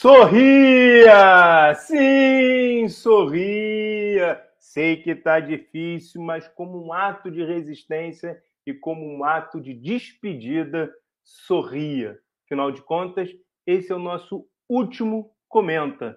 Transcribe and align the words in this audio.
Sorria! 0.00 1.74
Sim, 1.74 2.86
sorria! 2.86 4.40
Sei 4.60 5.02
que 5.02 5.10
está 5.10 5.40
difícil, 5.40 6.22
mas 6.22 6.46
como 6.46 6.80
um 6.80 6.92
ato 6.92 7.28
de 7.32 7.42
resistência 7.42 8.40
e 8.64 8.72
como 8.72 9.04
um 9.04 9.24
ato 9.24 9.60
de 9.60 9.74
despedida, 9.74 10.88
sorria. 11.24 12.16
Afinal 12.44 12.70
de 12.70 12.80
contas, 12.80 13.28
esse 13.66 13.90
é 13.90 13.94
o 13.96 13.98
nosso 13.98 14.48
último 14.68 15.32
comenta, 15.48 16.16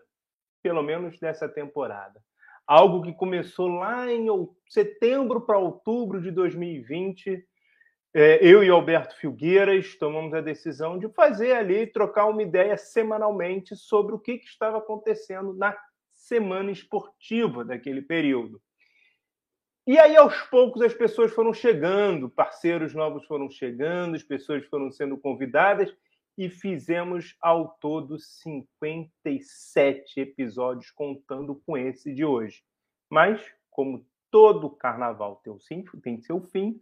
pelo 0.62 0.84
menos 0.84 1.20
dessa 1.20 1.50
temporada. 1.50 2.22
Algo 2.68 3.02
que 3.02 3.14
começou 3.14 3.68
lá 3.68 4.12
em 4.12 4.28
setembro 4.70 5.42
para 5.42 5.58
outubro 5.58 6.22
de 6.22 6.30
2020 6.30 7.44
é, 8.14 8.46
eu 8.46 8.64
e 8.64 8.70
Alberto 8.70 9.16
Filgueiras 9.18 9.96
tomamos 9.96 10.34
a 10.34 10.42
decisão 10.42 11.00
de 11.00 11.08
fazer 11.10 11.54
ali, 11.54 11.88
trocar 11.88 12.26
uma 12.26 12.44
ideia 12.44 12.76
semanalmente 12.76 13.76
sobre 13.76 14.14
o 14.14 14.20
que, 14.20 14.38
que 14.38 14.48
estava 14.48 14.80
acontecendo 14.80 15.54
na 15.54 15.78
semana 16.14 16.72
esportiva 16.72 17.64
daquele 17.64 18.02
período. 18.02 18.62
E 19.88 19.98
aí, 19.98 20.16
aos 20.16 20.40
poucos, 20.44 20.82
as 20.82 20.94
pessoas 20.94 21.34
foram 21.34 21.54
chegando, 21.54 22.30
parceiros 22.30 22.94
novos 22.94 23.26
foram 23.26 23.50
chegando, 23.50 24.16
as 24.16 24.24
pessoas 24.24 24.64
foram 24.66 24.92
sendo 24.92 25.18
convidadas 25.18 25.92
e 26.38 26.50
fizemos 26.50 27.36
ao 27.42 27.70
todo 27.80 28.20
57 28.20 30.20
episódios, 30.20 30.92
contando 30.92 31.56
com 31.66 31.78
esse 31.78 32.14
de 32.14 32.24
hoje. 32.24 32.62
Mas, 33.10 33.42
como 33.70 34.06
todo 34.30 34.70
carnaval 34.70 35.42
tem, 35.68 35.84
tem 36.04 36.22
seu 36.22 36.42
fim, 36.42 36.80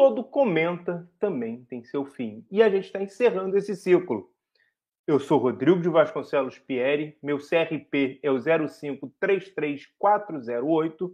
todo 0.00 0.24
comenta 0.24 1.06
também 1.18 1.62
tem 1.68 1.84
seu 1.84 2.06
fim. 2.06 2.42
E 2.50 2.62
a 2.62 2.70
gente 2.70 2.86
está 2.86 3.02
encerrando 3.02 3.58
esse 3.58 3.76
ciclo. 3.76 4.30
Eu 5.06 5.20
sou 5.20 5.36
Rodrigo 5.36 5.78
de 5.78 5.90
Vasconcelos 5.90 6.58
Pieri, 6.58 7.18
meu 7.22 7.36
CRP 7.36 8.18
é 8.22 8.30
o 8.30 8.36
0533408. 8.36 11.12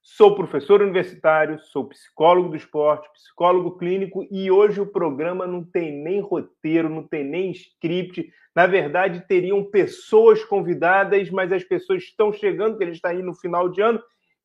Sou 0.00 0.36
professor 0.36 0.80
universitário, 0.80 1.58
sou 1.58 1.88
psicólogo 1.88 2.50
do 2.50 2.56
esporte, 2.56 3.12
psicólogo 3.14 3.76
clínico 3.76 4.24
e 4.30 4.48
hoje 4.48 4.80
o 4.80 4.86
programa 4.86 5.44
não 5.44 5.64
tem 5.64 6.00
nem 6.00 6.20
roteiro, 6.20 6.88
não 6.88 7.02
tem 7.02 7.24
nem 7.24 7.50
script. 7.50 8.32
Na 8.54 8.68
verdade, 8.68 9.26
teriam 9.26 9.64
pessoas 9.64 10.44
convidadas, 10.44 11.28
mas 11.30 11.50
as 11.50 11.64
pessoas 11.64 12.04
estão 12.04 12.32
chegando, 12.32 12.74
porque 12.74 12.84
ele 12.84 12.92
está 12.92 13.08
aí 13.08 13.24
no 13.24 13.34
final 13.34 13.68
de 13.68 13.80
ano, 13.80 14.00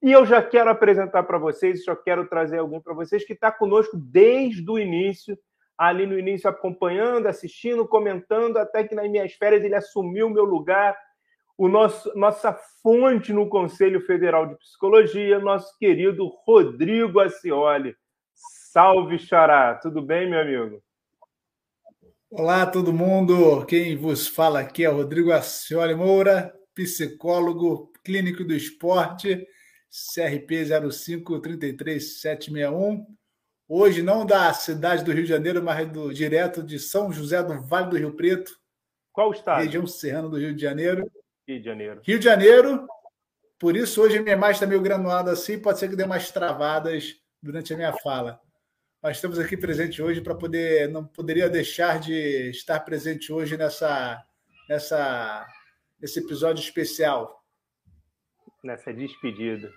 e 0.06 0.12
eu 0.12 0.24
já 0.24 0.40
quero 0.40 0.70
apresentar 0.70 1.24
para 1.24 1.40
vocês, 1.40 1.84
já 1.84 1.96
quero 1.96 2.28
trazer 2.28 2.60
alguém 2.60 2.80
para 2.80 2.94
vocês 2.94 3.26
que 3.26 3.34
está 3.34 3.52
conosco 3.52 3.98
desde 3.98 4.70
o 4.70 4.78
início, 4.78 5.36
ali 5.76 6.06
no 6.06 6.18
início 6.20 6.48
acompanhando, 6.48 7.26
assistindo, 7.26 7.88
comentando, 7.88 8.58
até 8.58 8.84
que 8.84 8.94
nas 8.94 9.10
minhas 9.10 9.34
férias 9.34 9.64
ele 9.64 9.74
assumiu 9.74 10.28
o 10.28 10.30
meu 10.30 10.44
lugar, 10.44 10.96
o 11.58 11.68
nosso, 11.68 12.16
nossa 12.16 12.54
fonte 12.84 13.34
no 13.34 13.50
Conselho 13.50 14.00
Federal 14.00 14.46
de 14.46 14.56
Psicologia, 14.60 15.40
nosso 15.40 15.76
querido 15.80 16.28
Rodrigo 16.46 17.20
Acioli. 17.20 17.96
Salve, 18.36 19.18
Xará! 19.18 19.74
Tudo 19.74 20.04
bem, 20.04 20.30
meu 20.30 20.40
amigo? 20.40 20.84
Olá, 22.30 22.68
todo 22.68 22.94
mundo! 22.94 23.66
Quem 23.66 23.98
vos 23.98 24.28
fala 24.28 24.60
aqui 24.60 24.86
é 24.86 24.88
Rodrigo 24.88 25.32
Acioli 25.32 25.96
Moura, 25.96 26.54
psicólogo 26.76 27.92
clínico 28.04 28.44
do 28.44 28.54
esporte 28.54 29.48
CRP 29.90 30.66
0533761. 30.66 33.06
Hoje, 33.68 34.04
não 34.04 34.26
da 34.26 34.54
cidade 34.54 35.04
do 35.04 35.12
Rio 35.12 35.24
de 35.24 35.30
Janeiro, 35.30 35.64
mas 35.64 35.92
do, 35.92 36.14
direto 36.14 36.62
de 36.62 36.78
São 36.78 37.12
José 37.12 37.42
do 37.42 37.60
Vale 37.62 37.90
do 37.90 37.98
Rio 37.98 38.16
Preto. 38.16 38.56
Qual 39.12 39.32
estado? 39.32 39.64
Região 39.64 39.88
serrana 39.88 40.30
do 40.30 40.38
Rio 40.38 40.54
de 40.54 40.62
Janeiro. 40.62 41.12
Rio 41.48 41.60
de 41.60 41.66
Janeiro. 41.66 42.02
Rio 42.04 42.20
de 42.20 42.26
Janeiro. 42.26 42.88
Por 43.58 43.76
isso, 43.76 44.02
hoje 44.02 44.18
a 44.18 44.22
minha 44.22 44.36
imagem 44.36 44.56
está 44.56 44.68
meio 44.68 44.82
granulada 44.82 45.32
assim, 45.32 45.58
pode 45.58 45.80
ser 45.80 45.90
que 45.90 45.96
dê 45.96 46.04
umas 46.04 46.30
travadas 46.30 47.16
durante 47.42 47.74
a 47.74 47.78
minha 47.78 47.94
fala. 47.94 48.40
Mas 49.02 49.18
estamos 49.18 49.40
aqui 49.40 49.56
presente 49.56 50.02
hoje 50.02 50.20
para 50.20 50.36
poder. 50.36 50.90
Não 50.90 51.06
poderia 51.06 51.50
deixar 51.50 52.00
de 52.00 52.50
estar 52.50 52.80
presente 52.80 53.32
hoje 53.32 53.56
nessa, 53.56 54.24
nessa, 54.68 55.46
nesse 56.00 56.20
episódio 56.20 56.62
especial. 56.62 57.45
Nessa 58.66 58.92
despedida. 58.92 59.72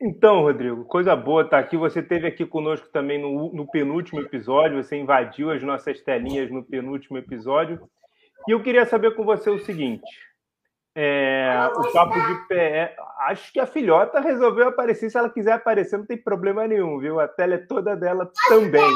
Então, 0.00 0.42
Rodrigo, 0.42 0.84
coisa 0.84 1.16
boa 1.16 1.42
estar 1.42 1.58
aqui. 1.58 1.76
Você 1.76 1.98
esteve 1.98 2.28
aqui 2.28 2.46
conosco 2.46 2.88
também 2.92 3.20
no, 3.20 3.52
no, 3.52 3.68
penúltimo 3.68 4.20
episódio, 4.20 4.80
você 4.80 4.96
invadiu 4.96 5.50
as 5.50 5.60
nossas 5.60 6.00
telinhas 6.02 6.52
no 6.52 6.62
penúltimo 6.62 7.18
episódio. 7.18 7.80
E 8.46 8.52
eu 8.52 8.62
queria 8.62 8.86
saber 8.86 9.16
com 9.16 9.24
você 9.24 9.50
o 9.50 9.58
seguinte: 9.58 10.08
é, 10.94 11.68
o 11.74 11.92
papo 11.92 12.14
de 12.14 12.46
pé. 12.46 12.94
Acho 13.22 13.52
que 13.52 13.58
a 13.58 13.66
filhota 13.66 14.20
resolveu 14.20 14.68
aparecer. 14.68 15.10
Se 15.10 15.18
ela 15.18 15.30
quiser 15.30 15.54
aparecer, 15.54 15.96
não 15.96 16.06
tem 16.06 16.16
problema 16.16 16.64
nenhum, 16.68 17.00
viu? 17.00 17.18
A 17.18 17.26
tela 17.26 17.54
é 17.54 17.58
toda 17.58 17.96
dela 17.96 18.30
também. 18.48 18.88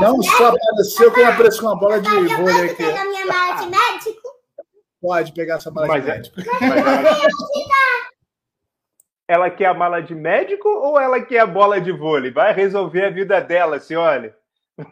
Não 0.00 0.22
só 0.22 0.48
apareceu, 0.48 1.12
como 1.12 1.26
apareceu 1.26 1.60
com 1.60 1.66
uma 1.66 1.78
bola 1.78 2.00
de 2.00 2.08
vôlei 2.08 2.70
aqui. 2.70 2.84
Pode 5.04 5.34
pegar 5.34 5.56
essa 5.56 5.70
mala 5.70 5.86
mas 5.86 6.02
de 6.02 6.10
é, 6.10 6.14
médico. 6.14 6.40
Ela 9.28 9.50
quer 9.50 9.66
a 9.66 9.74
mala 9.74 10.00
de 10.00 10.14
médico 10.14 10.66
ou 10.66 10.98
ela 11.00 11.18
quer 11.18 11.40
a 11.40 11.46
bola 11.46 11.80
de 11.80 11.90
vôlei? 11.90 12.30
Vai 12.30 12.52
resolver 12.52 13.06
a 13.06 13.10
vida 13.10 13.40
dela, 13.40 13.80
se 13.80 13.96
olha. 13.96 14.36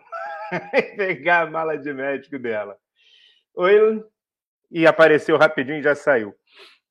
Vai 0.50 0.82
pegar 0.96 1.42
a 1.42 1.50
mala 1.50 1.76
de 1.76 1.92
médico 1.92 2.38
dela. 2.38 2.78
Oi, 3.54 4.02
e 4.70 4.86
apareceu 4.86 5.36
rapidinho 5.36 5.80
e 5.80 5.82
já 5.82 5.94
saiu. 5.94 6.34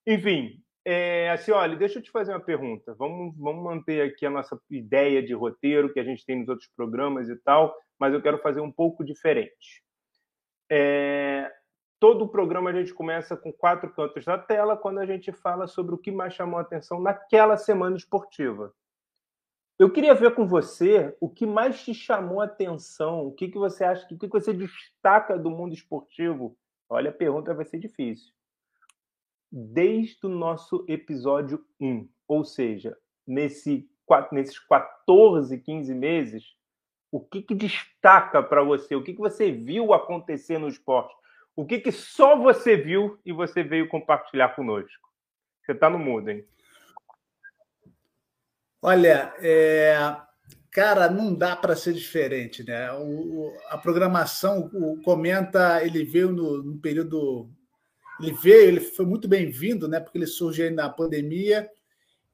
Enfim, 0.05 0.61
é, 0.85 1.31
assim, 1.31 1.51
olha, 1.51 1.75
deixa 1.75 1.97
eu 1.97 2.03
te 2.03 2.11
fazer 2.11 2.31
uma 2.31 2.39
pergunta. 2.39 2.93
Vamos, 2.93 3.35
vamos 3.37 3.63
manter 3.63 4.03
aqui 4.03 4.23
a 4.23 4.29
nossa 4.29 4.59
ideia 4.69 5.21
de 5.23 5.33
roteiro 5.33 5.91
que 5.91 5.99
a 5.99 6.03
gente 6.03 6.23
tem 6.23 6.39
nos 6.39 6.47
outros 6.47 6.69
programas 6.75 7.27
e 7.27 7.35
tal, 7.37 7.75
mas 7.99 8.13
eu 8.13 8.21
quero 8.21 8.37
fazer 8.37 8.61
um 8.61 8.71
pouco 8.71 9.03
diferente. 9.03 9.83
É, 10.69 11.51
todo 12.01 12.23
o 12.23 12.27
programa 12.27 12.71
a 12.71 12.73
gente 12.73 12.95
começa 12.95 13.37
com 13.37 13.53
quatro 13.53 13.87
cantos 13.93 14.25
da 14.25 14.35
tela 14.35 14.75
quando 14.75 14.97
a 14.97 15.05
gente 15.05 15.31
fala 15.31 15.67
sobre 15.67 15.93
o 15.93 15.99
que 15.99 16.11
mais 16.11 16.33
chamou 16.33 16.57
a 16.57 16.63
atenção 16.63 16.99
naquela 16.99 17.55
semana 17.57 17.95
esportiva. 17.95 18.73
Eu 19.77 19.91
queria 19.91 20.15
ver 20.15 20.33
com 20.33 20.47
você 20.47 21.15
o 21.21 21.29
que 21.29 21.45
mais 21.45 21.83
te 21.85 21.93
chamou 21.93 22.41
a 22.41 22.45
atenção, 22.45 23.27
o 23.27 23.31
que, 23.31 23.49
que 23.49 23.57
você 23.57 23.83
acha, 23.83 24.03
o 24.03 24.07
que, 24.07 24.17
que 24.17 24.27
você 24.27 24.51
destaca 24.51 25.37
do 25.37 25.51
mundo 25.51 25.75
esportivo. 25.75 26.57
Olha, 26.89 27.11
a 27.11 27.13
pergunta 27.13 27.53
vai 27.53 27.65
ser 27.65 27.77
difícil. 27.77 28.33
Desde 29.51 30.25
o 30.25 30.29
nosso 30.29 30.83
episódio 30.87 31.63
1, 31.79 32.09
ou 32.27 32.43
seja, 32.43 32.97
nesse, 33.27 33.87
nesses 34.31 34.57
14, 34.57 35.55
15 35.55 35.93
meses, 35.93 36.55
o 37.11 37.19
que, 37.19 37.43
que 37.43 37.53
destaca 37.53 38.41
para 38.41 38.63
você? 38.63 38.95
O 38.95 39.03
que, 39.03 39.13
que 39.13 39.19
você 39.19 39.51
viu 39.51 39.93
acontecer 39.93 40.57
no 40.57 40.67
esporte? 40.67 41.20
O 41.61 41.65
que, 41.65 41.77
que 41.77 41.91
só 41.91 42.35
você 42.35 42.75
viu 42.75 43.19
e 43.23 43.31
você 43.31 43.61
veio 43.61 43.87
compartilhar 43.87 44.55
conosco? 44.55 45.07
Você 45.63 45.73
está 45.73 45.91
no 45.91 45.99
mudo, 45.99 46.31
hein? 46.31 46.43
Olha, 48.81 49.31
é... 49.37 49.95
cara, 50.71 51.07
não 51.07 51.35
dá 51.35 51.55
para 51.55 51.75
ser 51.75 51.93
diferente, 51.93 52.63
né? 52.63 52.91
O, 52.93 53.55
a 53.69 53.77
programação, 53.77 54.71
o 54.73 54.99
Comenta, 55.03 55.85
ele 55.85 56.03
veio 56.03 56.31
no, 56.31 56.63
no 56.63 56.79
período. 56.79 57.47
Ele 58.19 58.33
veio, 58.33 58.67
ele 58.67 58.81
foi 58.81 59.05
muito 59.05 59.27
bem-vindo, 59.27 59.87
né? 59.87 59.99
Porque 59.99 60.17
ele 60.17 60.25
surgiu 60.25 60.65
aí 60.65 60.71
na 60.71 60.89
pandemia 60.89 61.69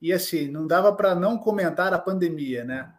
e 0.01 0.13
assim, 0.13 0.47
não 0.47 0.65
dava 0.65 0.95
para 0.95 1.13
não 1.13 1.37
comentar 1.37 1.93
a 1.93 1.99
pandemia, 1.99 2.63
né? 2.63 2.96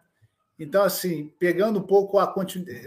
Então, 0.59 0.83
assim, 0.83 1.31
pegando 1.39 1.79
um 1.79 1.83
pouco 1.83 2.19
a 2.19 2.35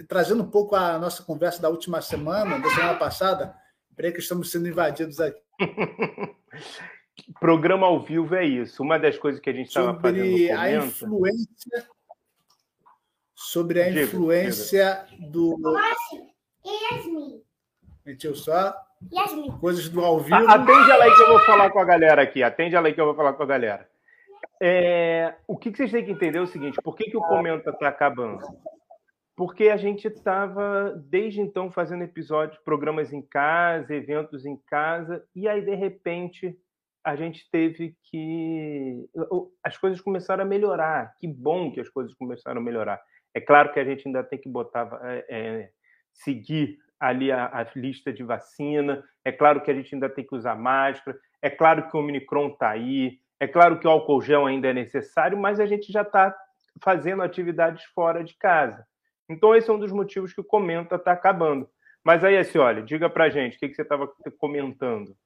trazendo 0.06 0.42
um 0.42 0.50
pouco 0.50 0.76
a 0.76 0.98
nossa 0.98 1.22
conversa 1.22 1.62
da 1.62 1.70
última 1.70 2.02
semana, 2.02 2.58
da 2.58 2.68
semana 2.68 2.98
passada, 2.98 3.56
peraí 3.96 4.12
que 4.12 4.18
estamos 4.18 4.50
sendo 4.50 4.68
invadidos 4.68 5.18
aqui. 5.18 5.40
Programa 7.40 7.86
ao 7.86 7.98
vivo 8.00 8.34
é 8.34 8.44
isso. 8.44 8.82
Uma 8.82 8.98
das 8.98 9.16
coisas 9.16 9.40
que 9.40 9.48
a 9.48 9.52
gente 9.54 9.68
estava 9.68 9.98
fazendo. 9.98 10.24
Sobre 10.24 10.50
a 10.52 10.74
influência. 10.74 11.88
Sobre 13.34 13.82
a 13.82 13.88
diga, 13.88 14.02
influência 14.02 15.06
diga. 15.08 15.30
do. 15.30 15.58
Yasmin. 16.64 17.42
Mentiu 18.04 18.34
só? 18.34 18.74
Yasmin. 19.12 19.50
Coisas 19.58 19.88
do 19.88 20.04
ao 20.04 20.20
vivo. 20.20 20.34
Atende 20.34 20.90
ela 20.90 21.04
aí 21.04 21.14
que 21.14 21.22
eu 21.22 21.28
vou 21.28 21.40
falar 21.40 21.70
com 21.70 21.78
a 21.78 21.84
galera 21.84 22.22
aqui. 22.22 22.42
Atende 22.42 22.76
ela 22.76 22.88
aí 22.88 22.94
que 22.94 23.00
eu 23.00 23.06
vou 23.06 23.14
falar 23.14 23.32
com 23.32 23.42
a 23.42 23.46
galera. 23.46 23.88
É, 24.64 25.34
o 25.48 25.58
que, 25.58 25.74
vocês 25.74 25.90
têm 25.90 26.04
que 26.04 26.12
entender 26.12 26.38
é 26.38 26.42
o 26.42 26.46
seguinte: 26.46 26.80
por 26.84 26.94
que, 26.94 27.10
que 27.10 27.16
o 27.16 27.20
Comenta 27.20 27.70
está 27.70 27.88
acabando? 27.88 28.38
Porque 29.34 29.70
a 29.70 29.76
gente 29.76 30.06
estava, 30.06 30.92
desde 31.08 31.40
então, 31.40 31.68
fazendo 31.68 32.04
episódios, 32.04 32.62
programas 32.62 33.12
em 33.12 33.20
casa, 33.22 33.92
eventos 33.92 34.46
em 34.46 34.56
casa, 34.68 35.24
e 35.34 35.48
aí, 35.48 35.62
de 35.62 35.74
repente, 35.74 36.56
a 37.04 37.16
gente 37.16 37.50
teve 37.50 37.96
que. 38.04 39.04
As 39.64 39.76
coisas 39.76 40.00
começaram 40.00 40.44
a 40.44 40.46
melhorar. 40.46 41.12
Que 41.18 41.26
bom 41.26 41.72
que 41.72 41.80
as 41.80 41.88
coisas 41.88 42.14
começaram 42.14 42.60
a 42.60 42.64
melhorar. 42.64 43.02
É 43.34 43.40
claro 43.40 43.72
que 43.72 43.80
a 43.80 43.84
gente 43.84 44.06
ainda 44.06 44.22
tem 44.22 44.38
que 44.38 44.48
botar, 44.48 44.88
é, 45.02 45.24
é 45.28 45.70
seguir 46.12 46.78
ali 47.00 47.32
a, 47.32 47.46
a, 47.46 47.66
lista 47.74 48.12
de 48.12 48.22
vacina, 48.22 49.02
é 49.24 49.32
claro 49.32 49.60
que 49.60 49.72
a 49.72 49.74
gente 49.74 49.92
ainda 49.92 50.08
tem 50.08 50.24
que 50.24 50.36
usar 50.36 50.54
máscara, 50.54 51.18
é 51.42 51.50
claro 51.50 51.90
que 51.90 51.96
o 51.96 52.00
Omicron 52.00 52.50
está 52.50 52.70
aí, 52.70 53.18
é 53.42 53.48
claro 53.48 53.80
que 53.80 53.88
o 53.88 53.90
álcool 53.90 54.22
gel 54.22 54.46
ainda 54.46 54.68
é 54.68 54.72
necessário, 54.72 55.36
mas 55.36 55.58
a 55.58 55.66
gente 55.66 55.92
já 55.92 56.02
está 56.02 56.32
fazendo 56.80 57.24
atividades 57.24 57.82
fora 57.92 58.22
de 58.22 58.34
casa. 58.34 58.86
Então, 59.28 59.52
esse 59.52 59.68
é 59.68 59.72
um 59.72 59.80
dos 59.80 59.90
motivos 59.90 60.32
que 60.32 60.40
o 60.40 60.44
Comenta 60.44 60.94
está 60.94 61.10
acabando. 61.10 61.68
Mas 62.04 62.22
aí, 62.22 62.38
assim, 62.38 62.58
olha, 62.58 62.84
diga 62.84 63.10
para 63.10 63.30
gente, 63.30 63.56
o 63.56 63.58
que, 63.58 63.68
que 63.68 63.74
você 63.74 63.82
estava 63.82 64.08
comentando? 64.38 65.16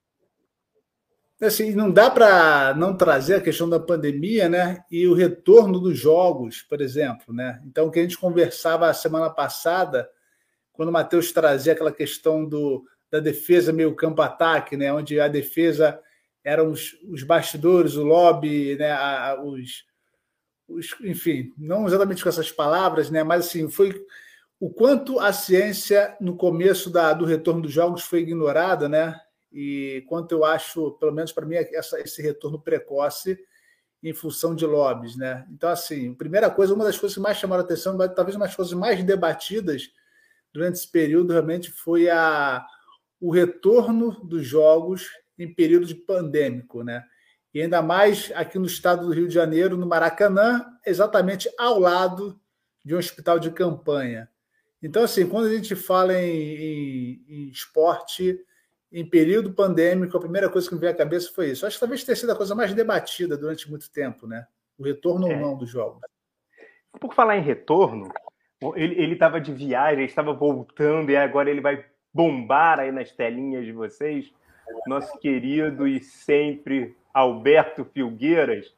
Assim, 1.43 1.75
não 1.75 1.91
dá 1.91 2.11
para 2.11 2.73
não 2.73 2.97
trazer 2.97 3.35
a 3.35 3.41
questão 3.43 3.69
da 3.69 3.79
pandemia, 3.79 4.49
né? 4.49 4.83
E 4.91 5.07
o 5.07 5.13
retorno 5.13 5.79
dos 5.79 5.99
jogos, 5.99 6.63
por 6.63 6.81
exemplo, 6.81 7.35
né? 7.35 7.61
Então, 7.67 7.87
o 7.87 7.91
que 7.91 7.99
a 7.99 8.03
gente 8.03 8.17
conversava 8.17 8.89
a 8.89 8.95
semana 8.95 9.29
passada, 9.29 10.09
quando 10.73 10.89
o 10.89 10.93
Matheus 10.93 11.33
trazia 11.33 11.75
aquela 11.75 11.93
questão 11.93 12.47
do, 12.47 12.83
da 13.11 13.21
defesa 13.21 13.75
meio 13.75 13.95
campo-ataque, 13.95 14.75
né? 14.75 14.91
Onde 14.91 15.21
a 15.21 15.29
defesa 15.29 16.01
eram 16.47 16.71
os, 16.71 16.93
os 17.11 17.23
bastidores, 17.23 17.97
o 17.97 18.05
lobby, 18.05 18.77
né? 18.77 18.93
A, 18.93 19.39
os, 19.43 19.85
os, 20.69 20.95
enfim, 21.03 21.53
não 21.59 21.87
exatamente 21.87 22.23
com 22.23 22.29
essas 22.29 22.51
palavras, 22.51 23.11
né? 23.11 23.23
Mas 23.23 23.47
assim, 23.47 23.69
foi 23.69 24.01
o 24.59 24.71
quanto 24.71 25.21
a 25.21 25.33
ciência 25.33 26.17
no 26.21 26.37
começo 26.37 26.89
da, 26.89 27.13
do 27.13 27.25
retorno 27.25 27.61
dos 27.61 27.73
jogos 27.73 28.03
foi 28.03 28.21
ignorada, 28.21 28.89
né? 28.89 29.21
e 29.59 30.05
quanto 30.07 30.33
eu 30.33 30.45
acho, 30.45 30.93
pelo 30.93 31.13
menos 31.13 31.33
para 31.33 31.47
mim, 31.47 31.57
essa, 31.57 31.99
esse 31.99 32.21
retorno 32.21 32.61
precoce 32.61 33.39
em 34.03 34.13
função 34.13 34.55
de 34.55 34.67
lobbies. 34.67 35.17
Né? 35.17 35.47
Então, 35.51 35.71
assim, 35.71 36.13
primeira 36.13 36.51
coisa, 36.51 36.75
uma 36.75 36.85
das 36.85 36.99
coisas 36.99 37.15
que 37.15 37.23
mais 37.23 37.39
chamaram 37.39 37.63
a 37.63 37.65
atenção, 37.65 37.97
talvez 38.15 38.37
uma 38.37 38.45
das 38.45 38.55
coisas 38.55 38.75
mais 38.75 39.03
debatidas 39.03 39.91
durante 40.53 40.75
esse 40.75 40.89
período, 40.91 41.33
realmente 41.33 41.71
foi 41.71 42.11
a, 42.11 42.67
o 43.19 43.31
retorno 43.31 44.23
dos 44.25 44.47
jogos 44.47 45.09
em 45.39 45.53
período 45.53 45.87
de 45.87 45.95
pandêmico. 45.95 46.83
Né? 46.83 47.05
E 47.53 47.63
ainda 47.63 47.83
mais 47.83 48.33
aqui 48.35 48.59
no 48.59 48.67
estado 48.67 49.07
do 49.07 49.13
Rio 49.13 49.29
de 49.29 49.35
Janeiro, 49.35 49.77
no 49.77 49.87
Maracanã, 49.87 50.67
exatamente 50.85 51.49
ao 51.59 51.79
lado 51.79 52.41
de 52.85 52.95
um 52.95 52.99
hospital 52.99 53.39
de 53.39 53.51
campanha. 53.51 54.29
Então, 54.83 55.03
assim, 55.03 55.27
quando 55.27 55.47
a 55.47 55.53
gente 55.53 55.75
fala 55.75 56.15
em, 56.15 56.31
em, 56.31 57.25
em 57.29 57.49
esporte 57.49 58.39
em 58.93 59.05
período 59.05 59.53
pandêmico, 59.53 60.17
a 60.17 60.21
primeira 60.21 60.49
coisa 60.49 60.69
que 60.69 60.75
me 60.75 60.81
veio 60.81 60.93
à 60.93 60.97
cabeça 60.97 61.33
foi 61.35 61.51
isso. 61.51 61.67
Acho 61.67 61.77
que 61.77 61.81
talvez 61.81 62.05
tenha 62.05 62.15
sido 62.15 62.31
a 62.31 62.37
coisa 62.37 62.55
mais 62.55 62.73
debatida 62.73 63.37
durante 63.37 63.69
muito 63.69 63.91
tempo, 63.91 64.27
né? 64.27 64.47
O 64.79 64.85
retorno 64.85 65.31
é. 65.31 65.35
ou 65.35 65.41
não 65.41 65.57
dos 65.57 65.69
jogos. 65.69 66.01
Por 67.01 67.13
falar 67.13 67.37
em 67.37 67.43
retorno, 67.43 68.09
ele 68.75 69.13
estava 69.13 69.41
de 69.41 69.53
viagem, 69.53 70.05
estava 70.05 70.33
voltando 70.33 71.11
e 71.11 71.17
agora 71.17 71.51
ele 71.51 71.61
vai 71.61 71.85
bombar 72.13 72.81
aí 72.81 72.91
nas 72.91 73.13
telinhas 73.13 73.65
de 73.65 73.73
vocês. 73.73 74.33
Nosso 74.87 75.19
querido 75.19 75.87
e 75.87 76.01
sempre 76.01 76.97
Alberto 77.13 77.85
Filgueiras. 77.85 78.75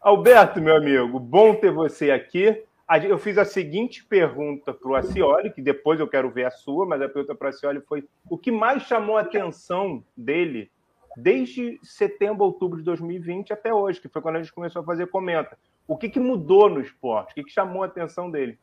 Alberto, 0.00 0.60
meu 0.60 0.76
amigo, 0.76 1.18
bom 1.18 1.54
ter 1.54 1.72
você 1.72 2.10
aqui 2.10 2.64
eu 3.08 3.18
fiz 3.18 3.38
a 3.38 3.44
seguinte 3.44 4.04
pergunta 4.04 4.74
para 4.74 4.90
o 4.90 4.96
Acioli, 4.96 5.52
que 5.52 5.62
depois 5.62 6.00
eu 6.00 6.08
quero 6.08 6.28
ver 6.28 6.46
a 6.46 6.50
sua, 6.50 6.84
mas 6.84 7.00
a 7.00 7.08
pergunta 7.08 7.36
para 7.36 7.46
o 7.46 7.48
Acioli 7.48 7.80
foi 7.82 8.04
o 8.28 8.36
que 8.36 8.50
mais 8.50 8.82
chamou 8.82 9.16
a 9.16 9.20
atenção 9.20 10.02
dele 10.16 10.70
desde 11.16 11.78
setembro, 11.84 12.44
outubro 12.44 12.78
de 12.78 12.84
2020 12.84 13.52
até 13.52 13.72
hoje, 13.72 14.00
que 14.00 14.08
foi 14.08 14.20
quando 14.20 14.36
a 14.36 14.42
gente 14.42 14.52
começou 14.52 14.82
a 14.82 14.84
fazer 14.84 15.06
comenta. 15.06 15.56
O 15.86 15.96
que, 15.96 16.08
que 16.08 16.18
mudou 16.18 16.68
no 16.68 16.80
esporte? 16.80 17.30
O 17.30 17.34
que, 17.36 17.44
que 17.44 17.52
chamou 17.52 17.84
a 17.84 17.86
atenção 17.86 18.28
dele? 18.28 18.58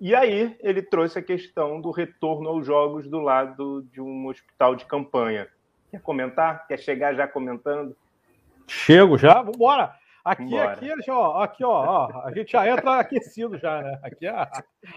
E 0.00 0.14
aí 0.14 0.56
ele 0.60 0.80
trouxe 0.80 1.18
a 1.18 1.22
questão 1.22 1.80
do 1.80 1.90
retorno 1.90 2.48
aos 2.48 2.66
jogos 2.66 3.06
do 3.08 3.18
lado 3.18 3.86
de 3.92 4.00
um 4.00 4.26
hospital 4.26 4.74
de 4.74 4.86
campanha. 4.86 5.48
Quer 5.90 6.00
comentar? 6.00 6.66
Quer 6.66 6.78
chegar 6.78 7.14
já 7.14 7.26
comentando? 7.26 7.96
Chego 8.66 9.16
já? 9.16 9.34
Vamos 9.34 9.56
embora! 9.56 9.94
Aqui, 10.26 10.58
aqui, 10.58 10.90
ó, 11.08 11.40
aqui, 11.40 11.62
ó, 11.62 12.08
ó, 12.08 12.22
a 12.24 12.32
gente 12.32 12.50
já 12.50 12.68
entra 12.68 12.98
aquecido 12.98 13.56
já, 13.56 13.80
né? 13.80 14.00
Aqui 14.02 14.26
a, 14.26 14.50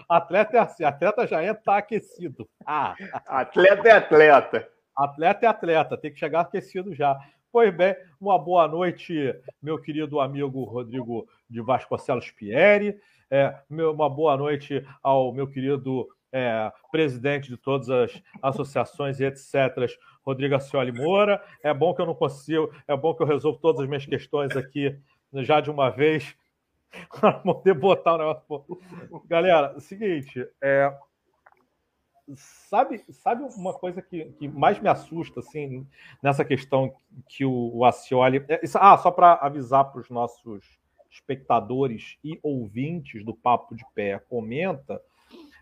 atleta 0.08 0.56
é 0.56 0.60
assim, 0.60 0.82
atleta 0.82 1.24
já 1.24 1.44
entra 1.44 1.76
aquecido. 1.76 2.48
Ah. 2.66 2.96
Atleta 3.28 3.88
é 3.88 3.92
atleta. 3.92 4.68
Atleta 4.96 5.46
é 5.46 5.48
atleta, 5.48 5.96
tem 5.96 6.12
que 6.12 6.18
chegar 6.18 6.40
aquecido 6.40 6.92
já. 6.92 7.16
Pois 7.52 7.72
bem, 7.72 7.94
uma 8.20 8.36
boa 8.40 8.66
noite, 8.66 9.32
meu 9.62 9.80
querido 9.80 10.18
amigo 10.18 10.64
Rodrigo 10.64 11.28
de 11.48 11.60
Vasconcelos 11.60 12.32
Pieri. 12.32 12.98
É, 13.30 13.54
uma 13.70 14.10
boa 14.10 14.36
noite 14.36 14.84
ao 15.00 15.32
meu 15.32 15.46
querido 15.46 16.08
é, 16.32 16.72
presidente 16.90 17.48
de 17.48 17.56
todas 17.56 17.88
as 17.88 18.22
associações 18.42 19.20
e 19.20 19.24
etc., 19.24 19.88
Rodrigo 20.24 20.54
Acioli 20.54 20.92
Moura. 20.92 21.42
É 21.62 21.72
bom 21.72 21.94
que 21.94 22.00
eu 22.00 22.06
não 22.06 22.14
consigo, 22.14 22.72
é 22.86 22.96
bom 22.96 23.14
que 23.14 23.22
eu 23.22 23.26
resolvo 23.26 23.58
todas 23.58 23.82
as 23.82 23.88
minhas 23.88 24.06
questões 24.06 24.56
aqui 24.56 24.98
já 25.34 25.60
de 25.60 25.70
uma 25.70 25.90
vez 25.90 26.36
para 27.20 27.32
poder 27.32 27.74
botar 27.74 28.14
o 28.14 28.18
negócio. 28.18 28.80
Galera, 29.26 29.78
seguinte, 29.80 30.46
é, 30.60 30.92
sabe, 32.36 33.04
sabe 33.10 33.42
uma 33.56 33.72
coisa 33.72 34.02
que, 34.02 34.26
que 34.32 34.48
mais 34.48 34.78
me 34.80 34.88
assusta 34.88 35.40
assim 35.40 35.86
nessa 36.22 36.44
questão 36.44 36.94
que 37.28 37.44
o, 37.44 37.70
o 37.74 37.84
Acioli. 37.84 38.44
É, 38.48 38.60
isso, 38.62 38.78
ah, 38.80 38.96
só 38.98 39.10
para 39.10 39.34
avisar 39.34 39.84
para 39.90 40.00
os 40.00 40.10
nossos 40.10 40.78
espectadores 41.10 42.18
e 42.22 42.38
ouvintes 42.42 43.24
do 43.24 43.34
Papo 43.34 43.74
de 43.74 43.84
Pé, 43.94 44.18
comenta, 44.28 45.00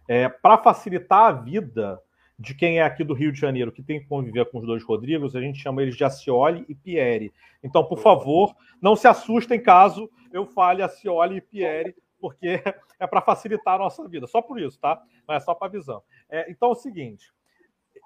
é, 0.07 0.29
para 0.29 0.59
facilitar 0.59 1.25
a 1.25 1.33
vida 1.33 2.01
de 2.39 2.55
quem 2.55 2.79
é 2.79 2.83
aqui 2.83 3.03
do 3.03 3.15
Rio 3.15 3.33
de 3.33 3.41
Janeiro, 3.41 3.73
que 3.73 3.83
tem 3.83 3.99
que 3.99 4.07
conviver 4.07 4.49
com 4.51 4.59
os 4.61 4.67
dois 4.67 4.85
Rodrigos, 4.85 5.35
a 5.35 5.41
gente 5.41 5.59
chama 5.59 5.83
eles 5.83 5.97
de 5.97 6.05
Acioli 6.05 6.65
e 6.69 6.75
Pieri. 6.75 7.33
Então, 7.63 7.85
por 7.85 7.99
favor, 7.99 8.55
não 8.81 8.95
se 8.95 9.09
assustem 9.09 9.61
caso 9.61 10.09
eu 10.33 10.47
fale 10.47 10.83
Acioli 10.83 11.39
e 11.39 11.41
Pieri, 11.41 11.97
porque 12.21 12.63
é 13.01 13.07
para 13.07 13.21
facilitar 13.21 13.75
a 13.75 13.79
nossa 13.79 14.07
vida. 14.07 14.29
Só 14.29 14.41
por 14.41 14.61
isso, 14.61 14.79
tá? 14.79 15.03
Não 15.27 15.35
é 15.35 15.41
só 15.41 15.53
para 15.53 15.73
visão. 15.73 16.03
É, 16.29 16.49
então, 16.49 16.69
é 16.69 16.73
o 16.73 16.77
seguinte, 16.77 17.33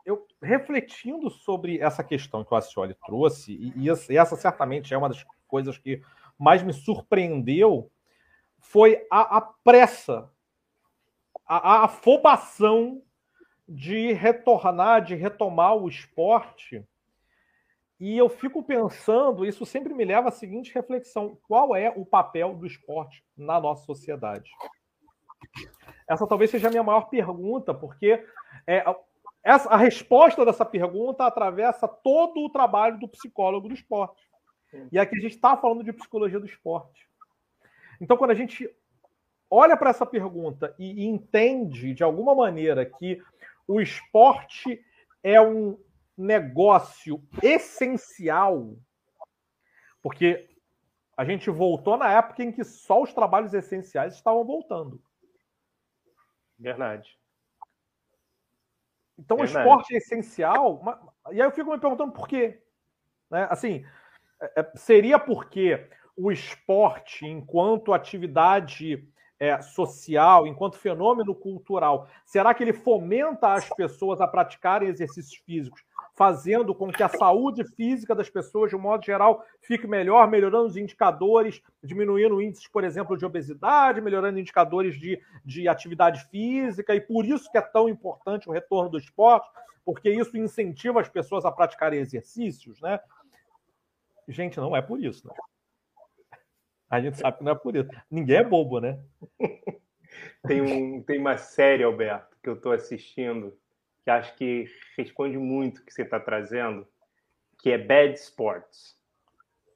eu 0.06 0.26
refletindo 0.40 1.28
sobre 1.28 1.78
essa 1.78 2.02
questão 2.02 2.42
que 2.42 2.54
o 2.54 2.56
Acioli 2.56 2.96
trouxe, 3.04 3.52
e, 3.52 3.72
e 3.76 4.18
essa 4.18 4.36
certamente 4.36 4.94
é 4.94 4.96
uma 4.96 5.10
das 5.10 5.24
coisas 5.46 5.76
que 5.76 6.00
mais 6.38 6.62
me 6.62 6.72
surpreendeu, 6.72 7.90
foi 8.58 9.06
a, 9.10 9.36
a 9.36 9.40
pressa, 9.42 10.30
a, 11.46 11.56
a 11.56 11.84
afobação 11.84 13.02
de 13.68 14.12
retornar, 14.12 15.02
de 15.02 15.14
retomar 15.14 15.76
o 15.76 15.88
esporte. 15.88 16.84
E 17.98 18.18
eu 18.18 18.28
fico 18.28 18.62
pensando, 18.62 19.46
isso 19.46 19.64
sempre 19.64 19.94
me 19.94 20.04
leva 20.04 20.28
à 20.28 20.32
seguinte 20.32 20.74
reflexão: 20.74 21.38
qual 21.46 21.74
é 21.76 21.90
o 21.90 22.04
papel 22.04 22.54
do 22.54 22.66
esporte 22.66 23.24
na 23.36 23.60
nossa 23.60 23.84
sociedade? 23.84 24.50
Essa 26.08 26.26
talvez 26.26 26.50
seja 26.50 26.68
a 26.68 26.70
minha 26.70 26.82
maior 26.82 27.08
pergunta, 27.08 27.72
porque 27.72 28.24
é, 28.66 28.84
essa, 29.42 29.68
a 29.70 29.76
resposta 29.76 30.44
dessa 30.44 30.64
pergunta 30.64 31.24
atravessa 31.24 31.88
todo 31.88 32.40
o 32.40 32.50
trabalho 32.50 32.98
do 32.98 33.08
psicólogo 33.08 33.68
do 33.68 33.74
esporte. 33.74 34.22
E 34.90 34.98
aqui 34.98 35.16
a 35.16 35.20
gente 35.20 35.34
está 35.34 35.56
falando 35.56 35.84
de 35.84 35.92
psicologia 35.92 36.40
do 36.40 36.46
esporte. 36.46 37.08
Então, 38.00 38.16
quando 38.16 38.30
a 38.30 38.34
gente 38.34 38.68
olha 39.50 39.76
para 39.76 39.90
essa 39.90 40.06
pergunta 40.06 40.74
e 40.78 41.04
entende 41.04 41.92
de 41.92 42.02
alguma 42.02 42.34
maneira 42.34 42.86
que 42.86 43.22
o 43.72 43.80
esporte 43.80 44.84
é 45.22 45.40
um 45.40 45.82
negócio 46.16 47.26
essencial, 47.42 48.76
porque 50.02 50.50
a 51.16 51.24
gente 51.24 51.48
voltou 51.48 51.96
na 51.96 52.12
época 52.12 52.42
em 52.42 52.52
que 52.52 52.64
só 52.64 53.02
os 53.02 53.14
trabalhos 53.14 53.54
essenciais 53.54 54.14
estavam 54.14 54.44
voltando. 54.44 55.02
Verdade. 56.58 57.18
Então 59.18 59.38
Verdade. 59.38 59.56
o 59.56 59.60
esporte 59.60 59.94
é 59.94 59.98
essencial, 59.98 60.82
e 61.30 61.40
aí 61.40 61.46
eu 61.46 61.50
fico 61.50 61.70
me 61.70 61.80
perguntando 61.80 62.12
por 62.12 62.28
quê. 62.28 62.62
Né? 63.30 63.46
Assim, 63.50 63.86
é, 64.38 64.60
é, 64.60 64.72
seria 64.76 65.18
porque 65.18 65.88
o 66.14 66.30
esporte, 66.30 67.24
enquanto 67.26 67.94
atividade 67.94 69.08
é, 69.42 69.60
social, 69.60 70.46
enquanto 70.46 70.78
fenômeno 70.78 71.34
cultural, 71.34 72.06
será 72.24 72.54
que 72.54 72.62
ele 72.62 72.72
fomenta 72.72 73.54
as 73.54 73.68
pessoas 73.70 74.20
a 74.20 74.28
praticarem 74.28 74.88
exercícios 74.88 75.34
físicos, 75.44 75.82
fazendo 76.14 76.72
com 76.72 76.92
que 76.92 77.02
a 77.02 77.08
saúde 77.08 77.64
física 77.64 78.14
das 78.14 78.30
pessoas, 78.30 78.70
de 78.70 78.76
um 78.76 78.78
modo 78.78 79.04
geral, 79.04 79.44
fique 79.60 79.84
melhor, 79.84 80.28
melhorando 80.28 80.66
os 80.66 80.76
indicadores, 80.76 81.60
diminuindo 81.82 82.40
índices, 82.40 82.68
por 82.68 82.84
exemplo, 82.84 83.18
de 83.18 83.26
obesidade, 83.26 84.00
melhorando 84.00 84.38
indicadores 84.38 84.94
de, 84.94 85.20
de 85.44 85.66
atividade 85.66 86.24
física, 86.26 86.94
e 86.94 87.00
por 87.00 87.24
isso 87.24 87.50
que 87.50 87.58
é 87.58 87.62
tão 87.62 87.88
importante 87.88 88.48
o 88.48 88.52
retorno 88.52 88.90
do 88.90 88.98
esporte, 88.98 89.50
porque 89.84 90.08
isso 90.08 90.36
incentiva 90.36 91.00
as 91.00 91.08
pessoas 91.08 91.44
a 91.44 91.50
praticarem 91.50 91.98
exercícios, 91.98 92.80
né? 92.80 93.00
Gente, 94.28 94.60
não 94.60 94.76
é 94.76 94.80
por 94.80 95.02
isso, 95.02 95.26
né? 95.26 95.34
A 96.92 97.00
gente 97.00 97.16
sabe 97.16 97.38
que 97.38 97.44
não 97.44 97.52
é 97.52 97.54
por 97.54 97.74
isso. 97.74 97.88
Ninguém 98.10 98.36
é 98.36 98.44
bobo, 98.44 98.78
né? 98.78 99.02
tem, 100.46 100.60
um, 100.60 101.02
tem 101.02 101.18
uma 101.18 101.38
série, 101.38 101.82
Alberto, 101.82 102.36
que 102.42 102.50
eu 102.50 102.52
estou 102.52 102.70
assistindo 102.70 103.56
que 104.04 104.10
acho 104.10 104.36
que 104.36 104.66
responde 104.98 105.38
muito 105.38 105.78
o 105.78 105.84
que 105.86 105.90
você 105.90 106.02
está 106.02 106.20
trazendo, 106.20 106.86
que 107.62 107.70
é 107.70 107.78
Bad 107.78 108.12
Sports. 108.18 108.94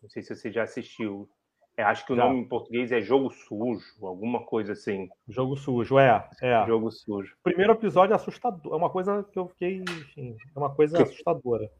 Não 0.03 0.11
sei 0.11 0.23
se 0.23 0.37
você 0.37 0.53
já 0.53 0.65
assistiu. 0.65 1.27
É, 1.75 1.83
acho 1.83 2.05
que 2.05 2.13
o 2.13 2.17
nome 2.17 2.41
em 2.41 2.49
português 2.49 2.93
é 2.93 3.01
Jogo 3.01 3.31
Sujo, 3.31 4.07
alguma 4.07 4.45
coisa 4.45 4.73
assim. 4.73 5.09
Jogo 5.27 5.57
Sujo, 5.57 5.99
é. 5.99 6.29
é. 6.43 6.67
Jogo 6.67 6.91
Sujo. 6.91 7.35
Primeiro 7.43 7.73
episódio 7.73 8.13
é 8.13 8.17
assustador. 8.17 8.75
É 8.75 8.77
uma 8.77 8.91
coisa 8.91 9.23
que 9.25 9.39
eu 9.39 9.49
fiquei. 9.49 9.79
Enfim, 9.79 10.37
é 10.55 10.59
uma 10.59 10.75
coisa 10.75 10.99
que... 10.99 11.03
assustadora. 11.03 11.71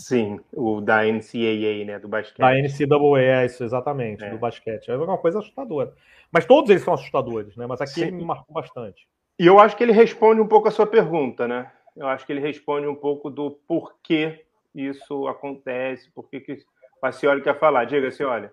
Sim, 0.00 0.40
o 0.52 0.80
da 0.80 1.04
NCAA, 1.04 1.84
né? 1.84 1.98
Do 1.98 2.08
basquete. 2.08 2.38
Da 2.38 2.54
NCAA, 2.54 3.44
isso, 3.44 3.62
exatamente, 3.62 4.24
é. 4.24 4.30
do 4.30 4.38
basquete. 4.38 4.90
É 4.90 4.96
uma 4.96 5.18
coisa 5.18 5.40
assustadora. 5.40 5.92
Mas 6.32 6.46
todos 6.46 6.70
eles 6.70 6.82
são 6.82 6.94
assustadores, 6.94 7.54
né? 7.56 7.66
Mas 7.66 7.80
aqui 7.80 7.92
Sim. 7.92 8.02
ele 8.02 8.12
me 8.12 8.24
marcou 8.24 8.54
bastante. 8.54 9.06
E 9.38 9.46
eu 9.46 9.58
acho 9.58 9.76
que 9.76 9.82
ele 9.82 9.92
responde 9.92 10.40
um 10.40 10.46
pouco 10.46 10.68
a 10.68 10.70
sua 10.70 10.86
pergunta, 10.86 11.46
né? 11.46 11.70
Eu 11.94 12.06
acho 12.06 12.24
que 12.24 12.32
ele 12.32 12.40
responde 12.40 12.86
um 12.86 12.94
pouco 12.94 13.28
do 13.28 13.50
porquê 13.66 14.44
isso 14.74 15.26
acontece, 15.26 16.10
por 16.10 16.30
que 16.30 16.64
a 17.02 17.12
senhora 17.12 17.40
quer 17.40 17.58
falar. 17.58 17.84
Diga, 17.84 18.10
senhora. 18.10 18.52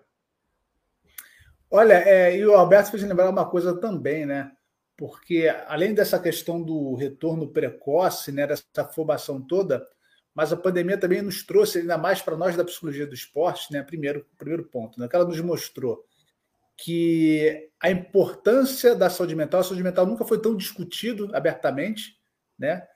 Olha, 1.70 1.94
é, 1.94 2.36
e 2.36 2.46
o 2.46 2.54
Alberto 2.54 2.90
fez 2.90 3.02
lembrar 3.02 3.30
uma 3.30 3.48
coisa 3.48 3.78
também, 3.78 4.26
né? 4.26 4.52
Porque 4.96 5.48
além 5.66 5.94
dessa 5.94 6.18
questão 6.18 6.60
do 6.60 6.94
retorno 6.94 7.48
precoce, 7.48 8.32
né, 8.32 8.46
dessa 8.46 8.64
afobação 8.78 9.40
toda, 9.40 9.86
mas 10.38 10.52
a 10.52 10.56
pandemia 10.56 10.96
também 10.96 11.20
nos 11.20 11.42
trouxe, 11.42 11.80
ainda 11.80 11.98
mais 11.98 12.22
para 12.22 12.36
nós 12.36 12.54
da 12.54 12.64
psicologia 12.64 13.04
do 13.04 13.12
esporte, 13.12 13.72
né? 13.72 13.82
Primeiro, 13.82 14.24
primeiro 14.38 14.62
ponto, 14.62 15.00
né? 15.00 15.08
Que 15.08 15.16
ela 15.16 15.24
nos 15.24 15.40
mostrou 15.40 16.06
que 16.76 17.68
a 17.80 17.90
importância 17.90 18.94
da 18.94 19.10
saúde 19.10 19.34
mental, 19.34 19.58
a 19.58 19.64
saúde 19.64 19.82
mental 19.82 20.06
nunca 20.06 20.24
foi 20.24 20.40
tão 20.40 20.56
discutido 20.56 21.28
abertamente, 21.34 22.20
né? 22.56 22.86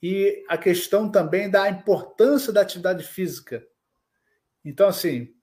E 0.00 0.44
a 0.48 0.56
questão 0.56 1.10
também 1.10 1.50
da 1.50 1.68
importância 1.68 2.52
da 2.52 2.60
atividade 2.60 3.02
física. 3.02 3.66
Então, 4.64 4.86
assim, 4.86 5.34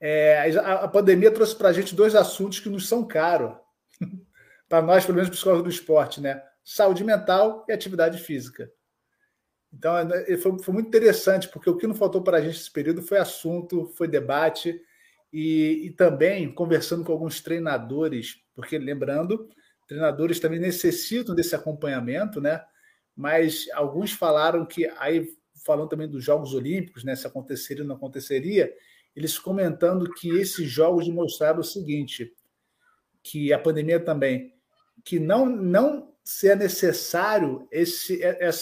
é, 0.00 0.56
a, 0.58 0.84
a, 0.84 0.88
pandemia 0.88 1.30
trouxe 1.30 1.54
para 1.54 1.68
a 1.68 1.72
gente 1.74 1.94
dois 1.94 2.14
assuntos 2.14 2.60
que 2.60 2.70
nos 2.70 2.88
são 2.88 3.06
caros, 3.06 3.54
para 4.70 4.80
nós, 4.80 5.04
pelo 5.04 5.16
menos 5.16 5.28
psicólogos 5.28 5.64
do 5.64 5.70
esporte, 5.70 6.18
né? 6.22 6.42
Saúde 6.64 7.04
mental 7.04 7.62
e 7.68 7.74
atividade 7.74 8.16
física. 8.16 8.72
Então, 9.76 9.96
é, 9.98 10.36
foi, 10.36 10.58
foi 10.58 10.74
muito 10.74 10.86
interessante, 10.86 11.48
porque 11.48 11.68
o 11.68 11.76
que 11.76 11.86
não 11.86 11.94
faltou 11.94 12.22
para 12.22 12.38
a 12.38 12.40
gente 12.40 12.54
nesse 12.54 12.70
período 12.70 13.02
foi 13.02 13.18
assunto, 13.18 13.86
foi 13.96 14.06
debate, 14.06 14.80
e, 15.32 15.86
e 15.86 15.90
também 15.90 16.52
conversando 16.52 17.04
com 17.04 17.10
alguns 17.10 17.40
treinadores, 17.40 18.40
porque 18.54 18.78
lembrando, 18.78 19.48
treinadores 19.88 20.38
também 20.38 20.60
necessitam 20.60 21.34
desse 21.34 21.56
acompanhamento, 21.56 22.40
né? 22.40 22.64
Mas 23.16 23.66
alguns 23.74 24.12
falaram 24.12 24.64
que 24.64 24.86
aí 24.96 25.28
falando 25.66 25.88
também 25.88 26.08
dos 26.08 26.22
Jogos 26.22 26.54
Olímpicos, 26.54 27.02
né? 27.02 27.16
Se 27.16 27.26
aconteceria 27.26 27.82
ou 27.82 27.88
não 27.88 27.96
aconteceria, 27.96 28.72
eles 29.14 29.36
comentando 29.36 30.12
que 30.12 30.28
esses 30.38 30.70
jogos 30.70 31.06
demonstraram 31.06 31.60
o 31.60 31.64
seguinte, 31.64 32.32
que 33.22 33.52
a 33.52 33.58
pandemia 33.58 33.98
também, 33.98 34.54
que 35.04 35.18
não 35.18 35.46
não 35.46 36.13
se 36.24 36.48
é 36.48 36.56
necessário 36.56 37.68
esse, 37.70 38.20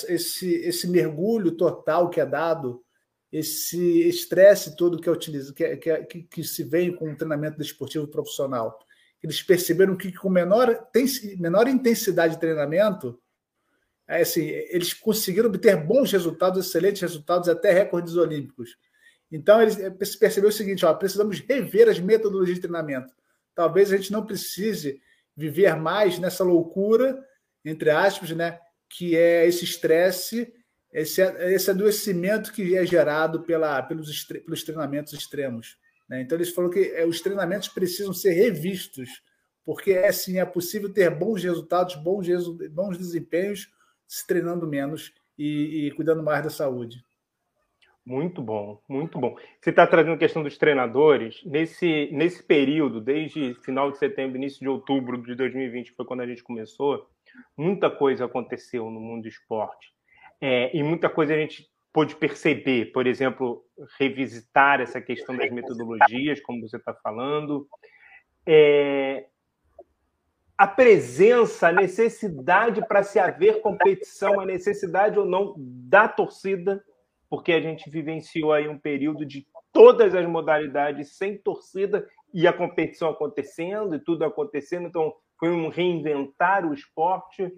esse, 0.08 0.52
esse 0.54 0.88
mergulho 0.88 1.52
total 1.52 2.10
que 2.10 2.20
é 2.20 2.26
dado 2.26 2.82
esse 3.30 4.08
estresse 4.08 4.76
todo 4.76 5.00
que, 5.00 5.08
é 5.08 5.12
utiliza, 5.12 5.54
que, 5.54 5.76
que, 5.76 6.22
que, 6.24 6.44
se 6.44 6.64
vem 6.64 6.94
com 6.94 7.10
o 7.10 7.16
treinamento 7.16 7.56
desportivo 7.56 8.06
profissional. 8.06 8.78
Eles 9.22 9.42
perceberam 9.42 9.96
que 9.96 10.12
com 10.12 10.28
menor, 10.28 10.86
menor 11.38 11.66
intensidade 11.66 12.34
de 12.34 12.40
treinamento, 12.40 13.18
é 14.06 14.20
assim, 14.20 14.44
eles 14.44 14.92
conseguiram 14.92 15.48
obter 15.48 15.76
bons 15.76 16.12
resultados, 16.12 16.66
excelentes 16.66 17.00
resultados, 17.00 17.48
até 17.48 17.72
recordes 17.72 18.16
olímpicos. 18.16 18.76
Então, 19.30 19.62
eles 19.62 20.16
perceberam 20.16 20.50
o 20.50 20.52
seguinte: 20.52 20.84
ó, 20.84 20.92
precisamos 20.92 21.38
rever 21.40 21.88
as 21.88 21.98
metodologias 21.98 22.56
de 22.56 22.62
treinamento. 22.62 23.14
Talvez 23.54 23.90
a 23.90 23.96
gente 23.96 24.12
não 24.12 24.26
precise 24.26 25.00
viver 25.34 25.74
mais 25.76 26.18
nessa 26.18 26.44
loucura, 26.44 27.18
entre 27.64 27.90
aspas, 27.90 28.30
né, 28.30 28.58
que 28.88 29.16
é 29.16 29.46
esse 29.46 29.64
estresse 29.64 30.52
esse, 30.92 31.22
esse 31.22 31.70
adoecimento 31.70 32.52
que 32.52 32.76
é 32.76 32.84
gerado 32.84 33.42
pela, 33.42 33.82
pelos, 33.82 34.24
pelos 34.24 34.62
treinamentos 34.62 35.12
extremos. 35.14 35.78
Né? 36.08 36.20
Então, 36.20 36.36
eles 36.36 36.50
falaram 36.50 36.72
que 36.72 36.92
é, 36.94 37.06
os 37.06 37.20
treinamentos 37.20 37.68
precisam 37.68 38.12
ser 38.12 38.32
revistos, 38.32 39.22
porque 39.64 39.92
é 39.92 40.08
assim, 40.08 40.38
é 40.38 40.44
possível 40.44 40.92
ter 40.92 41.10
bons 41.10 41.42
resultados, 41.42 41.94
bons, 41.96 42.26
bons 42.70 42.98
desempenhos, 42.98 43.68
se 44.06 44.26
treinando 44.26 44.66
menos 44.66 45.12
e, 45.38 45.86
e 45.86 45.90
cuidando 45.92 46.22
mais 46.22 46.44
da 46.44 46.50
saúde. 46.50 47.02
Muito 48.04 48.42
bom, 48.42 48.82
muito 48.88 49.18
bom. 49.18 49.36
Você 49.60 49.70
está 49.70 49.86
trazendo 49.86 50.14
a 50.14 50.18
questão 50.18 50.42
dos 50.42 50.58
treinadores. 50.58 51.40
Nesse, 51.44 52.10
nesse 52.12 52.42
período, 52.42 53.00
desde 53.00 53.54
final 53.62 53.92
de 53.92 53.98
setembro, 53.98 54.36
início 54.36 54.58
de 54.58 54.68
outubro 54.68 55.22
de 55.22 55.36
2020, 55.36 55.90
que 55.90 55.96
foi 55.96 56.04
quando 56.04 56.20
a 56.20 56.26
gente 56.26 56.42
começou, 56.42 57.08
muita 57.56 57.90
coisa 57.90 58.24
aconteceu 58.24 58.90
no 58.90 59.00
mundo 59.00 59.22
do 59.22 59.28
esporte. 59.28 59.92
É, 60.40 60.76
e 60.76 60.82
muita 60.82 61.08
coisa 61.08 61.34
a 61.34 61.36
gente 61.36 61.70
pôde 61.92 62.16
perceber, 62.16 62.92
por 62.92 63.06
exemplo, 63.06 63.64
revisitar 63.98 64.80
essa 64.80 65.00
questão 65.00 65.36
das 65.36 65.50
metodologias, 65.50 66.40
como 66.40 66.60
você 66.66 66.78
está 66.78 66.94
falando, 66.94 67.68
é, 68.46 69.26
a 70.56 70.66
presença, 70.66 71.68
a 71.68 71.72
necessidade 71.72 72.86
para 72.86 73.02
se 73.02 73.18
haver 73.18 73.60
competição, 73.60 74.40
a 74.40 74.46
necessidade 74.46 75.18
ou 75.18 75.26
não 75.26 75.54
da 75.58 76.08
torcida, 76.08 76.82
porque 77.28 77.52
a 77.52 77.60
gente 77.60 77.90
vivenciou 77.90 78.52
aí 78.52 78.68
um 78.68 78.78
período 78.78 79.24
de 79.26 79.46
todas 79.72 80.14
as 80.14 80.26
modalidades 80.28 81.16
sem 81.16 81.36
torcida 81.36 82.06
e 82.32 82.46
a 82.46 82.52
competição 82.52 83.10
acontecendo 83.10 83.94
e 83.94 83.98
tudo 83.98 84.24
acontecendo, 84.24 84.88
então 84.88 85.14
foi 85.38 85.50
um 85.50 85.68
reinventar 85.68 86.64
o 86.64 86.72
esporte 86.72 87.52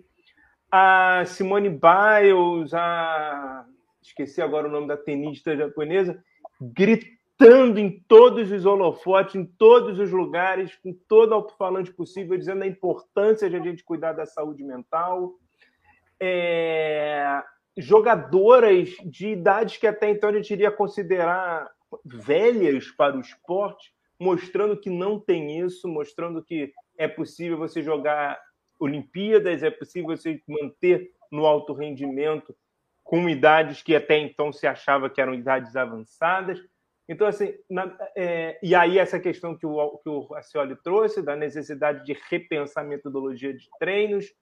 a 0.76 1.24
Simone 1.26 1.68
Biles, 1.68 2.74
a 2.74 3.64
esqueci 4.02 4.42
agora 4.42 4.66
o 4.66 4.70
nome 4.70 4.88
da 4.88 4.96
tenista 4.96 5.56
japonesa, 5.56 6.20
gritando 6.60 7.78
em 7.78 8.02
todos 8.08 8.50
os 8.50 8.66
holofotes, 8.66 9.36
em 9.36 9.46
todos 9.46 10.00
os 10.00 10.10
lugares, 10.10 10.74
com 10.82 10.92
todo 11.08 11.32
alto-falante 11.32 11.92
possível, 11.92 12.36
dizendo 12.36 12.64
a 12.64 12.66
importância 12.66 13.48
de 13.48 13.54
a 13.54 13.60
gente 13.60 13.84
cuidar 13.84 14.14
da 14.14 14.26
saúde 14.26 14.64
mental. 14.64 15.34
É... 16.18 17.40
Jogadoras 17.78 18.88
de 19.04 19.28
idades 19.28 19.76
que 19.76 19.86
até 19.86 20.10
então 20.10 20.28
a 20.28 20.32
gente 20.32 20.52
iria 20.52 20.72
considerar 20.72 21.70
velhas 22.04 22.90
para 22.90 23.16
o 23.16 23.20
esporte, 23.20 23.93
mostrando 24.18 24.76
que 24.76 24.90
não 24.90 25.18
tem 25.18 25.60
isso, 25.60 25.88
mostrando 25.88 26.42
que 26.42 26.72
é 26.96 27.08
possível 27.08 27.58
você 27.58 27.82
jogar 27.82 28.40
Olimpíadas, 28.78 29.62
é 29.62 29.70
possível 29.70 30.16
você 30.16 30.40
manter 30.46 31.12
no 31.30 31.46
alto 31.46 31.72
rendimento 31.72 32.54
com 33.02 33.28
idades 33.28 33.82
que 33.82 33.94
até 33.94 34.18
então 34.18 34.52
se 34.52 34.66
achava 34.66 35.10
que 35.10 35.20
eram 35.20 35.34
idades 35.34 35.76
avançadas. 35.76 36.58
Então, 37.08 37.26
assim, 37.26 37.54
na, 37.68 37.94
é, 38.16 38.58
e 38.62 38.74
aí 38.74 38.98
essa 38.98 39.20
questão 39.20 39.56
que 39.56 39.66
o, 39.66 39.98
que 39.98 40.08
o 40.08 40.20
Racioli 40.22 40.74
trouxe, 40.82 41.20
da 41.20 41.36
necessidade 41.36 42.04
de 42.04 42.16
repensar 42.30 42.82
a 42.82 42.88
metodologia 42.88 43.52
de 43.52 43.68
treinos, 43.78 44.32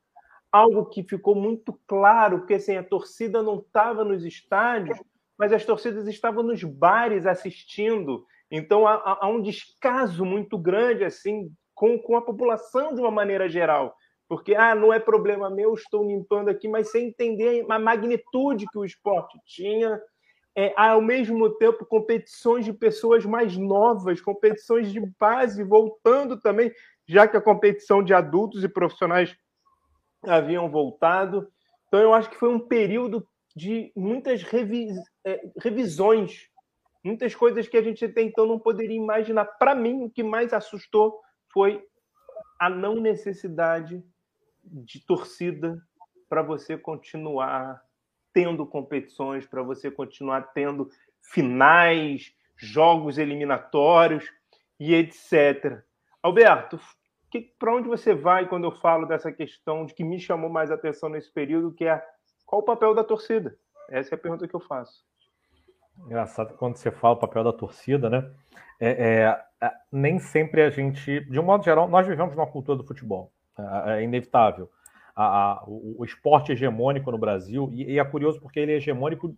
algo 0.50 0.86
que 0.86 1.02
ficou 1.02 1.34
muito 1.34 1.72
claro, 1.86 2.38
porque 2.38 2.54
assim, 2.54 2.76
a 2.76 2.84
torcida 2.84 3.42
não 3.42 3.58
estava 3.58 4.04
nos 4.04 4.24
estádios, 4.24 4.96
mas 5.36 5.52
as 5.52 5.64
torcidas 5.64 6.06
estavam 6.06 6.42
nos 6.44 6.62
bares 6.62 7.26
assistindo. 7.26 8.24
Então, 8.52 8.86
há, 8.86 9.18
há 9.20 9.28
um 9.28 9.42
descaso 9.42 10.24
muito 10.24 10.56
grande 10.56 11.04
assim 11.04 11.50
com, 11.74 11.98
com 11.98 12.16
a 12.16 12.22
população 12.22 12.94
de 12.94 13.00
uma 13.00 13.10
maneira 13.10 13.48
geral 13.48 13.96
porque 14.32 14.54
ah, 14.54 14.74
não 14.74 14.90
é 14.90 14.98
problema 14.98 15.50
meu, 15.50 15.74
estou 15.74 16.06
limpando 16.06 16.48
aqui, 16.48 16.66
mas 16.66 16.90
sem 16.90 17.08
entender 17.08 17.66
a 17.68 17.78
magnitude 17.78 18.64
que 18.72 18.78
o 18.78 18.84
esporte 18.84 19.38
tinha, 19.44 20.00
é, 20.56 20.72
ao 20.74 21.02
mesmo 21.02 21.50
tempo 21.58 21.84
competições 21.84 22.64
de 22.64 22.72
pessoas 22.72 23.26
mais 23.26 23.58
novas, 23.58 24.22
competições 24.22 24.90
de 24.90 25.00
base, 25.20 25.62
voltando 25.62 26.40
também, 26.40 26.72
já 27.06 27.28
que 27.28 27.36
a 27.36 27.42
competição 27.42 28.02
de 28.02 28.14
adultos 28.14 28.64
e 28.64 28.70
profissionais 28.70 29.36
haviam 30.24 30.70
voltado. 30.70 31.46
Então, 31.88 32.00
eu 32.00 32.14
acho 32.14 32.30
que 32.30 32.38
foi 32.38 32.48
um 32.48 32.58
período 32.58 33.28
de 33.54 33.92
muitas 33.94 34.42
revis, 34.42 34.96
é, 35.26 35.42
revisões, 35.58 36.48
muitas 37.04 37.34
coisas 37.34 37.68
que 37.68 37.76
a 37.76 37.82
gente 37.82 38.04
até 38.04 38.22
então 38.22 38.46
não 38.46 38.58
poderia 38.58 38.96
imaginar. 38.96 39.44
Para 39.44 39.74
mim, 39.74 40.04
o 40.04 40.10
que 40.10 40.22
mais 40.22 40.52
assustou 40.52 41.20
foi 41.52 41.84
a 42.58 42.70
não 42.70 42.96
necessidade 42.96 44.02
de 44.64 45.04
torcida 45.04 45.76
para 46.28 46.42
você 46.42 46.78
continuar 46.78 47.82
tendo 48.32 48.64
competições, 48.64 49.46
para 49.46 49.62
você 49.62 49.90
continuar 49.90 50.52
tendo 50.52 50.88
finais, 51.20 52.34
jogos 52.56 53.18
eliminatórios 53.18 54.24
e 54.78 54.94
etc. 54.94 55.82
Alberto, 56.22 56.80
para 57.58 57.74
onde 57.74 57.88
você 57.88 58.14
vai 58.14 58.48
quando 58.48 58.64
eu 58.64 58.72
falo 58.72 59.06
dessa 59.06 59.32
questão 59.32 59.84
de 59.84 59.94
que 59.94 60.04
me 60.04 60.20
chamou 60.20 60.48
mais 60.48 60.70
atenção 60.70 61.08
nesse 61.08 61.30
período, 61.30 61.74
que 61.74 61.84
é 61.84 62.02
Qual 62.46 62.62
o 62.62 62.64
papel 62.64 62.94
da 62.94 63.02
torcida? 63.02 63.58
Essa 63.88 64.14
é 64.14 64.16
a 64.16 64.18
pergunta 64.18 64.46
que 64.46 64.54
eu 64.54 64.60
faço. 64.60 65.04
Engraçado 65.98 66.54
quando 66.54 66.76
você 66.76 66.90
fala 66.90 67.14
o 67.14 67.18
papel 67.18 67.44
da 67.44 67.52
torcida, 67.52 68.08
né? 68.10 68.30
É, 68.80 69.38
é, 69.60 69.70
nem 69.92 70.18
sempre 70.18 70.62
a 70.62 70.70
gente, 70.70 71.20
de 71.20 71.38
um 71.38 71.44
modo 71.44 71.64
geral, 71.64 71.88
nós 71.88 72.06
vivemos 72.06 72.34
numa 72.34 72.46
cultura 72.46 72.76
do 72.76 72.84
futebol. 72.84 73.32
É, 73.58 73.98
é 73.98 74.02
inevitável. 74.02 74.68
A, 75.14 75.24
a, 75.24 75.64
o, 75.66 75.96
o, 75.98 76.04
esporte 76.04 76.52
hegemônico 76.52 77.10
no 77.10 77.18
Brasil, 77.18 77.68
e, 77.72 77.92
e, 77.92 77.98
é 77.98 78.04
curioso 78.04 78.40
porque 78.40 78.58
ele 78.58 78.72
é 78.72 78.76
hegemônico 78.76 79.36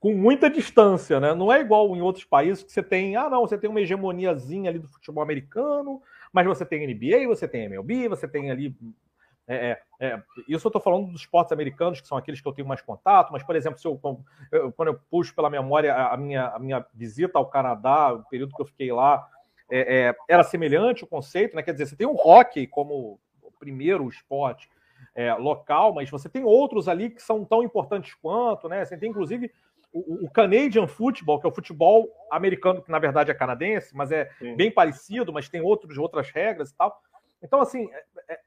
com 0.00 0.14
muita 0.14 0.48
distância, 0.48 1.20
né? 1.20 1.34
Não 1.34 1.52
é 1.52 1.60
igual 1.60 1.94
em 1.94 2.00
outros 2.00 2.24
países 2.24 2.64
que 2.64 2.72
você 2.72 2.82
tem, 2.82 3.14
ah, 3.14 3.28
não, 3.28 3.42
você 3.42 3.58
tem 3.58 3.68
uma 3.68 3.80
hegemoniazinha 3.80 4.70
ali 4.70 4.78
do 4.78 4.88
futebol 4.88 5.22
americano, 5.22 6.00
mas 6.32 6.46
você 6.46 6.64
tem 6.64 6.86
NBA, 6.86 7.26
você 7.26 7.46
tem 7.46 7.64
MLB, 7.64 8.08
você 8.08 8.26
tem 8.26 8.50
ali 8.50 8.74
é, 9.48 9.78
é, 10.00 10.06
é, 10.06 10.22
isso 10.46 10.66
eu 10.66 10.68
estou 10.68 10.80
falando 10.80 11.06
dos 11.06 11.22
esportes 11.22 11.52
americanos, 11.52 12.00
que 12.00 12.06
são 12.06 12.18
aqueles 12.18 12.40
que 12.40 12.46
eu 12.46 12.52
tenho 12.52 12.68
mais 12.68 12.82
contato, 12.82 13.32
mas, 13.32 13.42
por 13.42 13.56
exemplo, 13.56 13.78
se 13.78 13.88
eu, 13.88 13.96
quando 13.96 14.88
eu 14.88 15.00
puxo 15.10 15.34
pela 15.34 15.48
memória 15.48 15.94
a 15.94 16.16
minha, 16.18 16.48
a 16.48 16.58
minha 16.58 16.84
visita 16.92 17.38
ao 17.38 17.46
Canadá, 17.46 18.12
o 18.12 18.24
período 18.24 18.54
que 18.54 18.60
eu 18.60 18.66
fiquei 18.66 18.92
lá, 18.92 19.26
é, 19.70 20.08
é, 20.08 20.16
era 20.28 20.44
semelhante 20.44 21.02
o 21.02 21.06
conceito, 21.06 21.56
né? 21.56 21.62
Quer 21.62 21.72
dizer, 21.72 21.86
você 21.86 21.96
tem 21.96 22.06
o 22.06 22.14
hockey 22.14 22.66
como 22.66 23.18
o 23.42 23.50
primeiro 23.58 24.06
esporte 24.08 24.68
é, 25.14 25.32
local, 25.34 25.94
mas 25.94 26.10
você 26.10 26.28
tem 26.28 26.44
outros 26.44 26.86
ali 26.86 27.10
que 27.10 27.22
são 27.22 27.44
tão 27.44 27.62
importantes 27.62 28.14
quanto, 28.14 28.68
né? 28.68 28.84
Você 28.84 28.96
tem, 28.96 29.10
inclusive, 29.10 29.50
o, 29.92 30.26
o, 30.26 30.30
Canadian 30.30 30.86
Football, 30.86 31.40
que 31.40 31.46
é 31.46 31.50
o 31.50 31.54
futebol 31.54 32.06
americano, 32.30 32.82
que 32.82 32.90
na 32.90 32.98
verdade 32.98 33.30
é 33.30 33.34
canadense, 33.34 33.96
mas 33.96 34.12
é 34.12 34.30
Sim. 34.38 34.56
bem 34.56 34.70
parecido, 34.70 35.32
mas 35.32 35.48
tem 35.48 35.60
outros, 35.60 35.96
outras 35.96 36.30
regras 36.30 36.70
e 36.70 36.76
tal. 36.76 37.00
Então, 37.42 37.60
assim, 37.60 37.88
é, 38.28 38.38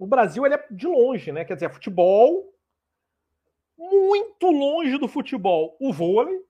o 0.00 0.06
Brasil 0.06 0.46
ele 0.46 0.54
é 0.54 0.66
de 0.70 0.86
longe, 0.86 1.30
né? 1.30 1.44
Quer 1.44 1.54
dizer, 1.54 1.70
futebol 1.70 2.50
muito 3.76 4.50
longe 4.50 4.96
do 4.96 5.06
futebol. 5.06 5.76
O 5.78 5.92
vôlei, 5.92 6.40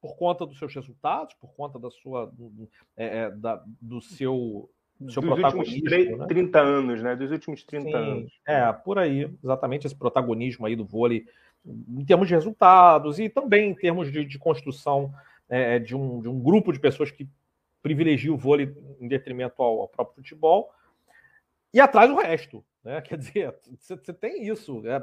por 0.00 0.16
conta 0.16 0.46
dos 0.46 0.58
seus 0.58 0.74
resultados, 0.74 1.34
por 1.34 1.54
conta 1.54 1.78
da 1.78 1.90
sua 1.90 2.26
do, 2.26 2.66
é, 2.96 3.18
é 3.18 3.30
da, 3.30 3.62
do 3.80 4.00
seu 4.00 4.70
seu 5.10 5.20
dos 5.20 5.38
últimos 5.38 5.68
30, 5.82 6.16
né? 6.16 6.26
30 6.26 6.58
anos, 6.58 7.02
né? 7.02 7.14
Dos 7.14 7.30
últimos 7.30 7.62
30 7.64 7.86
Sim, 7.86 7.94
anos. 7.94 8.40
É, 8.46 8.72
por 8.72 8.98
aí, 8.98 9.30
exatamente 9.44 9.86
esse 9.86 9.94
protagonismo 9.94 10.64
aí 10.64 10.74
do 10.74 10.86
vôlei 10.86 11.26
em 11.66 12.04
termos 12.06 12.28
de 12.28 12.34
resultados 12.34 13.18
e 13.18 13.28
também 13.28 13.70
em 13.70 13.74
termos 13.74 14.10
de, 14.10 14.24
de 14.24 14.38
construção 14.38 15.12
é, 15.50 15.78
de, 15.78 15.94
um, 15.94 16.22
de 16.22 16.30
um 16.30 16.40
grupo 16.40 16.72
de 16.72 16.80
pessoas 16.80 17.10
que 17.10 17.28
privilegia 17.82 18.32
o 18.32 18.38
vôlei 18.38 18.74
em 18.98 19.06
detrimento 19.06 19.62
ao, 19.62 19.82
ao 19.82 19.88
próprio 19.88 20.16
futebol 20.16 20.72
e 21.74 21.80
atrás 21.80 22.10
o 22.10 22.16
resto. 22.16 22.64
Né? 22.86 23.00
Quer 23.02 23.18
dizer, 23.18 23.54
você, 23.78 23.96
tem 24.14 24.46
isso. 24.46 24.80
Né? 24.80 25.00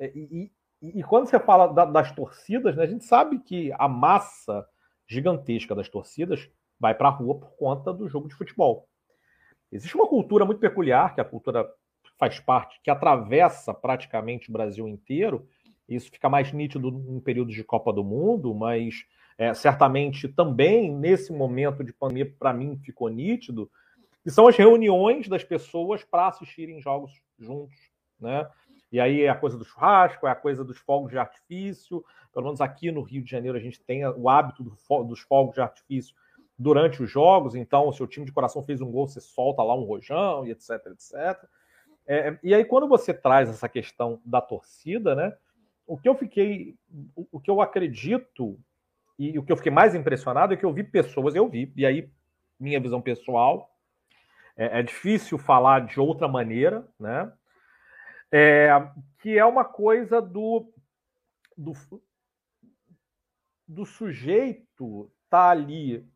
E, 0.00 0.50
e, 0.82 0.98
e, 0.98 1.02
quando 1.04 1.28
você 1.28 1.38
fala 1.38 1.68
da, 1.68 1.84
das 1.84 2.10
torcidas, 2.12 2.74
né, 2.76 2.82
a 2.82 2.86
gente 2.86 3.04
sabe 3.04 3.38
que 3.38 3.72
a 3.78 3.88
massa 3.88 4.66
gigantesca 5.06 5.74
das 5.74 5.88
torcidas 5.88 6.50
vai 6.80 6.94
para 6.94 7.08
a 7.08 7.12
rua 7.12 7.38
por 7.38 7.56
conta 7.56 7.92
do 7.92 8.08
jogo 8.08 8.28
de 8.28 8.34
futebol. 8.34 8.88
Existe 9.70 9.94
uma 9.94 10.08
cultura 10.08 10.44
muito 10.44 10.58
peculiar, 10.58 11.14
que 11.14 11.20
a 11.20 11.24
cultura 11.24 11.66
faz 12.18 12.40
parte, 12.40 12.80
que 12.82 12.90
atravessa 12.90 13.72
praticamente 13.72 14.50
o 14.50 14.52
Brasil 14.52 14.88
inteiro. 14.88 15.46
Isso 15.88 16.10
fica 16.10 16.28
mais 16.28 16.52
nítido 16.52 16.88
em 16.88 17.20
períodos 17.20 17.54
de 17.54 17.62
Copa 17.62 17.92
do 17.92 18.02
Mundo, 18.02 18.52
mas 18.52 19.06
é, 19.38 19.54
certamente 19.54 20.28
também 20.28 20.92
nesse 20.92 21.32
momento 21.32 21.84
de 21.84 21.92
pandemia, 21.92 22.34
para 22.38 22.52
mim, 22.52 22.78
ficou 22.82 23.08
nítido 23.08 23.70
que 24.22 24.30
são 24.30 24.46
as 24.46 24.56
reuniões 24.56 25.28
das 25.28 25.42
pessoas 25.42 26.04
para 26.04 26.28
assistirem 26.28 26.80
jogos 26.80 27.12
juntos, 27.38 27.76
né? 28.20 28.48
E 28.90 29.00
aí 29.00 29.22
é 29.22 29.28
a 29.30 29.34
coisa 29.34 29.56
do 29.56 29.64
churrasco, 29.64 30.26
é 30.26 30.30
a 30.30 30.34
coisa 30.34 30.62
dos 30.62 30.76
fogos 30.78 31.10
de 31.10 31.18
artifício. 31.18 32.04
Pelo 32.32 32.44
menos 32.44 32.60
aqui 32.60 32.92
no 32.92 33.00
Rio 33.00 33.24
de 33.24 33.30
Janeiro 33.30 33.56
a 33.56 33.60
gente 33.60 33.82
tem 33.82 34.06
o 34.06 34.28
hábito 34.28 34.62
do, 34.62 35.04
dos 35.04 35.20
fogos 35.20 35.54
de 35.54 35.62
artifício 35.62 36.14
durante 36.58 37.02
os 37.02 37.10
jogos. 37.10 37.54
Então, 37.54 37.90
se 37.90 38.02
o 38.02 38.06
time 38.06 38.26
de 38.26 38.32
coração 38.32 38.62
fez 38.62 38.82
um 38.82 38.90
gol, 38.90 39.08
você 39.08 39.20
solta 39.20 39.62
lá 39.62 39.74
um 39.74 39.84
rojão 39.84 40.46
e 40.46 40.50
etc, 40.50 40.70
etc. 40.88 41.42
É, 42.06 42.38
e 42.42 42.54
aí, 42.54 42.64
quando 42.64 42.86
você 42.86 43.14
traz 43.14 43.48
essa 43.48 43.68
questão 43.68 44.20
da 44.24 44.40
torcida, 44.42 45.14
né? 45.14 45.34
O 45.86 45.96
que 45.96 46.08
eu 46.08 46.14
fiquei, 46.14 46.76
o 47.14 47.40
que 47.40 47.50
eu 47.50 47.60
acredito 47.60 48.58
e 49.18 49.38
o 49.38 49.42
que 49.42 49.52
eu 49.52 49.56
fiquei 49.56 49.72
mais 49.72 49.94
impressionado 49.94 50.54
é 50.54 50.56
que 50.56 50.64
eu 50.64 50.72
vi 50.72 50.84
pessoas, 50.84 51.34
eu 51.34 51.48
vi, 51.48 51.72
e 51.76 51.84
aí 51.84 52.10
minha 52.58 52.80
visão 52.80 53.00
pessoal, 53.00 53.71
é, 54.56 54.80
é 54.80 54.82
difícil 54.82 55.38
falar 55.38 55.86
de 55.86 56.00
outra 56.00 56.28
maneira, 56.28 56.86
né? 56.98 57.32
É, 58.30 58.70
que 59.18 59.36
é 59.36 59.44
uma 59.44 59.64
coisa 59.64 60.20
do, 60.20 60.72
do, 61.56 61.72
do 63.68 63.84
sujeito 63.84 65.10
tá 65.28 65.50
ali 65.50 66.06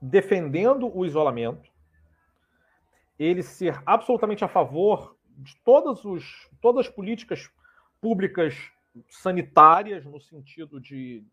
defendendo 0.00 0.90
o 0.94 1.04
isolamento, 1.04 1.70
ele 3.18 3.42
ser 3.42 3.82
absolutamente 3.84 4.44
a 4.44 4.48
favor 4.48 5.16
de 5.28 5.56
todas, 5.64 6.04
os, 6.04 6.48
todas 6.60 6.86
as 6.86 6.92
políticas 6.92 7.50
públicas 8.00 8.54
sanitárias, 9.08 10.04
no 10.04 10.20
sentido 10.20 10.80
de 10.80 11.24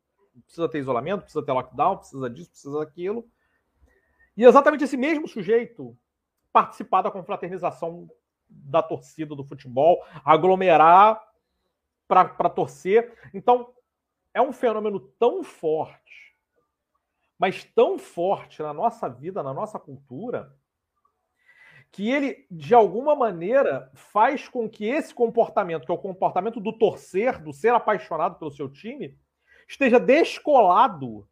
precisa 0.46 0.68
ter 0.68 0.80
isolamento, 0.80 1.22
precisa 1.22 1.46
ter 1.46 1.52
lockdown, 1.52 1.98
precisa 1.98 2.30
disso, 2.30 2.50
precisa 2.50 2.80
daquilo. 2.80 3.30
E 4.36 4.44
exatamente 4.44 4.84
esse 4.84 4.98
mesmo 4.98 5.28
sujeito 5.28 5.98
participar 6.56 7.02
da 7.02 7.12
confraternização 7.12 8.10
da 8.48 8.82
torcida 8.82 9.36
do 9.36 9.44
futebol, 9.44 10.02
aglomerar 10.24 11.22
para 12.08 12.50
torcer. 12.50 13.14
Então, 13.34 13.74
é 14.34 14.42
um 14.42 14.54
fenômeno 14.54 15.02
tão 15.20 15.44
forte, 15.44 16.34
mas 17.38 17.66
tão 17.66 18.00
forte 18.00 18.62
na 18.62 18.74
nossa 18.74 19.10
vida, 19.10 19.44
na 19.44 19.54
nossa 19.54 19.78
cultura, 19.78 20.56
que 21.92 22.10
ele, 22.10 22.48
de 22.50 22.74
alguma 22.74 23.18
maneira, 23.18 23.92
faz 23.94 24.48
com 24.48 24.70
que 24.70 24.86
esse 24.86 25.14
comportamento, 25.14 25.86
que 25.86 25.92
é 25.92 25.96
o 25.96 25.98
comportamento 25.98 26.62
do 26.62 26.72
torcer, 26.72 27.44
do 27.44 27.52
ser 27.52 27.74
apaixonado 27.74 28.40
pelo 28.40 28.52
seu 28.52 28.70
time, 28.72 29.20
esteja 29.68 30.00
descolado 30.00 31.28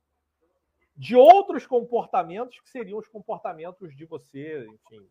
de 0.95 1.15
outros 1.15 1.65
comportamentos 1.65 2.59
que 2.59 2.69
seriam 2.69 2.99
os 2.99 3.07
comportamentos 3.07 3.95
de 3.95 4.05
você, 4.05 4.65
enfim, 4.67 5.07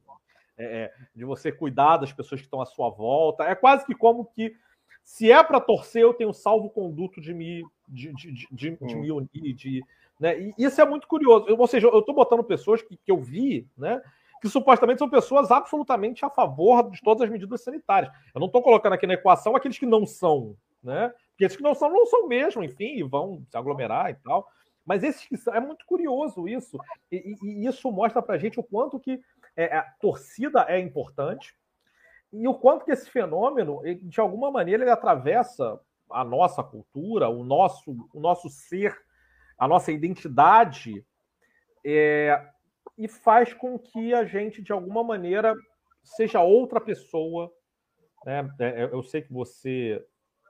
é, 0.56 0.64
é, 0.64 0.94
de 1.14 1.24
você 1.24 1.50
cuidar 1.50 1.96
das 1.96 2.12
pessoas 2.12 2.40
que 2.40 2.46
estão 2.46 2.60
à 2.60 2.66
sua 2.66 2.90
volta. 2.90 3.44
É 3.44 3.54
quase 3.54 3.84
que 3.84 3.94
como 3.94 4.24
que 4.24 4.54
se 5.02 5.30
é 5.32 5.42
para 5.42 5.60
torcer, 5.60 6.02
eu 6.02 6.14
tenho 6.14 6.32
salvo 6.32 6.70
conduto 6.70 7.20
de 7.20 7.34
me, 7.34 7.64
de, 7.88 8.12
de, 8.14 8.32
de, 8.32 8.48
de, 8.50 8.76
de 8.76 8.94
me 8.94 9.10
unir, 9.10 9.54
de, 9.54 9.82
né? 10.18 10.38
E 10.40 10.54
isso 10.56 10.80
é 10.80 10.84
muito 10.84 11.08
curioso. 11.08 11.46
Eu, 11.48 11.58
ou 11.58 11.66
seja, 11.66 11.88
eu 11.88 11.98
estou 11.98 12.14
botando 12.14 12.44
pessoas 12.44 12.80
que, 12.80 12.96
que 12.96 13.10
eu 13.10 13.18
vi, 13.18 13.68
né? 13.76 14.00
Que 14.40 14.48
supostamente 14.48 14.98
são 14.98 15.10
pessoas 15.10 15.50
absolutamente 15.50 16.24
a 16.24 16.30
favor 16.30 16.88
de 16.90 17.00
todas 17.00 17.22
as 17.22 17.30
medidas 17.30 17.62
sanitárias. 17.62 18.12
Eu 18.34 18.38
não 18.38 18.46
estou 18.46 18.62
colocando 18.62 18.92
aqui 18.92 19.06
na 19.06 19.14
equação 19.14 19.56
aqueles 19.56 19.78
que 19.78 19.86
não 19.86 20.06
são, 20.06 20.56
né? 20.82 21.12
Porque 21.30 21.44
esses 21.44 21.56
que 21.56 21.62
não 21.62 21.74
são, 21.74 21.90
não 21.90 22.06
são 22.06 22.28
mesmo, 22.28 22.62
enfim, 22.62 22.98
e 22.98 23.02
vão 23.02 23.44
se 23.50 23.56
aglomerar 23.56 24.10
e 24.10 24.14
tal. 24.14 24.48
Mas 24.84 25.02
esse, 25.02 25.28
é 25.50 25.60
muito 25.60 25.86
curioso 25.86 26.48
isso. 26.48 26.76
E, 27.10 27.36
e, 27.42 27.66
isso 27.66 27.90
mostra 27.90 28.20
para 28.20 28.38
gente 28.38 28.58
o 28.58 28.64
quanto 28.64 28.98
que 28.98 29.20
é, 29.56 29.76
a 29.76 29.82
torcida 29.82 30.66
é 30.68 30.78
importante 30.78 31.54
e 32.32 32.48
o 32.48 32.54
quanto 32.54 32.84
que 32.84 32.90
esse 32.90 33.10
fenômeno, 33.10 33.82
de 34.02 34.20
alguma 34.20 34.50
maneira, 34.50 34.82
ele 34.82 34.90
atravessa 34.90 35.78
a 36.10 36.24
nossa 36.24 36.62
cultura, 36.64 37.28
o 37.28 37.44
nosso, 37.44 38.08
o 38.12 38.20
nosso 38.20 38.48
ser, 38.48 38.96
a 39.58 39.68
nossa 39.68 39.92
identidade, 39.92 41.04
é, 41.84 42.50
e 42.96 43.06
faz 43.06 43.52
com 43.52 43.78
que 43.78 44.14
a 44.14 44.24
gente, 44.24 44.62
de 44.62 44.72
alguma 44.72 45.04
maneira, 45.04 45.54
seja 46.02 46.40
outra 46.40 46.80
pessoa. 46.80 47.52
Né? 48.24 48.50
É, 48.60 48.84
eu 48.84 49.02
sei 49.02 49.20
que 49.20 49.32
você 49.32 50.02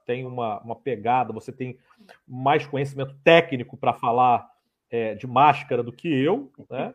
tem 0.05 0.27
uma, 0.27 0.61
uma 0.61 0.77
pegada, 0.77 1.33
você 1.33 1.53
tem 1.53 1.79
mais 2.27 2.67
conhecimento 2.67 3.15
técnico 3.25 3.77
para 3.77 3.93
falar 3.93 4.51
é, 4.91 5.15
de 5.15 5.27
máscara 5.27 5.83
do 5.83 5.93
que 5.93 6.09
eu, 6.09 6.53
né? 6.69 6.95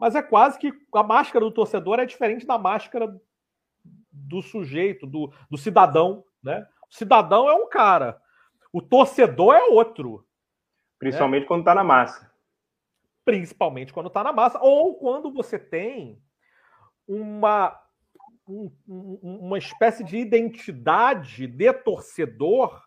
Mas 0.00 0.14
é 0.14 0.22
quase 0.22 0.58
que 0.58 0.72
a 0.94 1.02
máscara 1.02 1.44
do 1.44 1.50
torcedor 1.50 2.00
é 2.00 2.06
diferente 2.06 2.44
da 2.44 2.58
máscara 2.58 3.14
do 4.10 4.42
sujeito, 4.42 5.06
do, 5.06 5.32
do 5.50 5.56
cidadão, 5.56 6.24
né? 6.42 6.66
O 6.90 6.94
cidadão 6.94 7.48
é 7.48 7.54
um 7.54 7.68
cara, 7.68 8.20
o 8.72 8.80
torcedor 8.80 9.54
é 9.54 9.62
outro. 9.64 10.26
Principalmente 10.98 11.42
né? 11.42 11.48
quando 11.48 11.60
está 11.60 11.74
na 11.74 11.84
massa. 11.84 12.32
Principalmente 13.24 13.92
quando 13.92 14.06
está 14.06 14.22
na 14.24 14.32
massa, 14.32 14.58
ou 14.60 14.94
quando 14.96 15.32
você 15.32 15.58
tem 15.58 16.20
uma 17.06 17.81
um, 18.46 18.70
uma 19.22 19.58
espécie 19.58 20.04
de 20.04 20.18
identidade 20.18 21.46
de 21.46 21.72
torcedor 21.72 22.82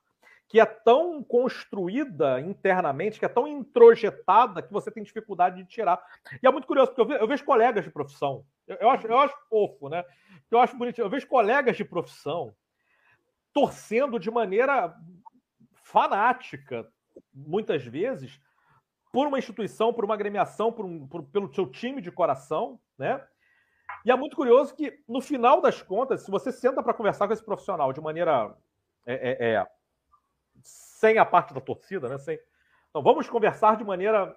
que 0.48 0.60
é 0.60 0.65
tão 0.65 1.24
construída 1.24 2.39
internamente, 2.39 3.20
que 3.20 3.26
é 3.26 3.30
tão 3.30 3.48
introjetada, 3.48 4.62
que 4.62 4.72
você 4.72 4.91
tem 4.91 5.04
dificuldade 5.04 5.58
de 5.58 5.68
tirar. 5.68 6.00
E 6.41 6.46
é 6.46 6.52
muito 6.52 6.68
curioso, 6.68 6.91
porque 6.91 7.02
eu, 7.02 7.08
vejo, 7.08 7.20
eu 7.20 7.28
vejo 7.28 7.44
colegas 7.44 7.84
de 7.84 7.91
profissão, 7.91 8.46
eu, 8.68 8.78
eu, 8.78 8.89
acho, 8.89 9.08
eu 9.08 9.20
acho 9.20 9.36
fofo, 9.50 9.89
né? 9.89 10.04
Eu 10.50 10.60
acho 10.60 10.78
bonito, 10.78 11.00
eu 11.00 11.10
vejo 11.10 11.28
colegas 11.28 11.76
de 11.76 11.84
profissão 11.84 12.56
torcendo 13.54 14.20
de 14.20 14.30
maneira 14.30 14.94
fanática, 15.84 16.88
muitas 17.34 17.84
vezes, 17.86 18.39
por 19.12 19.28
uma 19.28 19.39
instituição, 19.39 19.94
por 19.94 20.04
uma 20.04 20.13
agremiação, 20.13 20.72
por 20.72 20.86
um, 20.86 21.08
por, 21.08 21.24
pelo 21.24 21.54
seu 21.54 21.65
time 21.65 22.02
de 22.02 22.12
coração, 22.12 22.80
né? 22.98 23.26
E 24.06 24.12
é 24.12 24.15
muito 24.15 24.36
curioso 24.36 24.76
que, 24.76 25.00
no 25.08 25.21
final 25.21 25.62
das 25.62 25.82
contas, 25.82 26.21
se 26.21 26.32
você 26.32 26.52
senta 26.52 26.84
para 26.84 26.93
conversar 26.93 27.28
com 27.28 27.34
esse 27.34 27.43
profissional 27.43 27.91
de 27.91 28.02
maneira 28.02 28.56
é, 29.06 29.13
é, 29.13 29.54
é, 29.54 29.67
sem 30.62 31.17
a 31.17 31.26
parte 31.26 31.54
da 31.54 31.62
torcida, 31.62 32.10
né? 32.10 32.17
Sem... 32.17 32.39
Então, 32.89 33.02
vamos 33.02 33.30
conversar 33.30 33.78
de 33.78 33.84
maneira. 33.84 34.36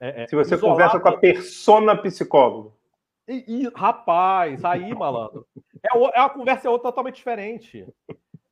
É, 0.00 0.22
é, 0.22 0.26
se 0.26 0.36
você 0.36 0.54
isolada. 0.54 0.72
conversa 0.72 1.00
com 1.00 1.08
a 1.08 1.18
persona 1.18 1.96
psicólogo. 1.96 2.76
E, 3.26 3.44
e, 3.46 3.72
rapaz, 3.74 4.64
aí, 4.64 4.94
malandro, 4.94 5.46
é, 5.82 5.88
é 5.96 6.20
uma 6.20 6.30
conversa 6.30 6.68
é 6.68 6.70
outra, 6.70 6.90
totalmente 6.90 7.16
diferente. 7.16 7.86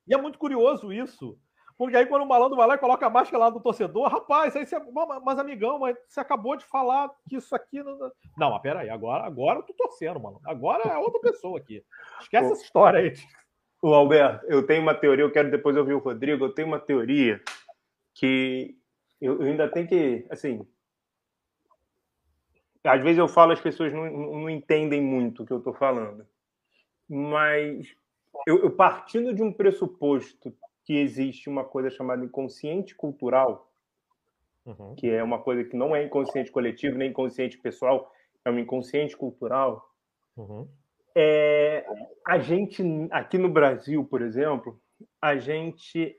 E 0.07 0.15
é 0.15 0.17
muito 0.17 0.39
curioso 0.39 0.93
isso. 0.93 1.39
Porque 1.77 1.97
aí 1.97 2.07
quando 2.07 2.23
o 2.23 2.29
malandro 2.29 2.57
vai 2.57 2.67
lá 2.67 2.75
e 2.75 2.79
coloca 2.79 3.07
a 3.07 3.11
máscara 3.11 3.45
lá 3.45 3.51
do 3.51 3.61
torcedor, 3.61 4.09
rapaz, 4.09 4.55
aí 4.55 4.67
você. 4.67 4.79
Mas, 5.25 5.39
amigão, 5.39 5.79
mas 5.79 5.97
você 6.09 6.21
acabou 6.21 6.57
de 6.57 6.65
falar 6.65 7.11
que 7.29 7.37
isso 7.37 7.55
aqui. 7.55 7.83
Não, 7.83 7.99
não 8.37 8.51
mas 8.51 8.63
peraí, 8.63 8.91
agora, 8.91 9.25
agora 9.25 9.59
eu 9.59 9.63
tô 9.63 9.73
torcendo, 9.75 10.21
mano. 10.21 10.41
Agora 10.45 10.85
é 10.85 10.99
outra 10.99 11.21
pessoa 11.21 11.59
aqui. 11.59 11.85
Esquece 12.21 12.53
essa 12.53 12.63
história 12.63 13.01
aí. 13.01 13.13
O 13.81 13.93
Alberto, 13.95 14.47
eu 14.47 14.65
tenho 14.65 14.83
uma 14.83 14.95
teoria, 14.95 15.25
eu 15.25 15.33
quero 15.33 15.51
depois 15.51 15.77
ouvir 15.77 15.95
o 15.95 15.99
Rodrigo, 15.99 16.45
eu 16.45 16.55
tenho 16.55 16.69
uma 16.69 16.79
teoria 16.79 17.43
que 18.15 18.77
eu, 19.21 19.41
eu 19.41 19.47
ainda 19.47 19.69
tenho 19.69 19.89
que. 19.89 20.27
Assim. 20.31 20.67
Às 22.85 23.03
vezes 23.03 23.19
eu 23.19 23.29
falo, 23.29 23.53
as 23.53 23.61
pessoas 23.61 23.93
não, 23.93 24.11
não 24.11 24.51
entendem 24.51 25.01
muito 25.01 25.43
o 25.43 25.47
que 25.47 25.53
eu 25.53 25.59
estou 25.59 25.73
falando. 25.73 26.27
Mas 27.09 27.95
eu, 28.47 28.63
eu 28.65 28.71
partindo 28.71 29.33
de 29.33 29.43
um 29.43 29.53
pressuposto 29.53 30.53
que 30.85 30.99
existe 30.99 31.49
uma 31.49 31.65
coisa 31.65 31.91
chamada 31.91 32.25
inconsciente 32.25 32.95
cultural, 32.95 33.71
uhum. 34.65 34.95
que 34.97 35.09
é 35.09 35.23
uma 35.23 35.41
coisa 35.41 35.65
que 35.65 35.77
não 35.77 35.95
é 35.95 36.05
inconsciente 36.05 36.51
coletivo, 36.51 36.99
nem 36.99 37.11
inconsciente 37.11 37.59
pessoal, 37.59 38.13
é 38.45 38.51
um 38.51 38.59
inconsciente 38.59 39.17
cultural. 39.17 39.89
Uhum. 40.37 40.69
É, 41.15 41.87
a 42.27 42.39
gente, 42.39 42.83
aqui 43.11 43.39
no 43.39 43.49
Brasil, 43.49 44.05
por 44.05 44.23
exemplo, 44.23 44.81
a 45.21 45.37
gente 45.37 46.19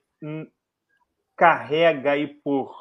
carrega 1.36 2.12
aí 2.12 2.28
por 2.28 2.74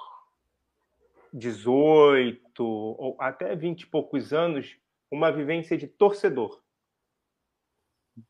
18 1.32 2.40
ou 2.64 3.16
até 3.18 3.56
20 3.56 3.82
e 3.82 3.86
poucos 3.86 4.32
anos 4.32 4.76
uma 5.10 5.32
vivência 5.32 5.76
de 5.76 5.86
torcedor. 5.88 6.62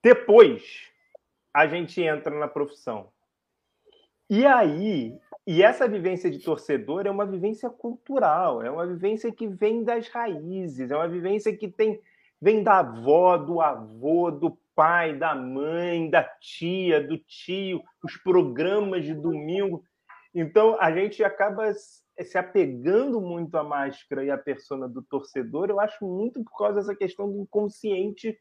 Depois, 0.02 0.90
a 1.52 1.66
gente 1.66 2.00
entra 2.00 2.36
na 2.38 2.48
profissão. 2.48 3.12
E 4.34 4.46
aí, 4.46 5.14
e 5.46 5.62
essa 5.62 5.86
vivência 5.86 6.30
de 6.30 6.38
torcedor 6.38 7.06
é 7.06 7.10
uma 7.10 7.26
vivência 7.26 7.68
cultural, 7.68 8.62
é 8.62 8.70
uma 8.70 8.86
vivência 8.86 9.30
que 9.30 9.46
vem 9.46 9.84
das 9.84 10.08
raízes, 10.08 10.90
é 10.90 10.96
uma 10.96 11.06
vivência 11.06 11.54
que 11.54 11.68
tem 11.68 12.00
vem 12.40 12.62
da 12.62 12.78
avó, 12.78 13.36
do 13.36 13.60
avô, 13.60 14.30
do 14.30 14.56
pai, 14.74 15.14
da 15.14 15.34
mãe, 15.34 16.08
da 16.08 16.24
tia, 16.24 17.06
do 17.06 17.18
tio, 17.18 17.82
os 18.02 18.16
programas 18.16 19.04
de 19.04 19.12
domingo. 19.12 19.84
Então 20.34 20.78
a 20.80 20.90
gente 20.90 21.22
acaba 21.22 21.70
se 21.74 22.38
apegando 22.38 23.20
muito 23.20 23.54
à 23.58 23.62
máscara 23.62 24.24
e 24.24 24.30
à 24.30 24.38
persona 24.38 24.88
do 24.88 25.02
torcedor, 25.02 25.68
eu 25.68 25.78
acho 25.78 26.06
muito 26.06 26.42
por 26.42 26.56
causa 26.56 26.76
dessa 26.76 26.96
questão 26.96 27.30
do 27.30 27.42
inconsciente 27.42 28.34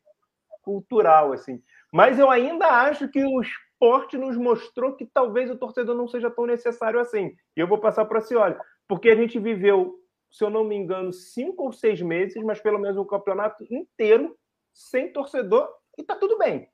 cultural, 0.62 1.34
assim. 1.34 1.62
Mas 1.92 2.18
eu 2.18 2.30
ainda 2.30 2.68
acho 2.68 3.10
que 3.10 3.26
o 3.26 3.42
esporte 3.82 4.18
nos 4.18 4.38
mostrou 4.38 4.96
que 4.96 5.06
talvez 5.06 5.50
o 5.50 5.58
torcedor 5.58 5.96
não 5.96 6.08
seja 6.08 6.30
tão 6.30 6.46
necessário 6.46 7.00
assim. 7.00 7.36
E 7.58 7.60
eu 7.60 7.68
vou 7.68 7.80
passar 7.80 8.06
para 8.06 8.20
a 8.20 8.22
senhora, 8.22 8.62
porque 8.88 9.10
a 9.10 9.16
gente 9.16 9.40
viveu, 9.40 9.96
se 10.32 10.44
eu 10.44 10.50
não 10.50 10.64
me 10.64 10.76
engano, 10.76 11.12
cinco 11.12 11.64
ou 11.64 11.74
seis 11.74 12.00
meses, 12.02 12.42
mas 12.44 12.62
pelo 12.62 12.78
menos 12.78 12.98
um 12.98 13.06
campeonato 13.06 13.66
inteiro 13.72 14.38
sem 14.74 15.12
torcedor 15.12 15.68
e 15.98 16.04
tá 16.04 16.16
tudo 16.16 16.38
bem. 16.38 16.70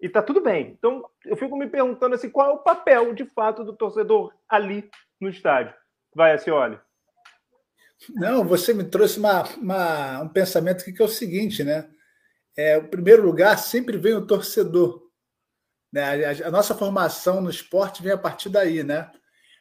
E 0.00 0.08
tá 0.08 0.22
tudo 0.22 0.40
bem. 0.40 0.70
Então, 0.78 1.06
eu 1.26 1.36
fico 1.36 1.56
me 1.56 1.68
perguntando 1.68 2.14
assim, 2.14 2.30
qual 2.30 2.50
é 2.50 2.54
o 2.54 2.62
papel 2.62 3.12
de 3.14 3.26
fato 3.26 3.62
do 3.62 3.76
torcedor 3.76 4.32
ali 4.48 4.90
no 5.20 5.28
estádio. 5.28 5.74
Vai, 6.14 6.36
olha. 6.50 6.80
Não, 8.08 8.42
você 8.42 8.72
me 8.72 8.84
trouxe 8.84 9.18
uma, 9.18 9.42
uma, 9.58 10.22
um 10.22 10.28
pensamento 10.30 10.82
que 10.82 11.02
é 11.02 11.04
o 11.04 11.08
seguinte, 11.08 11.62
né? 11.62 11.90
é, 12.56 12.76
o 12.78 12.88
primeiro 12.88 13.22
lugar 13.22 13.58
sempre 13.58 13.96
vem 13.96 14.14
o 14.14 14.26
torcedor. 14.26 15.09
Né? 15.92 16.24
A, 16.24 16.48
a, 16.48 16.50
nossa 16.50 16.74
formação 16.74 17.40
no 17.40 17.50
esporte 17.50 18.02
vem 18.02 18.12
a 18.12 18.18
partir 18.18 18.48
daí, 18.48 18.82
né? 18.82 19.10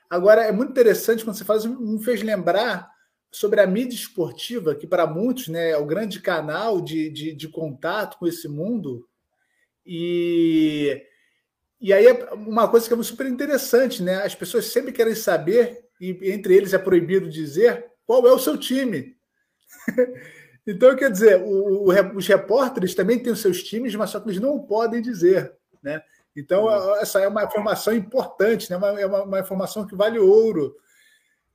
Agora, 0.10 0.44
é 0.44 0.52
muito 0.52 0.72
interessante 0.72 1.24
quando 1.24 1.38
você 1.38 1.46
faz, 1.46 1.66
me 1.66 2.04
fez 2.04 2.22
lembrar 2.22 2.90
sobre 3.32 3.62
a 3.62 3.68
mídia 3.68 3.96
esportiva, 3.96 4.74
que 4.74 4.88
para 4.88 5.06
muitos 5.06 5.48
né, 5.48 5.70
é 5.72 5.78
o 5.78 5.86
grande 5.86 6.20
canal 6.20 6.82
de, 6.82 7.10
de, 7.12 7.34
de 7.36 7.48
contato 7.48 8.18
com 8.18 8.26
esse 8.26 8.48
mundo. 8.48 9.08
E, 9.86 11.04
e 11.80 11.94
aí, 11.94 12.08
é 12.08 12.34
uma 12.34 12.68
coisa 12.68 12.88
que 12.88 12.94
é 12.94 13.04
super 13.04 13.28
interessante, 13.28 14.02
né? 14.02 14.24
As 14.24 14.34
pessoas 14.34 14.66
sempre 14.66 14.92
querem 14.92 15.16
saber, 15.16 15.86
e 16.02 16.18
entre 16.32 16.56
eles 16.56 16.74
é 16.74 16.80
proibido 16.80 17.30
dizer, 17.30 17.86
qual 18.06 18.26
é 18.28 18.32
o 18.32 18.40
seu 18.40 18.58
time. 18.58 19.16
Então, 20.68 20.96
quer 20.96 21.10
dizer, 21.10 21.42
o, 21.42 21.90
o, 21.90 22.16
os 22.16 22.28
repórteres 22.28 22.94
também 22.94 23.18
têm 23.18 23.34
os 23.34 23.40
seus 23.40 23.64
times, 23.64 23.96
mas 23.96 24.12
só 24.12 24.20
que 24.20 24.30
eles 24.30 24.40
não 24.40 24.60
podem 24.60 25.02
dizer. 25.02 25.52
Né? 25.82 26.00
Então, 26.40 26.66
uhum. 26.66 26.96
essa 26.98 27.20
é 27.20 27.28
uma 27.28 27.44
informação 27.44 27.94
importante, 27.94 28.70
né? 28.70 28.78
uma, 28.78 29.00
é 29.00 29.06
uma, 29.06 29.24
uma 29.24 29.40
informação 29.40 29.86
que 29.86 29.96
vale 29.96 30.20
ouro. 30.20 30.76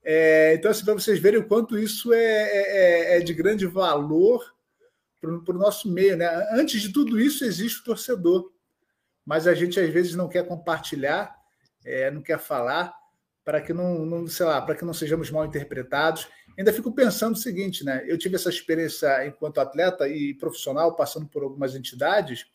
É, 0.02 0.54
então, 0.54 0.70
assim, 0.70 0.84
para 0.84 0.94
vocês 0.94 1.18
verem 1.18 1.40
o 1.40 1.48
quanto 1.48 1.78
isso 1.78 2.12
é, 2.12 2.18
é, 2.18 3.14
é, 3.14 3.16
é 3.16 3.20
de 3.20 3.32
grande 3.32 3.66
valor 3.66 4.54
para 5.20 5.54
o 5.54 5.58
nosso 5.58 5.90
meio. 5.90 6.16
Né? 6.16 6.26
Antes 6.52 6.82
de 6.82 6.92
tudo 6.92 7.18
isso, 7.18 7.44
existe 7.44 7.80
o 7.80 7.84
torcedor, 7.84 8.52
mas 9.24 9.46
a 9.46 9.54
gente 9.54 9.80
às 9.80 9.88
vezes 9.88 10.14
não 10.14 10.28
quer 10.28 10.46
compartilhar, 10.46 11.34
é, 11.84 12.10
não 12.10 12.20
quer 12.20 12.38
falar, 12.38 12.94
para 13.42 13.60
que 13.60 13.72
não, 13.72 14.04
não 14.04 14.26
sei 14.26 14.46
lá, 14.46 14.60
para 14.60 14.74
que 14.74 14.84
não 14.84 14.94
sejamos 14.94 15.30
mal 15.30 15.44
interpretados 15.44 16.28
ainda 16.56 16.72
fico 16.72 16.92
pensando 16.92 17.34
o 17.34 17.38
seguinte, 17.38 17.84
né? 17.84 18.04
Eu 18.06 18.16
tive 18.16 18.36
essa 18.36 18.48
experiência 18.48 19.26
enquanto 19.26 19.58
atleta 19.58 20.08
e 20.08 20.34
profissional, 20.34 20.94
passando 20.94 21.26
por 21.26 21.42
algumas 21.42 21.74
entidades. 21.74 22.46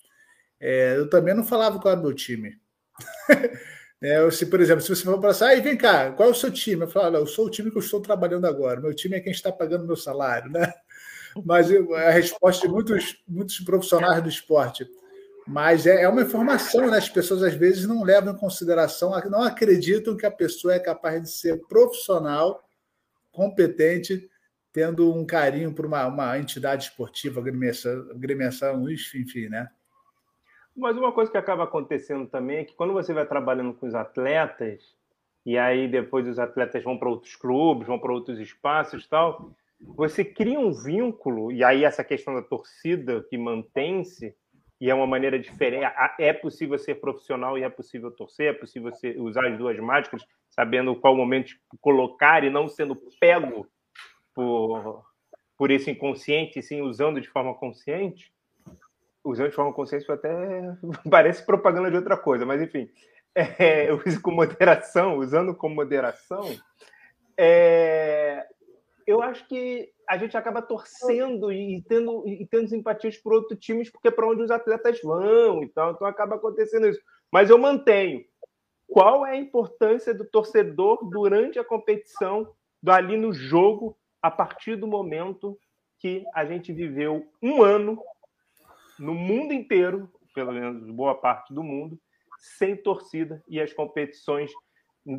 É, 0.59 0.97
eu 0.97 1.09
também 1.09 1.33
não 1.33 1.43
falava 1.43 1.79
qual 1.79 1.91
era 1.91 1.99
o 1.99 2.03
meu 2.03 2.13
time. 2.13 2.59
é, 4.01 4.19
eu, 4.19 4.31
se, 4.31 4.45
por 4.45 4.59
exemplo, 4.59 4.81
se 4.81 4.89
você 4.89 5.03
for 5.03 5.19
para 5.19 5.29
assim, 5.29 5.61
vem 5.61 5.77
cá, 5.77 6.11
qual 6.11 6.29
é 6.29 6.31
o 6.31 6.35
seu 6.35 6.51
time? 6.51 6.83
Eu 6.83 6.89
falo, 6.89 7.17
eu 7.17 7.27
sou 7.27 7.45
o 7.45 7.49
time 7.49 7.71
que 7.71 7.77
eu 7.77 7.81
estou 7.81 8.01
trabalhando 8.01 8.45
agora. 8.45 8.81
Meu 8.81 8.93
time 8.93 9.15
é 9.15 9.21
quem 9.21 9.31
está 9.31 9.51
pagando 9.51 9.87
meu 9.87 9.95
salário, 9.95 10.51
né? 10.51 10.73
Mas 11.45 11.71
eu, 11.71 11.93
a 11.95 12.09
resposta 12.09 12.67
de 12.67 12.73
muitos, 12.73 13.23
muitos 13.27 13.59
profissionais 13.59 14.21
do 14.21 14.29
esporte. 14.29 14.87
Mas 15.47 15.87
é, 15.87 16.03
é 16.03 16.09
uma 16.09 16.21
informação, 16.21 16.91
né? 16.91 16.97
As 16.97 17.09
pessoas 17.09 17.41
às 17.41 17.53
vezes 17.53 17.87
não 17.87 18.03
levam 18.03 18.33
em 18.33 18.37
consideração, 18.37 19.11
não 19.29 19.43
acreditam 19.43 20.17
que 20.17 20.25
a 20.25 20.31
pessoa 20.31 20.75
é 20.75 20.79
capaz 20.79 21.23
de 21.23 21.31
ser 21.31 21.59
profissional 21.67 22.63
competente, 23.31 24.29
tendo 24.71 25.11
um 25.13 25.25
carinho 25.25 25.73
por 25.73 25.85
uma, 25.85 26.05
uma 26.05 26.37
entidade 26.37 26.85
esportiva, 26.85 27.41
agremiação, 27.41 28.89
enfim, 28.91 29.49
né? 29.49 29.69
Mas 30.79 30.97
uma 30.97 31.11
coisa 31.11 31.29
que 31.29 31.37
acaba 31.37 31.65
acontecendo 31.65 32.25
também 32.27 32.59
é 32.59 32.63
que 32.63 32.73
quando 32.73 32.93
você 32.93 33.13
vai 33.13 33.25
trabalhando 33.25 33.73
com 33.73 33.85
os 33.85 33.93
atletas, 33.93 34.95
e 35.45 35.57
aí 35.57 35.89
depois 35.89 36.25
os 36.25 36.39
atletas 36.39 36.81
vão 36.83 36.97
para 36.97 37.09
outros 37.09 37.35
clubes, 37.35 37.85
vão 37.85 37.99
para 37.99 38.13
outros 38.13 38.39
espaços 38.39 39.05
tal, 39.05 39.51
você 39.81 40.23
cria 40.23 40.57
um 40.57 40.71
vínculo, 40.71 41.51
e 41.51 41.63
aí 41.63 41.83
essa 41.83 42.03
questão 42.03 42.33
da 42.33 42.41
torcida 42.41 43.21
que 43.29 43.37
mantém-se, 43.37 44.33
e 44.79 44.89
é 44.89 44.95
uma 44.95 45.05
maneira 45.05 45.37
diferente. 45.37 45.85
É 46.17 46.31
possível 46.31 46.79
ser 46.79 46.95
profissional 46.95 47.57
e 47.57 47.63
é 47.63 47.69
possível 47.69 48.09
torcer, 48.09 48.51
é 48.51 48.53
possível 48.53 48.93
usar 49.17 49.47
as 49.47 49.57
duas 49.57 49.77
máscaras, 49.79 50.25
sabendo 50.49 50.95
qual 50.95 51.13
momento 51.13 51.53
colocar 51.81 52.45
e 52.45 52.49
não 52.49 52.69
sendo 52.69 52.95
pego 53.19 53.67
por, 54.33 55.03
por 55.57 55.71
esse 55.71 55.91
inconsciente, 55.91 56.61
sim 56.61 56.81
usando 56.81 57.19
de 57.19 57.27
forma 57.27 57.53
consciente. 57.53 58.31
Usando 59.23 59.49
de 59.49 59.55
forma 59.55 59.73
consciente 59.73 60.09
até 60.11 60.29
parece 61.09 61.45
propaganda 61.45 61.91
de 61.91 61.97
outra 61.97 62.17
coisa, 62.17 62.45
mas 62.45 62.61
enfim, 62.61 62.89
é, 63.35 63.91
use 63.93 64.19
com 64.19 64.31
moderação, 64.31 65.17
usando 65.17 65.55
com 65.55 65.69
moderação. 65.69 66.43
É, 67.37 68.45
eu 69.05 69.21
acho 69.21 69.47
que 69.47 69.91
a 70.07 70.17
gente 70.17 70.35
acaba 70.35 70.61
torcendo 70.61 71.51
e 71.51 71.83
tendo, 71.87 72.27
e 72.27 72.45
tendo 72.45 72.67
simpatias 72.67 73.17
por 73.17 73.33
outros 73.33 73.59
times, 73.59 73.89
porque 73.91 74.07
é 74.07 74.11
para 74.11 74.27
onde 74.27 74.41
os 74.41 74.51
atletas 74.51 74.99
vão, 75.01 75.63
então, 75.63 75.91
então 75.91 76.07
acaba 76.07 76.35
acontecendo 76.35 76.87
isso. 76.87 76.99
Mas 77.31 77.49
eu 77.49 77.57
mantenho. 77.57 78.23
Qual 78.87 79.25
é 79.25 79.31
a 79.31 79.37
importância 79.37 80.13
do 80.13 80.25
torcedor 80.25 81.07
durante 81.09 81.59
a 81.59 81.63
competição, 81.63 82.51
ali 82.87 83.15
no 83.15 83.31
jogo, 83.31 83.95
a 84.21 84.31
partir 84.31 84.75
do 84.75 84.87
momento 84.87 85.57
que 85.99 86.25
a 86.33 86.43
gente 86.45 86.73
viveu 86.73 87.25
um 87.41 87.61
ano 87.61 88.01
no 88.99 89.15
mundo 89.15 89.53
inteiro, 89.53 90.11
pelo 90.33 90.51
menos 90.51 90.89
boa 90.91 91.15
parte 91.15 91.53
do 91.53 91.63
mundo, 91.63 91.99
sem 92.37 92.75
torcida 92.75 93.43
e 93.47 93.59
as 93.59 93.73
competições. 93.73 94.51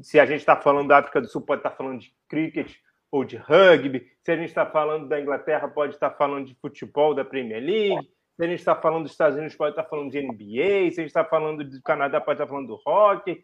Se 0.03 0.21
a 0.21 0.27
gente 0.27 0.41
está 0.41 0.57
falando 0.57 0.89
da 0.89 0.99
África 0.99 1.21
do 1.21 1.29
Sul, 1.29 1.43
pode 1.43 1.61
estar 1.61 1.71
tá 1.71 1.77
falando 1.77 2.01
de 2.01 2.15
cricket 2.29 2.77
ou 3.11 3.25
de 3.25 3.37
rugby. 3.37 4.07
Se 4.23 4.31
a 4.31 4.37
gente 4.37 4.49
está 4.49 4.65
falando 4.65 5.09
da 5.09 5.21
Inglaterra, 5.21 5.69
pode 5.69 5.95
estar 5.95 6.11
tá 6.11 6.17
falando 6.17 6.47
de 6.47 6.55
futebol 6.55 7.15
da 7.15 7.25
Premier 7.25 7.63
League. 7.63 8.09
Se 8.37 8.45
a 8.45 8.47
gente 8.47 8.61
está 8.61 8.77
falando 8.77 9.03
dos 9.03 9.13
Estados 9.13 9.37
Unidos, 9.37 9.57
pode 9.57 9.73
estar 9.73 9.83
tá 9.83 9.89
falando 9.89 10.11
de 10.11 10.23
NBA. 10.23 10.91
Se 10.93 11.01
a 11.01 11.03
gente 11.03 11.07
está 11.07 11.25
falando 11.25 11.65
do 11.65 11.83
Canadá, 11.83 12.21
pode 12.21 12.41
estar 12.41 12.47
falando 12.47 12.69
do 12.69 12.81
hockey. 12.87 13.43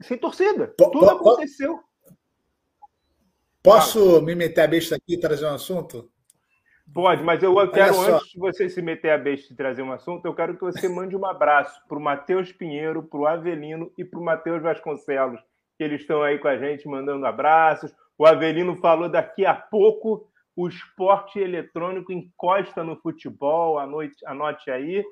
Sem 0.00 0.16
torcida. 0.16 0.72
Tudo 0.78 1.10
aconteceu. 1.10 1.80
Posso 3.62 4.20
me 4.22 4.34
meter 4.34 4.62
a 4.62 4.66
besta 4.66 4.96
aqui 4.96 5.14
e 5.14 5.20
trazer 5.20 5.46
um 5.46 5.54
assunto? 5.54 6.11
Pode, 6.92 7.22
mas 7.22 7.42
eu 7.42 7.54
quero, 7.70 8.00
antes 8.00 8.28
de 8.30 8.38
você 8.38 8.68
se 8.68 8.82
meter 8.82 9.10
a 9.10 9.18
besta 9.18 9.52
e 9.52 9.56
trazer 9.56 9.82
um 9.82 9.92
assunto, 9.92 10.26
eu 10.26 10.34
quero 10.34 10.54
que 10.54 10.60
você 10.60 10.88
mande 10.88 11.16
um 11.16 11.24
abraço 11.24 11.80
para 11.88 11.96
o 11.96 12.00
Matheus 12.00 12.52
Pinheiro, 12.52 13.02
para 13.02 13.18
o 13.18 13.26
Avelino 13.26 13.90
e 13.96 14.04
para 14.04 14.20
o 14.20 14.24
Matheus 14.24 14.62
Vasconcelos, 14.62 15.40
que 15.78 15.84
eles 15.84 16.02
estão 16.02 16.22
aí 16.22 16.38
com 16.38 16.48
a 16.48 16.58
gente 16.58 16.86
mandando 16.88 17.24
abraços. 17.24 17.94
O 18.18 18.26
Avelino 18.26 18.76
falou 18.76 19.08
daqui 19.08 19.46
a 19.46 19.54
pouco 19.54 20.28
o 20.54 20.68
esporte 20.68 21.38
eletrônico 21.38 22.12
encosta 22.12 22.84
no 22.84 22.96
futebol, 22.96 23.78
anoite, 23.78 24.16
anote 24.26 24.70
aí. 24.70 25.02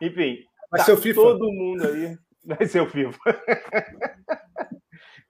Enfim, 0.00 0.38
vai 0.70 0.80
tá 0.80 0.96
ser 0.96 1.14
todo 1.14 1.52
mundo 1.52 1.86
aí. 1.86 2.16
Vai 2.46 2.66
ser 2.66 2.80
o 2.80 2.86
FIFA. 2.86 3.18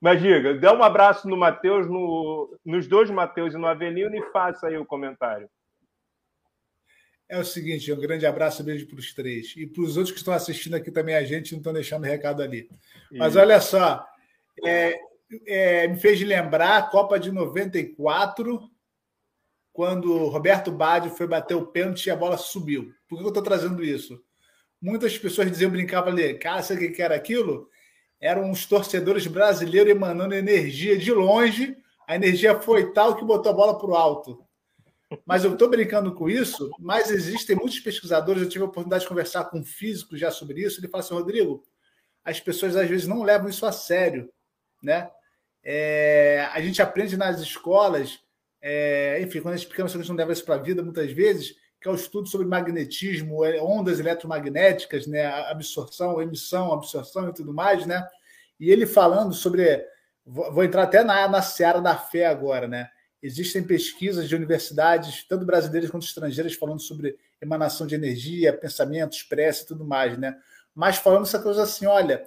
Mas 0.00 0.20
diga, 0.20 0.54
dê 0.54 0.68
um 0.68 0.82
abraço 0.82 1.28
no 1.28 1.36
Matheus, 1.36 1.88
no, 1.88 2.56
nos 2.64 2.86
dois 2.86 3.10
Matheus 3.10 3.54
e 3.54 3.58
no 3.58 3.66
Avelino 3.66 4.14
e 4.14 4.30
faça 4.30 4.68
aí 4.68 4.78
o 4.78 4.86
comentário. 4.86 5.50
É 7.28 7.38
o 7.38 7.44
seguinte, 7.44 7.92
um 7.92 8.00
grande 8.00 8.24
abraço, 8.24 8.64
beijo 8.64 8.86
para 8.86 8.98
os 8.98 9.12
três. 9.12 9.52
E 9.56 9.66
para 9.66 9.82
os 9.82 9.96
outros 9.96 10.12
que 10.12 10.18
estão 10.18 10.32
assistindo 10.32 10.74
aqui 10.74 10.90
também, 10.90 11.14
a 11.14 11.24
gente 11.24 11.52
não 11.52 11.58
estão 11.58 11.72
deixando 11.74 12.04
recado 12.04 12.42
ali. 12.42 12.70
Mas 13.12 13.36
olha 13.36 13.60
só, 13.60 14.06
é, 14.64 14.98
é, 15.46 15.88
me 15.88 16.00
fez 16.00 16.20
lembrar 16.22 16.78
a 16.78 16.82
Copa 16.82 17.20
de 17.20 17.30
94, 17.30 18.60
quando 19.78 20.26
Roberto 20.26 20.72
Baggio 20.72 21.10
foi 21.10 21.26
bater 21.26 21.54
o 21.54 21.66
pênalti 21.66 22.06
e 22.06 22.10
a 22.10 22.16
bola 22.16 22.36
subiu. 22.38 22.92
Por 23.06 23.18
que 23.18 23.24
eu 23.24 23.28
estou 23.28 23.42
trazendo 23.42 23.84
isso? 23.84 24.20
Muitas 24.80 25.16
pessoas 25.18 25.50
diziam, 25.50 25.70
brincavam 25.70 26.12
ali, 26.12 26.34
cara, 26.34 26.62
sabe 26.62 26.86
o 26.86 26.92
que 26.92 27.02
era 27.02 27.14
aquilo? 27.14 27.68
Eram 28.20 28.50
os 28.50 28.64
torcedores 28.64 29.26
brasileiros 29.26 29.90
emanando 29.90 30.34
energia 30.34 30.96
de 30.96 31.12
longe. 31.12 31.76
A 32.06 32.16
energia 32.16 32.58
foi 32.58 32.92
tal 32.92 33.16
que 33.16 33.24
botou 33.24 33.52
a 33.52 33.54
bola 33.54 33.78
para 33.78 33.90
o 33.90 33.94
alto. 33.94 34.44
Mas 35.24 35.44
eu 35.44 35.52
estou 35.52 35.70
brincando 35.70 36.14
com 36.14 36.28
isso, 36.28 36.70
mas 36.78 37.10
existem 37.10 37.56
muitos 37.56 37.80
pesquisadores, 37.80 38.42
eu 38.42 38.48
tive 38.48 38.64
a 38.64 38.66
oportunidade 38.66 39.02
de 39.02 39.08
conversar 39.08 39.44
com 39.44 39.60
um 39.60 39.64
físico 39.64 40.16
já 40.16 40.30
sobre 40.30 40.60
isso, 40.60 40.80
ele 40.80 40.88
fala 40.88 41.02
assim, 41.02 41.14
Rodrigo, 41.14 41.64
as 42.22 42.38
pessoas 42.40 42.76
às 42.76 42.88
vezes 42.88 43.06
não 43.06 43.22
levam 43.22 43.48
isso 43.48 43.64
a 43.64 43.72
sério, 43.72 44.30
né? 44.82 45.10
É, 45.64 46.48
a 46.52 46.60
gente 46.60 46.82
aprende 46.82 47.16
nas 47.16 47.40
escolas, 47.40 48.18
é, 48.60 49.18
enfim, 49.22 49.40
quando 49.40 49.54
a 49.54 49.56
gente 49.56 49.68
pequeno, 49.68 49.88
a 49.88 49.90
gente 49.90 50.08
não 50.08 50.16
leva 50.16 50.32
isso 50.32 50.44
para 50.44 50.56
a 50.56 50.62
vida 50.62 50.82
muitas 50.82 51.10
vezes, 51.10 51.54
que 51.80 51.88
é 51.88 51.90
o 51.90 51.94
estudo 51.94 52.28
sobre 52.28 52.46
magnetismo, 52.46 53.44
é, 53.44 53.62
ondas 53.62 54.00
eletromagnéticas, 54.00 55.06
né? 55.06 55.26
absorção, 55.26 56.20
emissão, 56.20 56.72
absorção 56.72 57.28
e 57.28 57.34
tudo 57.34 57.54
mais, 57.54 57.86
né? 57.86 58.06
E 58.58 58.70
ele 58.70 58.86
falando 58.86 59.32
sobre, 59.32 59.84
vou 60.26 60.64
entrar 60.64 60.82
até 60.82 61.04
na, 61.04 61.28
na 61.28 61.40
seara 61.40 61.80
da 61.80 61.96
fé 61.96 62.26
agora, 62.26 62.66
né? 62.66 62.90
Existem 63.22 63.62
pesquisas 63.62 64.28
de 64.28 64.36
universidades, 64.36 65.24
tanto 65.28 65.44
brasileiras 65.44 65.90
quanto 65.90 66.06
estrangeiras, 66.06 66.54
falando 66.54 66.80
sobre 66.80 67.16
emanação 67.40 67.86
de 67.86 67.94
energia, 67.94 68.52
pensamentos, 68.52 69.22
prece 69.22 69.64
e 69.64 69.66
tudo 69.66 69.84
mais, 69.84 70.16
né? 70.16 70.36
Mas 70.74 70.96
falando 70.96 71.24
essa 71.24 71.40
coisa 71.40 71.64
assim, 71.64 71.86
olha, 71.86 72.24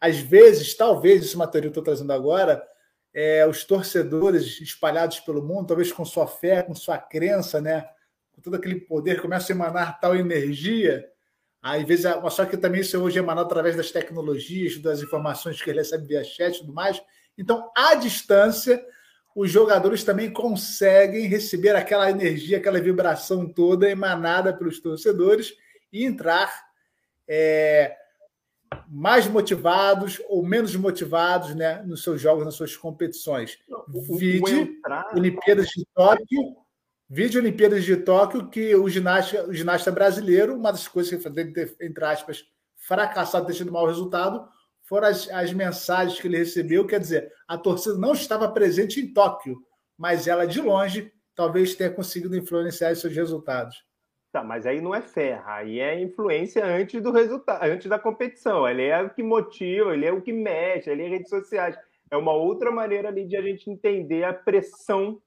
às 0.00 0.18
vezes, 0.18 0.74
talvez, 0.74 1.24
isso 1.24 1.34
é 1.34 1.36
uma 1.36 1.46
teoria 1.46 1.70
que 1.70 1.78
eu 1.78 1.80
estou 1.80 1.94
trazendo 1.94 2.12
agora, 2.12 2.60
é, 3.14 3.46
os 3.46 3.62
torcedores 3.62 4.60
espalhados 4.60 5.20
pelo 5.20 5.42
mundo, 5.42 5.68
talvez 5.68 5.92
com 5.92 6.04
sua 6.04 6.26
fé, 6.26 6.62
com 6.62 6.74
sua 6.74 6.98
crença, 6.98 7.60
né? 7.60 7.88
Com 8.32 8.40
todo 8.40 8.56
aquele 8.56 8.80
poder, 8.80 9.20
começam 9.20 9.54
a 9.54 9.58
emanar 9.58 10.00
tal 10.00 10.16
energia. 10.16 11.08
Às 11.62 11.84
vezes, 11.84 12.06
só 12.30 12.44
que 12.44 12.56
também 12.56 12.80
isso 12.80 13.00
hoje 13.00 13.18
é 13.18 13.22
emanado 13.22 13.46
através 13.46 13.76
das 13.76 13.92
tecnologias, 13.92 14.78
das 14.78 15.00
informações 15.00 15.62
que 15.62 15.70
ele 15.70 15.78
recebe 15.78 16.08
via 16.08 16.24
chat 16.24 16.56
e 16.56 16.60
tudo 16.60 16.72
mais. 16.72 17.00
Então, 17.38 17.70
à 17.76 17.94
distância, 17.94 18.84
os 19.34 19.50
jogadores 19.50 20.04
também 20.04 20.30
conseguem 20.30 21.26
receber 21.26 21.74
aquela 21.74 22.10
energia, 22.10 22.58
aquela 22.58 22.80
vibração 22.80 23.48
toda 23.48 23.90
emanada 23.90 24.52
pelos 24.52 24.80
torcedores 24.80 25.54
e 25.92 26.04
entrar 26.04 26.52
é, 27.26 27.96
mais 28.88 29.26
motivados 29.26 30.20
ou 30.28 30.44
menos 30.44 30.74
motivados 30.76 31.54
né, 31.54 31.82
nos 31.82 32.02
seus 32.02 32.20
jogos, 32.20 32.44
nas 32.44 32.54
suas 32.54 32.76
competições. 32.76 33.58
Vide 33.88 34.78
Olimpíadas 35.14 35.68
de 35.68 35.86
Tóquio, 35.94 36.56
vídeo 37.08 37.40
Olimpíadas 37.40 37.84
de 37.84 37.96
Tóquio, 37.96 38.48
que 38.48 38.74
o 38.74 38.88
ginasta, 38.88 39.46
o 39.46 39.52
ginasta 39.52 39.90
brasileiro, 39.90 40.56
uma 40.56 40.72
das 40.72 40.88
coisas 40.88 41.22
que 41.22 41.76
entre 41.80 42.04
aspas, 42.04 42.44
fracassado, 42.76 43.46
ter 43.46 43.54
tido 43.54 43.72
mau 43.72 43.86
resultado, 43.86 44.48
foram 44.84 45.08
as, 45.08 45.28
as 45.30 45.52
mensagens 45.52 46.20
que 46.20 46.26
ele 46.28 46.38
recebeu. 46.38 46.86
Quer 46.86 47.00
dizer, 47.00 47.32
a 47.46 47.56
torcida 47.56 47.98
não 47.98 48.12
estava 48.12 48.50
presente 48.50 49.00
em 49.00 49.12
Tóquio, 49.12 49.58
mas 49.96 50.26
ela, 50.26 50.46
de 50.46 50.60
longe, 50.60 51.12
talvez 51.34 51.74
tenha 51.74 51.90
conseguido 51.90 52.36
influenciar 52.36 52.94
seus 52.94 53.14
resultados. 53.14 53.76
Tá, 54.32 54.42
mas 54.42 54.66
aí 54.66 54.80
não 54.80 54.94
é 54.94 55.02
fé, 55.02 55.42
aí 55.44 55.78
é 55.78 56.00
influência 56.00 56.64
antes 56.64 57.02
do 57.02 57.12
resultado, 57.12 57.62
antes 57.64 57.86
da 57.86 57.98
competição. 57.98 58.66
Ele 58.66 58.84
é 58.84 59.02
o 59.02 59.10
que 59.10 59.22
motiva, 59.22 59.92
ele 59.92 60.06
é 60.06 60.12
o 60.12 60.22
que 60.22 60.32
mexe, 60.32 60.88
ele 60.88 61.02
é 61.02 61.08
redes 61.08 61.28
sociais. 61.28 61.76
É 62.10 62.16
uma 62.16 62.32
outra 62.32 62.70
maneira 62.70 63.08
ali 63.08 63.26
de 63.26 63.36
a 63.36 63.42
gente 63.42 63.70
entender 63.70 64.24
a 64.24 64.32
pressão 64.32 65.20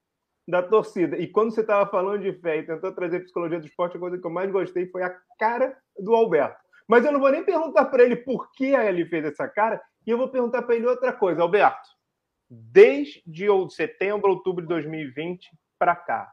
da 0.48 0.62
torcida. 0.62 1.16
E 1.18 1.28
quando 1.28 1.52
você 1.52 1.60
estava 1.60 1.88
falando 1.88 2.22
de 2.22 2.32
fé 2.40 2.58
e 2.58 2.66
tentou 2.66 2.92
trazer 2.92 3.20
psicologia 3.20 3.60
do 3.60 3.66
esporte, 3.66 3.96
a 3.96 4.00
coisa 4.00 4.18
que 4.18 4.26
eu 4.26 4.30
mais 4.30 4.50
gostei 4.50 4.86
foi 4.86 5.02
a 5.02 5.16
cara 5.38 5.76
do 5.98 6.14
Alberto. 6.14 6.65
Mas 6.86 7.04
eu 7.04 7.12
não 7.12 7.20
vou 7.20 7.30
nem 7.30 7.44
perguntar 7.44 7.86
para 7.86 8.04
ele 8.04 8.16
por 8.16 8.52
que 8.52 8.66
ele 8.66 9.06
fez 9.06 9.24
essa 9.24 9.48
cara, 9.48 9.80
e 10.06 10.10
eu 10.10 10.18
vou 10.18 10.28
perguntar 10.28 10.62
para 10.62 10.76
ele 10.76 10.86
outra 10.86 11.12
coisa, 11.12 11.42
Alberto. 11.42 11.88
Desde 12.48 13.22
setembro, 13.70 14.30
outubro 14.30 14.62
de 14.62 14.68
2020 14.68 15.50
para 15.78 15.96
cá, 15.96 16.32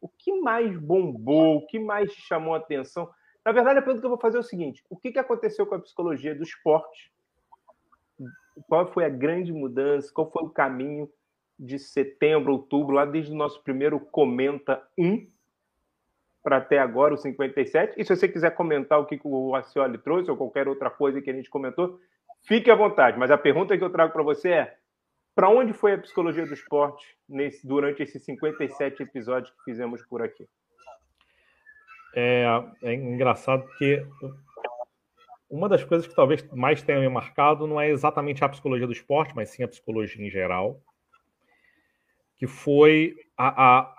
o 0.00 0.08
que 0.08 0.32
mais 0.40 0.76
bombou, 0.78 1.56
o 1.56 1.66
que 1.66 1.78
mais 1.78 2.12
te 2.12 2.20
chamou 2.20 2.54
a 2.54 2.58
atenção? 2.58 3.08
Na 3.44 3.52
verdade, 3.52 3.78
a 3.78 3.82
pergunta 3.82 4.00
que 4.00 4.06
eu 4.06 4.10
vou 4.10 4.20
fazer 4.20 4.36
é 4.36 4.40
o 4.40 4.44
seguinte: 4.44 4.84
o 4.90 4.96
que, 4.96 5.18
aconteceu 5.18 5.66
com 5.66 5.74
a 5.74 5.80
psicologia 5.80 6.34
do 6.34 6.42
esporte? 6.42 7.10
Qual 8.68 8.92
foi 8.92 9.04
a 9.04 9.08
grande 9.08 9.52
mudança? 9.52 10.12
Qual 10.12 10.30
foi 10.30 10.44
o 10.44 10.50
caminho 10.50 11.10
de 11.58 11.78
setembro, 11.78 12.52
outubro, 12.52 12.94
lá 12.94 13.04
desde 13.04 13.32
o 13.32 13.36
nosso 13.36 13.62
primeiro 13.62 13.98
Comenta 13.98 14.86
1 14.98 15.26
para 16.42 16.58
até 16.58 16.78
agora, 16.78 17.14
o 17.14 17.18
57. 17.18 17.94
E 17.96 18.04
se 18.04 18.14
você 18.14 18.28
quiser 18.28 18.54
comentar 18.54 18.98
o 19.00 19.06
que 19.06 19.20
o 19.24 19.54
Acioli 19.54 19.98
trouxe 19.98 20.30
ou 20.30 20.36
qualquer 20.36 20.68
outra 20.68 20.90
coisa 20.90 21.20
que 21.20 21.30
a 21.30 21.34
gente 21.34 21.50
comentou, 21.50 21.98
fique 22.46 22.70
à 22.70 22.74
vontade. 22.74 23.18
Mas 23.18 23.30
a 23.30 23.38
pergunta 23.38 23.76
que 23.76 23.84
eu 23.84 23.90
trago 23.90 24.12
para 24.12 24.22
você 24.22 24.50
é: 24.50 24.76
para 25.34 25.48
onde 25.48 25.72
foi 25.72 25.94
a 25.94 25.98
psicologia 25.98 26.46
do 26.46 26.54
esporte 26.54 27.04
nesse, 27.28 27.66
durante 27.66 28.02
esses 28.02 28.24
57 28.24 29.02
episódios 29.02 29.50
que 29.50 29.64
fizemos 29.64 30.04
por 30.06 30.22
aqui? 30.22 30.48
É, 32.14 32.46
é 32.82 32.94
engraçado 32.94 33.62
porque 33.64 34.04
uma 35.50 35.68
das 35.68 35.84
coisas 35.84 36.06
que 36.06 36.14
talvez 36.14 36.42
mais 36.52 36.82
tenha 36.82 37.00
me 37.00 37.08
marcado 37.08 37.66
não 37.66 37.80
é 37.80 37.88
exatamente 37.88 38.44
a 38.44 38.48
psicologia 38.48 38.86
do 38.86 38.92
esporte, 38.92 39.34
mas 39.34 39.50
sim 39.50 39.62
a 39.62 39.68
psicologia 39.68 40.24
em 40.24 40.30
geral, 40.30 40.80
que 42.36 42.46
foi 42.46 43.14
a, 43.36 43.78
a, 43.78 43.97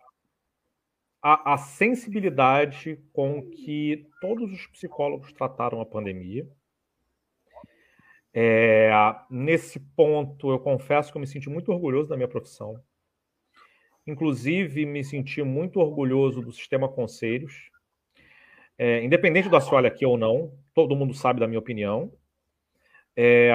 a, 1.22 1.54
a 1.54 1.58
sensibilidade 1.58 2.98
com 3.12 3.42
que 3.50 4.08
todos 4.22 4.52
os 4.52 4.68
psicólogos 4.68 5.34
trataram 5.34 5.82
a 5.82 5.86
pandemia. 5.86 6.48
É, 8.34 8.90
nesse 9.30 9.80
ponto, 9.80 10.52
eu 10.52 10.60
confesso 10.60 11.12
que 11.12 11.18
eu 11.18 11.22
me 11.22 11.28
senti 11.28 11.50
muito 11.50 11.72
orgulhoso 11.72 12.10
da 12.10 12.16
minha 12.16 12.28
profissão. 12.28 12.82
Inclusive, 14.08 14.86
me 14.86 15.04
senti 15.04 15.44
muito 15.44 15.80
orgulhoso 15.80 16.42
do 16.42 16.52
sistema 16.52 16.88
conselhos. 16.88 17.70
É, 18.78 19.04
independente 19.04 19.50
do 19.50 19.58
assoalho 19.58 19.88
aqui 19.88 20.06
ou 20.06 20.18
não, 20.18 20.58
todo 20.74 20.96
mundo 20.96 21.14
sabe 21.14 21.42
da 21.42 21.48
minha 21.48 21.60
opinião. 21.60 22.14
É, 23.16 23.52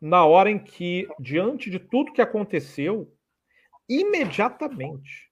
na 0.00 0.24
hora 0.24 0.50
em 0.50 0.58
que, 0.58 1.08
diante 1.18 1.68
de 1.68 1.80
tudo 1.80 2.12
que 2.12 2.22
aconteceu, 2.22 3.12
imediatamente 3.88 5.31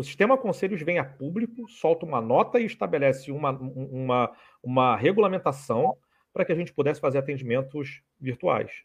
o 0.00 0.04
sistema 0.04 0.38
conselhos 0.38 0.80
vem 0.80 0.98
a 0.98 1.04
público, 1.04 1.68
solta 1.68 2.06
uma 2.06 2.20
nota 2.20 2.58
e 2.58 2.64
estabelece 2.64 3.30
uma, 3.30 3.50
uma, 3.50 4.32
uma 4.62 4.96
regulamentação 4.96 5.96
para 6.32 6.44
que 6.44 6.52
a 6.52 6.54
gente 6.54 6.72
pudesse 6.72 7.00
fazer 7.00 7.18
atendimentos 7.18 8.02
virtuais. 8.18 8.82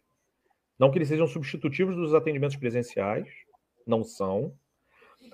Não 0.78 0.92
que 0.92 0.98
eles 0.98 1.08
sejam 1.08 1.26
substitutivos 1.26 1.96
dos 1.96 2.14
atendimentos 2.14 2.58
presenciais, 2.58 3.30
não 3.88 4.04
são. 4.04 4.54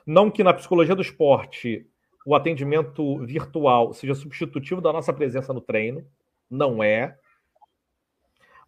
Não 0.06 0.30
que 0.30 0.44
na 0.44 0.54
psicologia 0.54 0.96
do 0.96 1.02
esporte 1.02 1.88
o 2.26 2.36
atendimento 2.36 3.18
virtual 3.26 3.92
seja 3.92 4.14
substitutivo 4.14 4.80
da 4.80 4.94
nossa 4.94 5.12
presença 5.12 5.52
no 5.52 5.62
treino, 5.62 6.06
não 6.48 6.84
é. 6.84 7.18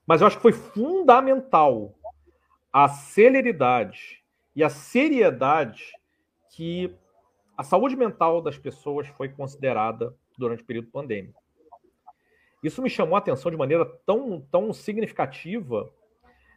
Mas 0.05 0.19
eu 0.19 0.27
acho 0.27 0.37
que 0.37 0.41
foi 0.41 0.53
fundamental 0.53 1.93
a 2.71 2.89
celeridade 2.89 4.23
e 4.55 4.63
a 4.63 4.69
seriedade 4.69 5.93
que 6.49 6.95
a 7.57 7.63
saúde 7.63 7.95
mental 7.95 8.41
das 8.41 8.57
pessoas 8.57 9.07
foi 9.09 9.29
considerada 9.29 10.15
durante 10.37 10.63
o 10.63 10.65
período 10.65 10.87
pandêmico. 10.87 11.41
Isso 12.63 12.81
me 12.81 12.89
chamou 12.89 13.15
a 13.15 13.19
atenção 13.19 13.51
de 13.51 13.57
maneira 13.57 13.85
tão, 14.05 14.41
tão 14.49 14.71
significativa 14.71 15.91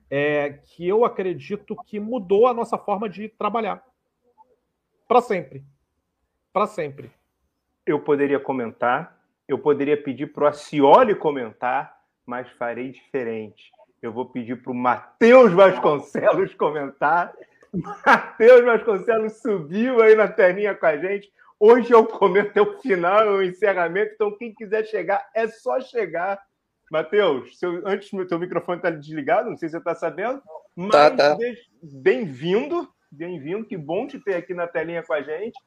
é, 0.09 0.51
que 0.65 0.87
eu 0.87 1.05
acredito 1.05 1.77
que 1.85 1.99
mudou 1.99 2.47
a 2.47 2.55
nossa 2.55 2.79
forma 2.79 3.09
de 3.09 3.29
trabalhar. 3.29 3.85
Para 5.09 5.21
sempre. 5.21 5.65
Para 6.53 6.67
sempre. 6.67 7.11
Eu 7.85 8.01
poderia 8.01 8.41
comentar, 8.41 9.21
eu 9.47 9.59
poderia 9.59 10.01
pedir 10.01 10.33
para 10.33 10.45
o 10.45 10.47
Acioli 10.47 11.15
comentar, 11.15 12.01
mas 12.25 12.49
farei 12.53 12.91
diferente. 12.91 13.71
Eu 14.01 14.13
vou 14.13 14.27
pedir 14.27 14.63
para 14.63 14.73
o 14.73 14.75
Matheus 14.75 15.53
Vasconcelos 15.53 16.55
comentar. 16.55 17.33
Matheus 18.05 18.65
Vasconcelos 18.65 19.41
subiu 19.41 20.03
aí 20.03 20.15
na 20.15 20.29
telinha 20.29 20.75
com 20.75 20.87
a 20.87 20.97
gente. 20.97 21.31
Hoje 21.59 21.93
é 21.93 21.97
o 21.97 22.07
comento, 22.07 22.57
é 22.57 22.62
o 22.62 22.79
final, 22.81 23.21
é 23.23 23.31
o 23.31 23.43
encerramento. 23.43 24.12
Então, 24.15 24.37
quem 24.37 24.55
quiser 24.55 24.85
chegar, 24.87 25.27
é 25.35 25.49
só 25.49 25.81
chegar. 25.81 26.41
Matheus, 26.91 27.59
seu, 27.59 27.83
antes 27.87 28.12
o 28.12 28.27
teu 28.27 28.39
microfone 28.39 28.79
está 28.79 28.91
desligado, 28.91 29.51
não 29.51 29.57
sei 29.57 29.69
se 29.69 29.73
você 29.73 29.79
está 29.79 29.95
sabendo. 29.95 30.41
Mas 30.77 30.91
tá, 30.91 31.11
tá. 31.11 31.37
bem-vindo, 31.83 32.89
bem-vindo, 33.11 33.67
que 33.67 33.77
bom 33.77 34.07
te 34.07 34.21
ter 34.21 34.35
aqui 34.35 34.55
na 34.55 34.67
telinha 34.67 35.03
com 35.03 35.15
a 35.15 35.23
gente. 35.23 35.59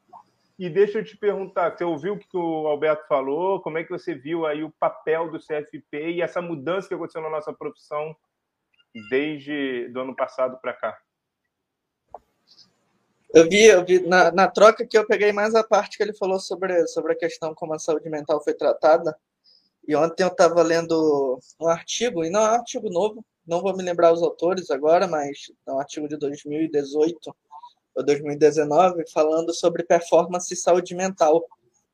E 0.58 0.68
deixa 0.68 0.98
eu 0.98 1.04
te 1.04 1.16
perguntar, 1.16 1.70
você 1.70 1.84
ouviu 1.84 2.14
o 2.14 2.18
que 2.18 2.36
o 2.36 2.66
Alberto 2.66 3.06
falou? 3.08 3.60
Como 3.60 3.78
é 3.78 3.84
que 3.84 3.90
você 3.90 4.14
viu 4.14 4.46
aí 4.46 4.62
o 4.62 4.72
papel 4.78 5.30
do 5.30 5.38
CFP 5.38 6.12
e 6.12 6.22
essa 6.22 6.40
mudança 6.40 6.86
que 6.86 6.94
aconteceu 6.94 7.22
na 7.22 7.30
nossa 7.30 7.52
profissão 7.52 8.14
desde 9.08 9.88
do 9.88 10.00
ano 10.00 10.14
passado 10.14 10.58
para 10.60 10.74
cá? 10.74 10.96
Eu 13.32 13.48
vi, 13.48 13.64
eu 13.64 13.84
vi 13.84 14.00
na, 14.08 14.32
na, 14.32 14.48
troca 14.48 14.84
que 14.84 14.98
eu 14.98 15.06
peguei 15.06 15.32
mais 15.32 15.54
a 15.54 15.62
parte 15.62 15.96
que 15.96 16.02
ele 16.02 16.14
falou 16.14 16.40
sobre, 16.40 16.86
sobre 16.88 17.12
a 17.12 17.16
questão 17.16 17.54
como 17.54 17.72
a 17.74 17.78
saúde 17.78 18.10
mental 18.10 18.42
foi 18.42 18.54
tratada. 18.54 19.16
E 19.86 19.94
ontem 19.94 20.24
eu 20.24 20.28
estava 20.28 20.62
lendo 20.62 21.38
um 21.60 21.68
artigo, 21.68 22.24
e 22.24 22.30
não 22.30 22.40
é 22.40 22.50
um 22.50 22.54
artigo 22.54 22.90
novo, 22.90 23.24
não 23.46 23.60
vou 23.60 23.76
me 23.76 23.84
lembrar 23.84 24.12
os 24.12 24.22
autores 24.22 24.70
agora, 24.70 25.06
mas 25.06 25.50
é 25.66 25.72
um 25.72 25.78
artigo 25.78 26.08
de 26.08 26.16
2018 26.16 27.36
ou 27.94 28.04
2019, 28.04 29.04
falando 29.12 29.54
sobre 29.54 29.84
performance 29.84 30.52
e 30.52 30.56
saúde 30.56 30.94
mental. 30.94 31.44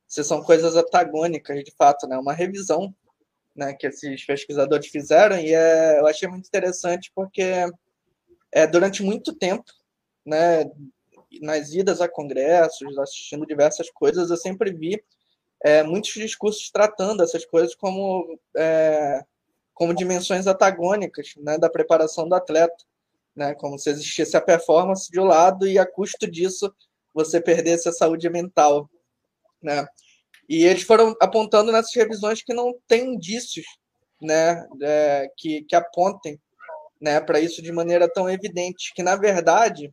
Se 0.06 0.24
são 0.24 0.42
coisas 0.42 0.74
antagônicas, 0.74 1.62
de 1.64 1.72
fato, 1.76 2.06
né? 2.06 2.16
Uma 2.16 2.32
revisão 2.32 2.94
né, 3.54 3.74
que 3.74 3.86
esses 3.86 4.24
pesquisadores 4.24 4.86
fizeram, 4.88 5.38
e 5.38 5.54
é, 5.54 5.98
eu 6.00 6.06
achei 6.06 6.28
muito 6.28 6.46
interessante 6.46 7.10
porque 7.14 7.66
é, 8.52 8.66
durante 8.66 9.02
muito 9.02 9.34
tempo, 9.34 9.64
né, 10.24 10.64
nas 11.42 11.72
idas 11.72 12.00
a 12.00 12.08
congressos, 12.08 12.98
assistindo 12.98 13.46
diversas 13.46 13.90
coisas, 13.90 14.30
eu 14.30 14.36
sempre 14.36 14.72
vi 14.72 15.02
é, 15.62 15.82
muitos 15.82 16.12
discursos 16.12 16.70
tratando 16.70 17.22
essas 17.22 17.44
coisas 17.44 17.74
como, 17.74 18.38
é, 18.56 19.24
como 19.74 19.94
dimensões 19.94 20.46
antagônicas 20.46 21.34
né, 21.38 21.58
da 21.58 21.70
preparação 21.70 22.28
do 22.28 22.34
atleta 22.34 22.84
né? 23.36 23.54
Como 23.54 23.78
se 23.78 23.90
existisse 23.90 24.36
a 24.36 24.40
performance 24.40 25.10
de 25.10 25.20
um 25.20 25.24
lado 25.24 25.68
e 25.68 25.78
a 25.78 25.84
custo 25.84 26.28
disso 26.28 26.74
você 27.12 27.40
perdesse 27.40 27.88
a 27.88 27.92
saúde 27.92 28.28
mental, 28.30 28.88
né? 29.62 29.86
E 30.48 30.64
eles 30.64 30.82
foram 30.82 31.14
apontando 31.20 31.70
nessas 31.70 31.94
revisões 31.94 32.42
que 32.42 32.54
não 32.54 32.74
tem 32.86 33.14
indícios, 33.14 33.66
né, 34.22 34.64
é, 34.80 35.28
que, 35.36 35.62
que 35.62 35.74
apontem, 35.74 36.40
né, 37.00 37.20
para 37.20 37.40
isso 37.40 37.60
de 37.60 37.72
maneira 37.72 38.08
tão 38.08 38.30
evidente, 38.30 38.94
que 38.94 39.02
na 39.02 39.16
verdade 39.16 39.92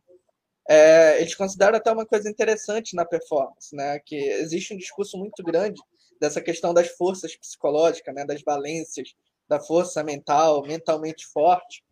é, 0.68 1.20
eles 1.20 1.34
consideram 1.34 1.76
até 1.76 1.92
uma 1.92 2.06
coisa 2.06 2.28
interessante 2.28 2.96
na 2.96 3.04
performance, 3.04 3.74
né, 3.74 3.98
que 3.98 4.16
existe 4.16 4.72
um 4.72 4.78
discurso 4.78 5.18
muito 5.18 5.42
grande 5.42 5.80
dessa 6.20 6.40
questão 6.40 6.72
das 6.72 6.88
forças 6.88 7.36
psicológicas, 7.36 8.14
né, 8.14 8.24
das 8.24 8.42
valências, 8.42 9.14
da 9.48 9.60
força 9.60 10.02
mental, 10.02 10.62
mentalmente 10.62 11.26
forte, 11.26 11.84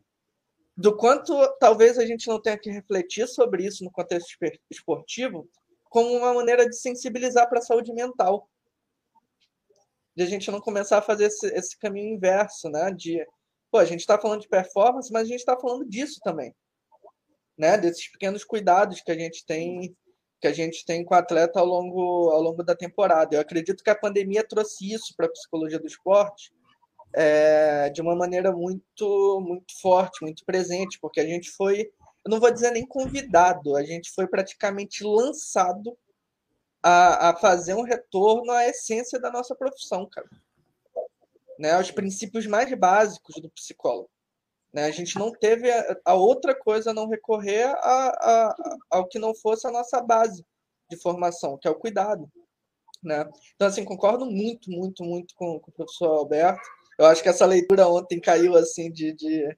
do 0.76 0.96
quanto 0.96 1.34
talvez 1.58 1.98
a 1.98 2.06
gente 2.06 2.26
não 2.28 2.40
tenha 2.40 2.58
que 2.58 2.70
refletir 2.70 3.28
sobre 3.28 3.66
isso 3.66 3.84
no 3.84 3.90
contexto 3.90 4.36
esportivo 4.70 5.46
como 5.90 6.10
uma 6.16 6.32
maneira 6.32 6.66
de 6.66 6.74
sensibilizar 6.74 7.46
para 7.48 7.58
a 7.58 7.62
saúde 7.62 7.92
mental. 7.92 8.48
De 10.16 10.22
a 10.22 10.26
gente 10.26 10.50
não 10.50 10.60
começar 10.60 10.98
a 10.98 11.02
fazer 11.02 11.24
esse, 11.24 11.46
esse 11.48 11.78
caminho 11.78 12.14
inverso, 12.14 12.70
né? 12.70 12.90
De, 12.90 13.22
pô, 13.70 13.78
a 13.78 13.84
gente 13.84 14.00
está 14.00 14.18
falando 14.18 14.40
de 14.40 14.48
performance, 14.48 15.12
mas 15.12 15.24
a 15.24 15.26
gente 15.26 15.40
está 15.40 15.58
falando 15.58 15.84
disso 15.86 16.18
também, 16.24 16.54
né? 17.56 17.76
Desses 17.76 18.08
pequenos 18.08 18.44
cuidados 18.44 19.00
que 19.00 19.12
a 19.12 19.18
gente 19.18 19.44
tem 19.44 19.94
que 20.40 20.48
a 20.48 20.52
gente 20.52 20.84
tem 20.84 21.04
com 21.04 21.14
o 21.14 21.16
atleta 21.16 21.60
ao 21.60 21.64
longo, 21.64 22.30
ao 22.30 22.42
longo 22.42 22.64
da 22.64 22.74
temporada. 22.74 23.36
Eu 23.36 23.40
acredito 23.40 23.84
que 23.84 23.90
a 23.90 23.94
pandemia 23.94 24.42
trouxe 24.42 24.92
isso 24.92 25.14
para 25.16 25.26
a 25.26 25.30
psicologia 25.30 25.78
do 25.78 25.86
esporte, 25.86 26.52
é, 27.14 27.88
de 27.90 28.02
uma 28.02 28.16
maneira 28.16 28.50
muito, 28.50 29.40
muito 29.40 29.80
forte, 29.80 30.20
muito 30.20 30.44
presente, 30.44 30.98
porque 31.00 31.20
a 31.20 31.26
gente 31.26 31.48
foi, 31.48 31.92
eu 32.24 32.30
não 32.30 32.40
vou 32.40 32.50
dizer 32.50 32.72
nem 32.72 32.84
convidado, 32.84 33.76
a 33.76 33.84
gente 33.84 34.10
foi 34.10 34.26
praticamente 34.26 35.04
lançado 35.04 35.96
a, 36.82 37.30
a 37.30 37.36
fazer 37.36 37.74
um 37.74 37.82
retorno 37.82 38.50
à 38.50 38.66
essência 38.66 39.20
da 39.20 39.30
nossa 39.30 39.54
profissão, 39.54 40.06
cara. 40.06 40.28
Né, 41.56 41.70
aos 41.70 41.92
princípios 41.92 42.46
mais 42.48 42.76
básicos 42.76 43.36
do 43.36 43.48
psicólogo. 43.50 44.10
Né? 44.72 44.84
A 44.84 44.90
gente 44.90 45.18
não 45.18 45.30
teve 45.30 45.70
a, 45.70 45.96
a 46.04 46.14
outra 46.14 46.54
coisa 46.54 46.94
não 46.94 47.08
recorrer 47.08 47.64
a, 47.64 48.08
a, 48.08 48.56
ao 48.90 49.06
que 49.06 49.18
não 49.18 49.34
fosse 49.34 49.66
a 49.66 49.70
nossa 49.70 50.00
base 50.00 50.44
de 50.90 50.96
formação, 50.96 51.58
que 51.58 51.68
é 51.68 51.70
o 51.70 51.78
cuidado. 51.78 52.30
Né? 53.02 53.28
Então, 53.54 53.68
assim, 53.68 53.84
concordo 53.84 54.24
muito, 54.24 54.70
muito, 54.70 55.04
muito 55.04 55.34
com, 55.34 55.58
com 55.58 55.70
o 55.70 55.74
professor 55.74 56.06
Alberto. 56.06 56.62
Eu 56.98 57.06
acho 57.06 57.22
que 57.22 57.28
essa 57.28 57.46
leitura 57.46 57.88
ontem 57.88 58.20
caiu 58.20 58.54
assim 58.56 58.90
de, 58.90 59.12
de, 59.12 59.56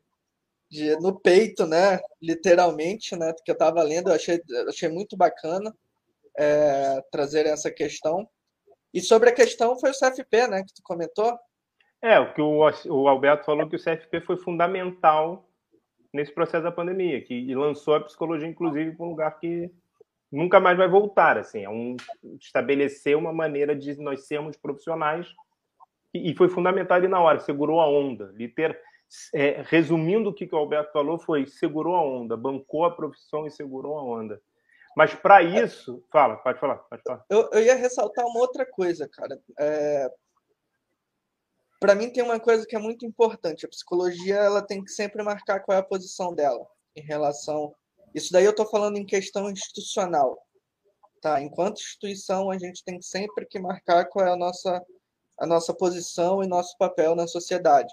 de 0.70 0.96
no 0.96 1.18
peito, 1.20 1.66
né? 1.66 2.00
Literalmente, 2.22 3.14
né? 3.16 3.34
Que 3.44 3.50
eu 3.50 3.54
estava 3.54 3.82
lendo, 3.82 4.08
eu 4.08 4.14
achei, 4.14 4.40
achei 4.68 4.88
muito 4.88 5.16
bacana 5.16 5.76
é, 6.38 7.02
trazer 7.10 7.46
essa 7.46 7.70
questão. 7.70 8.26
E 8.92 9.00
sobre 9.00 9.30
a 9.30 9.34
questão 9.34 9.78
foi 9.78 9.90
o 9.90 9.94
CFP, 9.94 10.46
né? 10.46 10.62
Que 10.62 10.72
tu 10.72 10.82
comentou. 10.82 11.36
É, 12.04 12.20
o 12.20 12.34
que 12.34 12.42
o, 12.42 12.60
o 12.60 13.08
Alberto 13.08 13.46
falou 13.46 13.66
que 13.66 13.76
o 13.76 13.82
CFP 13.82 14.20
foi 14.20 14.36
fundamental 14.36 15.48
nesse 16.12 16.30
processo 16.30 16.62
da 16.62 16.70
pandemia, 16.70 17.22
que 17.22 17.54
lançou 17.54 17.94
a 17.94 18.00
psicologia, 18.00 18.46
inclusive, 18.46 18.94
para 18.94 19.06
um 19.06 19.08
lugar 19.08 19.38
que 19.38 19.70
nunca 20.30 20.60
mais 20.60 20.76
vai 20.76 20.86
voltar. 20.86 21.38
Assim, 21.38 21.64
é 21.64 21.70
um 21.70 21.96
estabelecer 22.38 23.16
uma 23.16 23.32
maneira 23.32 23.74
de 23.74 23.98
nós 24.02 24.26
sermos 24.26 24.54
profissionais 24.54 25.34
e 26.12 26.34
foi 26.34 26.50
fundamental 26.50 26.98
ali 26.98 27.08
na 27.08 27.22
hora, 27.22 27.40
segurou 27.40 27.80
a 27.80 27.88
onda. 27.88 28.30
Liter, 28.34 28.78
é, 29.32 29.62
resumindo 29.62 30.28
o 30.28 30.34
que, 30.34 30.46
que 30.46 30.54
o 30.54 30.58
Alberto 30.58 30.92
falou, 30.92 31.18
foi 31.18 31.46
segurou 31.46 31.96
a 31.96 32.02
onda, 32.04 32.36
bancou 32.36 32.84
a 32.84 32.90
profissão 32.90 33.46
e 33.46 33.50
segurou 33.50 33.98
a 33.98 34.02
onda. 34.02 34.42
Mas 34.94 35.14
para 35.14 35.42
isso, 35.42 36.04
fala, 36.12 36.36
pode 36.36 36.60
falar, 36.60 36.76
pode 36.76 37.02
falar. 37.02 37.24
Eu, 37.30 37.48
eu 37.50 37.62
ia 37.62 37.74
ressaltar 37.74 38.26
uma 38.26 38.40
outra 38.40 38.66
coisa, 38.66 39.08
cara. 39.08 39.40
É... 39.58 40.10
Para 41.84 41.94
mim 41.94 42.08
tem 42.08 42.22
uma 42.22 42.40
coisa 42.40 42.64
que 42.64 42.74
é 42.74 42.78
muito 42.78 43.04
importante. 43.04 43.66
A 43.66 43.68
psicologia 43.68 44.36
ela 44.36 44.62
tem 44.62 44.82
que 44.82 44.90
sempre 44.90 45.22
marcar 45.22 45.60
qual 45.60 45.76
é 45.76 45.80
a 45.82 45.84
posição 45.84 46.34
dela 46.34 46.66
em 46.96 47.02
relação. 47.02 47.74
Isso 48.14 48.32
daí 48.32 48.46
eu 48.46 48.52
estou 48.52 48.64
falando 48.64 48.96
em 48.96 49.04
questão 49.04 49.50
institucional, 49.50 50.42
tá? 51.20 51.42
Enquanto 51.42 51.82
instituição 51.82 52.50
a 52.50 52.56
gente 52.56 52.82
tem 52.82 53.02
sempre 53.02 53.44
que 53.44 53.58
marcar 53.58 54.06
qual 54.06 54.26
é 54.26 54.32
a 54.32 54.36
nossa 54.36 54.82
a 55.36 55.46
nossa 55.46 55.74
posição 55.74 56.42
e 56.42 56.46
nosso 56.46 56.74
papel 56.78 57.14
na 57.14 57.26
sociedade. 57.26 57.92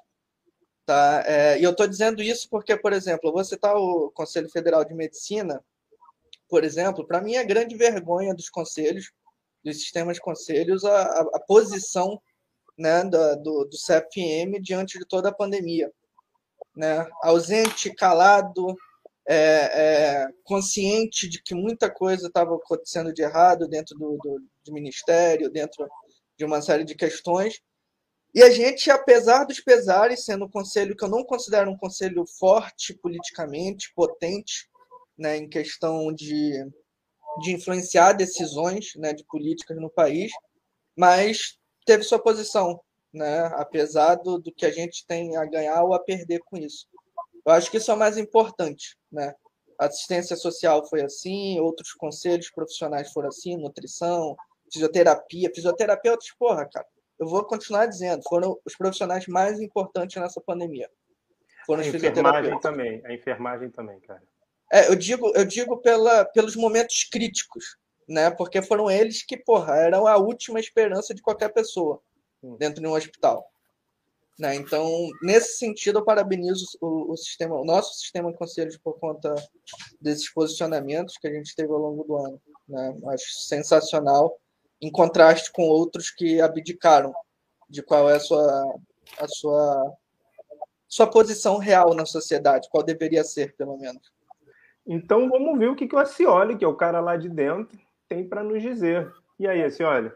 Tá? 0.86 1.26
É, 1.28 1.60
e 1.60 1.64
eu 1.66 1.72
estou 1.72 1.86
dizendo 1.86 2.24
isso 2.24 2.48
porque, 2.50 2.78
por 2.78 2.94
exemplo, 2.94 3.34
vou 3.34 3.44
citar 3.44 3.76
o 3.76 4.10
Conselho 4.12 4.50
Federal 4.50 4.86
de 4.86 4.94
Medicina, 4.94 5.62
por 6.48 6.64
exemplo, 6.64 7.06
para 7.06 7.20
mim 7.20 7.36
é 7.36 7.44
grande 7.44 7.76
vergonha 7.76 8.34
dos 8.34 8.50
conselhos, 8.50 9.12
dos 9.62 9.82
sistemas 9.82 10.16
de 10.16 10.22
conselhos, 10.22 10.86
a, 10.86 11.02
a, 11.02 11.22
a 11.34 11.40
posição 11.42 12.22
né, 12.78 13.04
do, 13.04 13.36
do, 13.38 13.66
do 13.66 13.78
CFM 13.78 14.60
diante 14.62 14.98
de 14.98 15.06
toda 15.06 15.30
a 15.30 15.34
pandemia. 15.34 15.92
Né? 16.76 17.08
Ausente, 17.22 17.94
calado, 17.94 18.76
é, 19.28 19.36
é, 19.36 20.28
consciente 20.44 21.28
de 21.30 21.42
que 21.42 21.54
muita 21.54 21.90
coisa 21.90 22.28
estava 22.28 22.56
acontecendo 22.56 23.14
de 23.14 23.22
errado 23.22 23.68
dentro 23.68 23.98
do, 23.98 24.18
do, 24.18 24.42
do 24.66 24.74
ministério, 24.74 25.50
dentro 25.50 25.88
de 26.38 26.46
uma 26.46 26.62
série 26.62 26.84
de 26.84 26.96
questões. 26.96 27.62
E 28.34 28.42
a 28.42 28.50
gente, 28.50 28.90
apesar 28.90 29.44
dos 29.44 29.60
pesares, 29.60 30.24
sendo 30.24 30.46
um 30.46 30.50
conselho 30.50 30.96
que 30.96 31.04
eu 31.04 31.10
não 31.10 31.24
considero 31.24 31.70
um 31.70 31.78
conselho 31.78 32.26
forte 32.40 32.94
politicamente, 32.94 33.92
potente, 33.94 34.70
né, 35.18 35.38
em 35.38 35.50
questão 35.50 36.12
de, 36.14 36.54
de 37.42 37.54
influenciar 37.54 38.14
decisões 38.14 38.94
né, 38.96 39.14
de 39.14 39.24
políticas 39.26 39.78
no 39.78 39.90
país, 39.90 40.32
mas 40.98 41.58
teve 41.86 42.04
sua 42.04 42.20
posição. 42.20 42.80
né? 43.14 43.46
apesar 43.56 44.16
do, 44.16 44.40
do 44.40 44.52
que 44.52 44.66
a 44.66 44.72
gente 44.72 45.06
tem 45.06 45.36
a 45.36 45.46
ganhar 45.46 45.84
ou 45.84 45.94
a 45.94 46.00
perder 46.00 46.40
com 46.40 46.58
isso. 46.58 46.88
Eu 47.46 47.54
acho 47.54 47.70
que 47.70 47.78
isso 47.78 47.92
é 47.92 47.94
o 47.94 47.98
mais 47.98 48.18
importante. 48.18 48.98
Né? 49.12 49.34
Assistência 49.78 50.36
social 50.36 50.88
foi 50.88 51.02
assim, 51.02 51.60
outros 51.60 51.92
conselhos 51.94 52.50
profissionais 52.50 53.12
foram 53.12 53.30
assim, 53.30 53.58
nutrição, 53.58 54.36
fisioterapia. 54.72 55.52
Fisioterapia, 55.54 56.18
porra, 56.40 56.66
cara, 56.72 56.86
eu 57.20 57.28
vou 57.28 57.44
continuar 57.44 57.86
dizendo, 57.86 58.24
foram 58.28 58.60
os 58.66 58.76
profissionais 58.76 59.28
mais 59.28 59.60
importantes 59.60 60.22
nessa 60.22 60.40
pandemia. 60.42 60.90
Foram 61.66 61.84
a 61.84 61.88
enfermagem 61.88 62.60
também, 62.60 63.02
a 63.06 63.14
enfermagem 63.14 63.70
também, 63.70 64.00
cara. 64.02 64.24
É, 64.72 64.88
eu 64.90 64.96
digo, 64.96 65.32
eu 65.36 65.46
digo 65.46 65.78
pela, 65.78 66.24
pelos 66.26 66.56
momentos 66.56 67.04
críticos, 67.12 67.76
né? 68.08 68.30
Porque 68.32 68.62
foram 68.62 68.90
eles 68.90 69.24
que, 69.24 69.38
porra, 69.38 69.76
eram 69.78 70.08
a 70.08 70.18
última 70.18 70.60
esperança 70.60 71.14
de 71.14 71.22
qualquer 71.22 71.50
pessoa 71.50 72.02
dentro 72.58 72.82
de 72.82 72.88
um 72.88 72.94
hospital. 72.94 73.52
Né? 74.40 74.56
Então, 74.56 75.08
nesse 75.22 75.58
sentido, 75.58 76.00
eu 76.00 76.06
parabenizo 76.06 76.66
o, 76.82 77.12
o, 77.12 77.18
sistema, 77.18 77.56
o 77.56 77.66
nosso 77.66 78.00
sistema 78.00 78.32
de 78.32 78.38
conselhos 78.38 78.78
por 78.78 79.00
conta 79.00 79.36
desses 80.00 80.34
posicionamentos 80.34 81.18
que 81.18 81.28
a 81.28 81.34
gente 81.34 81.56
teve 81.56 81.72
ao 81.72 81.78
longo 81.78 82.04
do 82.04 82.18
ano. 82.18 82.42
Né? 82.68 82.98
Acho 83.10 83.42
sensacional, 83.42 84.40
em 84.82 84.92
contraste 84.92 85.52
com 85.52 85.64
outros 85.64 86.10
que 86.10 86.42
abdicaram 86.42 87.14
de 87.70 87.84
qual 87.84 88.10
é 88.10 88.16
a 88.16 88.20
sua, 88.20 88.76
a 89.20 89.28
sua, 89.28 89.94
sua 90.88 91.08
posição 91.08 91.58
real 91.58 91.94
na 91.94 92.06
sociedade, 92.06 92.68
qual 92.72 92.84
deveria 92.84 93.24
ser, 93.24 93.56
pelo 93.56 93.78
menos. 93.78 94.12
Então 94.88 95.30
vamos 95.30 95.60
ver 95.60 95.70
o 95.70 95.76
que, 95.76 95.88
que 95.88 95.96
o 95.96 96.00
Acioli, 96.00 96.58
que 96.58 96.66
é 96.66 96.68
o 96.68 96.76
cara 96.76 97.00
lá 97.00 97.16
de 97.16 97.30
dentro, 97.30 97.80
tem 98.12 98.28
para 98.28 98.44
nos 98.44 98.62
dizer. 98.62 99.10
E 99.40 99.48
aí, 99.48 99.64
Acioli? 99.64 100.12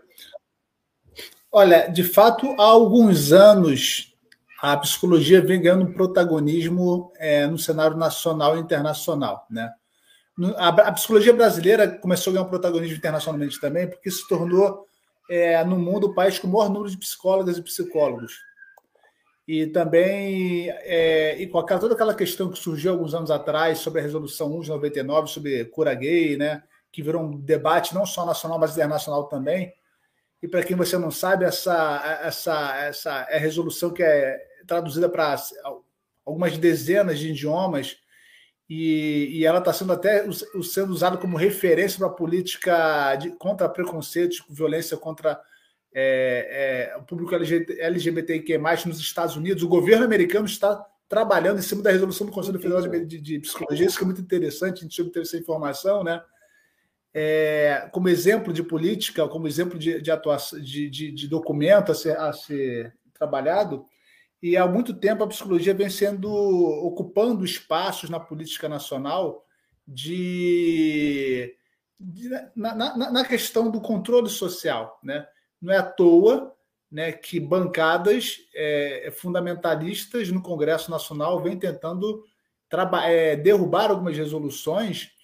Olha, 1.50 1.88
de 1.88 2.04
fato, 2.04 2.54
há 2.60 2.64
alguns 2.64 3.32
anos 3.32 4.14
a 4.62 4.76
psicologia 4.76 5.42
vem 5.42 5.62
ganhando 5.62 5.94
protagonismo 5.94 7.14
é, 7.18 7.48
no 7.48 7.58
cenário 7.58 7.96
nacional 7.96 8.58
e 8.58 8.60
internacional. 8.60 9.46
Né? 9.50 9.72
A, 10.58 10.68
a, 10.68 10.92
psicologia 10.92 11.32
brasileira 11.32 11.88
começou 11.88 12.32
a 12.32 12.34
ganhar 12.34 12.46
um 12.46 12.50
protagonismo 12.50 12.98
internacionalmente 12.98 13.62
também, 13.62 13.88
porque 13.88 14.12
se 14.12 14.28
tornou, 14.28 14.86
é, 15.30 15.64
no 15.64 15.80
mundo, 15.80 16.08
o 16.08 16.14
país 16.14 16.38
com 16.38 16.48
o 16.48 16.52
maior 16.52 16.70
número 16.70 16.90
de 16.90 16.98
psicólogas 16.98 17.58
e 17.58 17.64
psicólogos. 17.64 18.34
E 19.48 19.68
também, 19.68 20.70
é, 20.70 21.42
e 21.42 21.48
com 21.48 21.60
aquela, 21.60 21.80
toda 21.80 21.94
aquela 21.94 22.16
questão 22.16 22.50
que 22.50 22.60
surgiu 22.60 22.92
alguns 22.92 23.14
anos 23.14 23.32
atrás 23.32 23.80
sobre 23.80 24.02
a 24.02 24.04
Resolução 24.04 24.54
1 24.58 24.62
de 24.62 24.70
99, 24.70 25.28
sobre 25.28 25.64
cura 25.66 25.94
gay, 25.94 26.36
né, 26.36 26.62
que 26.96 27.02
virou 27.02 27.24
um 27.24 27.38
debate 27.38 27.94
não 27.94 28.06
só 28.06 28.26
nacional, 28.26 28.58
mas 28.58 28.72
internacional 28.72 29.26
também. 29.26 29.74
E 30.42 30.48
para 30.48 30.64
quem 30.64 30.78
você 30.78 30.98
não 30.98 31.12
sabe, 31.12 31.44
essa, 31.44 32.22
essa, 32.24 32.78
essa 32.78 33.28
é 33.30 33.38
resolução 33.38 33.92
que 33.92 34.02
é 34.02 34.40
traduzida 34.66 35.10
para 35.10 35.36
algumas 36.24 36.58
dezenas 36.58 37.20
de 37.20 37.32
idiomas 37.32 37.98
e, 38.70 39.28
e 39.30 39.46
ela 39.46 39.60
está 39.60 39.74
sendo 39.74 39.92
até 39.92 40.26
sendo 40.64 40.94
usada 40.94 41.18
como 41.18 41.36
referência 41.36 42.00
para 42.00 42.08
a 42.08 42.12
política 42.12 43.16
de, 43.18 43.32
contra 43.32 43.68
preconceitos, 43.68 44.42
violência 44.50 44.96
contra 44.96 45.38
é, 45.94 46.94
é, 46.94 46.98
o 46.98 47.04
público 47.04 47.36
LGBTQ+, 47.36 48.58
nos 48.86 49.00
Estados 49.02 49.36
Unidos, 49.36 49.64
o 49.64 49.68
governo 49.68 50.06
americano 50.06 50.46
está 50.46 50.82
trabalhando 51.10 51.60
em 51.60 51.62
cima 51.62 51.84
da 51.84 51.92
resolução 51.92 52.26
do 52.26 52.32
Conselho 52.32 52.60
Federal 52.60 52.82
de, 52.82 53.06
de, 53.06 53.20
de 53.20 53.40
Psicologia, 53.40 53.86
isso 53.86 53.98
que 53.98 54.04
é 54.04 54.08
muito 54.08 54.22
interessante, 54.22 54.80
a 54.80 54.82
gente 54.84 55.02
obteve 55.02 55.26
essa 55.26 55.38
informação, 55.38 56.02
né? 56.02 56.24
É, 57.18 57.88
como 57.94 58.10
exemplo 58.10 58.52
de 58.52 58.62
política, 58.62 59.26
como 59.30 59.48
exemplo 59.48 59.80
de, 59.80 60.02
de 60.02 60.12
atuação, 60.12 60.60
de, 60.60 60.90
de, 60.90 61.12
de 61.14 61.28
documento 61.30 61.94
a 61.94 61.96
ser, 61.96 62.18
a 62.18 62.34
ser 62.34 62.94
trabalhado, 63.14 63.86
e 64.44 64.58
há 64.58 64.68
muito 64.68 64.94
tempo 64.94 65.24
a 65.24 65.28
psicologia 65.28 65.74
vem 65.74 65.90
sendo 65.90 66.30
ocupando 66.30 67.46
espaços 67.46 68.10
na 68.10 68.20
política 68.20 68.68
nacional 68.68 69.46
de, 69.88 71.56
de 71.98 72.30
na, 72.54 72.76
na, 72.76 73.12
na, 73.12 73.26
questão 73.26 73.72
do 73.72 73.80
controle 73.80 74.30
social, 74.30 75.00
né? 75.02 75.26
Não 75.62 75.74
é 75.74 75.78
à 75.78 75.84
toa 75.84 76.54
né, 76.92 77.14
que 77.14 77.40
bancadas 77.40 78.40
é, 78.54 79.10
fundamentalistas 79.18 80.30
no 80.30 80.42
Congresso 80.42 80.92
Nacional 80.92 81.42
vêm 81.42 81.58
tentando 81.58 82.24
é, 83.06 83.38
derrubar 83.38 83.90
algumas 83.90 84.18
resoluções 84.18 85.15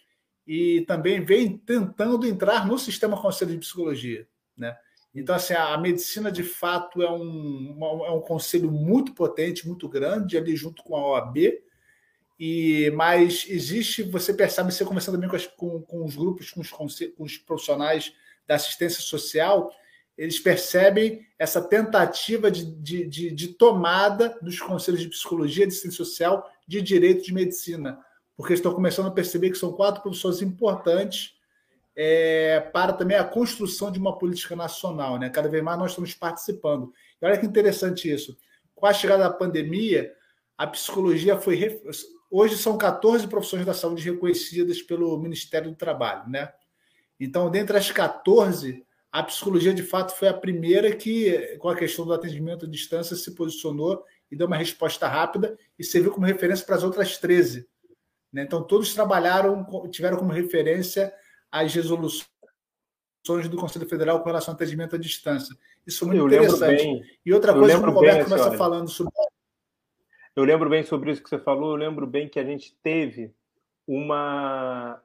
e 0.46 0.82
também 0.82 1.24
vem 1.24 1.58
tentando 1.58 2.28
entrar 2.28 2.68
no 2.68 2.78
sistema 2.78 3.20
conselho 3.20 3.52
de 3.52 3.60
psicologia. 3.60 4.28
Né? 4.58 4.76
Então, 5.14 5.36
assim, 5.36 5.54
a 5.54 5.78
medicina 5.78 6.32
de 6.32 6.44
fato 6.44 7.02
é 7.02 7.12
um, 7.12 7.78
é 8.06 8.12
um 8.12 8.22
conselho 8.22 8.72
muito 8.72 9.14
potente, 9.14 9.68
muito 9.68 9.88
grande, 9.90 10.38
ali 10.38 10.56
junto 10.56 10.84
com 10.84 10.96
a 10.96 11.06
OAB, 11.06 11.38
e, 12.40 12.92
mas 12.96 13.46
existe, 13.48 14.02
você 14.02 14.34
percebe, 14.34 14.72
você 14.72 14.84
conversando 14.84 15.14
também 15.16 15.30
com, 15.30 15.36
as, 15.36 15.46
com, 15.46 15.80
com 15.82 16.04
os 16.04 16.16
grupos, 16.16 16.50
com 16.50 16.62
os, 16.62 16.72
com 16.72 17.24
os 17.24 17.38
profissionais 17.38 18.14
da 18.48 18.56
assistência 18.56 19.02
social, 19.02 19.72
eles 20.18 20.40
percebem 20.40 21.26
essa 21.38 21.62
tentativa 21.62 22.50
de, 22.50 22.66
de, 22.82 23.06
de, 23.08 23.32
de 23.32 23.48
tomada 23.50 24.38
dos 24.42 24.60
conselhos 24.60 25.02
de 25.02 25.10
psicologia, 25.10 25.68
de 25.68 25.74
ciência 25.74 25.98
social, 25.98 26.50
de 26.68 26.82
direito 26.82 27.24
de 27.24 27.34
medicina, 27.34 28.00
porque 28.36 28.54
estão 28.54 28.74
começando 28.74 29.08
a 29.08 29.12
perceber 29.12 29.52
que 29.52 29.58
são 29.58 29.72
quatro 29.72 30.02
professores 30.02 30.42
importantes 30.42 31.36
é, 31.96 32.60
para 32.74 32.94
também 32.94 33.18
a 33.18 33.24
construção 33.24 33.92
de 33.92 34.00
uma 34.00 34.18
política 34.18 34.56
nacional. 34.56 35.18
Né? 35.20 35.30
Cada 35.30 35.50
vez 35.50 35.64
mais 35.64 35.78
nós 35.78 35.92
estamos 35.92 36.14
participando. 36.14 36.92
E 37.22 37.26
olha 37.26 37.38
que 37.38 37.46
interessante 37.46 38.12
isso. 38.12 38.38
Com 38.76 38.86
a 38.86 38.94
chegada 38.94 39.24
da 39.24 39.30
pandemia, 39.30 40.12
a 40.58 40.66
psicologia 40.68 41.38
foi. 41.38 41.82
Hoje 42.30 42.58
são 42.58 42.78
14 42.78 43.28
profissões 43.28 43.66
da 43.66 43.74
saúde 43.74 44.10
reconhecidas 44.10 44.82
pelo 44.82 45.18
Ministério 45.20 45.70
do 45.70 45.78
Trabalho. 45.78 46.30
Né? 46.30 46.52
Então, 47.20 47.50
dentre 47.52 47.78
as 47.78 47.92
14, 47.92 48.84
a 49.12 49.22
psicologia, 49.24 49.74
de 49.74 49.84
fato, 49.84 50.16
foi 50.16 50.30
a 50.30 50.34
primeira 50.34 50.96
que, 50.96 51.58
com 51.60 51.68
a 51.68 51.76
questão 51.76 52.06
do 52.06 52.14
atendimento 52.14 52.66
à 52.66 52.70
distância, 52.70 53.16
se 53.16 53.36
posicionou 53.36 54.04
e 54.32 54.36
deu 54.36 54.48
uma 54.48 54.56
resposta 54.56 55.08
rápida 55.08 55.58
e 55.78 55.84
serviu 55.84 56.12
como 56.12 56.26
referência 56.26 56.66
para 56.66 56.78
as 56.78 56.84
outras 56.84 57.18
13. 57.18 57.68
Né? 58.32 58.44
Então, 58.44 58.64
todos 58.64 58.94
trabalharam, 58.94 59.66
tiveram 59.90 60.18
como 60.18 60.32
referência 60.32 61.14
as 61.52 61.74
resoluções 61.74 62.28
do 63.50 63.58
Conselho 63.58 63.88
Federal 63.88 64.20
com 64.20 64.26
relação 64.26 64.54
ao 64.54 64.56
atendimento 64.56 64.96
à 64.96 65.00
distância. 65.00 65.56
Isso 65.86 66.04
é 66.04 66.08
muito 66.08 66.20
eu 66.20 66.28
interessante. 66.28 67.20
E 67.26 67.34
outra 67.34 67.54
coisa 67.54 67.80
que 67.80 67.86
o 67.86 67.92
Roberto 67.92 68.30
começa 68.30 68.52
falando 68.58 68.90
sobre. 68.90 69.14
Eu 70.36 70.46
lembro 70.46 70.70
bem 70.70 70.84
sobre 70.84 71.12
isso 71.12 71.22
que 71.22 71.30
você 71.30 71.38
falou, 71.38 71.72
eu 71.72 71.76
lembro 71.76 72.08
bem 72.08 72.30
que 72.30 72.40
a 72.40 72.44
gente 72.44 72.74
teve 72.82 73.34
uma, 73.86 75.02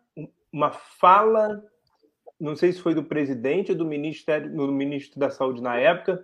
uma 0.52 0.70
fala 0.70 1.62
não 2.38 2.54
sei 2.54 2.72
se 2.72 2.80
foi 2.80 2.94
do 2.94 3.02
presidente 3.02 3.72
ou 3.72 3.78
do 3.78 3.84
ministério, 3.84 4.54
do 4.54 4.70
ministro 4.70 5.18
da 5.18 5.30
Saúde 5.30 5.62
na 5.62 5.76
época, 5.76 6.22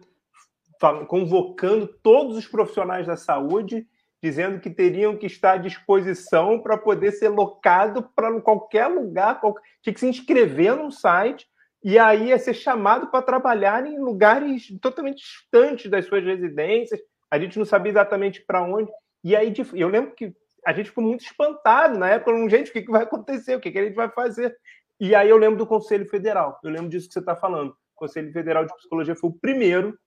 convocando 1.08 1.86
todos 1.86 2.36
os 2.36 2.46
profissionais 2.46 3.06
da 3.06 3.16
saúde, 3.16 3.86
dizendo 4.22 4.60
que 4.60 4.70
teriam 4.70 5.16
que 5.16 5.26
estar 5.26 5.54
à 5.54 5.56
disposição 5.56 6.60
para 6.60 6.78
poder 6.78 7.10
ser 7.12 7.28
locado 7.28 8.08
para 8.14 8.40
qualquer 8.40 8.86
lugar, 8.86 9.40
qualquer... 9.40 9.62
tinha 9.82 9.92
que 9.92 10.00
se 10.00 10.06
inscrever 10.06 10.76
num 10.76 10.90
site 10.90 11.46
e 11.82 11.98
aí 11.98 12.28
ia 12.28 12.38
ser 12.38 12.54
chamado 12.54 13.08
para 13.08 13.22
trabalhar 13.22 13.84
em 13.84 13.98
lugares 13.98 14.68
totalmente 14.80 15.24
distantes 15.24 15.90
das 15.90 16.06
suas 16.06 16.22
residências. 16.22 17.00
A 17.28 17.38
gente 17.38 17.58
não 17.58 17.64
sabia 17.64 17.90
exatamente 17.90 18.44
para 18.46 18.62
onde. 18.62 18.88
E 19.24 19.34
aí 19.34 19.52
eu 19.74 19.88
lembro 19.88 20.14
que 20.14 20.32
a 20.64 20.72
gente 20.72 20.90
ficou 20.90 21.02
muito 21.02 21.24
espantado 21.24 21.98
na 21.98 22.08
época, 22.08 22.48
gente, 22.48 22.70
o 22.70 22.72
que, 22.72 22.82
que 22.82 22.90
vai 22.90 23.02
acontecer? 23.02 23.56
O 23.56 23.60
que, 23.60 23.72
que 23.72 23.78
a 23.78 23.84
gente 23.84 23.96
vai 23.96 24.08
fazer? 24.08 24.56
E 25.00 25.16
aí 25.16 25.28
eu 25.28 25.36
lembro 25.36 25.58
do 25.58 25.66
Conselho 25.66 26.08
Federal, 26.08 26.60
eu 26.62 26.70
lembro 26.70 26.88
disso 26.88 27.08
que 27.08 27.14
você 27.14 27.18
está 27.18 27.34
falando. 27.34 27.70
O 27.70 27.76
Conselho 27.96 28.32
Federal 28.32 28.64
de 28.64 28.76
Psicologia 28.76 29.16
foi 29.16 29.30
o 29.30 29.32
primeiro 29.32 29.98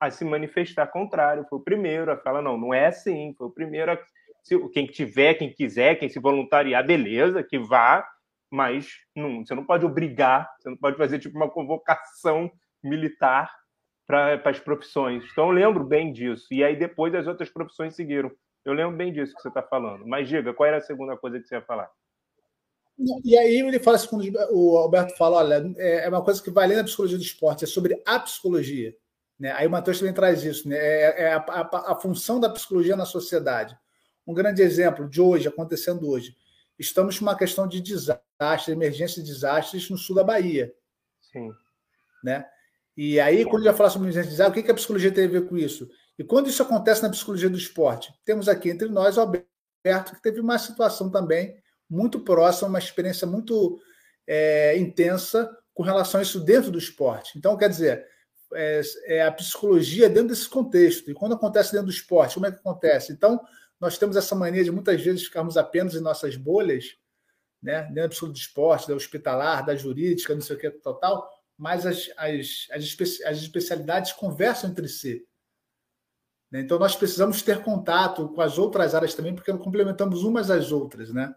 a 0.00 0.10
se 0.10 0.24
manifestar 0.24 0.86
contrário, 0.86 1.46
foi 1.48 1.58
o 1.58 1.62
primeiro 1.62 2.10
a 2.10 2.16
falar, 2.16 2.42
não, 2.42 2.56
não 2.56 2.72
é 2.72 2.86
assim, 2.86 3.34
foi 3.36 3.46
o 3.46 3.50
primeiro 3.50 3.92
a... 3.92 3.98
Quem 4.72 4.86
tiver, 4.86 5.34
quem 5.34 5.52
quiser, 5.52 5.96
quem 5.96 6.08
se 6.08 6.18
voluntariar, 6.18 6.86
beleza, 6.86 7.42
que 7.42 7.58
vá, 7.58 8.08
mas 8.50 8.88
não, 9.14 9.44
você 9.44 9.54
não 9.54 9.64
pode 9.64 9.84
obrigar, 9.84 10.48
você 10.58 10.70
não 10.70 10.76
pode 10.76 10.96
fazer 10.96 11.18
tipo 11.18 11.36
uma 11.36 11.50
convocação 11.50 12.50
militar 12.82 13.52
para 14.06 14.40
as 14.46 14.58
profissões. 14.58 15.22
Então 15.30 15.48
eu 15.48 15.50
lembro 15.50 15.84
bem 15.84 16.12
disso. 16.12 16.46
E 16.50 16.64
aí 16.64 16.74
depois 16.76 17.14
as 17.14 17.26
outras 17.26 17.50
profissões 17.50 17.94
seguiram. 17.94 18.30
Eu 18.64 18.72
lembro 18.72 18.96
bem 18.96 19.12
disso 19.12 19.34
que 19.34 19.42
você 19.42 19.48
está 19.48 19.62
falando. 19.62 20.06
Mas 20.06 20.28
diga, 20.28 20.54
qual 20.54 20.66
era 20.66 20.78
a 20.78 20.80
segunda 20.82 21.16
coisa 21.16 21.38
que 21.38 21.46
você 21.46 21.56
ia 21.56 21.62
falar? 21.62 21.90
E 23.24 23.36
aí 23.36 23.60
ele 23.60 23.78
fala 23.78 23.96
assim, 23.96 24.08
quando 24.08 24.24
o 24.50 24.78
Alberto 24.78 25.16
fala, 25.16 25.36
olha, 25.36 25.72
é, 25.76 26.06
é 26.06 26.08
uma 26.08 26.24
coisa 26.24 26.42
que 26.42 26.50
vai 26.50 26.64
além 26.64 26.78
da 26.78 26.84
psicologia 26.84 27.18
do 27.18 27.22
esporte, 27.22 27.64
é 27.64 27.66
sobre 27.66 28.02
a 28.04 28.18
psicologia. 28.18 28.96
Né? 29.38 29.52
Aí 29.52 29.66
o 29.66 29.70
Matheus 29.70 29.98
também 29.98 30.14
traz 30.14 30.42
isso, 30.42 30.68
né? 30.68 30.76
é, 30.76 31.22
é 31.22 31.32
a, 31.32 31.38
a, 31.38 31.92
a, 31.92 31.94
função 31.94 32.40
da 32.40 32.50
psicologia 32.50 32.96
na 32.96 33.04
sociedade. 33.04 33.78
Um 34.26 34.34
grande 34.34 34.62
exemplo 34.62 35.08
de 35.08 35.20
hoje, 35.20 35.48
acontecendo 35.48 36.08
hoje. 36.08 36.36
Estamos 36.78 37.18
com 37.18 37.24
uma 37.24 37.36
questão 37.36 37.66
de 37.66 37.80
desastre, 37.80 38.72
emergência 38.72 39.22
de 39.22 39.30
desastres 39.30 39.88
no 39.90 39.96
sul 39.96 40.16
da 40.16 40.24
Bahia. 40.24 40.72
Sim. 41.32 41.52
Né? 42.22 42.44
E 42.96 43.20
aí, 43.20 43.44
quando 43.44 43.64
vai 43.64 43.74
falar 43.74 43.90
sobre 43.90 44.08
inteligência 44.08 44.28
artificial, 44.28 44.50
o 44.50 44.52
que, 44.52 44.62
que 44.62 44.70
a 44.70 44.74
psicologia 44.74 45.12
tem 45.12 45.24
a 45.24 45.28
ver 45.28 45.48
com 45.48 45.56
isso? 45.56 45.88
E 46.18 46.24
quando 46.24 46.48
isso 46.48 46.62
acontece 46.62 47.02
na 47.02 47.10
psicologia 47.10 47.48
do 47.48 47.56
esporte? 47.56 48.12
Temos 48.24 48.48
aqui 48.48 48.70
entre 48.70 48.88
nós 48.88 49.16
o 49.16 49.20
Alberto, 49.20 50.14
que 50.14 50.22
teve 50.22 50.40
uma 50.40 50.58
situação 50.58 51.08
também 51.10 51.56
muito 51.88 52.20
próxima, 52.20 52.68
uma 52.68 52.78
experiência 52.78 53.26
muito 53.26 53.80
é, 54.26 54.76
intensa 54.76 55.48
com 55.72 55.84
relação 55.84 56.18
a 56.18 56.22
isso 56.22 56.40
dentro 56.40 56.72
do 56.72 56.78
esporte. 56.78 57.38
Então, 57.38 57.56
quer 57.56 57.68
dizer, 57.68 58.04
é, 58.54 58.80
é, 59.04 59.22
a 59.22 59.32
psicologia 59.32 60.08
dentro 60.08 60.28
desse 60.28 60.48
contexto. 60.48 61.10
E 61.10 61.14
quando 61.14 61.34
acontece 61.34 61.72
dentro 61.72 61.86
do 61.86 61.92
esporte, 61.92 62.34
como 62.34 62.46
é 62.46 62.52
que 62.52 62.58
acontece? 62.58 63.12
Então, 63.12 63.40
nós 63.80 63.98
temos 63.98 64.16
essa 64.16 64.34
mania 64.34 64.64
de 64.64 64.70
muitas 64.70 65.00
vezes 65.00 65.24
ficarmos 65.24 65.56
apenas 65.56 65.94
em 65.94 66.00
nossas 66.00 66.36
bolhas, 66.36 66.96
né? 67.62 67.82
dentro 67.92 68.26
do 68.26 68.36
esporte, 68.36 68.88
da 68.88 68.94
hospitalar, 68.94 69.64
da 69.64 69.76
jurídica, 69.76 70.34
não 70.34 70.40
sei 70.40 70.56
o 70.56 70.58
que, 70.58 70.70
total, 70.70 71.28
mas 71.56 71.86
as, 71.86 72.10
as, 72.16 72.66
as, 72.70 72.96
as 73.24 73.38
especialidades 73.38 74.12
conversam 74.12 74.70
entre 74.70 74.88
si. 74.88 75.26
Né? 76.50 76.60
Então, 76.60 76.78
nós 76.78 76.96
precisamos 76.96 77.42
ter 77.42 77.62
contato 77.62 78.28
com 78.28 78.40
as 78.40 78.58
outras 78.58 78.94
áreas 78.94 79.14
também, 79.14 79.34
porque 79.34 79.52
complementamos 79.52 80.24
umas 80.24 80.50
às 80.50 80.72
outras. 80.72 81.12
Né? 81.12 81.32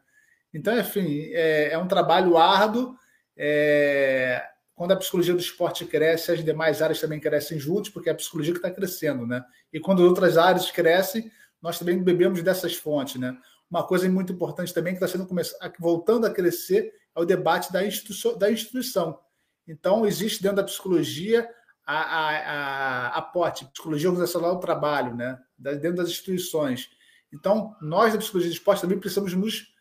Então, 0.53 0.77
enfim, 0.77 1.29
é, 1.33 1.73
é 1.73 1.77
um 1.77 1.87
trabalho 1.87 2.37
árduo. 2.37 2.95
É, 3.37 4.50
quando 4.81 4.93
a 4.93 4.95
psicologia 4.95 5.35
do 5.35 5.39
esporte 5.39 5.85
cresce, 5.85 6.31
as 6.31 6.43
demais 6.43 6.81
áreas 6.81 6.99
também 6.99 7.19
crescem 7.19 7.59
juntos, 7.59 7.91
porque 7.91 8.09
é 8.09 8.13
a 8.13 8.15
psicologia 8.15 8.51
que 8.51 8.57
está 8.57 8.71
crescendo. 8.71 9.27
Né? 9.27 9.45
E 9.71 9.79
quando 9.79 9.99
outras 9.99 10.39
áreas 10.39 10.71
crescem, 10.71 11.31
nós 11.61 11.77
também 11.77 12.01
bebemos 12.01 12.41
dessas 12.41 12.75
fontes. 12.75 13.21
Né? 13.21 13.37
Uma 13.69 13.85
coisa 13.85 14.09
muito 14.09 14.33
importante 14.33 14.73
também 14.73 14.95
que 14.95 15.03
está 15.03 15.07
sendo 15.07 15.29
voltando 15.77 16.25
a 16.25 16.31
crescer 16.31 16.91
é 17.15 17.21
o 17.21 17.25
debate 17.25 17.71
da, 17.71 17.85
instituição, 17.85 18.35
da 18.35 18.51
instituição. 18.51 19.19
Então, 19.67 20.03
existe 20.03 20.41
dentro 20.41 20.57
da 20.57 20.63
psicologia 20.63 21.47
a, 21.85 22.01
a, 22.01 23.17
a, 23.17 23.17
a 23.19 23.21
Psicologia 23.21 24.09
Organizacional 24.09 24.55
do 24.55 24.61
Trabalho, 24.61 25.15
né? 25.15 25.37
dentro 25.59 25.97
das 25.97 26.09
instituições. 26.09 26.89
Então, 27.31 27.75
nós 27.79 28.13
da 28.13 28.17
Psicologia 28.17 28.49
do 28.49 28.55
Esporte 28.55 28.81
também 28.81 28.97
precisamos 28.97 29.31
nos 29.35 29.75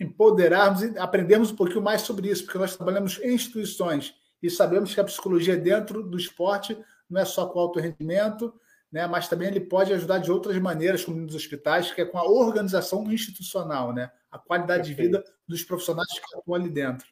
empoderarmos 0.00 0.82
e 0.82 0.98
aprendermos 0.98 1.50
um 1.50 1.56
pouquinho 1.56 1.82
mais 1.82 2.02
sobre 2.02 2.28
isso, 2.28 2.44
porque 2.44 2.58
nós 2.58 2.76
trabalhamos 2.76 3.18
em 3.20 3.34
instituições 3.34 4.14
e 4.42 4.50
sabemos 4.50 4.94
que 4.94 5.00
a 5.00 5.04
psicologia 5.04 5.56
dentro 5.56 6.02
do 6.02 6.16
esporte 6.16 6.76
não 7.08 7.20
é 7.20 7.24
só 7.24 7.46
com 7.46 7.58
alto 7.58 7.80
rendimento, 7.80 8.52
né, 8.90 9.06
mas 9.06 9.28
também 9.28 9.48
ele 9.48 9.60
pode 9.60 9.92
ajudar 9.92 10.18
de 10.18 10.30
outras 10.30 10.56
maneiras, 10.58 11.04
como 11.04 11.18
nos 11.18 11.34
hospitais, 11.34 11.90
que 11.90 12.00
é 12.00 12.04
com 12.04 12.18
a 12.18 12.24
organização 12.24 13.10
institucional, 13.10 13.92
né, 13.92 14.10
a 14.30 14.38
qualidade 14.38 14.88
perfeito. 14.88 15.12
de 15.12 15.18
vida 15.18 15.34
dos 15.46 15.62
profissionais 15.64 16.08
que 16.12 16.36
atuam 16.36 16.60
ali 16.60 16.70
dentro. 16.70 17.06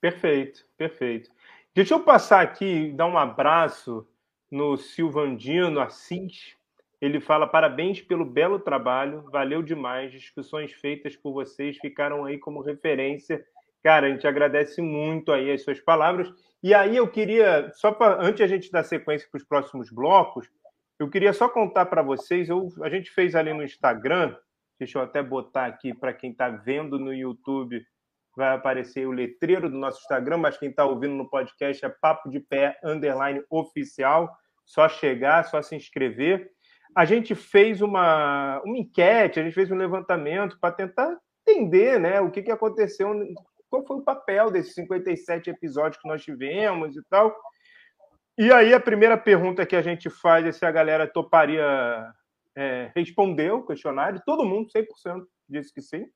Perfeito, 0.00 0.64
perfeito. 0.76 1.30
Deixa 1.74 1.94
eu 1.94 2.00
passar 2.00 2.42
aqui, 2.42 2.92
dar 2.92 3.06
um 3.06 3.16
abraço 3.16 4.06
no 4.50 4.76
Silvandino 4.76 5.80
Assis. 5.80 6.56
Ele 7.02 7.20
fala: 7.20 7.48
parabéns 7.48 8.00
pelo 8.00 8.24
belo 8.24 8.60
trabalho, 8.60 9.28
valeu 9.32 9.60
demais. 9.60 10.12
Discussões 10.12 10.72
feitas 10.72 11.16
por 11.16 11.32
vocês 11.32 11.76
ficaram 11.78 12.24
aí 12.24 12.38
como 12.38 12.62
referência. 12.62 13.44
Cara, 13.82 14.06
a 14.06 14.10
gente 14.10 14.24
agradece 14.24 14.80
muito 14.80 15.32
aí 15.32 15.50
as 15.50 15.64
suas 15.64 15.80
palavras. 15.80 16.32
E 16.62 16.72
aí 16.72 16.96
eu 16.96 17.08
queria, 17.08 17.72
só 17.74 17.90
para 17.90 18.24
antes 18.24 18.40
a 18.40 18.46
gente 18.46 18.70
dar 18.70 18.84
sequência 18.84 19.26
para 19.28 19.38
os 19.38 19.44
próximos 19.44 19.90
blocos, 19.90 20.48
eu 20.96 21.10
queria 21.10 21.32
só 21.32 21.48
contar 21.48 21.86
para 21.86 22.02
vocês, 22.02 22.48
eu, 22.48 22.68
a 22.82 22.88
gente 22.88 23.10
fez 23.10 23.34
ali 23.34 23.52
no 23.52 23.64
Instagram, 23.64 24.36
deixa 24.78 24.98
eu 24.98 25.02
até 25.02 25.20
botar 25.20 25.66
aqui 25.66 25.92
para 25.92 26.12
quem 26.12 26.30
está 26.30 26.48
vendo 26.48 27.00
no 27.00 27.12
YouTube, 27.12 27.84
vai 28.36 28.54
aparecer 28.54 29.08
o 29.08 29.10
letreiro 29.10 29.68
do 29.68 29.76
nosso 29.76 30.00
Instagram, 30.02 30.36
mas 30.36 30.56
quem 30.56 30.70
está 30.70 30.84
ouvindo 30.84 31.16
no 31.16 31.28
podcast 31.28 31.84
é 31.84 31.88
Papo 31.88 32.30
de 32.30 32.38
Pé 32.38 32.78
Underline 32.84 33.42
Oficial. 33.50 34.32
Só 34.64 34.88
chegar, 34.88 35.44
só 35.44 35.60
se 35.60 35.74
inscrever. 35.74 36.52
A 36.94 37.04
gente 37.04 37.34
fez 37.34 37.80
uma, 37.80 38.60
uma 38.64 38.78
enquete, 38.78 39.40
a 39.40 39.42
gente 39.42 39.54
fez 39.54 39.70
um 39.70 39.76
levantamento 39.76 40.58
para 40.60 40.74
tentar 40.74 41.16
entender 41.46 41.98
né, 41.98 42.20
o 42.20 42.30
que, 42.30 42.42
que 42.42 42.50
aconteceu, 42.50 43.10
qual 43.68 43.86
foi 43.86 43.96
o 43.96 44.02
papel 44.02 44.50
desses 44.50 44.74
57 44.74 45.50
episódios 45.50 46.00
que 46.00 46.08
nós 46.08 46.22
tivemos 46.22 46.96
e 46.96 47.02
tal. 47.08 47.34
E 48.36 48.52
aí 48.52 48.72
a 48.72 48.80
primeira 48.80 49.16
pergunta 49.16 49.66
que 49.66 49.76
a 49.76 49.82
gente 49.82 50.08
faz 50.08 50.46
é 50.46 50.52
se 50.52 50.64
a 50.64 50.70
galera 50.70 51.06
toparia 51.06 52.12
é, 52.56 52.90
responder 52.94 53.52
o 53.52 53.64
questionário. 53.64 54.22
Todo 54.24 54.44
mundo, 54.44 54.68
100%, 54.70 55.24
disse 55.48 55.72
que 55.72 55.80
sim. 55.80 56.06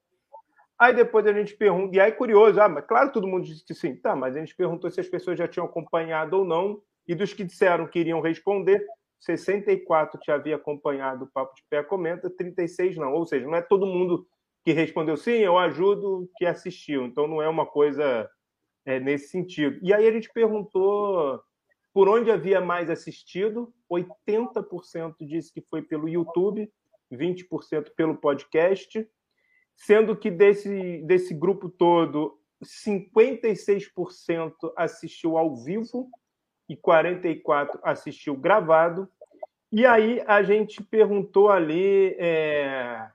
Aí 0.79 0.95
depois 0.95 1.27
a 1.27 1.33
gente 1.33 1.57
pergunta, 1.57 1.97
e 1.97 2.01
aí 2.01 2.13
curioso, 2.13 2.61
ah, 2.61 2.69
mas 2.69 2.87
claro, 2.87 3.11
todo 3.11 3.27
mundo 3.27 3.47
disse 3.47 3.65
que 3.65 3.75
sim. 3.75 3.97
Tá, 3.97 4.15
mas 4.15 4.37
a 4.37 4.41
gente 4.41 4.55
perguntou 4.55 4.91
se 4.91 5.01
as 5.01 5.09
pessoas 5.09 5.39
já 5.39 5.49
tinham 5.49 5.67
acompanhado 5.67 6.39
ou 6.39 6.45
não, 6.45 6.81
e 7.09 7.15
dos 7.15 7.33
que 7.33 7.45
disseram 7.45 7.87
que 7.87 7.99
iriam 7.99 8.21
responder, 8.21 8.85
64 9.21 10.21
te 10.21 10.31
havia 10.31 10.57
acompanhado 10.57 11.25
o 11.25 11.31
Papo 11.31 11.55
de 11.55 11.63
Pé 11.69 11.83
Comenta, 11.83 12.31
36 12.31 12.97
não. 12.97 13.13
Ou 13.13 13.27
seja, 13.27 13.47
não 13.47 13.57
é 13.57 13.63
todo 13.63 13.87
mundo 13.87 14.27
que 14.65 14.73
respondeu 14.73 15.17
sim, 15.17 15.33
eu 15.33 15.59
ajudo, 15.59 16.31
que 16.37 16.45
assistiu. 16.45 17.05
Então 17.05 17.27
não 17.27 17.41
é 17.41 17.49
uma 17.49 17.67
coisa 17.67 18.29
é, 18.85 19.01
nesse 19.01 19.29
sentido. 19.29 19.79
E 19.83 19.93
aí 19.93 20.07
a 20.07 20.13
gente 20.13 20.31
perguntou 20.33 21.41
por 21.93 22.09
onde 22.09 22.31
havia 22.31 22.61
mais 22.61 22.91
assistido, 22.91 23.73
80% 23.91 25.15
disse 25.21 25.53
que 25.53 25.63
foi 25.63 25.81
pelo 25.81 26.09
YouTube, 26.09 26.71
20% 27.11 27.91
pelo 27.97 28.17
podcast, 28.17 29.09
sendo 29.75 30.17
que 30.17 30.31
desse, 30.31 31.03
desse 31.07 31.33
grupo 31.33 31.69
todo, 31.71 32.39
56% 32.63 34.53
assistiu 34.77 35.39
ao 35.39 35.57
vivo 35.57 36.11
e 36.69 36.77
44% 36.77 37.79
assistiu 37.83 38.37
gravado. 38.37 39.09
E 39.73 39.85
aí 39.85 40.23
a 40.27 40.43
gente 40.43 40.83
perguntou 40.83 41.51
ali 41.51 42.17
é, 42.19 43.09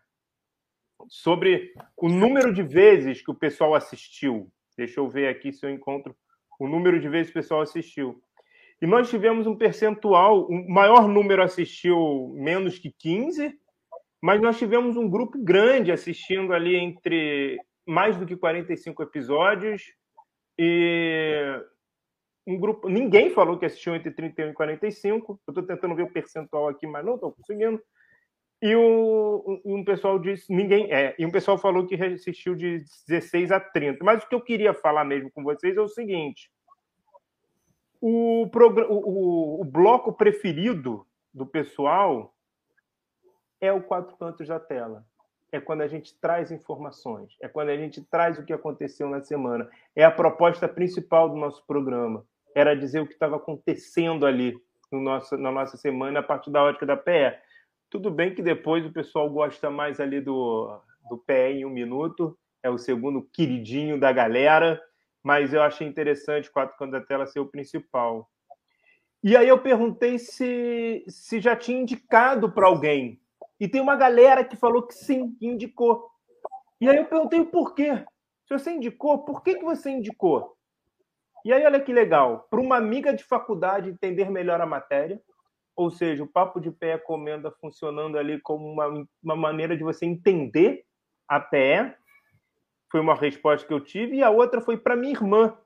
sobre 1.07 1.73
o 1.97 2.09
número 2.09 2.53
de 2.53 2.63
vezes 2.63 3.21
que 3.21 3.31
o 3.31 3.35
pessoal 3.35 3.73
assistiu. 3.73 4.51
Deixa 4.77 4.99
eu 4.99 5.09
ver 5.09 5.27
aqui 5.27 5.51
se 5.51 5.65
eu 5.65 5.69
encontro 5.69 6.15
o 6.59 6.67
número 6.67 6.99
de 6.99 7.09
vezes 7.09 7.31
que 7.31 7.39
o 7.39 7.41
pessoal 7.41 7.61
assistiu. 7.61 8.21
E 8.81 8.87
nós 8.87 9.09
tivemos 9.09 9.45
um 9.45 9.55
percentual, 9.55 10.47
o 10.49 10.53
um 10.53 10.67
maior 10.67 11.07
número 11.07 11.43
assistiu 11.43 12.33
menos 12.35 12.79
que 12.79 12.91
15, 12.91 13.53
mas 14.21 14.41
nós 14.41 14.57
tivemos 14.57 14.97
um 14.97 15.09
grupo 15.09 15.37
grande 15.43 15.91
assistindo 15.91 16.53
ali 16.53 16.75
entre 16.75 17.59
mais 17.85 18.17
do 18.17 18.25
que 18.25 18.35
45 18.35 19.03
episódios 19.03 19.83
e 20.57 21.59
um 22.51 22.59
grupo, 22.59 22.89
ninguém 22.89 23.31
falou 23.31 23.57
que 23.57 23.65
assistiu 23.65 23.95
entre 23.95 24.11
31 24.11 24.49
e 24.49 24.53
45. 24.53 25.39
Eu 25.47 25.51
estou 25.51 25.63
tentando 25.65 25.95
ver 25.95 26.03
o 26.03 26.11
percentual 26.11 26.67
aqui, 26.67 26.85
mas 26.85 27.05
não 27.05 27.15
estou 27.15 27.31
conseguindo. 27.31 27.81
E 28.61 28.75
o, 28.75 29.59
um 29.65 29.83
pessoal 29.83 30.19
disse, 30.19 30.53
ninguém 30.53 30.91
é, 30.93 31.15
e 31.17 31.25
um 31.25 31.31
pessoal 31.31 31.57
falou 31.57 31.87
que 31.87 31.95
assistiu 31.95 32.53
de 32.55 32.85
16 33.07 33.51
a 33.51 33.59
30. 33.59 34.03
Mas 34.03 34.23
o 34.23 34.29
que 34.29 34.35
eu 34.35 34.41
queria 34.41 34.73
falar 34.73 35.03
mesmo 35.03 35.31
com 35.31 35.43
vocês 35.43 35.75
é 35.75 35.81
o 35.81 35.87
seguinte: 35.87 36.51
o, 37.99 38.45
o, 38.45 39.61
o 39.61 39.65
bloco 39.65 40.13
preferido 40.13 41.07
do 41.33 41.45
pessoal 41.45 42.35
é 43.59 43.71
o 43.71 43.81
quatro 43.81 44.15
cantos 44.17 44.47
da 44.47 44.59
tela. 44.59 45.05
É 45.51 45.59
quando 45.59 45.81
a 45.81 45.87
gente 45.87 46.17
traz 46.19 46.51
informações, 46.51 47.35
é 47.41 47.47
quando 47.47 47.69
a 47.69 47.77
gente 47.77 48.01
traz 48.01 48.39
o 48.39 48.45
que 48.45 48.53
aconteceu 48.53 49.09
na 49.09 49.21
semana. 49.21 49.69
É 49.95 50.03
a 50.03 50.11
proposta 50.11 50.67
principal 50.67 51.29
do 51.29 51.35
nosso 51.35 51.65
programa. 51.65 52.25
Era 52.55 52.75
dizer 52.75 52.99
o 52.99 53.07
que 53.07 53.13
estava 53.13 53.37
acontecendo 53.37 54.25
ali 54.25 54.55
no 54.91 54.99
nosso, 54.99 55.37
na 55.37 55.51
nossa 55.51 55.77
semana 55.77 56.19
a 56.19 56.23
partir 56.23 56.51
da 56.51 56.63
ótica 56.63 56.85
da 56.85 56.97
PE. 56.97 57.37
Tudo 57.89 58.11
bem 58.11 58.33
que 58.33 58.41
depois 58.41 58.85
o 58.85 58.91
pessoal 58.91 59.29
gosta 59.29 59.69
mais 59.69 59.99
ali 59.99 60.21
do, 60.21 60.79
do 61.09 61.17
PE 61.17 61.59
em 61.59 61.65
um 61.65 61.69
minuto, 61.69 62.37
é 62.63 62.69
o 62.69 62.77
segundo 62.77 63.21
queridinho 63.21 63.99
da 63.99 64.11
galera, 64.11 64.81
mas 65.23 65.53
eu 65.53 65.61
achei 65.61 65.87
interessante 65.87 66.51
quatro 66.51 66.77
cantos 66.77 66.99
da 66.99 67.05
tela 67.05 67.25
ser 67.25 67.39
o 67.39 67.47
principal. 67.47 68.29
E 69.23 69.37
aí 69.37 69.47
eu 69.47 69.59
perguntei 69.59 70.17
se, 70.17 71.03
se 71.07 71.39
já 71.39 71.55
tinha 71.55 71.79
indicado 71.79 72.51
para 72.51 72.67
alguém. 72.67 73.21
E 73.59 73.67
tem 73.67 73.79
uma 73.79 73.95
galera 73.95 74.43
que 74.43 74.55
falou 74.55 74.81
que 74.83 74.95
sim, 74.95 75.35
que 75.35 75.45
indicou. 75.45 76.09
E 76.79 76.89
aí 76.89 76.97
eu 76.97 77.05
perguntei 77.05 77.39
o 77.39 77.45
porquê. 77.45 78.03
Se 78.47 78.53
você 78.57 78.71
indicou, 78.71 79.19
por 79.19 79.43
que, 79.43 79.55
que 79.55 79.63
você 79.63 79.91
indicou? 79.91 80.57
E 81.43 81.51
aí, 81.51 81.65
olha 81.65 81.79
que 81.79 81.91
legal. 81.91 82.47
Para 82.49 82.61
uma 82.61 82.77
amiga 82.77 83.13
de 83.13 83.23
faculdade 83.23 83.89
entender 83.89 84.29
melhor 84.29 84.61
a 84.61 84.65
matéria, 84.65 85.21
ou 85.75 85.89
seja, 85.89 86.23
o 86.23 86.27
papo 86.27 86.59
de 86.59 86.71
pé 86.71 86.97
comenda 86.97 87.51
funcionando 87.51 88.17
ali 88.17 88.39
como 88.41 88.71
uma, 88.71 89.07
uma 89.23 89.35
maneira 89.35 89.75
de 89.75 89.83
você 89.83 90.05
entender 90.05 90.83
a 91.27 91.39
PE, 91.39 91.95
foi 92.91 92.99
uma 92.99 93.15
resposta 93.15 93.65
que 93.65 93.73
eu 93.73 93.79
tive, 93.79 94.17
e 94.17 94.23
a 94.23 94.29
outra 94.29 94.61
foi 94.61 94.77
para 94.77 94.95
minha 94.95 95.13
irmã, 95.13 95.57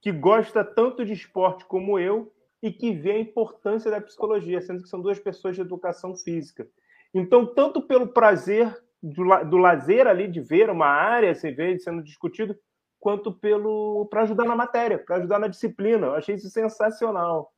que 0.00 0.10
gosta 0.10 0.64
tanto 0.64 1.04
de 1.04 1.12
esporte 1.12 1.64
como 1.66 1.98
eu 1.98 2.32
e 2.62 2.72
que 2.72 2.92
vê 2.92 3.12
a 3.12 3.20
importância 3.20 3.90
da 3.90 4.00
psicologia, 4.00 4.60
sendo 4.60 4.82
que 4.82 4.88
são 4.88 5.00
duas 5.00 5.18
pessoas 5.18 5.54
de 5.54 5.60
educação 5.60 6.16
física. 6.16 6.66
Então, 7.14 7.46
tanto 7.46 7.82
pelo 7.82 8.08
prazer 8.08 8.74
do, 9.02 9.44
do 9.44 9.56
lazer 9.58 10.06
ali 10.06 10.26
de 10.26 10.40
ver 10.40 10.70
uma 10.70 10.86
área 10.86 11.34
sendo 11.34 12.02
discutido, 12.02 12.56
quanto 13.02 13.32
pelo 13.32 14.06
para 14.06 14.22
ajudar 14.22 14.44
na 14.44 14.54
matéria, 14.54 14.96
para 14.96 15.16
ajudar 15.16 15.40
na 15.40 15.48
disciplina. 15.48 16.06
Eu 16.06 16.14
achei 16.14 16.36
isso 16.36 16.48
sensacional. 16.48 17.52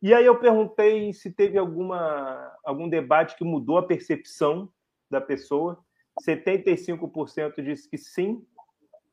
E 0.00 0.14
aí 0.14 0.24
eu 0.24 0.38
perguntei 0.38 1.12
se 1.12 1.32
teve 1.32 1.58
alguma 1.58 2.56
algum 2.64 2.88
debate 2.88 3.36
que 3.36 3.42
mudou 3.42 3.78
a 3.78 3.82
percepção 3.82 4.72
da 5.10 5.20
pessoa. 5.20 5.84
75% 6.24 7.60
disse 7.64 7.90
que 7.90 7.98
sim, 7.98 8.46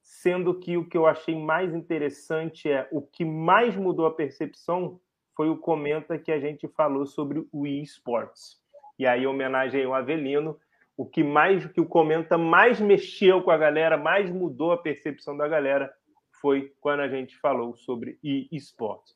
sendo 0.03 0.59
que 0.59 0.77
o 0.77 0.87
que 0.87 0.95
eu 0.95 1.07
achei 1.07 1.35
mais 1.35 1.73
interessante 1.73 2.69
é 2.69 2.87
o 2.91 3.01
que 3.01 3.25
mais 3.25 3.75
mudou 3.75 4.05
a 4.05 4.13
percepção 4.13 5.01
foi 5.35 5.49
o 5.49 5.57
comenta 5.57 6.19
que 6.19 6.31
a 6.31 6.39
gente 6.39 6.67
falou 6.67 7.07
sobre 7.07 7.47
o 7.51 7.65
eSports. 7.65 8.61
E 8.99 9.07
aí, 9.07 9.25
homenagem 9.25 9.83
ao 9.85 9.95
Avelino, 9.95 10.59
o 10.97 11.05
que 11.05 11.23
mais 11.23 11.65
que 11.67 11.79
o 11.79 11.85
comenta 11.85 12.37
mais 12.37 12.81
mexeu 12.81 13.43
com 13.43 13.51
a 13.51 13.57
galera, 13.57 13.95
mais 13.95 14.31
mudou 14.31 14.71
a 14.71 14.77
percepção 14.77 15.37
da 15.37 15.47
galera 15.47 15.93
foi 16.41 16.73
quando 16.81 17.01
a 17.01 17.07
gente 17.07 17.37
falou 17.37 17.75
sobre 17.75 18.19
eSports. 18.51 19.15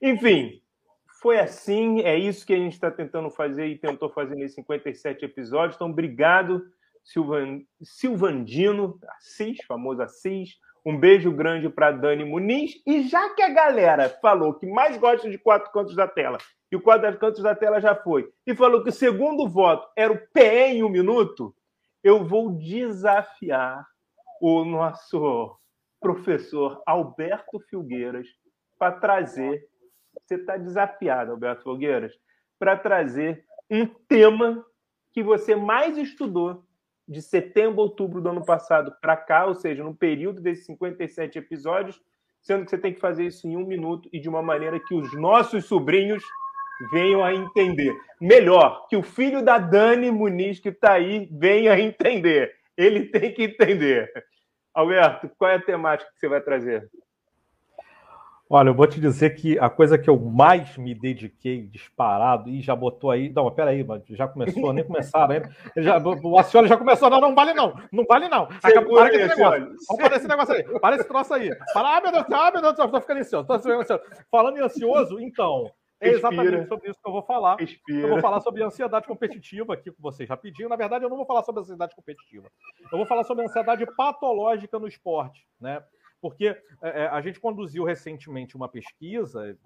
Enfim, 0.00 0.62
foi 1.20 1.38
assim, 1.38 2.00
é 2.00 2.16
isso 2.16 2.46
que 2.46 2.54
a 2.54 2.58
gente 2.58 2.72
está 2.72 2.90
tentando 2.90 3.30
fazer 3.30 3.66
e 3.66 3.78
tentou 3.78 4.08
fazer 4.08 4.34
nesses 4.36 4.54
57 4.54 5.24
episódios. 5.24 5.76
Então, 5.76 5.90
obrigado 5.90 6.66
Silvan, 7.04 7.62
Silvandino, 7.82 8.98
Assis, 9.16 9.58
famoso 9.66 10.02
Assis. 10.02 10.56
Um 10.84 10.98
beijo 10.98 11.32
grande 11.32 11.68
para 11.68 11.90
Dani 11.90 12.24
Muniz. 12.24 12.80
E 12.86 13.02
já 13.02 13.34
que 13.34 13.42
a 13.42 13.50
galera 13.50 14.08
falou 14.08 14.54
que 14.54 14.66
mais 14.66 14.96
gosta 14.96 15.28
de 15.28 15.36
quatro 15.36 15.70
cantos 15.72 15.94
da 15.94 16.06
tela, 16.06 16.38
e 16.70 16.76
o 16.76 16.80
quatro 16.80 17.18
cantos 17.18 17.42
da 17.42 17.54
tela 17.54 17.80
já 17.80 17.94
foi, 17.94 18.30
e 18.46 18.54
falou 18.54 18.82
que 18.82 18.90
o 18.90 18.92
segundo 18.92 19.48
voto 19.48 19.88
era 19.96 20.12
o 20.12 20.18
PE 20.32 20.74
em 20.74 20.82
um 20.82 20.88
minuto, 20.88 21.54
eu 22.02 22.24
vou 22.24 22.52
desafiar 22.52 23.86
o 24.40 24.64
nosso 24.64 25.58
professor 26.00 26.80
Alberto 26.86 27.58
Filgueiras 27.68 28.28
para 28.78 28.92
trazer. 28.92 29.66
Você 30.26 30.36
está 30.36 30.56
desafiado, 30.56 31.32
Alberto 31.32 31.64
Filgueiras, 31.64 32.12
para 32.58 32.76
trazer 32.76 33.44
um 33.70 33.86
tema 33.86 34.64
que 35.12 35.22
você 35.22 35.56
mais 35.56 35.96
estudou 35.96 36.64
de 37.06 37.22
setembro, 37.22 37.80
outubro 37.80 38.20
do 38.20 38.28
ano 38.28 38.44
passado 38.44 38.94
para 39.00 39.16
cá, 39.16 39.46
ou 39.46 39.54
seja, 39.54 39.82
no 39.82 39.94
período 39.94 40.42
desses 40.42 40.66
57 40.66 41.38
episódios, 41.38 42.00
sendo 42.42 42.64
que 42.64 42.70
você 42.70 42.78
tem 42.78 42.92
que 42.92 43.00
fazer 43.00 43.26
isso 43.26 43.46
em 43.46 43.56
um 43.56 43.66
minuto 43.66 44.08
e 44.12 44.20
de 44.20 44.28
uma 44.28 44.42
maneira 44.42 44.78
que 44.78 44.94
os 44.94 45.12
nossos 45.14 45.64
sobrinhos 45.64 46.22
venham 46.92 47.24
a 47.24 47.34
entender. 47.34 47.94
Melhor, 48.20 48.86
que 48.88 48.96
o 48.96 49.02
filho 49.02 49.42
da 49.42 49.58
Dani 49.58 50.10
Muniz, 50.10 50.60
que 50.60 50.70
está 50.70 50.92
aí, 50.92 51.28
venha 51.30 51.72
a 51.72 51.80
entender. 51.80 52.52
Ele 52.76 53.06
tem 53.06 53.32
que 53.32 53.44
entender. 53.44 54.10
Alberto, 54.74 55.30
qual 55.36 55.50
é 55.50 55.56
a 55.56 55.62
temática 55.62 56.10
que 56.12 56.20
você 56.20 56.28
vai 56.28 56.40
trazer? 56.40 56.88
Olha, 58.50 58.70
eu 58.70 58.74
vou 58.74 58.86
te 58.86 58.98
dizer 58.98 59.34
que 59.34 59.58
a 59.58 59.68
coisa 59.68 59.98
que 59.98 60.08
eu 60.08 60.18
mais 60.18 60.74
me 60.78 60.94
dediquei 60.94 61.66
disparado 61.66 62.48
e 62.48 62.62
já 62.62 62.74
botou 62.74 63.10
aí. 63.10 63.28
Não, 63.30 63.50
peraí, 63.50 63.84
mas 63.84 64.02
já 64.08 64.26
começou, 64.26 64.72
nem 64.72 64.84
começaram 64.84 65.34
ainda. 65.34 65.50
Já, 65.76 65.98
o 65.98 66.38
Acioli 66.38 66.66
já 66.66 66.76
começou. 66.78 67.10
Não, 67.10 67.20
não 67.20 67.34
vale 67.34 67.52
não. 67.52 67.74
Não 67.92 68.06
vale 68.06 68.26
não. 68.26 68.48
Acaba, 68.62 68.88
para 68.88 69.14
esse 69.14 69.36
negócio. 69.36 69.60
Vamos 69.86 70.02
parar 70.02 70.16
esse 70.16 70.28
negócio 70.28 70.54
aí. 70.54 70.80
Para 70.80 70.96
esse 70.96 71.04
troço 71.06 71.34
aí. 71.34 71.50
Para, 71.74 71.96
ah, 71.96 72.00
meu 72.00 72.12
Deus, 72.12 72.24
ah, 72.32 72.50
meu 72.50 72.62
Deus, 72.62 72.74
tô 72.74 73.00
ficando 73.02 73.20
ansioso. 73.20 73.46
Tô 73.46 73.52
ansioso. 73.52 74.00
Falando 74.30 74.56
em 74.56 74.62
ansioso, 74.62 75.20
então. 75.20 75.70
É 76.00 76.10
exatamente 76.10 76.68
sobre 76.68 76.90
isso 76.90 77.00
que 77.00 77.08
eu 77.08 77.12
vou 77.12 77.22
falar. 77.22 77.56
Respira. 77.56 78.00
Eu 78.00 78.08
vou 78.08 78.20
falar 78.20 78.40
sobre 78.40 78.62
ansiedade 78.62 79.06
competitiva 79.06 79.74
aqui 79.74 79.90
com 79.90 80.00
vocês 80.00 80.28
rapidinho. 80.28 80.68
Na 80.68 80.76
verdade, 80.76 81.04
eu 81.04 81.10
não 81.10 81.16
vou 81.16 81.26
falar 81.26 81.42
sobre 81.42 81.60
ansiedade 81.60 81.94
competitiva. 81.94 82.48
Eu 82.90 82.98
vou 82.98 83.06
falar 83.06 83.24
sobre 83.24 83.44
ansiedade 83.44 83.84
patológica 83.96 84.78
no 84.78 84.86
esporte, 84.86 85.46
né? 85.60 85.82
Porque 86.20 86.46
é, 86.82 87.02
é, 87.02 87.06
a 87.08 87.20
gente 87.20 87.40
conduziu 87.40 87.84
recentemente 87.84 88.56
uma 88.56 88.68
pesquisa, 88.68 89.56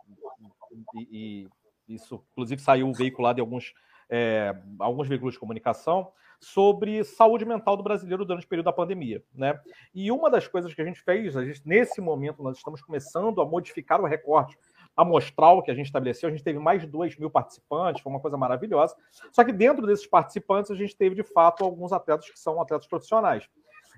e, 0.95 1.49
e 1.89 1.95
isso, 1.95 2.25
inclusive, 2.33 2.61
saiu 2.61 2.93
veiculado 2.93 3.39
em 3.39 3.43
alguns, 3.43 3.73
é, 4.09 4.55
alguns 4.79 5.09
veículos 5.09 5.35
de 5.35 5.41
comunicação, 5.41 6.13
sobre 6.43 7.05
saúde 7.05 7.45
mental 7.45 7.77
do 7.77 7.85
brasileiro 7.85 8.25
durante 8.25 8.45
o 8.45 8.49
período 8.49 8.67
da 8.67 8.73
pandemia. 8.73 9.23
Né? 9.33 9.59
E 9.95 10.11
uma 10.11 10.29
das 10.29 10.49
coisas 10.49 10.75
que 10.75 10.83
a 10.83 10.85
gente 10.85 11.01
fez, 11.01 11.37
a 11.37 11.45
gente, 11.45 11.63
nesse 11.65 12.01
momento, 12.01 12.43
nós 12.43 12.57
estamos 12.57 12.83
começando 12.83 13.41
a 13.41 13.47
modificar 13.47 14.01
o 14.01 14.07
recorte 14.07 14.59
amostral 14.97 15.63
que 15.63 15.71
a 15.71 15.75
gente 15.75 15.87
estabeleceu. 15.87 16.29
A 16.29 16.33
gente 16.33 16.45
teve 16.45 16.59
mais 16.59 16.81
de 16.81 16.87
2 16.87 17.17
mil 17.17 17.31
participantes, 17.31 18.03
foi 18.03 18.13
uma 18.13 18.21
coisa 18.21 18.37
maravilhosa. 18.37 18.95
Só 19.31 19.45
que 19.45 19.53
dentro 19.53 19.87
desses 19.87 20.07
participantes, 20.07 20.71
a 20.71 20.75
gente 20.75 20.97
teve, 20.97 21.15
de 21.15 21.23
fato, 21.23 21.65
alguns 21.65 21.93
atletas 21.93 22.31
que 22.31 22.39
são 22.39 22.61
atletas 22.61 22.87
profissionais. 22.87 23.49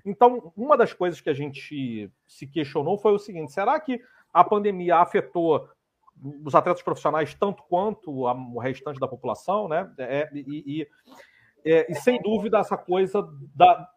Então, 0.05 0.53
uma 0.55 0.77
das 0.77 0.93
coisas 0.93 1.19
que 1.19 1.29
a 1.29 1.33
gente 1.33 2.11
se 2.27 2.47
questionou 2.47 2.97
foi 2.97 3.13
o 3.13 3.19
seguinte: 3.19 3.51
será 3.51 3.79
que 3.79 3.99
a 4.33 4.43
pandemia 4.43 4.97
afetou 4.97 5.67
os 6.45 6.55
atletas 6.55 6.81
profissionais 6.81 7.33
tanto 7.33 7.63
quanto 7.63 8.11
o 8.11 8.59
restante 8.59 8.99
da 8.99 9.07
população, 9.07 9.67
né? 9.67 9.91
É, 9.97 10.29
e, 10.33 10.81
e, 10.81 10.87
é, 11.65 11.91
e, 11.91 11.95
sem 11.95 12.21
dúvida 12.21 12.59
essa 12.59 12.77
coisa 12.77 13.27
da 13.53 13.89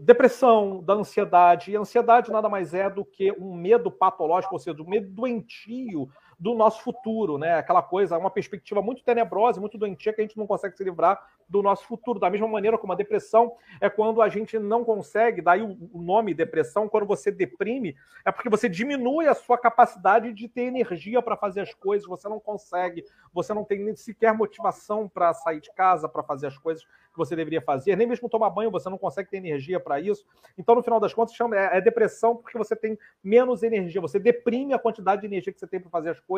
depressão, 0.00 0.82
da 0.82 0.94
ansiedade. 0.94 1.70
E 1.70 1.76
a 1.76 1.80
ansiedade 1.80 2.32
nada 2.32 2.48
mais 2.48 2.72
é 2.72 2.88
do 2.88 3.04
que 3.04 3.30
um 3.32 3.54
medo 3.54 3.90
patológico, 3.90 4.54
ou 4.54 4.58
seja, 4.58 4.82
um 4.82 4.88
medo 4.88 5.08
doentio 5.10 6.08
do 6.40 6.54
nosso 6.54 6.82
futuro, 6.82 7.36
né? 7.36 7.56
Aquela 7.56 7.82
coisa, 7.82 8.16
uma 8.16 8.30
perspectiva 8.30 8.80
muito 8.80 9.04
tenebrosa, 9.04 9.60
muito 9.60 9.76
doentia 9.76 10.10
que 10.10 10.22
a 10.22 10.24
gente 10.24 10.38
não 10.38 10.46
consegue 10.46 10.74
se 10.74 10.82
livrar 10.82 11.22
do 11.46 11.62
nosso 11.62 11.84
futuro. 11.84 12.18
Da 12.18 12.30
mesma 12.30 12.48
maneira 12.48 12.78
como 12.78 12.94
a 12.94 12.96
depressão 12.96 13.52
é 13.78 13.90
quando 13.90 14.22
a 14.22 14.28
gente 14.30 14.58
não 14.58 14.82
consegue, 14.82 15.42
daí 15.42 15.60
o 15.60 16.00
nome 16.00 16.32
depressão, 16.32 16.88
quando 16.88 17.04
você 17.04 17.30
deprime, 17.30 17.94
é 18.24 18.32
porque 18.32 18.48
você 18.48 18.70
diminui 18.70 19.28
a 19.28 19.34
sua 19.34 19.58
capacidade 19.58 20.32
de 20.32 20.48
ter 20.48 20.62
energia 20.62 21.20
para 21.20 21.36
fazer 21.36 21.60
as 21.60 21.74
coisas, 21.74 22.08
você 22.08 22.26
não 22.26 22.40
consegue, 22.40 23.04
você 23.34 23.52
não 23.52 23.62
tem 23.62 23.84
nem 23.84 23.94
sequer 23.94 24.32
motivação 24.32 25.06
para 25.06 25.34
sair 25.34 25.60
de 25.60 25.70
casa, 25.74 26.08
para 26.08 26.22
fazer 26.22 26.46
as 26.46 26.56
coisas 26.56 26.82
que 26.84 27.18
você 27.18 27.34
deveria 27.34 27.60
fazer, 27.60 27.96
nem 27.96 28.06
mesmo 28.06 28.28
tomar 28.28 28.50
banho, 28.50 28.70
você 28.70 28.88
não 28.88 28.96
consegue 28.96 29.28
ter 29.28 29.38
energia 29.38 29.80
para 29.80 30.00
isso. 30.00 30.24
Então, 30.56 30.74
no 30.74 30.82
final 30.82 31.00
das 31.00 31.12
contas, 31.12 31.34
chama, 31.34 31.56
é, 31.56 31.78
é 31.78 31.80
depressão 31.80 32.36
porque 32.36 32.56
você 32.56 32.76
tem 32.76 32.96
menos 33.22 33.62
energia, 33.62 34.00
você 34.00 34.18
deprime 34.18 34.72
a 34.72 34.78
quantidade 34.78 35.20
de 35.20 35.26
energia 35.26 35.52
que 35.52 35.58
você 35.58 35.66
tem 35.66 35.80
para 35.80 35.90
fazer 35.90 36.10
as 36.10 36.20
coisas, 36.20 36.29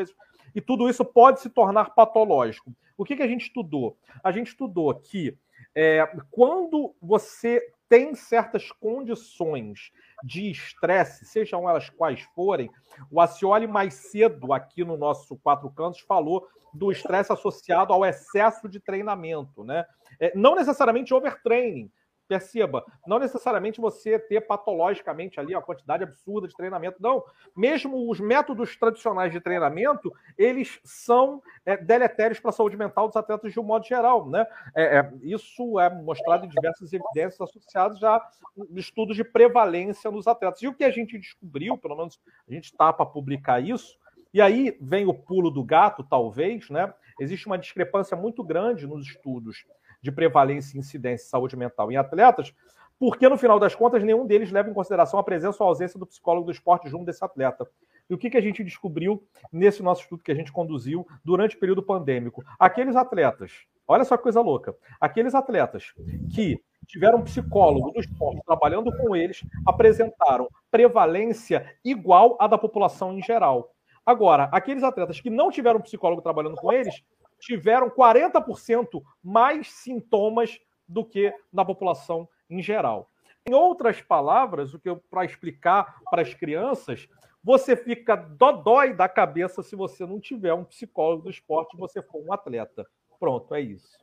e 0.55 0.61
tudo 0.61 0.89
isso 0.89 1.05
pode 1.05 1.41
se 1.41 1.51
tornar 1.51 1.95
patológico. 1.95 2.73
O 2.97 3.05
que, 3.05 3.17
que 3.17 3.23
a 3.23 3.29
gente 3.29 3.43
estudou? 3.43 3.97
A 4.23 4.31
gente 4.31 4.49
estudou 4.49 4.95
que 4.95 5.37
é, 5.75 6.07
quando 6.31 6.95
você 7.01 7.73
tem 7.89 8.15
certas 8.15 8.71
condições 8.73 9.93
de 10.25 10.51
estresse, 10.51 11.27
sejam 11.27 11.69
elas 11.69 11.91
quais 11.91 12.23
forem, 12.35 12.71
o 13.11 13.21
Acioli 13.21 13.67
mais 13.67 13.95
cedo 13.95 14.53
aqui 14.53 14.85
no 14.85 14.97
nosso 14.97 15.37
Quatro 15.37 15.71
Cantos 15.71 16.01
falou 16.01 16.47
do 16.73 16.91
estresse 16.91 17.33
associado 17.33 17.93
ao 17.93 18.05
excesso 18.05 18.69
de 18.69 18.81
treinamento, 18.81 19.63
né? 19.63 19.85
É, 20.19 20.33
não 20.35 20.55
necessariamente 20.55 21.13
overtraining, 21.13 21.91
Perceba, 22.33 22.83
não 23.07 23.19
necessariamente 23.19 23.79
você 23.79 24.19
ter 24.19 24.41
patologicamente 24.41 25.39
ali 25.39 25.55
a 25.55 25.61
quantidade 25.61 26.03
absurda 26.03 26.49
de 26.49 26.57
treinamento, 26.57 26.97
não. 26.99 27.23
Mesmo 27.55 28.11
os 28.11 28.19
métodos 28.21 28.75
tradicionais 28.75 29.31
de 29.31 29.39
treinamento, 29.39 30.11
eles 30.39 30.81
são 30.83 31.43
é, 31.67 31.77
deletérios 31.77 32.41
para 32.41 32.49
a 32.49 32.55
saúde 32.55 32.75
mental 32.75 33.07
dos 33.07 33.17
atletas 33.17 33.53
de 33.53 33.61
um 33.61 33.63
modo 33.63 33.85
geral, 33.85 34.31
né? 34.31 34.47
É, 34.75 35.01
é, 35.01 35.13
isso 35.21 35.79
é 35.79 35.91
mostrado 35.91 36.47
em 36.47 36.49
diversas 36.49 36.91
evidências 36.95 37.39
associadas 37.39 37.99
já 37.99 38.17
a 38.17 38.31
estudos 38.77 39.15
de 39.15 39.25
prevalência 39.25 40.11
nos 40.11 40.27
atletas. 40.27 40.63
E 40.63 40.69
o 40.69 40.73
que 40.73 40.85
a 40.85 40.91
gente 40.91 41.19
descobriu, 41.19 41.77
pelo 41.77 41.99
menos 41.99 42.19
a 42.49 42.55
gente 42.55 42.65
está 42.65 42.95
para 42.95 43.05
publicar 43.05 43.61
isso, 43.61 43.99
e 44.33 44.41
aí 44.41 44.75
vem 44.81 45.05
o 45.05 45.13
pulo 45.13 45.51
do 45.51 45.63
gato, 45.63 46.03
talvez, 46.03 46.71
né? 46.71 46.95
Existe 47.21 47.47
uma 47.47 47.59
discrepância 47.59 48.17
muito 48.17 48.43
grande 48.43 48.87
nos 48.87 49.07
estudos 49.07 49.67
de 50.03 50.11
prevalência 50.11 50.77
e 50.77 50.81
incidência 50.81 51.25
de 51.25 51.31
saúde 51.31 51.57
mental 51.57 51.91
em 51.93 51.97
atletas, 51.97 52.53
porque 52.99 53.29
no 53.29 53.37
final 53.37 53.59
das 53.59 53.75
contas 53.75 54.03
nenhum 54.03 54.27
deles 54.27 54.51
leva 54.51 54.71
em 54.71 54.75
consideração 54.75 55.19
a 55.19 55.25
presença 55.25 55.63
ou 55.63 55.69
ausência 55.69 55.99
do 55.99 56.07
psicólogo 56.07 56.47
do 56.47 56.53
esporte 56.53 56.89
junto 56.89 57.05
desse 57.05 57.25
atleta. 57.25 57.69
E 58.09 58.15
o 58.15 58.19
que, 58.19 58.31
que 58.31 58.37
a 58.37 58.41
gente 58.41 58.63
descobriu 58.63 59.25
nesse 59.53 59.83
nosso 59.83 60.03
estudo 60.03 60.23
que 60.23 60.33
a 60.33 60.35
gente 60.35 60.53
conduziu 60.53 61.07
durante 61.25 61.57
o 61.57 61.59
período 61.59 61.83
pandêmico? 61.83 62.45
Aqueles 62.59 62.95
atletas, 62.95 63.67
olha 63.89 64.05
só 64.05 64.17
que 64.17 64.23
coisa 64.23 64.41
louca, 64.41 64.77
aqueles 65.01 65.35
atletas 65.35 65.93
que 66.35 66.63
tiveram 66.87 67.19
um 67.19 67.23
psicólogo 67.23 67.91
do 67.93 68.01
esporte 68.01 68.43
trabalhando 68.45 68.97
com 68.97 69.17
eles, 69.17 69.43
apresentaram 69.67 70.49
prevalência 70.71 71.75
igual 71.85 72.37
à 72.41 72.47
da 72.47 72.59
população 72.59 73.17
em 73.17 73.23
geral. 73.23 73.73
Agora, 74.05 74.49
aqueles 74.53 74.83
atletas 74.83 75.21
que 75.21 75.31
não 75.31 75.51
tiveram 75.51 75.81
psicólogo 75.81 76.23
trabalhando 76.23 76.57
com 76.57 76.73
eles 76.73 77.03
tiveram 77.43 77.91
40% 77.91 79.03
mais 79.23 79.69
sintomas 79.73 80.61
do 80.87 81.05
que 81.05 81.35
na 81.53 81.65
população 81.65 82.29
em 82.49 82.63
geral. 82.63 83.11
Em 83.45 83.53
outras 83.53 84.01
palavras, 84.01 84.73
o 84.73 84.79
que 84.79 84.89
eu 84.89 85.03
para 85.11 85.25
explicar 85.25 86.01
para 86.09 86.23
as 86.23 86.33
crianças, 86.33 87.09
você 87.43 87.75
fica 87.75 88.15
dodói 88.15 88.95
da 88.95 89.09
cabeça 89.09 89.61
se 89.65 89.75
você 89.75 90.07
não 90.07 90.21
tiver 90.21 90.55
um 90.55 90.65
psicólogo 90.65 91.25
do 91.25 91.31
esporte 91.31 91.77
você 91.77 92.01
for 92.01 92.25
um 92.25 92.33
atleta. 92.33 92.87
Pronto, 93.19 93.53
é 93.53 93.61
isso. 93.61 93.99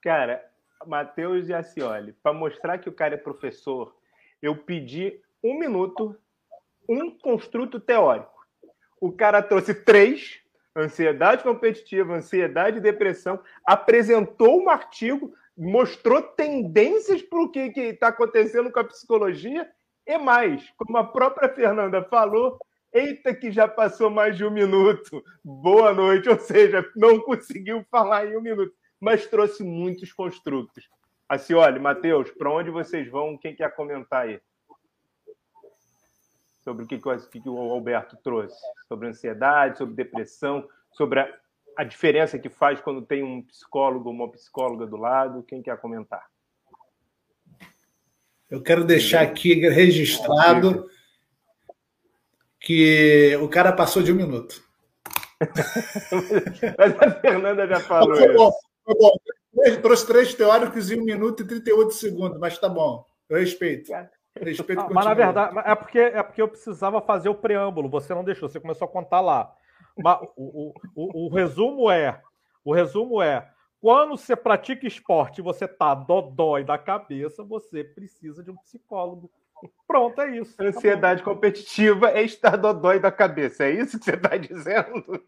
Cara, 0.00 0.48
Matheus 0.86 1.48
e 1.48 1.54
Acioli, 1.54 2.12
para 2.12 2.32
mostrar 2.32 2.78
que 2.78 2.88
o 2.88 2.92
cara 2.92 3.14
é 3.14 3.18
professor, 3.18 3.96
eu 4.40 4.56
pedi 4.56 5.20
um 5.42 5.58
minuto 5.58 6.16
um 6.88 7.10
construto 7.10 7.80
teórico. 7.80 8.46
O 9.00 9.10
cara 9.10 9.42
trouxe 9.42 9.74
três: 9.74 10.40
ansiedade 10.76 11.42
competitiva, 11.42 12.14
ansiedade 12.14 12.78
e 12.78 12.82
depressão, 12.82 13.40
apresentou 13.64 14.62
um 14.62 14.68
artigo, 14.68 15.32
mostrou 15.56 16.20
tendências 16.20 17.22
para 17.22 17.40
o 17.40 17.50
que 17.50 17.60
está 17.60 18.08
acontecendo 18.08 18.70
com 18.70 18.80
a 18.80 18.84
psicologia 18.84 19.68
e 20.06 20.18
mais, 20.18 20.70
como 20.76 20.96
a 20.98 21.04
própria 21.04 21.48
Fernanda 21.48 22.02
falou, 22.04 22.58
eita 22.92 23.34
que 23.34 23.50
já 23.50 23.66
passou 23.66 24.08
mais 24.10 24.36
de 24.36 24.44
um 24.44 24.50
minuto, 24.50 25.22
boa 25.44 25.92
noite, 25.92 26.28
ou 26.28 26.38
seja, 26.38 26.88
não 26.94 27.18
conseguiu 27.20 27.84
falar 27.90 28.26
em 28.26 28.36
um 28.36 28.40
minuto, 28.40 28.72
mas 29.00 29.26
trouxe 29.26 29.64
muitos 29.64 30.12
construtos. 30.12 30.88
Assim, 31.28 31.54
olha, 31.54 31.80
Matheus, 31.80 32.30
para 32.30 32.50
onde 32.50 32.70
vocês 32.70 33.10
vão? 33.10 33.36
Quem 33.36 33.56
quer 33.56 33.74
comentar 33.74 34.26
aí? 34.26 34.40
Sobre 36.66 36.82
o 36.82 36.86
que, 36.88 36.98
que, 36.98 37.48
o 37.48 37.58
Alberto 37.70 38.16
trouxe? 38.24 38.58
Sobre 38.88 39.06
ansiedade, 39.06 39.78
sobre 39.78 39.94
depressão, 39.94 40.68
sobre 40.90 41.20
a, 41.20 41.32
a 41.76 41.84
diferença 41.84 42.40
que 42.40 42.48
faz 42.48 42.80
quando 42.80 43.02
tem 43.02 43.22
um 43.22 43.40
psicólogo 43.40 44.08
ou 44.08 44.14
uma 44.16 44.28
psicóloga 44.32 44.84
do 44.84 44.96
lado. 44.96 45.44
Quem 45.44 45.62
quer 45.62 45.76
comentar? 45.80 46.26
Eu 48.50 48.60
quero 48.60 48.84
deixar 48.84 49.22
aqui 49.22 49.54
registrado 49.68 50.90
que 52.58 53.36
o 53.40 53.48
cara 53.48 53.72
passou 53.72 54.02
de 54.02 54.10
um 54.12 54.16
minuto. 54.16 54.60
Mas 56.76 57.00
a 57.00 57.10
Fernanda 57.20 57.68
já 57.68 57.78
falou. 57.78 58.16
Foi 58.16 58.34
bom, 58.34 58.52
foi 58.84 58.94
bom. 58.96 59.16
Trouxe 59.82 60.04
três 60.04 60.34
teóricos 60.34 60.90
em 60.90 61.00
um 61.00 61.04
minuto 61.04 61.44
e 61.44 61.46
38 61.46 61.92
segundos, 61.92 62.40
mas 62.40 62.58
tá 62.58 62.68
bom. 62.68 63.06
Eu 63.28 63.38
respeito. 63.38 63.90
Respeito 64.44 64.80
ah, 64.80 64.88
mas 64.90 65.04
na 65.04 65.14
verdade, 65.14 65.58
é 65.64 65.74
porque, 65.74 65.98
é 65.98 66.22
porque 66.22 66.42
eu 66.42 66.48
precisava 66.48 67.00
fazer 67.00 67.28
o 67.28 67.34
preâmbulo, 67.34 67.88
você 67.88 68.14
não 68.14 68.24
deixou, 68.24 68.48
você 68.48 68.60
começou 68.60 68.86
a 68.86 68.90
contar 68.90 69.20
lá. 69.20 69.52
Mas 69.96 70.20
o, 70.36 70.72
o, 70.72 70.74
o, 70.94 71.26
o 71.26 71.28
resumo 71.28 71.90
é: 71.90 72.20
o 72.64 72.72
resumo 72.72 73.22
é 73.22 73.48
quando 73.80 74.16
você 74.16 74.34
pratica 74.34 74.86
esporte 74.86 75.38
e 75.38 75.44
você 75.44 75.68
tá 75.68 75.94
dodói 75.94 76.64
da 76.64 76.76
cabeça, 76.76 77.42
você 77.44 77.84
precisa 77.84 78.42
de 78.42 78.50
um 78.50 78.56
psicólogo. 78.56 79.30
Pronto, 79.86 80.20
é 80.20 80.36
isso. 80.36 80.54
Ansiedade 80.60 81.22
tá 81.22 81.24
competitiva 81.24 82.10
é 82.10 82.22
estar 82.22 82.56
dodói 82.56 82.98
da 82.98 83.10
cabeça. 83.10 83.64
É 83.64 83.70
isso 83.70 83.98
que 83.98 84.04
você 84.04 84.14
está 84.14 84.36
dizendo? 84.36 85.22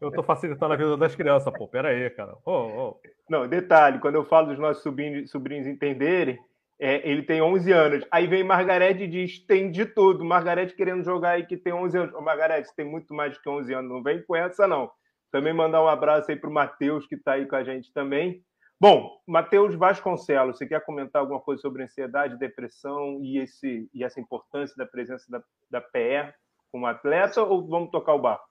Eu 0.00 0.08
estou 0.08 0.24
facilitando 0.24 0.72
a 0.72 0.76
vida 0.76 0.96
das 0.96 1.14
crianças, 1.14 1.52
pô. 1.52 1.68
Pera 1.68 1.88
aí, 1.88 2.10
cara. 2.10 2.36
Oh, 2.44 2.52
oh. 2.52 3.00
Não, 3.28 3.46
detalhe, 3.46 4.00
quando 4.00 4.16
eu 4.16 4.24
falo 4.24 4.48
dos 4.48 4.58
nossos 4.58 4.82
sobrinhos, 4.82 5.30
sobrinhos 5.30 5.66
entenderem, 5.66 6.38
é, 6.80 7.06
ele 7.06 7.22
tem 7.22 7.42
11 7.42 7.70
anos. 7.72 8.04
Aí 8.10 8.26
vem 8.26 8.42
Margarete 8.42 9.02
e 9.02 9.06
diz: 9.06 9.38
tem 9.40 9.70
de 9.70 9.84
tudo. 9.84 10.24
Margarete 10.24 10.74
querendo 10.74 11.04
jogar 11.04 11.32
aí 11.32 11.46
que 11.46 11.56
tem 11.56 11.74
11 11.74 11.98
anos. 11.98 12.14
Ô, 12.14 12.22
Margarete, 12.22 12.74
tem 12.74 12.86
muito 12.86 13.12
mais 13.12 13.36
que 13.36 13.48
11 13.48 13.74
anos. 13.74 13.90
Não 13.90 14.02
vem 14.02 14.22
com 14.22 14.34
essa, 14.34 14.66
não. 14.66 14.90
Também 15.30 15.52
mandar 15.52 15.82
um 15.82 15.88
abraço 15.88 16.30
aí 16.30 16.36
para 16.36 16.48
o 16.48 16.52
Matheus, 16.52 17.06
que 17.06 17.16
está 17.16 17.34
aí 17.34 17.46
com 17.46 17.54
a 17.54 17.62
gente 17.62 17.92
também. 17.92 18.42
Bom, 18.80 19.20
Matheus 19.26 19.74
Vasconcelos, 19.74 20.56
você 20.56 20.66
quer 20.66 20.82
comentar 20.82 21.20
alguma 21.20 21.38
coisa 21.38 21.60
sobre 21.60 21.82
ansiedade, 21.82 22.38
depressão 22.38 23.20
e, 23.22 23.38
esse, 23.38 23.90
e 23.92 24.02
essa 24.02 24.18
importância 24.18 24.74
da 24.74 24.86
presença 24.86 25.26
da, 25.28 25.42
da 25.70 25.80
PE 25.82 26.32
como 26.72 26.86
atleta 26.86 27.42
ou 27.42 27.68
vamos 27.68 27.90
tocar 27.90 28.14
o 28.14 28.22
barco? 28.22 28.48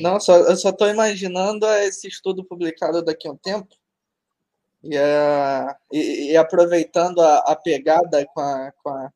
Não, 0.00 0.18
só, 0.18 0.36
eu 0.36 0.56
só 0.56 0.70
estou 0.70 0.88
imaginando 0.88 1.64
esse 1.66 2.08
estudo 2.08 2.44
publicado 2.44 3.04
daqui 3.04 3.28
a 3.28 3.30
um 3.30 3.36
tempo 3.36 3.68
e, 4.82 4.96
uh, 4.96 5.74
e, 5.92 6.32
e 6.32 6.36
aproveitando 6.36 7.20
a, 7.20 7.38
a, 7.38 7.56
pegada 7.56 8.26
com, 8.34 8.40
a, 8.40 8.72
com, 8.82 8.88
a, 8.88 9.12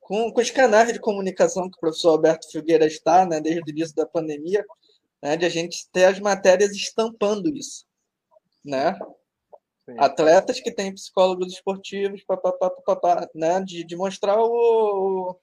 com, 0.00 0.32
com, 0.32 0.40
os 0.40 0.50
canais 0.50 0.92
de 0.92 1.00
comunicação 1.00 1.70
que 1.70 1.76
o 1.76 1.80
professor 1.80 2.10
Alberto 2.10 2.50
Figueira 2.50 2.86
está, 2.86 3.24
né, 3.26 3.40
desde 3.40 3.62
o 3.62 3.70
início 3.70 3.94
da 3.94 4.06
pandemia, 4.06 4.64
né, 5.22 5.36
de 5.36 5.46
a 5.46 5.48
gente 5.48 5.88
ter 5.90 6.04
as 6.04 6.20
matérias 6.20 6.72
estampando 6.72 7.48
isso, 7.48 7.86
né? 8.64 8.98
Sim. 9.86 9.96
Atletas 9.98 10.60
que 10.60 10.70
têm 10.70 10.94
psicólogos 10.94 11.52
esportivos, 11.52 12.24
papapá, 12.24 12.70
papapá, 12.70 13.28
né, 13.34 13.60
de, 13.60 13.84
de 13.84 13.96
mostrar 13.96 14.38
o, 14.38 15.38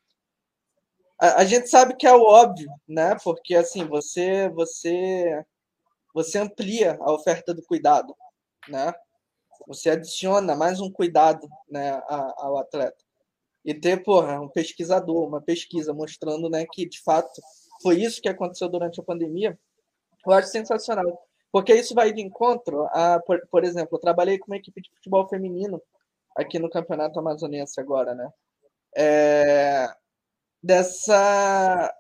a, 1.22 1.42
a, 1.42 1.46
gente 1.46 1.70
sabe 1.70 1.96
que 1.96 2.08
é 2.08 2.14
o 2.14 2.24
óbvio, 2.24 2.72
né? 2.88 3.16
Porque 3.24 3.54
assim 3.54 3.86
você 3.86 4.50
você 4.50 5.46
você 6.14 6.40
amplia 6.40 6.98
a 7.00 7.14
oferta 7.14 7.54
do 7.54 7.62
cuidado, 7.62 8.16
né? 8.68 8.92
Você 9.68 9.90
adiciona 9.90 10.56
mais 10.56 10.80
um 10.80 10.92
cuidado, 10.92 11.48
né, 11.70 12.02
ao 12.08 12.58
atleta. 12.58 13.04
E 13.64 13.74
ter, 13.74 14.04
porra, 14.04 14.42
um 14.42 14.50
pesquisador, 14.50 15.28
uma 15.28 15.42
pesquisa 15.42 15.94
mostrando, 15.94 16.50
né, 16.50 16.66
que 16.72 16.88
de 16.88 17.02
fato 17.02 17.42
foi 17.82 18.02
isso 18.02 18.22
que 18.22 18.30
aconteceu 18.30 18.68
durante 18.70 19.00
a 19.00 19.04
pandemia 19.04 19.58
eu 20.26 20.34
acho 20.34 20.50
sensacional. 20.50 21.28
Porque 21.52 21.74
isso 21.74 21.94
vai 21.94 22.14
de 22.14 22.22
encontro 22.22 22.86
a, 22.92 23.20
por, 23.20 23.42
por 23.50 23.64
exemplo, 23.64 23.96
eu 23.96 24.00
trabalhei 24.00 24.38
com 24.38 24.48
uma 24.48 24.58
equipe 24.58 24.82
de 24.82 24.90
futebol 24.90 25.28
feminino 25.28 25.82
aqui 26.36 26.58
no 26.60 26.70
Campeonato 26.70 27.20
Amazonense 27.20 27.80
agora, 27.80 28.16
né? 28.16 28.30
É, 28.96 29.88
dessa 30.64 31.94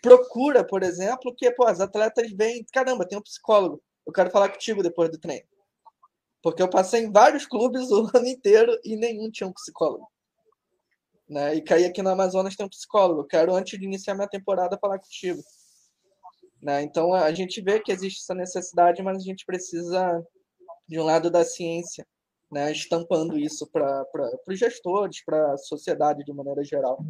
procura, 0.00 0.64
por 0.64 0.82
exemplo, 0.82 1.34
que 1.34 1.50
pô, 1.52 1.66
as 1.66 1.80
atletas 1.80 2.30
vêm, 2.32 2.64
caramba, 2.72 3.06
tem 3.06 3.18
um 3.18 3.22
psicólogo, 3.22 3.82
eu 4.06 4.12
quero 4.12 4.30
falar 4.30 4.48
contigo 4.48 4.82
depois 4.82 5.10
do 5.10 5.18
treino. 5.18 5.46
Porque 6.42 6.62
eu 6.62 6.68
passei 6.68 7.04
em 7.04 7.12
vários 7.12 7.46
clubes 7.46 7.90
o 7.90 8.10
ano 8.14 8.26
inteiro 8.26 8.78
e 8.84 8.96
nenhum 8.96 9.30
tinha 9.30 9.46
um 9.46 9.52
psicólogo. 9.52 10.06
Né? 11.28 11.54
E 11.54 11.62
caí 11.62 11.84
aqui 11.84 12.02
no 12.02 12.10
Amazonas 12.10 12.56
tem 12.56 12.66
um 12.66 12.68
psicólogo, 12.68 13.20
eu 13.20 13.26
quero 13.26 13.54
antes 13.54 13.78
de 13.78 13.86
iniciar 13.86 14.14
minha 14.14 14.28
temporada 14.28 14.78
falar 14.78 14.98
contigo. 14.98 15.42
Né? 16.60 16.82
Então 16.82 17.14
a 17.14 17.32
gente 17.32 17.60
vê 17.60 17.80
que 17.80 17.90
existe 17.90 18.20
essa 18.20 18.34
necessidade, 18.34 19.02
mas 19.02 19.16
a 19.18 19.24
gente 19.24 19.46
precisa, 19.46 20.24
de 20.86 21.00
um 21.00 21.04
lado 21.04 21.30
da 21.30 21.44
ciência, 21.44 22.06
né, 22.50 22.70
estampando 22.70 23.38
isso 23.38 23.66
para 23.66 24.04
os 24.46 24.58
gestores, 24.58 25.24
para 25.24 25.54
a 25.54 25.56
sociedade 25.56 26.22
de 26.22 26.32
maneira 26.34 26.62
geral. 26.62 27.02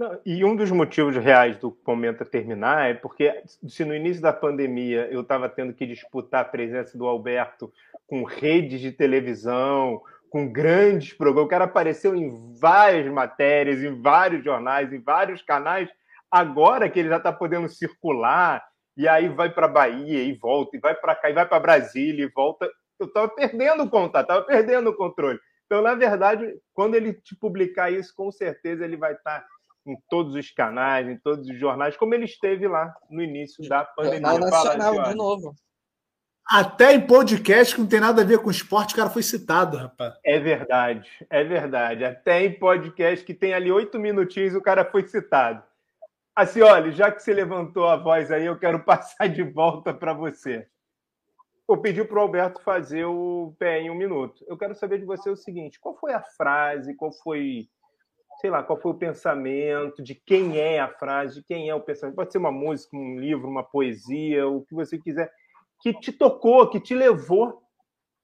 Não, 0.00 0.18
e 0.24 0.42
um 0.42 0.56
dos 0.56 0.70
motivos 0.70 1.14
reais 1.14 1.58
do 1.58 1.70
Comenta 1.70 2.24
terminar 2.24 2.90
é 2.90 2.94
porque, 2.94 3.42
se 3.68 3.84
no 3.84 3.94
início 3.94 4.22
da 4.22 4.32
pandemia 4.32 5.06
eu 5.10 5.20
estava 5.20 5.46
tendo 5.46 5.74
que 5.74 5.86
disputar 5.86 6.40
a 6.40 6.48
presença 6.48 6.96
do 6.96 7.06
Alberto 7.06 7.70
com 8.06 8.24
redes 8.24 8.80
de 8.80 8.92
televisão, 8.92 10.00
com 10.30 10.50
grandes 10.50 11.12
programas, 11.12 11.46
o 11.46 11.50
cara 11.50 11.64
apareceu 11.64 12.16
em 12.16 12.30
várias 12.58 13.12
matérias, 13.12 13.82
em 13.82 14.00
vários 14.00 14.42
jornais, 14.42 14.90
em 14.90 15.00
vários 15.00 15.42
canais, 15.42 15.90
Agora 16.30 16.88
que 16.88 17.00
ele 17.00 17.08
já 17.08 17.16
está 17.16 17.32
podendo 17.32 17.68
circular, 17.68 18.64
e 18.96 19.08
aí 19.08 19.28
vai 19.28 19.50
para 19.52 19.66
Bahia 19.66 20.22
e 20.22 20.32
volta, 20.32 20.76
e 20.76 20.80
vai 20.80 20.94
para 20.94 21.16
cá, 21.16 21.28
e 21.28 21.32
vai 21.32 21.44
para 21.44 21.58
Brasília 21.58 22.24
e 22.24 22.30
volta, 22.30 22.70
eu 23.00 23.06
estava 23.06 23.28
perdendo 23.28 23.82
o 23.82 23.90
contato, 23.90 24.22
estava 24.22 24.42
perdendo 24.42 24.90
o 24.90 24.96
controle. 24.96 25.40
Então, 25.66 25.82
na 25.82 25.94
verdade, 25.94 26.54
quando 26.72 26.94
ele 26.94 27.14
te 27.14 27.34
publicar 27.34 27.90
isso, 27.90 28.14
com 28.14 28.30
certeza 28.30 28.84
ele 28.84 28.96
vai 28.96 29.12
estar 29.14 29.40
tá 29.40 29.46
em 29.86 29.96
todos 30.08 30.34
os 30.34 30.50
canais, 30.50 31.08
em 31.08 31.16
todos 31.16 31.48
os 31.48 31.58
jornais, 31.58 31.96
como 31.96 32.14
ele 32.14 32.24
esteve 32.24 32.68
lá 32.68 32.94
no 33.08 33.22
início 33.22 33.66
da 33.68 33.84
pandemia. 33.84 34.30
Jornal 34.30 34.50
Nacional, 34.50 34.94
Fala, 34.94 35.08
de 35.08 35.14
novo. 35.14 35.54
Até 36.46 36.94
em 36.94 37.06
podcast 37.06 37.74
que 37.74 37.80
não 37.80 37.88
tem 37.88 38.00
nada 38.00 38.22
a 38.22 38.24
ver 38.24 38.40
com 38.40 38.50
esporte, 38.50 38.92
o 38.92 38.96
cara 38.96 39.08
foi 39.08 39.22
citado, 39.22 39.76
rapaz. 39.76 40.14
É 40.24 40.38
verdade, 40.38 41.08
é 41.30 41.44
verdade. 41.44 42.04
Até 42.04 42.44
em 42.44 42.58
podcast 42.58 43.24
que 43.24 43.32
tem 43.32 43.54
ali 43.54 43.70
oito 43.70 44.00
minutinhos, 44.00 44.54
o 44.54 44.60
cara 44.60 44.84
foi 44.84 45.06
citado. 45.06 45.62
Assim, 46.34 46.60
olha, 46.60 46.90
já 46.90 47.12
que 47.12 47.22
você 47.22 47.32
levantou 47.32 47.86
a 47.86 47.96
voz 47.96 48.30
aí, 48.32 48.46
eu 48.46 48.58
quero 48.58 48.80
passar 48.84 49.28
de 49.28 49.42
volta 49.42 49.94
para 49.94 50.12
você. 50.12 50.66
Vou 51.68 51.78
pedir 51.78 52.08
para 52.08 52.18
o 52.18 52.22
Alberto 52.22 52.60
fazer 52.62 53.04
o 53.04 53.54
pé 53.56 53.80
em 53.82 53.90
um 53.90 53.94
minuto. 53.94 54.44
Eu 54.48 54.58
quero 54.58 54.74
saber 54.74 54.98
de 54.98 55.04
você 55.04 55.30
o 55.30 55.36
seguinte: 55.36 55.78
qual 55.78 55.94
foi 55.94 56.12
a 56.12 56.20
frase, 56.20 56.96
qual 56.96 57.12
foi, 57.12 57.68
sei 58.40 58.50
lá, 58.50 58.62
qual 58.62 58.80
foi 58.80 58.92
o 58.92 58.98
pensamento, 58.98 60.02
de 60.02 60.14
quem 60.14 60.58
é 60.58 60.80
a 60.80 60.88
frase, 60.88 61.36
de 61.36 61.44
quem 61.44 61.68
é 61.68 61.74
o 61.74 61.80
pensamento? 61.80 62.16
Pode 62.16 62.32
ser 62.32 62.38
uma 62.38 62.50
música, 62.50 62.96
um 62.96 63.18
livro, 63.18 63.46
uma 63.46 63.62
poesia, 63.62 64.48
o 64.48 64.62
que 64.62 64.74
você 64.74 64.98
quiser, 64.98 65.30
que 65.80 65.92
te 65.92 66.10
tocou, 66.10 66.68
que 66.68 66.80
te 66.80 66.94
levou 66.94 67.62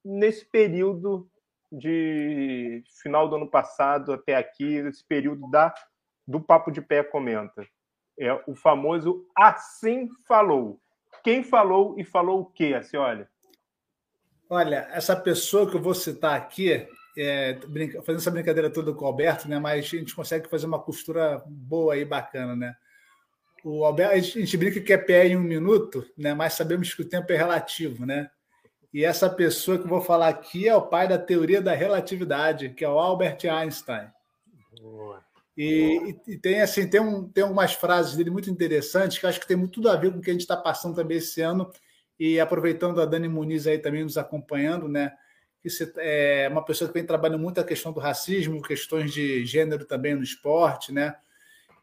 nesse 0.03 0.43
período 0.45 1.29
de 1.71 2.81
final 3.01 3.29
do 3.29 3.35
ano 3.35 3.49
passado 3.49 4.13
até 4.13 4.35
aqui, 4.35 4.77
esse 4.77 5.05
período 5.05 5.49
da 5.51 5.73
do 6.27 6.41
Papo 6.41 6.71
de 6.71 6.81
Pé 6.81 7.03
Comenta. 7.03 7.65
É 8.19 8.33
o 8.47 8.55
famoso 8.55 9.25
assim 9.37 10.09
falou. 10.27 10.79
Quem 11.23 11.43
falou 11.43 11.95
e 11.97 12.03
falou 12.03 12.41
o 12.41 12.45
quê, 12.45 12.73
assim, 12.73 12.97
olha? 12.97 13.29
Olha, 14.49 14.87
essa 14.91 15.15
pessoa 15.15 15.69
que 15.69 15.77
eu 15.77 15.81
vou 15.81 15.93
citar 15.93 16.35
aqui, 16.35 16.87
é, 17.17 17.53
brinca, 17.53 18.01
fazendo 18.03 18.21
essa 18.21 18.31
brincadeira 18.31 18.69
toda 18.69 18.93
com 18.93 19.03
o 19.03 19.07
Alberto, 19.07 19.49
né? 19.49 19.57
Mas 19.57 19.85
a 19.85 19.97
gente 19.97 20.15
consegue 20.15 20.47
fazer 20.47 20.67
uma 20.67 20.79
costura 20.79 21.41
boa 21.47 21.97
e 21.97 22.05
bacana, 22.05 22.55
né? 22.55 22.75
O 23.63 23.83
Alberto, 23.83 24.13
a 24.13 24.19
gente 24.19 24.55
brinca 24.55 24.79
que 24.79 24.93
é 24.93 24.97
pé 24.97 25.27
em 25.27 25.35
um 25.35 25.41
minuto, 25.41 26.05
né? 26.15 26.33
Mas 26.33 26.53
sabemos 26.53 26.93
que 26.93 27.01
o 27.01 27.09
tempo 27.09 27.31
é 27.33 27.35
relativo, 27.35 28.05
né? 28.05 28.29
E 28.93 29.03
essa 29.03 29.29
pessoa 29.29 29.77
que 29.77 29.83
eu 29.83 29.89
vou 29.89 30.01
falar 30.01 30.27
aqui 30.27 30.67
é 30.67 30.75
o 30.75 30.87
pai 30.87 31.07
da 31.07 31.17
teoria 31.17 31.61
da 31.61 31.73
relatividade, 31.73 32.69
que 32.69 32.85
é 32.85 32.89
o 32.89 32.99
Albert 32.99 33.39
Einstein. 33.49 34.07
Boa. 34.79 35.25
E, 35.57 36.15
e, 36.27 36.37
tem 36.37 36.61
assim, 36.61 36.87
tem, 36.87 37.01
um, 37.01 37.27
tem 37.27 37.43
algumas 37.43 37.73
frases 37.73 38.15
dele 38.15 38.29
muito 38.29 38.49
interessantes 38.49 39.17
que 39.17 39.25
acho 39.25 39.39
que 39.39 39.47
tem 39.47 39.67
tudo 39.67 39.89
a 39.89 39.95
ver 39.95 40.11
com 40.11 40.19
o 40.19 40.21
que 40.21 40.29
a 40.29 40.33
gente 40.33 40.41
está 40.41 40.55
passando 40.55 40.95
também 40.95 41.17
esse 41.17 41.41
ano. 41.41 41.71
E 42.19 42.39
aproveitando 42.39 43.01
a 43.01 43.05
Dani 43.05 43.27
Muniz 43.27 43.65
aí 43.65 43.79
também 43.79 44.03
nos 44.03 44.17
acompanhando, 44.17 44.87
né? 44.87 45.11
Que 45.67 45.93
é 45.97 46.47
uma 46.51 46.63
pessoa 46.63 46.87
que 46.87 46.93
vem 46.93 47.05
trabalhando 47.05 47.39
muito 47.39 47.59
a 47.59 47.63
questão 47.63 47.91
do 47.91 47.99
racismo, 47.99 48.61
questões 48.61 49.13
de 49.13 49.45
gênero 49.45 49.85
também 49.85 50.15
no 50.15 50.23
esporte, 50.23 50.93
né? 50.93 51.15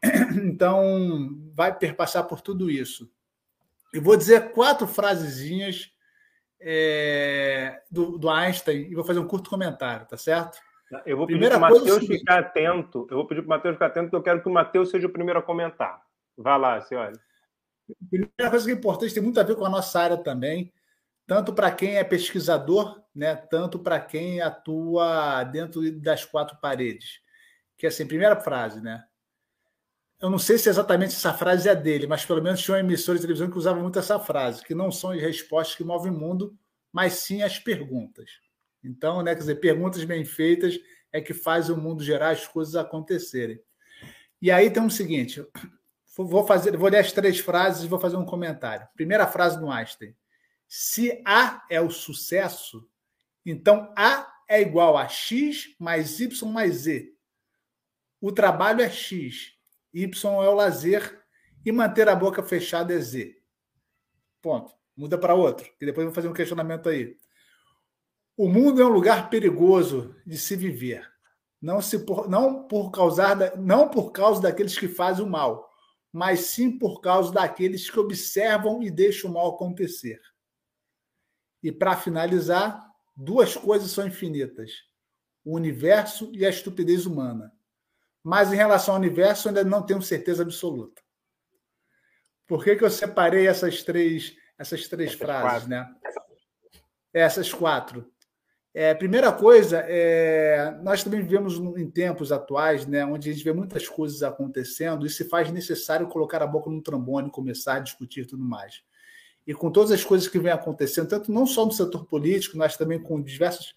Então, 0.43 1.29
vai 1.53 1.75
perpassar 1.75 2.25
por 2.27 2.41
tudo 2.41 2.69
isso. 2.69 3.09
Eu 3.93 4.01
vou 4.01 4.17
dizer 4.17 4.51
quatro 4.51 4.87
frasezinhas 4.87 5.91
é, 6.59 7.81
do, 7.89 8.17
do 8.17 8.29
Einstein 8.29 8.89
e 8.89 8.95
vou 8.95 9.03
fazer 9.03 9.19
um 9.19 9.27
curto 9.27 9.49
comentário, 9.49 10.05
tá 10.05 10.17
certo? 10.17 10.59
Eu 11.05 11.17
vou 11.17 11.27
pedir 11.27 11.47
para 11.47 11.57
o 11.57 11.61
Matheus 11.61 12.03
é 12.03 12.07
ficar 12.07 12.39
atento. 12.39 13.07
Eu 13.09 13.17
vou 13.17 13.27
pedir 13.27 13.41
para 13.41 13.47
o 13.47 13.49
Matheus 13.49 13.75
ficar 13.75 13.87
atento, 13.87 14.05
porque 14.05 14.15
eu 14.15 14.23
quero 14.23 14.41
que 14.41 14.49
o 14.49 14.53
Matheus 14.53 14.89
seja 14.89 15.07
o 15.07 15.11
primeiro 15.11 15.39
a 15.39 15.43
comentar. 15.43 16.01
Vá 16.37 16.57
lá, 16.57 16.81
senhora. 16.81 17.13
Primeira 18.09 18.49
coisa 18.49 18.65
que 18.65 18.71
é 18.71 18.75
importante, 18.75 19.13
tem 19.13 19.23
muito 19.23 19.39
a 19.39 19.43
ver 19.43 19.55
com 19.55 19.65
a 19.65 19.69
nossa 19.69 19.99
área 19.99 20.17
também, 20.17 20.71
tanto 21.27 21.53
para 21.53 21.71
quem 21.71 21.97
é 21.97 22.03
pesquisador, 22.03 23.01
né, 23.13 23.35
tanto 23.35 23.79
para 23.79 23.99
quem 23.99 24.41
atua 24.41 25.43
dentro 25.43 25.91
das 25.99 26.25
quatro 26.25 26.57
paredes. 26.61 27.19
Que 27.77 27.85
é 27.85 27.89
assim, 27.89 28.05
primeira 28.05 28.35
frase, 28.35 28.81
né? 28.81 29.03
Eu 30.21 30.29
não 30.29 30.39
sei 30.39 30.57
se 30.57 30.69
exatamente 30.69 31.13
essa 31.13 31.33
frase 31.33 31.67
é 31.67 31.75
dele, 31.75 32.07
mas 32.07 32.25
pelo 32.25 32.41
menos 32.41 32.61
tinha 32.61 32.75
uma 32.75 32.79
emissora 32.79 33.17
de 33.17 33.23
televisão 33.23 33.49
que 33.49 33.57
usava 33.57 33.81
muito 33.81 33.99
essa 33.99 34.17
frase, 34.19 34.63
que 34.63 34.73
não 34.73 34.91
são 34.91 35.11
as 35.11 35.21
respostas 35.21 35.75
que 35.75 35.83
movem 35.83 36.11
o 36.11 36.17
mundo, 36.17 36.57
mas 36.91 37.13
sim 37.13 37.43
as 37.43 37.59
perguntas. 37.59 38.29
Então, 38.83 39.21
né, 39.21 39.33
quer 39.33 39.39
dizer, 39.39 39.55
perguntas 39.55 40.03
bem 40.05 40.23
feitas 40.23 40.79
é 41.11 41.19
que 41.19 41.33
faz 41.33 41.69
o 41.69 41.77
mundo 41.77 42.03
gerar 42.03 42.29
as 42.29 42.47
coisas 42.47 42.75
acontecerem. 42.75 43.59
E 44.41 44.51
aí 44.51 44.69
tem 44.69 44.85
o 44.85 44.89
seguinte, 44.89 45.45
vou 46.15 46.45
fazer, 46.45 46.77
vou 46.77 46.89
ler 46.89 46.99
as 46.99 47.11
três 47.11 47.39
frases 47.39 47.83
e 47.83 47.87
vou 47.87 47.99
fazer 47.99 48.15
um 48.15 48.25
comentário. 48.25 48.87
Primeira 48.95 49.27
frase 49.27 49.59
do 49.59 49.69
Einstein: 49.69 50.15
se 50.77 51.21
A 51.25 51.65
é 51.69 51.79
o 51.79 51.89
sucesso, 51.89 52.85
então 53.45 53.93
A 53.97 54.29
é 54.45 54.59
igual 54.61 54.97
a 54.97 55.07
x 55.07 55.73
mais 55.79 56.19
y 56.19 56.51
mais 56.51 56.75
z. 56.79 57.15
O 58.19 58.29
trabalho 58.29 58.81
é 58.81 58.89
x, 58.89 59.53
y 59.93 60.43
é 60.43 60.49
o 60.49 60.53
lazer 60.53 61.23
e 61.65 61.71
manter 61.71 62.09
a 62.09 62.15
boca 62.15 62.43
fechada 62.43 62.93
é 62.93 62.99
z. 62.99 63.41
Ponto. 64.41 64.73
Muda 64.97 65.17
para 65.17 65.33
outro, 65.33 65.65
que 65.79 65.85
depois 65.85 66.03
eu 66.03 66.11
vou 66.11 66.13
fazer 66.13 66.27
um 66.27 66.33
questionamento 66.33 66.89
aí. 66.89 67.17
O 68.35 68.49
mundo 68.49 68.81
é 68.81 68.85
um 68.85 68.89
lugar 68.89 69.29
perigoso 69.29 70.13
de 70.27 70.37
se 70.37 70.57
viver. 70.57 71.09
Não, 71.61 71.81
se 71.81 71.99
por, 71.99 72.29
não, 72.29 72.67
por 72.67 72.91
causar 72.91 73.33
da, 73.33 73.55
não 73.55 73.87
por 73.87 74.11
causa 74.11 74.41
daqueles 74.41 74.77
que 74.77 74.89
fazem 74.89 75.25
o 75.25 75.29
mal, 75.29 75.69
mas 76.11 76.41
sim 76.41 76.77
por 76.77 76.99
causa 76.99 77.31
daqueles 77.31 77.89
que 77.89 77.97
observam 77.97 78.83
e 78.83 78.91
deixam 78.91 79.31
o 79.31 79.33
mal 79.35 79.55
acontecer. 79.55 80.19
E 81.65 81.71
para 81.71 81.97
finalizar, 81.97 82.87
duas 83.17 83.57
coisas 83.57 83.89
são 83.89 84.05
infinitas: 84.05 84.71
o 85.43 85.55
universo 85.55 86.29
e 86.31 86.45
a 86.45 86.49
estupidez 86.49 87.07
humana. 87.07 87.51
Mas 88.23 88.53
em 88.53 88.55
relação 88.55 88.93
ao 88.93 88.99
universo, 88.99 89.47
ainda 89.47 89.63
não 89.63 89.81
tenho 89.81 89.99
certeza 89.99 90.43
absoluta. 90.43 91.01
Por 92.45 92.63
que, 92.63 92.75
que 92.75 92.85
eu 92.85 92.91
separei 92.91 93.47
essas 93.47 93.81
três, 93.81 94.35
essas 94.59 94.87
três 94.87 95.09
essas 95.09 95.19
frases, 95.19 95.67
quatro. 95.67 95.69
né? 95.69 95.95
Essas 97.11 97.51
quatro. 97.51 98.11
É, 98.71 98.93
primeira 98.93 99.31
coisa, 99.31 99.83
é, 99.87 100.69
nós 100.83 101.03
também 101.03 101.23
vivemos 101.23 101.57
em 101.57 101.89
tempos 101.89 102.31
atuais, 102.31 102.85
né, 102.85 103.03
onde 103.05 103.29
a 103.29 103.33
gente 103.33 103.43
vê 103.43 103.53
muitas 103.53 103.87
coisas 103.87 104.21
acontecendo 104.21 105.03
e 105.03 105.09
se 105.09 105.27
faz 105.29 105.49
necessário 105.49 106.09
colocar 106.09 106.43
a 106.43 106.47
boca 106.47 106.69
no 106.69 106.83
trombone, 106.83 107.31
começar 107.31 107.77
a 107.77 107.79
discutir 107.79 108.27
tudo 108.27 108.43
mais. 108.43 108.83
E 109.45 109.53
com 109.53 109.71
todas 109.71 109.91
as 109.91 110.03
coisas 110.03 110.27
que 110.27 110.39
vêm 110.39 110.51
acontecendo, 110.51 111.07
tanto 111.07 111.31
não 111.31 111.45
só 111.45 111.65
no 111.65 111.71
setor 111.71 112.05
político, 112.05 112.57
mas 112.57 112.75
também 112.75 113.01
com 113.01 113.21
diversos 113.21 113.75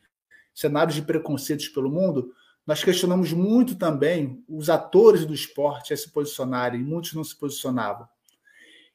cenários 0.54 0.94
de 0.94 1.02
preconceitos 1.02 1.68
pelo 1.68 1.90
mundo, 1.90 2.32
nós 2.66 2.82
questionamos 2.82 3.32
muito 3.32 3.76
também 3.76 4.44
os 4.48 4.68
atores 4.68 5.24
do 5.24 5.32
esporte 5.32 5.92
a 5.92 5.96
se 5.96 6.10
posicionarem, 6.10 6.82
muitos 6.82 7.14
não 7.14 7.24
se 7.24 7.34
posicionavam. 7.34 8.06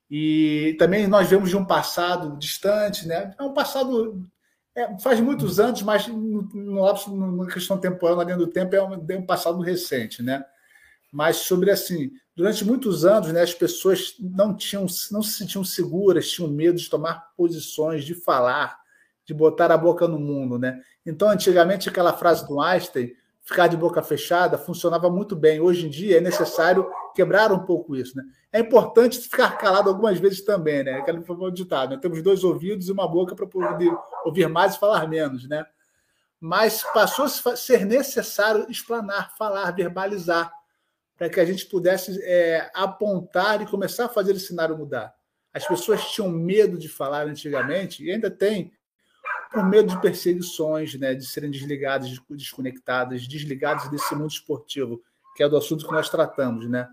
E 0.10 0.76
também 0.78 1.08
nós 1.08 1.28
vemos 1.28 1.50
de 1.50 1.58
um 1.58 1.66
passado 1.66 2.38
distante, 2.38 3.08
né? 3.08 3.34
É 3.40 3.44
um 3.44 3.54
passado 3.54 4.24
é, 4.76 5.00
faz 5.00 5.20
muitos 5.20 5.60
anos, 5.60 5.82
mas 5.82 6.08
no, 6.08 6.44
no, 6.54 7.44
na 7.44 7.52
questão 7.52 7.78
temporal, 7.78 8.18
na 8.18 8.24
linha 8.24 8.38
do 8.38 8.48
tempo, 8.48 8.76
é 8.76 8.84
um, 8.84 9.06
é 9.08 9.18
um 9.18 9.26
passado 9.26 9.60
recente, 9.62 10.22
né? 10.22 10.46
Mas 11.14 11.38
sobre 11.38 11.70
assim, 11.70 12.12
durante 12.36 12.66
muitos 12.66 13.06
anos, 13.06 13.32
né, 13.32 13.44
as 13.44 13.54
pessoas 13.54 14.16
não 14.20 14.56
tinham, 14.56 14.88
não 15.12 15.22
se 15.22 15.34
sentiam 15.34 15.64
seguras, 15.64 16.28
tinham 16.32 16.50
medo 16.50 16.80
de 16.80 16.90
tomar 16.90 17.32
posições, 17.38 18.04
de 18.04 18.16
falar, 18.16 18.80
de 19.24 19.32
botar 19.32 19.72
a 19.72 19.78
boca 19.78 20.08
no 20.08 20.18
mundo, 20.18 20.58
né? 20.58 20.82
Então, 21.06 21.30
antigamente, 21.30 21.88
aquela 21.88 22.14
frase 22.14 22.48
do 22.48 22.60
Einstein, 22.60 23.14
ficar 23.44 23.68
de 23.68 23.78
boca 23.78 24.02
fechada, 24.02 24.58
funcionava 24.58 25.08
muito 25.08 25.36
bem. 25.36 25.60
Hoje 25.60 25.86
em 25.86 25.90
dia 25.90 26.18
é 26.18 26.22
necessário 26.22 26.90
quebrar 27.14 27.52
um 27.52 27.60
pouco 27.60 27.96
isso, 27.96 28.18
né? 28.18 28.24
É 28.52 28.60
importante 28.60 29.20
ficar 29.20 29.56
calado 29.60 29.90
algumas 29.90 30.18
vezes 30.18 30.44
também, 30.44 30.84
né? 30.84 30.94
Aquele 30.94 31.22
foi 31.22 31.52
ditado, 31.52 31.92
né? 31.92 31.98
Temos 32.02 32.24
dois 32.24 32.44
ouvidos 32.44 32.88
e 32.88 32.92
uma 32.92 33.08
boca 33.08 33.36
para 33.36 33.46
poder 33.46 33.96
ouvir 34.26 34.50
mais 34.50 34.74
e 34.74 34.80
falar 34.80 35.08
menos, 35.08 35.48
né? 35.48 35.64
Mas 36.40 36.84
passou 36.92 37.26
a 37.26 37.56
ser 37.56 37.86
necessário 37.86 38.66
explanar, 38.68 39.38
falar, 39.38 39.70
verbalizar, 39.72 40.52
para 41.18 41.30
que 41.30 41.40
a 41.40 41.46
gente 41.46 41.66
pudesse 41.66 42.20
é, 42.24 42.70
apontar 42.74 43.62
e 43.62 43.66
começar 43.66 44.06
a 44.06 44.10
fazer 44.10 44.36
esse 44.36 44.48
cenário 44.48 44.78
mudar. 44.78 45.14
As 45.54 45.68
pessoas 45.68 46.12
tinham 46.12 46.30
medo 46.30 46.78
de 46.78 46.90
falar 46.90 47.28
antigamente 47.28 48.04
e 48.04 48.12
ainda 48.12 48.32
tem 48.32 48.72
por 49.52 49.64
medo 49.64 49.90
de 49.90 50.02
perseguições, 50.02 50.96
né, 50.96 51.14
de 51.14 51.26
serem 51.26 51.52
desligadas, 51.52 52.10
desconectadas, 52.30 53.28
desligadas 53.28 53.88
desse 53.90 54.16
mundo 54.16 54.32
esportivo, 54.32 55.02
que 55.36 55.44
é 55.44 55.50
do 55.50 55.56
assunto 55.56 55.86
que 55.86 55.92
nós 55.92 56.10
tratamos, 56.10 56.68
né? 56.68 56.90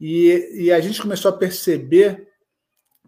E, 0.00 0.64
e 0.64 0.72
a 0.72 0.80
gente 0.80 1.00
começou 1.00 1.30
a 1.30 1.36
perceber 1.36 2.28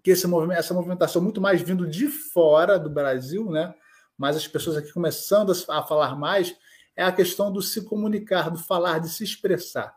que 0.02 0.10
esse 0.10 0.26
movimento, 0.26 0.58
essa 0.58 0.74
movimentação 0.74 1.22
muito 1.22 1.40
mais 1.40 1.62
vindo 1.62 1.88
de 1.88 2.08
fora 2.08 2.78
do 2.78 2.90
Brasil, 2.90 3.50
né? 3.50 3.74
mas 4.16 4.36
as 4.36 4.46
pessoas 4.46 4.76
aqui 4.76 4.92
começando 4.92 5.52
a 5.68 5.82
falar 5.82 6.16
mais, 6.16 6.54
é 6.96 7.02
a 7.02 7.12
questão 7.12 7.52
do 7.52 7.60
se 7.60 7.84
comunicar, 7.84 8.50
do 8.50 8.58
falar, 8.58 9.00
de 9.00 9.08
se 9.08 9.24
expressar. 9.24 9.94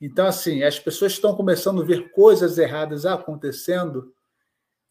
Então, 0.00 0.26
assim, 0.26 0.62
as 0.62 0.78
pessoas 0.78 1.12
estão 1.12 1.34
começando 1.34 1.82
a 1.82 1.84
ver 1.84 2.10
coisas 2.10 2.58
erradas 2.58 3.06
acontecendo, 3.06 4.14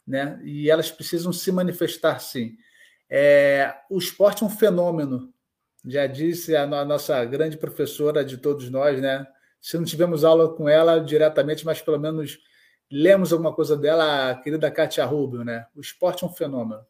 né? 0.06 0.40
E 0.44 0.70
elas 0.70 0.92
precisam 0.92 1.32
se 1.32 1.52
manifestar, 1.52 2.20
sim. 2.20 2.58
É, 3.10 3.76
o 3.90 3.98
esporte 3.98 4.44
é 4.44 4.46
um 4.46 4.50
fenômeno, 4.50 5.34
já 5.86 6.08
disse 6.08 6.56
a 6.56 6.66
nossa 6.86 7.24
grande 7.26 7.58
professora 7.58 8.24
de 8.24 8.38
todos 8.38 8.70
nós, 8.70 9.02
né? 9.02 9.28
se 9.64 9.78
não 9.78 9.86
tivemos 9.86 10.26
aula 10.26 10.54
com 10.54 10.68
ela 10.68 11.00
diretamente, 11.00 11.66
mas 11.66 11.82
pelo 11.82 11.98
menos 11.98 12.38
lemos 12.92 13.32
alguma 13.32 13.54
coisa 13.54 13.78
dela, 13.78 14.32
a 14.32 14.36
querida 14.36 14.70
Katia 14.70 15.06
Rubio, 15.06 15.42
né? 15.46 15.66
O 15.74 15.80
esporte 15.80 16.26
é 16.26 16.28
um 16.28 16.34
fenômeno. 16.34 16.86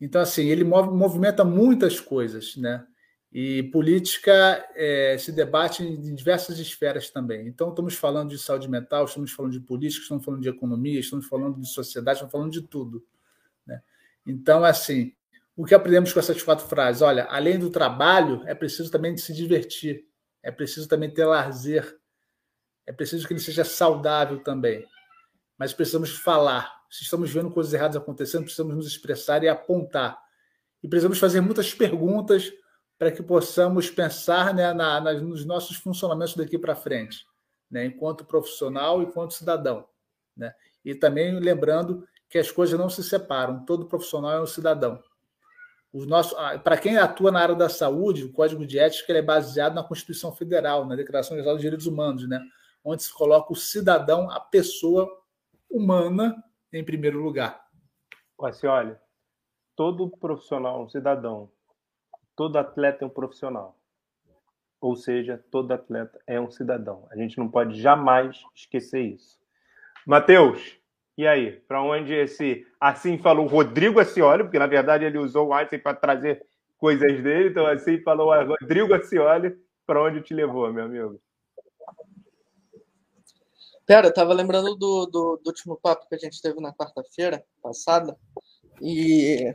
Então, 0.00 0.20
assim, 0.20 0.46
ele 0.46 0.62
move, 0.62 0.90
movimenta 0.90 1.44
muitas 1.44 1.98
coisas, 1.98 2.56
né? 2.56 2.86
E 3.30 3.64
política 3.64 4.66
é, 4.74 5.16
se 5.18 5.32
debate 5.32 5.82
em 5.82 6.14
diversas 6.14 6.58
esferas 6.58 7.10
também. 7.10 7.46
Então, 7.46 7.70
estamos 7.70 7.94
falando 7.94 8.30
de 8.30 8.38
saúde 8.38 8.68
mental, 8.68 9.04
estamos 9.04 9.32
falando 9.32 9.52
de 9.52 9.60
política, 9.60 10.02
estamos 10.02 10.24
falando 10.24 10.40
de 10.40 10.48
economia, 10.48 10.98
estamos 10.98 11.26
falando 11.26 11.60
de 11.60 11.68
sociedade, 11.68 12.16
estamos 12.16 12.32
falando 12.32 12.52
de 12.52 12.62
tudo. 12.62 13.04
Né? 13.66 13.82
Então, 14.26 14.64
assim, 14.64 15.12
o 15.54 15.64
que 15.66 15.74
aprendemos 15.74 16.12
com 16.12 16.20
essas 16.20 16.42
quatro 16.42 16.66
frases? 16.66 17.02
Olha, 17.02 17.24
além 17.24 17.58
do 17.58 17.68
trabalho, 17.68 18.42
é 18.46 18.54
preciso 18.54 18.90
também 18.90 19.16
se 19.16 19.34
divertir 19.34 20.08
é 20.42 20.50
preciso 20.50 20.88
também 20.88 21.10
ter 21.10 21.24
lazer, 21.24 21.98
é 22.86 22.92
preciso 22.92 23.26
que 23.26 23.32
ele 23.32 23.40
seja 23.40 23.64
saudável 23.64 24.42
também. 24.42 24.86
Mas 25.58 25.72
precisamos 25.72 26.10
falar. 26.10 26.78
Se 26.88 27.02
estamos 27.02 27.30
vendo 27.30 27.50
coisas 27.50 27.74
erradas 27.74 27.96
acontecendo, 27.96 28.44
precisamos 28.44 28.74
nos 28.74 28.86
expressar 28.86 29.42
e 29.42 29.48
apontar. 29.48 30.18
E 30.82 30.88
precisamos 30.88 31.18
fazer 31.18 31.40
muitas 31.40 31.74
perguntas 31.74 32.50
para 32.98 33.12
que 33.12 33.22
possamos 33.22 33.90
pensar 33.90 34.52
né, 34.52 34.72
na, 34.72 35.00
na, 35.00 35.12
nos 35.14 35.44
nossos 35.44 35.76
funcionamentos 35.76 36.34
daqui 36.34 36.58
para 36.58 36.74
frente, 36.74 37.24
né, 37.70 37.86
enquanto 37.86 38.24
profissional 38.24 39.00
e 39.00 39.04
enquanto 39.04 39.34
cidadão. 39.34 39.86
Né? 40.36 40.52
E 40.84 40.94
também 40.94 41.38
lembrando 41.38 42.06
que 42.28 42.38
as 42.38 42.50
coisas 42.50 42.78
não 42.78 42.90
se 42.90 43.02
separam, 43.02 43.64
todo 43.64 43.86
profissional 43.86 44.32
é 44.32 44.40
um 44.40 44.46
cidadão 44.46 45.02
para 46.62 46.76
quem 46.76 46.98
atua 46.98 47.30
na 47.30 47.40
área 47.40 47.54
da 47.54 47.68
saúde, 47.68 48.24
o 48.24 48.32
Código 48.32 48.66
de 48.66 48.78
Ética 48.78 49.12
é 49.14 49.22
baseado 49.22 49.74
na 49.74 49.82
Constituição 49.82 50.32
Federal, 50.32 50.84
na 50.84 50.94
Declaração 50.94 51.36
Geral 51.36 51.54
dos 51.54 51.62
Direitos 51.62 51.86
Humanos, 51.86 52.28
né? 52.28 52.40
onde 52.84 53.02
se 53.02 53.12
coloca 53.12 53.52
o 53.52 53.56
cidadão, 53.56 54.30
a 54.30 54.38
pessoa 54.38 55.08
humana, 55.70 56.36
em 56.72 56.84
primeiro 56.84 57.22
lugar. 57.22 57.66
Assim, 58.42 58.66
olha, 58.66 59.00
todo 59.74 60.10
profissional 60.10 60.84
um 60.84 60.88
cidadão, 60.88 61.50
todo 62.38 62.56
atleta 62.56 63.04
é 63.04 63.06
um 63.06 63.10
profissional. 63.10 63.76
Ou 64.80 64.94
seja, 64.94 65.44
todo 65.50 65.72
atleta 65.72 66.20
é 66.24 66.40
um 66.40 66.48
cidadão. 66.48 67.04
A 67.10 67.16
gente 67.16 67.36
não 67.36 67.48
pode 67.48 67.82
jamais 67.82 68.44
esquecer 68.54 69.00
isso. 69.00 69.36
Matheus, 70.06 70.78
e 71.16 71.26
aí? 71.26 71.50
Para 71.66 71.82
onde 71.82 72.14
esse 72.14 72.64
assim 72.78 73.18
falou 73.18 73.48
Rodrigo 73.48 73.98
Acioli, 73.98 74.44
porque 74.44 74.58
na 74.58 74.68
verdade 74.68 75.04
ele 75.04 75.18
usou 75.18 75.48
o 75.48 75.52
Einstein 75.52 75.80
para 75.80 75.96
trazer 75.96 76.46
coisas 76.78 77.20
dele, 77.20 77.48
então 77.48 77.66
assim 77.66 78.00
falou 78.02 78.32
Rodrigo 78.46 78.94
Acioli, 78.94 79.58
para 79.84 80.00
onde 80.00 80.22
te 80.22 80.32
levou, 80.32 80.72
meu 80.72 80.84
amigo? 80.84 81.20
Pera, 83.84 84.06
eu 84.06 84.14
tava 84.14 84.32
lembrando 84.32 84.76
do, 84.76 85.06
do, 85.06 85.40
do 85.42 85.48
último 85.48 85.76
papo 85.76 86.06
que 86.08 86.14
a 86.14 86.18
gente 86.18 86.40
teve 86.40 86.60
na 86.60 86.72
quarta-feira 86.72 87.44
passada, 87.60 88.16
e 88.80 89.52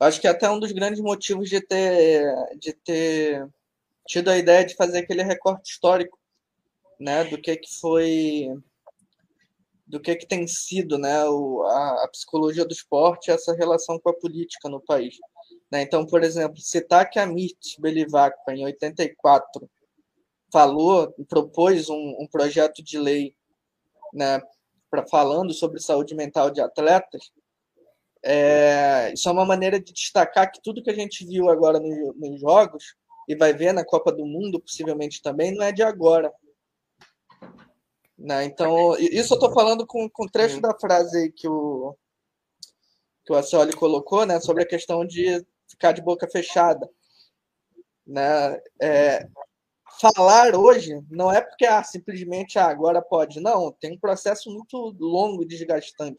acho 0.00 0.20
que 0.20 0.28
até 0.28 0.48
um 0.50 0.60
dos 0.60 0.72
grandes 0.72 1.00
motivos 1.00 1.48
de 1.48 1.60
ter, 1.60 2.32
de 2.58 2.72
ter 2.72 3.48
tido 4.06 4.30
a 4.30 4.38
ideia 4.38 4.64
de 4.64 4.74
fazer 4.74 4.98
aquele 4.98 5.22
recorte 5.22 5.70
histórico, 5.70 6.18
né, 6.98 7.24
do 7.24 7.40
que 7.40 7.56
que 7.56 7.78
foi 7.78 8.48
do 9.86 9.98
que 9.98 10.14
que 10.16 10.26
tem 10.26 10.46
sido, 10.46 10.98
né, 10.98 11.24
o, 11.24 11.62
a, 11.62 12.04
a 12.04 12.08
psicologia 12.08 12.64
do 12.64 12.72
esporte, 12.72 13.30
essa 13.30 13.54
relação 13.54 13.98
com 13.98 14.10
a 14.10 14.14
política 14.14 14.68
no 14.68 14.82
país. 14.82 15.16
Né? 15.70 15.80
Então, 15.80 16.04
por 16.04 16.22
exemplo, 16.22 16.60
citar 16.60 17.08
que 17.08 17.18
a 17.18 17.22
Amit 17.22 17.80
Belivacqua, 17.80 18.54
em 18.54 18.64
84, 18.64 19.68
falou, 20.52 21.14
propôs 21.26 21.88
um, 21.88 22.16
um 22.20 22.26
projeto 22.30 22.82
de 22.82 22.98
lei 22.98 23.34
né, 24.12 24.42
pra, 24.90 25.06
falando 25.06 25.54
sobre 25.54 25.80
saúde 25.80 26.14
mental 26.14 26.50
de 26.50 26.60
atletas, 26.60 27.32
é, 28.24 29.12
isso 29.12 29.28
é 29.28 29.32
uma 29.32 29.46
maneira 29.46 29.80
de 29.80 29.92
destacar 29.92 30.50
que 30.50 30.60
tudo 30.62 30.82
que 30.82 30.90
a 30.90 30.94
gente 30.94 31.24
viu 31.24 31.48
agora 31.48 31.78
no, 31.78 32.14
nos 32.14 32.40
jogos 32.40 32.96
e 33.28 33.36
vai 33.36 33.52
ver 33.52 33.72
na 33.72 33.84
Copa 33.84 34.10
do 34.10 34.24
Mundo, 34.24 34.60
possivelmente 34.60 35.22
também, 35.22 35.54
não 35.54 35.64
é 35.64 35.72
de 35.72 35.82
agora. 35.82 36.32
Né? 38.18 38.44
Então, 38.44 38.96
isso 38.98 39.34
eu 39.34 39.36
estou 39.36 39.52
falando 39.52 39.86
com, 39.86 40.08
com 40.08 40.26
trecho 40.26 40.60
da 40.60 40.76
frase 40.78 41.30
que 41.32 41.46
o, 41.46 41.94
que 43.24 43.32
o 43.32 43.36
Acioli 43.36 43.72
colocou, 43.74 44.26
né, 44.26 44.40
sobre 44.40 44.62
a 44.62 44.68
questão 44.68 45.06
de 45.06 45.44
ficar 45.68 45.92
de 45.92 46.02
boca 46.02 46.26
fechada. 46.26 46.90
Né? 48.06 48.60
É, 48.80 49.28
falar 50.00 50.56
hoje 50.56 51.04
não 51.10 51.30
é 51.30 51.40
porque 51.40 51.66
ah, 51.66 51.84
simplesmente 51.84 52.58
ah, 52.58 52.66
agora 52.66 53.02
pode. 53.02 53.40
Não, 53.40 53.70
tem 53.72 53.92
um 53.92 53.98
processo 53.98 54.50
muito 54.50 54.96
longo 54.98 55.42
e 55.42 55.46
desgastante. 55.46 56.16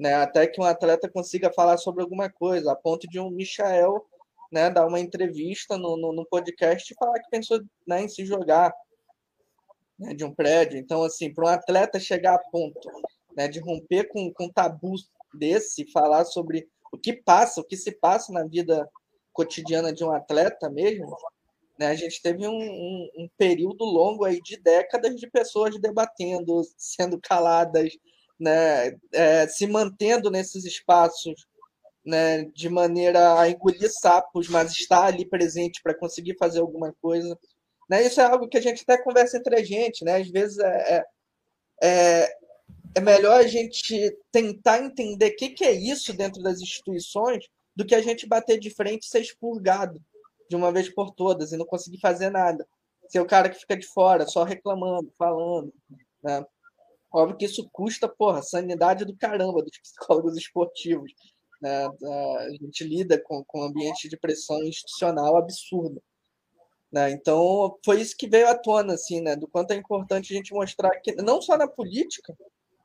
Né? 0.00 0.14
Até 0.14 0.46
que 0.46 0.58
um 0.58 0.64
atleta 0.64 1.10
consiga 1.10 1.52
falar 1.52 1.76
sobre 1.76 2.02
alguma 2.02 2.30
coisa, 2.30 2.72
a 2.72 2.74
ponto 2.74 3.06
de 3.06 3.20
um 3.20 3.28
Michael 3.28 4.02
né, 4.50 4.70
dar 4.70 4.86
uma 4.86 4.98
entrevista 4.98 5.76
no, 5.76 5.94
no, 5.94 6.10
no 6.10 6.24
podcast 6.24 6.90
e 6.90 6.96
falar 6.96 7.20
que 7.20 7.28
pensou 7.30 7.60
né, 7.86 8.00
em 8.00 8.08
se 8.08 8.24
jogar 8.24 8.72
né, 9.98 10.14
de 10.14 10.24
um 10.24 10.34
prédio. 10.34 10.78
Então, 10.78 11.02
assim, 11.02 11.30
para 11.34 11.44
um 11.44 11.48
atleta 11.48 12.00
chegar 12.00 12.36
a 12.36 12.38
ponto 12.50 12.90
né, 13.36 13.46
de 13.46 13.60
romper 13.60 14.08
com, 14.08 14.32
com 14.32 14.48
tabu 14.48 14.94
desse, 15.34 15.92
falar 15.92 16.24
sobre 16.24 16.66
o 16.90 16.96
que 16.96 17.12
passa, 17.12 17.60
o 17.60 17.64
que 17.64 17.76
se 17.76 17.92
passa 17.92 18.32
na 18.32 18.44
vida 18.44 18.88
cotidiana 19.34 19.92
de 19.92 20.02
um 20.02 20.10
atleta 20.10 20.70
mesmo, 20.70 21.14
né? 21.78 21.88
A 21.88 21.94
gente 21.94 22.20
teve 22.20 22.48
um, 22.48 22.58
um, 22.58 23.10
um, 23.18 23.28
período 23.38 23.84
longo 23.84 24.24
aí 24.24 24.40
de 24.40 24.56
décadas 24.56 25.14
de 25.16 25.30
pessoas 25.30 25.78
debatendo, 25.78 26.62
sendo 26.76 27.20
caladas, 27.20 27.92
né? 28.40 28.96
É, 29.12 29.46
se 29.46 29.66
mantendo 29.66 30.30
nesses 30.30 30.64
espaços 30.64 31.46
né? 32.04 32.44
de 32.46 32.68
maneira 32.68 33.38
a 33.38 33.48
engolir 33.48 33.90
sapos, 33.92 34.48
mas 34.48 34.72
estar 34.72 35.04
ali 35.04 35.24
presente 35.26 35.82
para 35.82 35.94
conseguir 35.94 36.36
fazer 36.38 36.60
alguma 36.60 36.94
coisa. 37.00 37.38
Né? 37.88 38.06
Isso 38.06 38.20
é 38.20 38.24
algo 38.24 38.48
que 38.48 38.58
a 38.58 38.62
gente 38.62 38.82
até 38.82 39.02
conversa 39.02 39.36
entre 39.36 39.54
a 39.54 39.62
gente, 39.62 40.04
né? 40.04 40.16
às 40.16 40.28
vezes 40.28 40.58
é, 40.58 40.96
é, 40.96 41.06
é 41.82 42.40
é 42.94 43.00
melhor 43.00 43.40
a 43.40 43.46
gente 43.46 44.16
tentar 44.32 44.82
entender 44.82 45.28
o 45.28 45.36
que, 45.36 45.50
que 45.50 45.64
é 45.64 45.72
isso 45.72 46.12
dentro 46.12 46.42
das 46.42 46.60
instituições 46.60 47.46
do 47.74 47.86
que 47.86 47.94
a 47.94 48.02
gente 48.02 48.26
bater 48.26 48.58
de 48.58 48.70
frente 48.70 49.04
e 49.04 49.08
ser 49.08 49.20
expurgado 49.20 50.00
de 50.48 50.56
uma 50.56 50.72
vez 50.72 50.92
por 50.92 51.12
todas 51.12 51.52
e 51.52 51.56
não 51.56 51.64
conseguir 51.64 52.00
fazer 52.00 52.30
nada. 52.30 52.66
Ser 53.08 53.20
o 53.20 53.26
cara 53.26 53.48
que 53.48 53.58
fica 53.58 53.76
de 53.76 53.86
fora, 53.86 54.26
só 54.26 54.42
reclamando, 54.42 55.12
falando. 55.16 55.72
Né? 56.22 56.44
Óbvio 57.12 57.36
que 57.36 57.44
isso 57.44 57.68
custa, 57.72 58.08
porra, 58.08 58.42
sanidade 58.42 59.04
do 59.04 59.16
caramba 59.16 59.62
dos 59.62 59.78
psicólogos 59.78 60.36
esportivos. 60.36 61.12
Né? 61.60 61.86
A 61.86 62.50
gente 62.52 62.84
lida 62.84 63.20
com, 63.20 63.44
com 63.44 63.60
um 63.60 63.64
ambiente 63.64 64.08
de 64.08 64.16
pressão 64.16 64.62
institucional 64.62 65.36
absurdo. 65.36 66.02
Né? 66.92 67.10
Então, 67.10 67.76
foi 67.84 68.00
isso 68.00 68.16
que 68.16 68.28
veio 68.28 68.48
à 68.48 68.56
tona, 68.56 68.94
assim, 68.94 69.20
né? 69.20 69.36
do 69.36 69.48
quanto 69.48 69.72
é 69.72 69.76
importante 69.76 70.32
a 70.32 70.36
gente 70.36 70.52
mostrar 70.52 70.90
que, 71.00 71.14
não 71.16 71.40
só 71.42 71.56
na 71.56 71.68
política, 71.68 72.36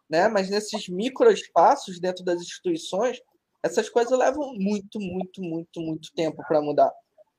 né? 0.09 0.27
Mas 0.27 0.49
nesses 0.49 0.87
microespaços 0.87 1.99
dentro 1.99 2.23
das 2.23 2.41
instituições, 2.41 3.19
essas 3.63 3.89
coisas 3.89 4.17
levam 4.17 4.53
muito, 4.53 4.99
muito, 4.99 5.41
muito, 5.41 5.81
muito 5.81 6.13
tempo 6.13 6.43
para 6.47 6.61
mudar. 6.61 6.91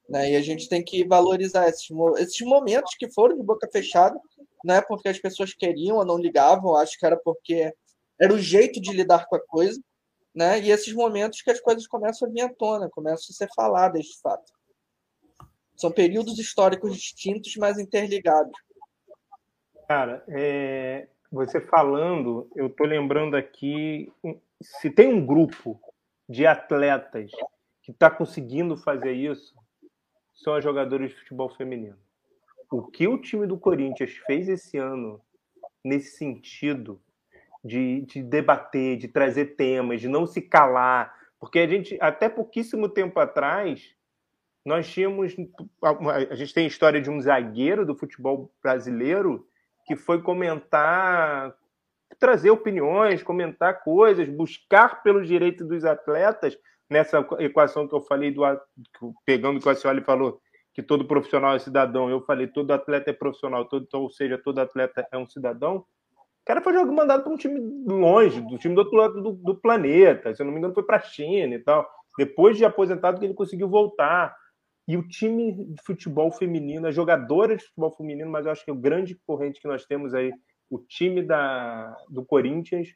Né? 0.09 0.33
E 0.33 0.37
a 0.37 0.43
gente 0.43 0.69
tem 0.69 0.83
que 0.83 1.07
valorizar 1.07 1.69
esses, 1.69 1.89
esses 2.19 2.41
momentos 2.41 2.95
que 2.99 3.11
foram 3.13 3.37
de 3.37 3.43
boca 3.43 3.69
fechada, 3.73 4.19
não 4.67 4.75
é 4.75 4.83
porque 4.83 5.09
as 5.09 5.19
pessoas 5.19 5.55
queriam 5.55 5.97
ou 5.97 6.05
não 6.05 6.19
ligavam, 6.19 6.75
acho 6.75 6.99
que 6.99 7.07
era 7.07 7.17
porque 7.17 7.73
era 8.21 8.35
o 8.35 8.39
jeito 8.39 8.81
de 8.81 8.93
lidar 8.93 9.27
com 9.27 9.37
a 9.37 9.41
coisa, 9.41 9.81
né? 10.35 10.59
E 10.61 10.73
esses 10.73 10.93
momentos 10.93 11.41
que 11.41 11.51
as 11.51 11.61
coisas 11.61 11.87
começam 11.87 12.29
a 12.29 12.33
vir 12.33 12.41
à 12.41 12.53
tona, 12.53 12.91
começam 12.91 13.27
a 13.31 13.33
ser 13.33 13.49
faladas 13.55 14.05
de 14.05 14.21
fato. 14.21 14.53
São 15.77 15.93
períodos 15.93 16.37
históricos 16.39 16.97
distintos, 16.97 17.55
mas 17.57 17.79
interligados. 17.79 18.53
Cara, 19.87 20.25
é, 20.29 21.07
você 21.31 21.61
falando, 21.61 22.51
eu 22.57 22.67
estou 22.67 22.87
lembrando 22.87 23.37
aqui, 23.37 24.13
se 24.61 24.91
tem 24.91 25.15
um 25.15 25.25
grupo 25.25 25.81
de 26.29 26.45
atletas 26.45 27.31
que 27.83 27.93
está 27.93 28.11
conseguindo 28.11 28.77
fazer 28.77 29.13
isso, 29.13 29.55
são 30.35 30.57
os 30.57 30.65
jogadores 30.65 31.11
de 31.11 31.17
futebol 31.21 31.51
feminino. 31.51 31.97
O 32.71 32.83
que 32.83 33.07
o 33.07 33.19
time 33.19 33.47
do 33.47 33.59
Corinthians 33.59 34.13
fez 34.27 34.49
esse 34.49 34.77
ano 34.77 35.21
nesse 35.85 36.17
sentido 36.17 37.01
de, 37.65 38.03
de 38.03 38.23
debater, 38.23 38.97
de 38.97 39.09
trazer 39.09 39.57
temas, 39.57 40.01
de 40.01 40.09
não 40.09 40.27
se 40.27 40.41
calar, 40.41 41.15
porque 41.39 41.59
a 41.59 41.67
gente, 41.67 41.97
até 42.01 42.29
pouquíssimo 42.29 42.89
tempo 42.89 43.19
atrás, 43.21 43.95
nós 44.65 44.91
tínhamos. 44.91 45.35
A 46.31 46.35
gente 46.35 46.53
tem 46.53 46.65
a 46.65 46.69
história 46.69 47.01
de 47.01 47.09
um 47.09 47.21
zagueiro 47.21 47.87
do 47.87 47.95
futebol 47.95 48.51
brasileiro 48.61 49.47
que 49.87 49.95
foi 49.95 50.21
comentar, 50.21 51.55
trazer 52.19 52.51
opiniões, 52.51 53.23
comentar 53.23 53.85
coisas, 53.85 54.29
buscar 54.29 55.03
pelos 55.03 55.29
direitos 55.29 55.69
dos 55.69 55.85
atletas 55.85 56.59
nessa 56.91 57.25
equação 57.39 57.87
que 57.87 57.95
eu 57.95 58.01
falei 58.01 58.33
do 58.33 58.43
pegando 59.25 59.59
o 59.59 59.61
que 59.61 59.69
o 59.69 59.71
Acioli 59.71 60.01
falou 60.01 60.41
que 60.77 60.83
todo 60.83 61.07
profissional 61.07 61.57
é 61.57 61.59
cidadão, 61.59 62.11
eu 62.11 62.21
falei 62.21 62.47
todo 62.47 62.71
atleta 62.71 63.09
é 63.09 63.15
profissional, 63.15 63.65
todo, 63.65 63.89
ou 63.95 64.11
seja, 64.11 64.37
todo 64.37 64.59
atleta 64.59 65.09
é 65.11 65.17
um 65.17 65.27
cidadão. 65.27 65.79
O 65.79 66.45
cara 66.45 66.61
foi 66.61 66.75
mandado 66.85 67.25
para 67.25 67.33
um 67.33 67.37
time 67.39 67.59
longe, 67.87 68.43
do 68.43 68.59
time 68.59 68.75
do 68.75 68.81
outro 68.81 68.95
lado 68.95 69.23
do, 69.23 69.33
do 69.33 69.55
planeta, 69.55 70.35
se 70.35 70.43
eu 70.43 70.45
não 70.45 70.53
me 70.53 70.59
engano 70.59 70.75
foi 70.75 70.83
para 70.83 70.99
a 70.99 71.01
China 71.01 71.55
e 71.55 71.59
tal. 71.61 71.89
Depois 72.19 72.59
de 72.59 72.65
aposentado 72.67 73.19
que 73.19 73.25
ele 73.25 73.33
conseguiu 73.33 73.71
voltar. 73.71 74.37
E 74.87 74.99
o 74.99 75.09
time 75.09 75.51
de 75.53 75.83
futebol 75.83 76.31
feminino, 76.31 76.87
as 76.87 76.95
jogadoras 76.95 77.59
de 77.59 77.65
futebol 77.65 77.93
feminino, 77.93 78.31
mas 78.31 78.45
eu 78.45 78.53
acho 78.53 78.65
que 78.65 78.71
o 78.71 78.77
grande 78.77 79.19
corrente 79.27 79.61
que 79.61 79.67
nós 79.67 79.87
temos 79.87 80.13
aí, 80.13 80.31
o 80.69 80.79
time 80.79 81.23
da, 81.23 81.97
do 82.11 82.23
Corinthians, 82.23 82.95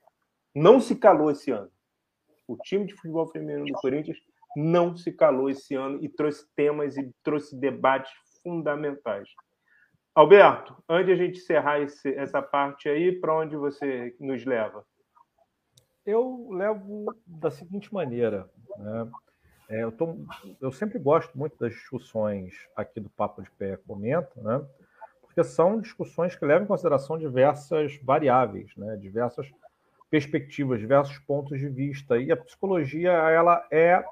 não 0.54 0.80
se 0.80 0.94
calou 0.94 1.30
esse 1.30 1.50
ano. 1.50 1.70
O 2.46 2.58
time 2.58 2.84
de 2.84 2.94
futebol 2.94 3.26
feminino 3.26 3.64
do 3.64 3.72
Corinthians 3.72 4.18
não 4.56 4.96
se 4.96 5.12
calou 5.12 5.48
esse 5.48 5.74
ano 5.74 6.02
e 6.02 6.08
trouxe 6.08 6.46
temas 6.54 6.96
e 6.96 7.12
trouxe 7.22 7.58
debates 7.58 8.12
fundamentais. 8.42 9.28
Alberto, 10.14 10.76
antes 10.88 11.06
de 11.06 11.12
a 11.12 11.16
gente 11.16 11.38
encerrar 11.38 11.80
esse, 11.80 12.12
essa 12.14 12.42
parte 12.42 12.88
aí, 12.88 13.12
para 13.12 13.34
onde 13.34 13.56
você 13.56 14.14
nos 14.18 14.44
leva? 14.44 14.84
Eu 16.04 16.48
levo 16.50 17.14
da 17.24 17.50
seguinte 17.50 17.92
maneira. 17.94 18.50
Né? 18.76 19.10
É, 19.68 19.84
eu, 19.84 19.92
tô, 19.92 20.16
eu 20.60 20.72
sempre 20.72 20.98
gosto 20.98 21.38
muito 21.38 21.56
das 21.58 21.72
discussões 21.72 22.54
aqui 22.74 22.98
do 22.98 23.08
Papo 23.10 23.40
de 23.40 23.50
Pé 23.52 23.76
Comenta, 23.76 24.32
né? 24.42 24.66
porque 25.22 25.44
são 25.44 25.80
discussões 25.80 26.34
que 26.34 26.44
levam 26.44 26.64
em 26.64 26.68
consideração 26.68 27.16
diversas 27.16 27.96
variáveis, 28.02 28.74
né? 28.76 28.96
diversas 28.96 29.48
perspectivas, 30.10 30.80
diversos 30.80 31.18
pontos 31.20 31.58
de 31.58 31.68
vista. 31.68 32.18
E 32.18 32.32
a 32.32 32.36
psicologia 32.36 33.12
ela 33.12 33.64
é 33.70 34.04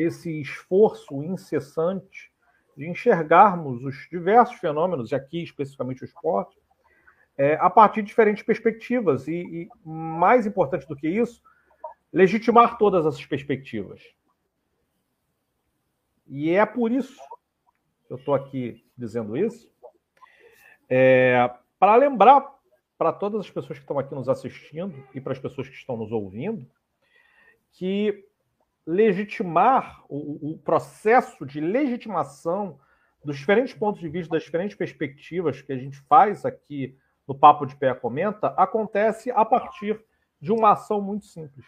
esse 0.00 0.40
esforço 0.40 1.22
incessante 1.22 2.32
de 2.76 2.88
enxergarmos 2.88 3.84
os 3.84 4.08
diversos 4.10 4.56
fenômenos, 4.58 5.10
e 5.10 5.14
aqui 5.14 5.42
especificamente 5.42 6.02
o 6.02 6.04
esporte, 6.04 6.56
é, 7.36 7.54
a 7.54 7.68
partir 7.68 8.02
de 8.02 8.08
diferentes 8.08 8.42
perspectivas. 8.42 9.26
E, 9.26 9.32
e, 9.32 9.68
mais 9.84 10.46
importante 10.46 10.86
do 10.86 10.96
que 10.96 11.08
isso, 11.08 11.42
legitimar 12.12 12.78
todas 12.78 13.04
essas 13.04 13.24
perspectivas. 13.26 14.00
E 16.26 16.50
é 16.50 16.64
por 16.64 16.92
isso 16.92 17.20
eu 18.08 18.16
estou 18.16 18.34
aqui 18.34 18.84
dizendo 18.96 19.36
isso? 19.36 19.70
É, 20.88 21.50
para 21.78 21.96
lembrar 21.96 22.56
para 22.96 23.12
todas 23.12 23.40
as 23.40 23.50
pessoas 23.50 23.78
que 23.78 23.84
estão 23.84 23.98
aqui 23.98 24.14
nos 24.14 24.28
assistindo 24.28 25.06
e 25.14 25.20
para 25.20 25.32
as 25.32 25.38
pessoas 25.38 25.68
que 25.68 25.74
estão 25.74 25.96
nos 25.96 26.10
ouvindo 26.10 26.68
que 27.72 28.26
legitimar 28.88 30.02
o, 30.08 30.52
o 30.52 30.58
processo 30.58 31.44
de 31.44 31.60
legitimação 31.60 32.80
dos 33.22 33.36
diferentes 33.36 33.74
pontos 33.74 34.00
de 34.00 34.08
vista, 34.08 34.32
das 34.32 34.44
diferentes 34.44 34.74
perspectivas 34.74 35.60
que 35.60 35.70
a 35.70 35.76
gente 35.76 36.00
faz 36.08 36.46
aqui 36.46 36.96
no 37.26 37.34
Papo 37.34 37.66
de 37.66 37.76
Pé 37.76 37.92
Comenta, 37.92 38.48
acontece 38.56 39.30
a 39.30 39.44
partir 39.44 40.02
de 40.40 40.50
uma 40.50 40.72
ação 40.72 41.02
muito 41.02 41.26
simples, 41.26 41.66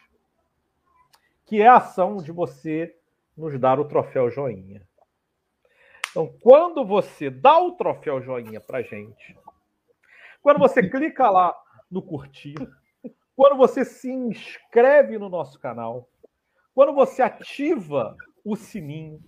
que 1.44 1.60
é 1.60 1.68
a 1.68 1.76
ação 1.76 2.16
de 2.16 2.32
você 2.32 2.96
nos 3.36 3.58
dar 3.60 3.78
o 3.78 3.84
troféu 3.84 4.30
joinha. 4.30 4.80
Então, 6.10 6.34
quando 6.40 6.86
você 6.86 7.28
dá 7.28 7.58
o 7.58 7.72
troféu 7.72 8.22
joinha 8.22 8.62
para 8.62 8.80
gente, 8.80 9.36
quando 10.40 10.58
você 10.58 10.88
clica 10.88 11.28
lá 11.28 11.54
no 11.90 12.00
curtir, 12.00 12.54
quando 13.36 13.58
você 13.58 13.84
se 13.84 14.10
inscreve 14.10 15.18
no 15.18 15.28
nosso 15.28 15.60
canal, 15.60 16.08
quando 16.74 16.92
você 16.94 17.22
ativa 17.22 18.16
o 18.44 18.56
sininho, 18.56 19.22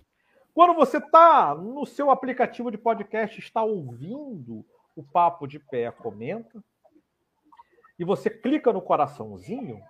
quando 0.53 0.73
você 0.75 0.97
está 0.97 1.55
no 1.55 1.85
seu 1.85 2.11
aplicativo 2.11 2.69
de 2.69 2.77
podcast, 2.77 3.39
está 3.39 3.63
ouvindo 3.63 4.65
o 4.95 5.03
Papo 5.03 5.47
de 5.47 5.59
Pé 5.59 5.91
Comenta, 5.91 6.63
e 7.97 8.05
você 8.05 8.29
clica 8.29 8.71
no 8.71 8.81
coraçãozinho, 8.81 9.81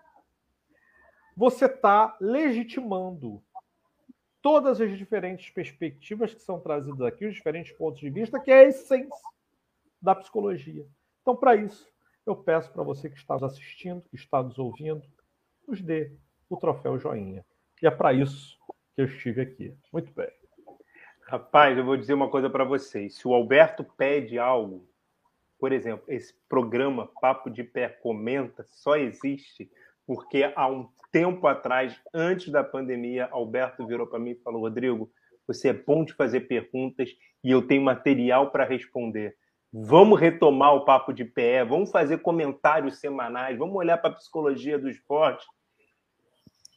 você 1.36 1.66
está 1.66 2.16
legitimando 2.20 3.44
todas 4.42 4.82
as 4.82 4.98
diferentes 4.98 5.50
perspectivas 5.50 6.34
que 6.34 6.42
são 6.42 6.60
trazidas 6.60 7.02
aqui, 7.02 7.26
os 7.26 7.34
diferentes 7.34 7.72
pontos 7.74 8.00
de 8.00 8.10
vista, 8.10 8.40
que 8.40 8.52
é 8.52 8.60
a 8.60 8.64
essência 8.66 9.10
da 10.02 10.14
psicologia. 10.14 10.86
Então, 11.22 11.36
para 11.36 11.56
isso, 11.56 11.90
eu 12.26 12.36
peço 12.36 12.72
para 12.72 12.84
você 12.84 13.10
que 13.10 13.18
está 13.18 13.36
nos 13.36 13.44
assistindo, 13.44 14.02
que 14.10 14.16
está 14.16 14.44
nos 14.44 14.60
ouvindo, 14.60 15.02
nos 15.68 15.82
dê 15.82 16.12
o 16.50 16.58
troféu 16.58 17.00
joinha. 17.00 17.46
E 17.82 17.88
é 17.88 17.92
para 17.92 18.14
isso 18.14 18.58
que 18.96 19.02
eu 19.02 19.06
estive 19.06 19.42
aqui. 19.42 19.76
Muito 19.92 20.14
bem. 20.14 20.30
Rapaz, 21.28 21.78
eu 21.78 21.86
vou 21.86 21.98
dizer 21.98 22.14
uma 22.14 22.30
coisa 22.30 22.50
para 22.50 22.64
vocês. 22.64 23.16
Se 23.16 23.28
o 23.28 23.34
Alberto 23.34 23.84
pede 23.84 24.38
algo, 24.38 24.88
por 25.60 25.72
exemplo, 25.72 26.06
esse 26.08 26.34
programa 26.48 27.10
Papo 27.22 27.50
de 27.50 27.64
Pé 27.64 27.88
Comenta 27.90 28.64
só 28.68 28.96
existe 28.96 29.70
porque 30.06 30.52
há 30.56 30.68
um 30.68 30.90
tempo 31.12 31.48
atrás, 31.48 32.00
antes 32.14 32.52
da 32.52 32.64
pandemia, 32.64 33.30
Alberto 33.32 33.88
virou 33.88 34.06
para 34.06 34.20
mim 34.20 34.32
e 34.32 34.42
falou: 34.44 34.62
Rodrigo, 34.62 35.10
você 35.48 35.70
é 35.70 35.74
bom 35.74 36.04
de 36.04 36.14
fazer 36.14 36.42
perguntas 36.42 37.10
e 37.44 37.52
eu 37.52 37.66
tenho 37.66 37.82
material 37.82 38.52
para 38.52 38.66
responder. 38.66 39.36
Vamos 39.72 40.20
retomar 40.20 40.76
o 40.76 40.86
papo 40.86 41.12
de 41.12 41.26
pé, 41.26 41.66
vamos 41.66 41.90
fazer 41.90 42.20
comentários 42.20 43.00
semanais, 43.00 43.58
vamos 43.58 43.76
olhar 43.76 43.98
para 43.98 44.12
a 44.12 44.16
psicologia 44.16 44.78
do 44.78 44.90
esporte 44.90 45.46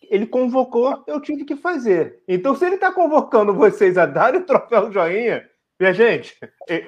ele 0.03 0.27
convocou, 0.27 1.05
eu 1.07 1.21
tive 1.21 1.45
que 1.45 1.57
fazer. 1.57 2.23
Então, 2.29 2.55
se 2.55 2.65
ele 2.65 2.77
está 2.77 2.93
convocando 2.93 3.55
vocês 3.55 3.99
a 3.99 4.07
darem 4.07 4.41
o 4.41 4.47
troféu 4.47 4.91
joinha, 4.93 5.49
minha 5.79 5.93
gente, 5.93 6.39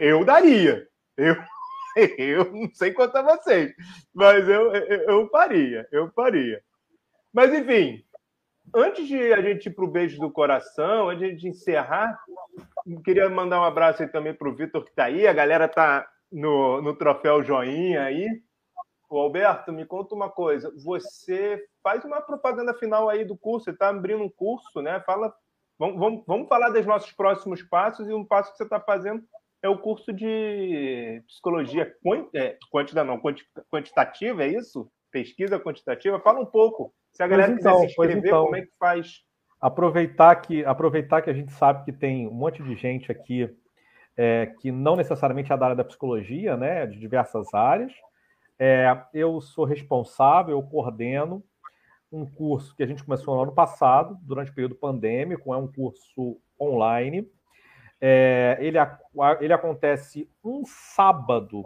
eu 0.01 0.25
daria. 0.25 0.87
Eu, 1.17 1.37
eu 2.19 2.53
não 2.53 2.71
sei 2.73 2.93
quanto 2.93 3.17
a 3.17 3.23
vocês, 3.23 3.75
mas 4.15 4.49
eu, 4.49 4.73
eu, 4.73 5.29
faria, 5.29 5.87
eu 5.91 6.11
faria. 6.13 6.63
Mas, 7.33 7.53
enfim, 7.53 8.03
antes 8.75 9.07
de 9.07 9.33
a 9.33 9.41
gente 9.43 9.67
ir 9.67 9.75
para 9.75 9.85
o 9.85 9.91
beijo 9.91 10.19
do 10.19 10.31
coração, 10.31 11.11
antes 11.11 11.41
de 11.41 11.49
encerrar, 11.49 12.19
queria 13.05 13.29
mandar 13.29 13.61
um 13.61 13.65
abraço 13.65 14.03
aí 14.03 14.09
também 14.09 14.33
para 14.33 14.49
o 14.49 14.55
Vitor 14.55 14.85
que 14.85 14.91
está 14.91 15.05
aí. 15.05 15.27
A 15.27 15.33
galera 15.33 15.67
está 15.67 16.09
no, 16.31 16.81
no 16.81 16.95
troféu 16.95 17.43
joinha 17.43 18.05
aí. 18.05 18.27
O 19.11 19.19
Alberto, 19.19 19.73
me 19.73 19.87
conta 19.87 20.15
uma 20.15 20.31
coisa. 20.31 20.73
Você 20.85 21.63
faz 21.83 22.05
uma 22.05 22.21
propaganda 22.21 22.75
final 22.75 23.09
aí 23.09 23.25
do 23.25 23.37
curso. 23.37 23.65
Você 23.65 23.71
está 23.71 23.89
abrindo 23.89 24.23
um 24.23 24.29
curso, 24.29 24.81
né? 24.83 25.01
Fala, 25.01 25.33
vamos, 25.79 25.99
vamos, 25.99 26.25
vamos 26.27 26.49
falar 26.49 26.71
dos 26.71 26.87
nossos 26.87 27.13
próximos 27.13 27.63
passos 27.63 28.09
e 28.09 28.13
um 28.13 28.25
passo 28.25 28.53
que 28.53 28.59
você 28.59 28.65
está 28.65 28.81
fazendo 28.81 29.23
é 29.61 29.69
o 29.69 29.79
curso 29.79 30.13
de 30.13 31.21
psicologia 31.27 31.93
é, 32.33 32.57
quantida, 32.71 33.03
não, 33.03 33.21
quantitativa, 33.69 34.45
é 34.45 34.49
isso? 34.49 34.89
Pesquisa 35.11 35.59
quantitativa. 35.59 36.21
Fala 36.21 36.41
um 36.41 36.47
pouco. 36.47 36.95
Se 37.13 37.25
a 37.25 37.27
galera 37.27 37.53
então, 37.53 37.73
quiser 37.75 37.87
se 37.87 37.87
inscrever, 37.87 38.19
então, 38.19 38.45
como 38.45 38.57
é 38.57 38.63
que 38.63 38.73
faz? 38.79 39.25
Aproveitar 39.61 40.37
que, 40.37 40.65
aproveitar 40.65 41.23
que 41.23 41.31
a 41.31 41.35
gente 41.35 41.53
sabe 41.53 41.85
que 41.85 41.93
tem 41.93 42.29
um 42.29 42.35
monte 42.35 42.63
de 42.63 42.77
gente 42.77 43.11
aqui 43.11 43.53
é, 44.17 44.47
que 44.61 44.71
não 44.71 44.95
necessariamente 44.95 45.53
é 45.53 45.57
da 45.57 45.65
área 45.67 45.77
da 45.77 45.85
psicologia, 45.85 46.57
né? 46.57 46.87
De 46.87 47.01
diversas 47.01 47.53
áreas 47.53 47.93
é, 48.59 49.01
eu 49.15 49.41
sou 49.41 49.65
responsável, 49.65 50.57
eu 50.57 50.63
coordeno 50.63 51.43
um 52.11 52.25
curso 52.25 52.75
que 52.75 52.83
a 52.83 52.87
gente 52.87 53.05
começou 53.05 53.35
no 53.37 53.43
ano 53.43 53.53
passado, 53.53 54.19
durante 54.23 54.51
o 54.51 54.55
período 54.55 54.75
pandêmico, 54.75 55.53
é 55.53 55.57
um 55.57 55.71
curso 55.71 56.41
online. 56.61 57.31
É, 58.01 58.57
ele, 58.61 58.79
ele 59.41 59.53
acontece 59.53 60.29
um 60.43 60.65
sábado 60.65 61.65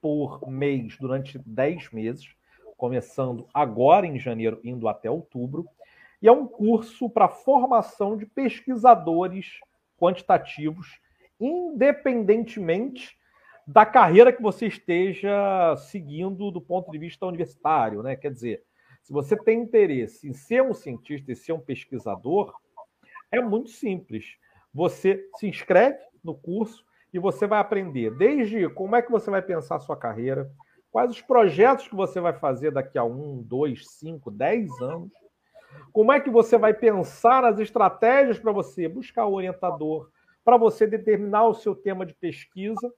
por 0.00 0.46
mês 0.50 0.98
durante 0.98 1.38
10 1.38 1.92
meses, 1.92 2.34
começando 2.76 3.48
agora 3.54 4.06
em 4.06 4.18
janeiro, 4.18 4.60
indo 4.62 4.86
até 4.88 5.10
outubro. 5.10 5.66
E 6.20 6.28
é 6.28 6.32
um 6.32 6.46
curso 6.46 7.08
para 7.08 7.28
formação 7.28 8.16
de 8.16 8.26
pesquisadores 8.26 9.60
quantitativos, 9.98 11.00
independentemente 11.40 13.16
da 13.66 13.86
carreira 13.86 14.32
que 14.32 14.42
você 14.42 14.66
esteja 14.66 15.74
seguindo 15.76 16.50
do 16.50 16.60
ponto 16.60 16.90
de 16.90 16.98
vista 16.98 17.24
universitário, 17.24 18.02
né? 18.02 18.14
Quer 18.14 18.30
dizer, 18.30 18.62
se 19.04 19.12
você 19.12 19.36
tem 19.36 19.60
interesse 19.60 20.26
em 20.26 20.32
ser 20.32 20.62
um 20.62 20.72
cientista 20.72 21.30
e 21.30 21.36
ser 21.36 21.52
um 21.52 21.60
pesquisador, 21.60 22.54
é 23.30 23.38
muito 23.38 23.68
simples. 23.68 24.38
Você 24.72 25.28
se 25.36 25.46
inscreve 25.46 25.98
no 26.24 26.34
curso 26.34 26.82
e 27.12 27.18
você 27.18 27.46
vai 27.46 27.60
aprender 27.60 28.10
desde 28.16 28.66
como 28.70 28.96
é 28.96 29.02
que 29.02 29.10
você 29.10 29.30
vai 29.30 29.42
pensar 29.42 29.76
a 29.76 29.80
sua 29.80 29.94
carreira, 29.94 30.50
quais 30.90 31.10
os 31.10 31.20
projetos 31.20 31.86
que 31.86 31.94
você 31.94 32.18
vai 32.18 32.32
fazer 32.32 32.70
daqui 32.70 32.96
a 32.96 33.04
um, 33.04 33.42
dois, 33.42 33.86
cinco, 33.90 34.30
dez 34.30 34.70
anos, 34.80 35.12
como 35.92 36.10
é 36.10 36.18
que 36.18 36.30
você 36.30 36.56
vai 36.56 36.72
pensar 36.72 37.44
as 37.44 37.58
estratégias 37.58 38.38
para 38.38 38.52
você 38.52 38.88
buscar 38.88 39.26
o 39.26 39.34
orientador, 39.34 40.08
para 40.42 40.56
você 40.56 40.86
determinar 40.86 41.46
o 41.46 41.54
seu 41.54 41.74
tema 41.74 42.06
de 42.06 42.14
pesquisa 42.14 42.90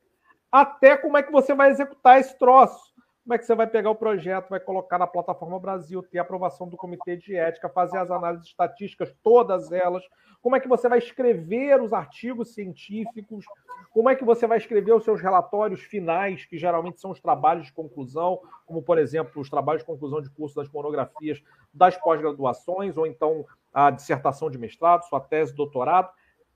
até 0.53 0.97
como 0.97 1.17
é 1.17 1.23
que 1.23 1.33
você 1.33 1.53
vai 1.53 1.71
executar 1.71 2.21
esse 2.21 2.39
troço. 2.39 2.86
Como 3.27 3.35
é 3.35 3.39
que 3.39 3.45
você 3.45 3.57
vai 3.57 3.67
pegar 3.67 3.91
o 3.91 3.97
projeto, 3.97 4.51
vai 4.51 4.61
colocar 4.61 4.99
na 4.99 5.07
plataforma 5.07 5.59
Brasil, 5.59 6.01
ter 6.01 6.21
aprovação 6.21 6.69
do 6.69 6.77
comitê 6.77 7.17
de 7.17 7.35
ética, 7.35 7.69
fazer 7.69 7.99
as 7.99 8.09
análises 8.09 8.47
estatísticas, 8.47 9.13
todas 9.21 9.73
elas. 9.73 10.05
Como 10.41 10.55
é 10.55 10.61
que 10.61 10.69
você 10.69 10.89
vai 10.89 10.99
escrever 10.99 11.83
os 11.83 11.93
artigos 11.93 12.55
científicos? 12.55 13.45
Como 13.91 14.09
é 14.09 14.15
que 14.15 14.25
você 14.25 14.47
vai 14.47 14.59
escrever 14.59 14.93
os 14.93 15.03
seus 15.03 15.21
relatórios 15.21 15.81
finais, 15.81 16.45
que 16.45 16.57
geralmente 16.57 17.01
são 17.01 17.11
os 17.11 17.19
trabalhos 17.19 17.67
de 17.67 17.73
conclusão, 17.73 18.41
como, 18.65 18.81
por 18.81 18.97
exemplo, 18.97 19.43
os 19.43 19.51
trabalhos 19.51 19.83
de 19.83 19.87
conclusão 19.87 20.23
de 20.23 20.31
curso 20.31 20.55
das 20.55 20.71
monografias 20.71 21.43
das 21.75 21.97
pós-graduações, 21.97 22.97
ou 22.97 23.09
então 23.09 23.45
a 23.75 23.91
dissertação 23.91 24.49
de 24.49 24.57
mestrado, 24.57 25.03
sua 25.03 25.19
tese 25.19 25.53
doutorado. 25.53 26.13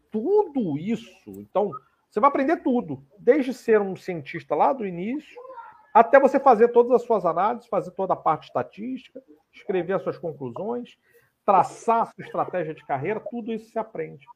Tudo 0.09 0.79
isso. 0.79 1.33
Então, 1.33 1.73
você 2.09 2.21
vai 2.21 2.29
aprender 2.29 2.59
tudo, 2.59 3.03
desde 3.19 3.53
ser 3.53 3.81
um 3.81 3.97
cientista 3.97 4.55
lá 4.55 4.73
do 4.73 4.87
início, 4.87 5.50
até 5.93 6.21
você 6.21 6.39
fazer 6.39 6.69
todas 6.69 6.93
as 6.93 7.03
suas 7.03 7.25
análises, 7.25 7.69
fazer 7.69 7.91
toda 7.93 8.13
a 8.13 8.17
parte 8.17 8.45
estatística, 8.45 9.23
escrever 9.53 9.95
as 9.95 10.03
suas 10.03 10.19
conclusões, 10.19 10.97
traçar 11.45 12.03
a 12.03 12.07
sua 12.07 12.25
estratégia 12.25 12.75
de 12.75 12.85
carreira, 12.87 13.21
tudo 13.21 13.53
isso 13.53 13.71
se 13.71 13.79
aprende 13.79 14.27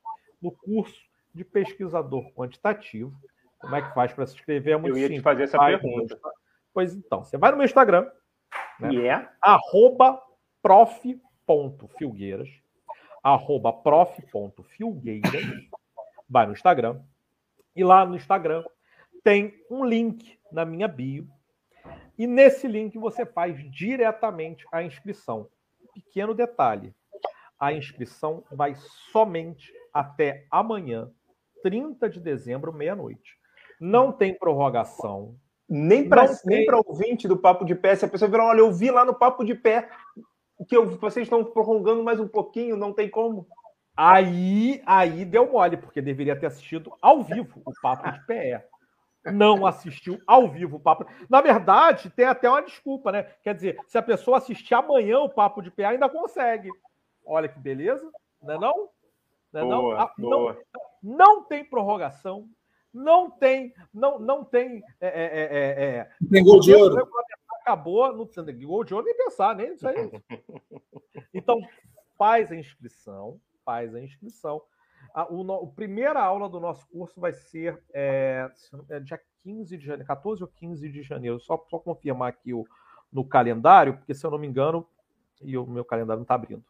no 0.42 0.50
curso 0.50 1.00
de 1.32 1.44
pesquisador 1.44 2.32
quantitativo. 2.32 3.12
Como 3.58 3.74
é 3.74 3.82
que 3.82 3.94
faz 3.94 4.12
para 4.12 4.26
se 4.26 4.34
inscrever? 4.34 4.74
É 4.74 4.76
muito 4.76 4.96
Eu 4.96 4.98
ia 4.98 5.06
simples. 5.06 5.20
te 5.20 5.24
fazer 5.24 5.44
essa 5.44 5.56
vai 5.56 5.78
pergunta. 5.78 6.18
Pois 6.72 6.94
então, 6.94 7.24
você 7.24 7.38
vai 7.38 7.50
no 7.50 7.56
meu 7.56 7.64
Instagram, 7.64 8.10
né? 8.80 8.90
Yeah. 8.92 9.24
É? 9.24 9.30
arroba 9.40 10.20
prof.filgueiras, 10.60 12.48
arroba 13.22 13.72
prof.filgueiras, 13.72 15.30
vai 16.28 16.46
no 16.46 16.52
Instagram, 16.52 17.00
e 17.76 17.84
lá 17.84 18.04
no 18.04 18.16
Instagram 18.16 18.64
tem 19.22 19.54
um 19.70 19.84
link 19.84 20.38
na 20.50 20.64
minha 20.64 20.88
bio. 20.88 21.28
E 22.18 22.26
nesse 22.26 22.66
link 22.68 22.98
você 22.98 23.26
faz 23.26 23.58
diretamente 23.70 24.64
a 24.70 24.82
inscrição. 24.82 25.48
Pequeno 25.92 26.34
detalhe: 26.34 26.94
a 27.58 27.72
inscrição 27.72 28.44
vai 28.50 28.74
somente 29.12 29.72
até 29.92 30.46
amanhã, 30.50 31.10
30 31.62 32.08
de 32.08 32.20
dezembro, 32.20 32.72
meia-noite. 32.72 33.38
Não 33.80 34.12
tem 34.12 34.34
prorrogação. 34.34 35.36
Nem 35.68 36.08
para 36.08 36.28
tem... 36.36 36.66
ouvinte 36.86 37.26
do 37.26 37.38
Papo 37.38 37.64
de 37.64 37.74
Pé, 37.74 37.96
se 37.96 38.04
a 38.04 38.08
pessoa 38.08 38.30
virar, 38.30 38.46
olha, 38.46 38.60
eu 38.60 38.70
vi 38.70 38.90
lá 38.90 39.04
no 39.04 39.14
Papo 39.14 39.44
de 39.44 39.54
Pé 39.54 39.88
que 40.68 40.76
eu, 40.76 40.88
vocês 40.98 41.26
estão 41.26 41.44
prorrogando 41.44 42.02
mais 42.02 42.20
um 42.20 42.28
pouquinho, 42.28 42.76
não 42.76 42.92
tem 42.92 43.08
como. 43.08 43.46
Aí, 43.96 44.82
aí 44.86 45.24
deu 45.24 45.50
mole, 45.50 45.76
porque 45.76 46.02
deveria 46.02 46.38
ter 46.38 46.46
assistido 46.46 46.92
ao 47.00 47.22
vivo 47.22 47.62
o 47.64 47.72
Papo 47.80 48.10
de 48.10 48.26
PE. 48.26 48.60
Não 49.32 49.66
assistiu 49.66 50.20
ao 50.26 50.48
vivo 50.48 50.76
o 50.76 50.80
Papo. 50.80 51.06
Na 51.30 51.40
verdade, 51.40 52.10
tem 52.10 52.26
até 52.26 52.48
uma 52.48 52.62
desculpa, 52.62 53.10
né? 53.10 53.22
Quer 53.42 53.54
dizer, 53.54 53.78
se 53.86 53.96
a 53.96 54.02
pessoa 54.02 54.38
assistir 54.38 54.74
amanhã 54.74 55.20
o 55.20 55.30
Papo 55.30 55.62
de 55.62 55.70
PE, 55.70 55.84
ainda 55.84 56.08
consegue. 56.08 56.70
Olha 57.24 57.48
que 57.48 57.58
beleza, 57.58 58.10
não 58.42 58.54
é 58.54 58.58
não? 58.58 58.88
Não, 59.52 59.60
é 59.60 59.64
boa, 59.64 59.74
não? 59.76 60.00
Ah, 60.00 60.12
boa. 60.18 60.58
não? 61.02 61.16
não 61.16 61.44
tem 61.44 61.64
prorrogação, 61.64 62.48
não 62.92 63.30
tem, 63.30 63.74
não, 63.92 64.18
não 64.18 64.44
tem. 64.44 64.82
É, 65.00 65.08
é, 65.08 65.40
é, 65.42 65.96
é, 65.96 66.10
tem 66.30 66.44
gol 66.44 66.60
de 66.60 66.74
ouro. 66.74 67.08
Acabou, 67.60 68.14
não 68.14 68.26
tem 68.26 68.66
gol 68.66 68.84
de 68.84 68.94
ouro 68.94 69.06
nem 69.06 69.16
pensar, 69.16 69.56
nem 69.56 69.72
isso 69.72 69.88
aí. 69.88 69.96
Então, 71.32 71.60
faz 72.16 72.52
a 72.52 72.56
inscrição, 72.56 73.40
faz 73.64 73.92
a 73.92 74.00
inscrição. 74.00 74.62
A, 75.14 75.32
o, 75.32 75.52
a 75.52 75.66
primeira 75.68 76.20
aula 76.20 76.48
do 76.48 76.58
nosso 76.58 76.86
curso 76.88 77.20
vai 77.20 77.32
ser 77.32 77.80
é, 77.92 78.50
dia 79.04 79.20
15 79.44 79.78
de 79.78 79.86
janeiro, 79.86 80.06
14 80.08 80.42
ou 80.42 80.48
15 80.48 80.88
de 80.90 81.02
janeiro. 81.02 81.38
Só, 81.38 81.64
só 81.70 81.78
confirmar 81.78 82.30
aqui 82.30 82.52
o, 82.52 82.66
no 83.12 83.24
calendário, 83.24 83.96
porque 83.96 84.12
se 84.12 84.26
eu 84.26 84.30
não 84.32 84.38
me 84.38 84.48
engano, 84.48 84.84
e 85.40 85.56
o 85.56 85.64
meu 85.64 85.84
calendário 85.84 86.18
não 86.18 86.24
está 86.24 86.34
abrindo. 86.34 86.64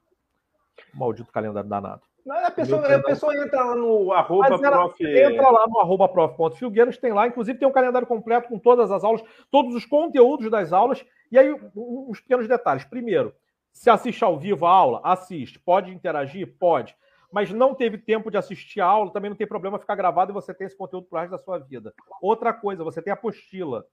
O 0.92 0.98
maldito 0.98 1.32
calendário 1.32 1.68
danado. 1.68 2.02
A 2.28 2.50
pessoa, 2.50 2.96
a 2.96 3.02
pessoa 3.02 3.36
entra 3.36 3.62
lá 3.64 3.76
no 3.76 4.12
arroba 4.12 4.58
prof. 4.58 5.04
Entra 5.04 5.50
lá 5.50 5.66
no 5.66 5.78
arroba 5.78 6.08
prof.filgueiros, 6.08 6.96
tem 6.96 7.12
lá, 7.12 7.26
inclusive 7.26 7.58
tem 7.58 7.68
um 7.68 7.72
calendário 7.72 8.08
completo 8.08 8.48
com 8.48 8.58
todas 8.58 8.90
as 8.90 9.04
aulas, 9.04 9.22
todos 9.50 9.74
os 9.74 9.84
conteúdos 9.84 10.50
das 10.50 10.72
aulas, 10.72 11.04
e 11.30 11.38
aí 11.38 11.54
uns 11.76 12.20
pequenos 12.20 12.48
detalhes. 12.48 12.84
Primeiro, 12.84 13.34
se 13.72 13.90
assiste 13.90 14.24
ao 14.24 14.38
vivo 14.38 14.64
a 14.64 14.70
aula, 14.70 15.00
assiste. 15.04 15.58
Pode 15.58 15.90
interagir? 15.90 16.56
Pode. 16.58 16.96
Mas 17.34 17.50
não 17.50 17.74
teve 17.74 17.98
tempo 17.98 18.30
de 18.30 18.36
assistir 18.36 18.80
a 18.80 18.86
aula, 18.86 19.12
também 19.12 19.28
não 19.28 19.36
tem 19.36 19.44
problema 19.44 19.76
ficar 19.76 19.96
gravado 19.96 20.30
e 20.30 20.32
você 20.32 20.54
tem 20.54 20.68
esse 20.68 20.76
conteúdo 20.76 21.08
pro 21.08 21.18
resto 21.18 21.32
da 21.32 21.38
sua 21.38 21.58
vida. 21.58 21.92
Outra 22.22 22.52
coisa, 22.52 22.84
você 22.84 23.02
tem 23.02 23.10
a 23.10 23.14
apostila. 23.14 23.84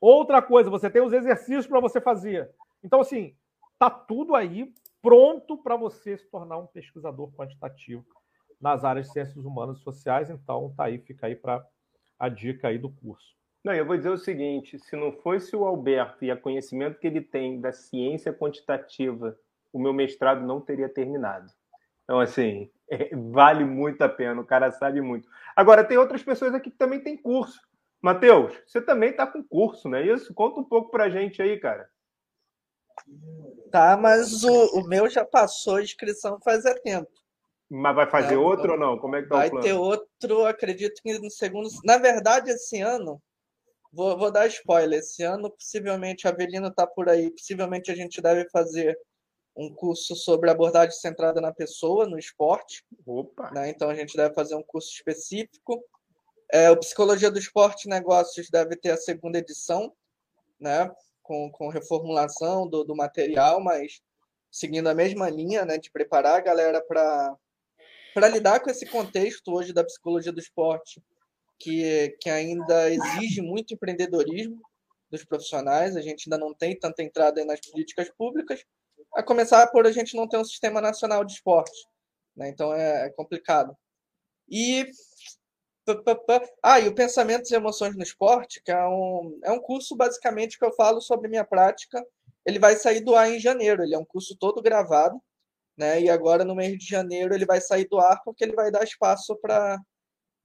Outra 0.00 0.40
coisa, 0.40 0.70
você 0.70 0.88
tem 0.88 1.02
os 1.02 1.12
exercícios 1.12 1.66
para 1.66 1.80
você 1.80 2.00
fazer. 2.00 2.48
Então, 2.80 3.00
assim, 3.00 3.34
tá 3.76 3.90
tudo 3.90 4.36
aí 4.36 4.72
pronto 5.02 5.58
para 5.58 5.74
você 5.74 6.16
se 6.16 6.30
tornar 6.30 6.58
um 6.58 6.66
pesquisador 6.68 7.32
quantitativo 7.32 8.06
nas 8.60 8.84
áreas 8.84 9.08
de 9.08 9.14
ciências 9.14 9.44
humanas 9.44 9.78
e 9.78 9.82
sociais. 9.82 10.30
Então, 10.30 10.72
tá 10.76 10.84
aí, 10.84 11.00
fica 11.00 11.26
aí 11.26 11.34
para 11.34 11.66
a 12.16 12.28
dica 12.28 12.68
aí 12.68 12.78
do 12.78 12.88
curso. 12.88 13.34
Não, 13.64 13.74
eu 13.74 13.84
vou 13.84 13.96
dizer 13.96 14.10
o 14.10 14.16
seguinte: 14.16 14.78
se 14.78 14.94
não 14.94 15.10
fosse 15.10 15.56
o 15.56 15.64
Alberto 15.64 16.24
e 16.24 16.30
o 16.30 16.40
conhecimento 16.40 17.00
que 17.00 17.08
ele 17.08 17.20
tem 17.20 17.60
da 17.60 17.72
ciência 17.72 18.32
quantitativa, 18.32 19.36
o 19.72 19.78
meu 19.80 19.92
mestrado 19.92 20.46
não 20.46 20.60
teria 20.60 20.88
terminado. 20.88 21.50
Então, 22.10 22.18
assim, 22.18 22.68
é, 22.90 23.14
vale 23.14 23.64
muito 23.64 24.02
a 24.02 24.08
pena, 24.08 24.40
o 24.40 24.44
cara 24.44 24.72
sabe 24.72 25.00
muito. 25.00 25.28
Agora, 25.54 25.84
tem 25.84 25.96
outras 25.96 26.24
pessoas 26.24 26.52
aqui 26.52 26.68
que 26.68 26.76
também 26.76 26.98
têm 27.00 27.16
curso. 27.16 27.60
Matheus, 28.02 28.52
você 28.66 28.80
também 28.80 29.10
está 29.10 29.26
com 29.26 29.44
curso, 29.44 29.88
não 29.88 29.98
é 29.98 30.06
isso? 30.06 30.34
Conta 30.34 30.58
um 30.58 30.64
pouco 30.64 30.90
para 30.90 31.04
a 31.04 31.08
gente 31.08 31.40
aí, 31.40 31.60
cara. 31.60 31.88
Tá, 33.70 33.96
mas 33.96 34.42
o, 34.42 34.80
o 34.80 34.88
meu 34.88 35.08
já 35.08 35.24
passou 35.24 35.76
a 35.76 35.82
inscrição 35.82 36.40
faz 36.40 36.64
é 36.64 36.74
tempo. 36.74 37.10
Mas 37.70 37.94
vai 37.94 38.10
fazer 38.10 38.34
não, 38.34 38.42
outro 38.42 38.72
ou 38.72 38.78
não? 38.78 38.98
Como 38.98 39.14
é 39.14 39.22
que 39.22 39.28
tá 39.28 39.36
vai 39.36 39.46
o 39.46 39.50
plano? 39.50 39.64
ter 39.64 39.72
outro, 39.74 40.46
acredito 40.46 41.00
que 41.00 41.16
no 41.16 41.30
segundo. 41.30 41.68
Na 41.84 41.98
verdade, 41.98 42.50
esse 42.50 42.80
ano, 42.80 43.22
vou, 43.92 44.18
vou 44.18 44.32
dar 44.32 44.48
spoiler. 44.48 44.98
Esse 44.98 45.22
ano, 45.22 45.48
possivelmente, 45.50 46.26
a 46.26 46.30
Avelina 46.30 46.68
está 46.68 46.86
por 46.86 47.08
aí. 47.08 47.30
Possivelmente 47.30 47.92
a 47.92 47.94
gente 47.94 48.20
deve 48.20 48.48
fazer 48.50 48.98
um 49.60 49.74
curso 49.74 50.16
sobre 50.16 50.50
abordagem 50.50 50.96
centrada 50.96 51.40
na 51.40 51.52
pessoa, 51.52 52.06
no 52.06 52.18
esporte. 52.18 52.84
Opa! 53.04 53.50
Né? 53.50 53.70
Então 53.70 53.90
a 53.90 53.94
gente 53.94 54.16
deve 54.16 54.34
fazer 54.34 54.54
um 54.54 54.62
curso 54.62 54.90
específico. 54.90 55.84
É, 56.50 56.70
o 56.70 56.78
Psicologia 56.78 57.30
do 57.30 57.38
Esporte 57.38 57.84
e 57.84 57.90
Negócios 57.90 58.48
deve 58.50 58.74
ter 58.74 58.90
a 58.90 58.96
segunda 58.96 59.38
edição, 59.38 59.92
né? 60.58 60.90
com, 61.22 61.48
com 61.52 61.68
reformulação 61.68 62.68
do, 62.68 62.82
do 62.82 62.96
material, 62.96 63.62
mas 63.62 64.00
seguindo 64.50 64.88
a 64.88 64.94
mesma 64.94 65.30
linha, 65.30 65.64
né, 65.64 65.78
de 65.78 65.88
preparar 65.88 66.38
a 66.38 66.40
galera 66.40 66.82
para 66.82 68.28
lidar 68.28 68.58
com 68.58 68.68
esse 68.68 68.84
contexto 68.86 69.52
hoje 69.52 69.72
da 69.72 69.84
psicologia 69.84 70.32
do 70.32 70.40
esporte, 70.40 71.00
que, 71.56 72.16
que 72.20 72.28
ainda 72.28 72.90
exige 72.90 73.40
muito 73.42 73.74
empreendedorismo 73.74 74.60
dos 75.08 75.24
profissionais, 75.24 75.96
a 75.96 76.00
gente 76.00 76.24
ainda 76.26 76.44
não 76.44 76.52
tem 76.52 76.76
tanta 76.76 77.00
entrada 77.00 77.44
nas 77.44 77.60
políticas 77.60 78.10
públicas, 78.10 78.64
a 79.14 79.22
começar 79.22 79.66
por 79.68 79.86
a 79.86 79.92
gente 79.92 80.16
não 80.16 80.28
ter 80.28 80.36
um 80.36 80.44
sistema 80.44 80.80
nacional 80.80 81.24
de 81.24 81.32
esporte, 81.32 81.86
né? 82.36 82.48
então 82.48 82.72
é, 82.72 83.06
é 83.06 83.10
complicado. 83.10 83.76
E 84.48 84.90
ah, 86.62 86.78
e 86.78 86.88
o 86.88 86.94
Pensamentos 86.94 87.50
e 87.50 87.54
Emoções 87.54 87.96
no 87.96 88.02
Esporte, 88.02 88.62
que 88.62 88.70
é 88.70 88.86
um, 88.86 89.40
é 89.44 89.50
um 89.50 89.60
curso 89.60 89.96
basicamente 89.96 90.58
que 90.58 90.64
eu 90.64 90.72
falo 90.72 91.00
sobre 91.00 91.28
minha 91.28 91.44
prática. 91.44 92.04
Ele 92.46 92.58
vai 92.58 92.76
sair 92.76 93.00
do 93.00 93.14
ar 93.16 93.30
em 93.30 93.40
janeiro. 93.40 93.82
Ele 93.82 93.94
é 93.94 93.98
um 93.98 94.04
curso 94.04 94.36
todo 94.38 94.62
gravado, 94.62 95.20
né? 95.76 96.00
E 96.00 96.10
agora 96.10 96.44
no 96.44 96.54
mês 96.54 96.78
de 96.78 96.86
janeiro 96.86 97.34
ele 97.34 97.46
vai 97.46 97.60
sair 97.60 97.88
do 97.88 97.98
ar 97.98 98.22
porque 98.24 98.44
ele 98.44 98.54
vai 98.54 98.70
dar 98.70 98.84
espaço 98.84 99.36
para 99.36 99.78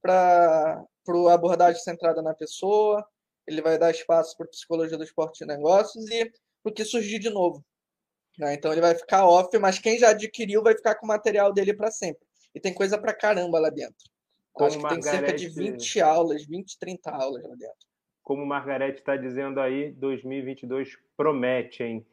para 0.02 0.86
abordagem 1.34 1.82
centrada 1.82 2.22
na 2.22 2.34
pessoa, 2.34 3.04
ele 3.48 3.62
vai 3.62 3.78
dar 3.78 3.90
espaço 3.90 4.38
para 4.38 4.48
psicologia 4.48 4.98
do 4.98 5.04
esporte 5.04 5.44
e 5.44 5.48
negócios 5.48 6.08
e 6.12 6.26
para 6.62 6.72
o 6.72 6.74
que 6.74 6.86
surgir 6.86 7.18
de 7.20 7.30
novo. 7.32 7.66
Né? 8.38 8.54
Então 8.54 8.72
ele 8.72 8.82
vai 8.82 8.96
ficar 8.96 9.26
off, 9.26 9.58
mas 9.60 9.80
quem 9.80 9.98
já 9.98 10.10
adquiriu 10.10 10.62
vai 10.62 10.76
ficar 10.76 10.96
com 10.96 11.06
o 11.06 11.10
material 11.10 11.54
dele 11.54 11.74
para 11.74 11.92
sempre. 11.92 12.26
E 12.54 12.60
tem 12.60 12.74
coisa 12.74 12.98
para 12.98 13.14
caramba 13.14 13.60
lá 13.60 13.70
dentro. 13.70 13.96
Como 14.54 14.68
Acho 14.68 14.78
que 14.78 14.84
Margarete... 14.84 15.10
tem 15.10 15.20
cerca 15.20 15.34
de 15.34 15.50
20 15.50 16.02
aulas, 16.02 16.46
20, 16.46 16.80
30 16.80 17.12
aulas 17.12 17.44
lá 17.44 17.56
dentro. 17.56 17.86
Como 18.24 18.46
Margarete 18.46 19.00
está 19.00 19.18
dizendo 19.18 19.60
aí, 19.60 19.92
2022 19.92 20.98
promete, 21.16 21.84
hein? 21.84 22.06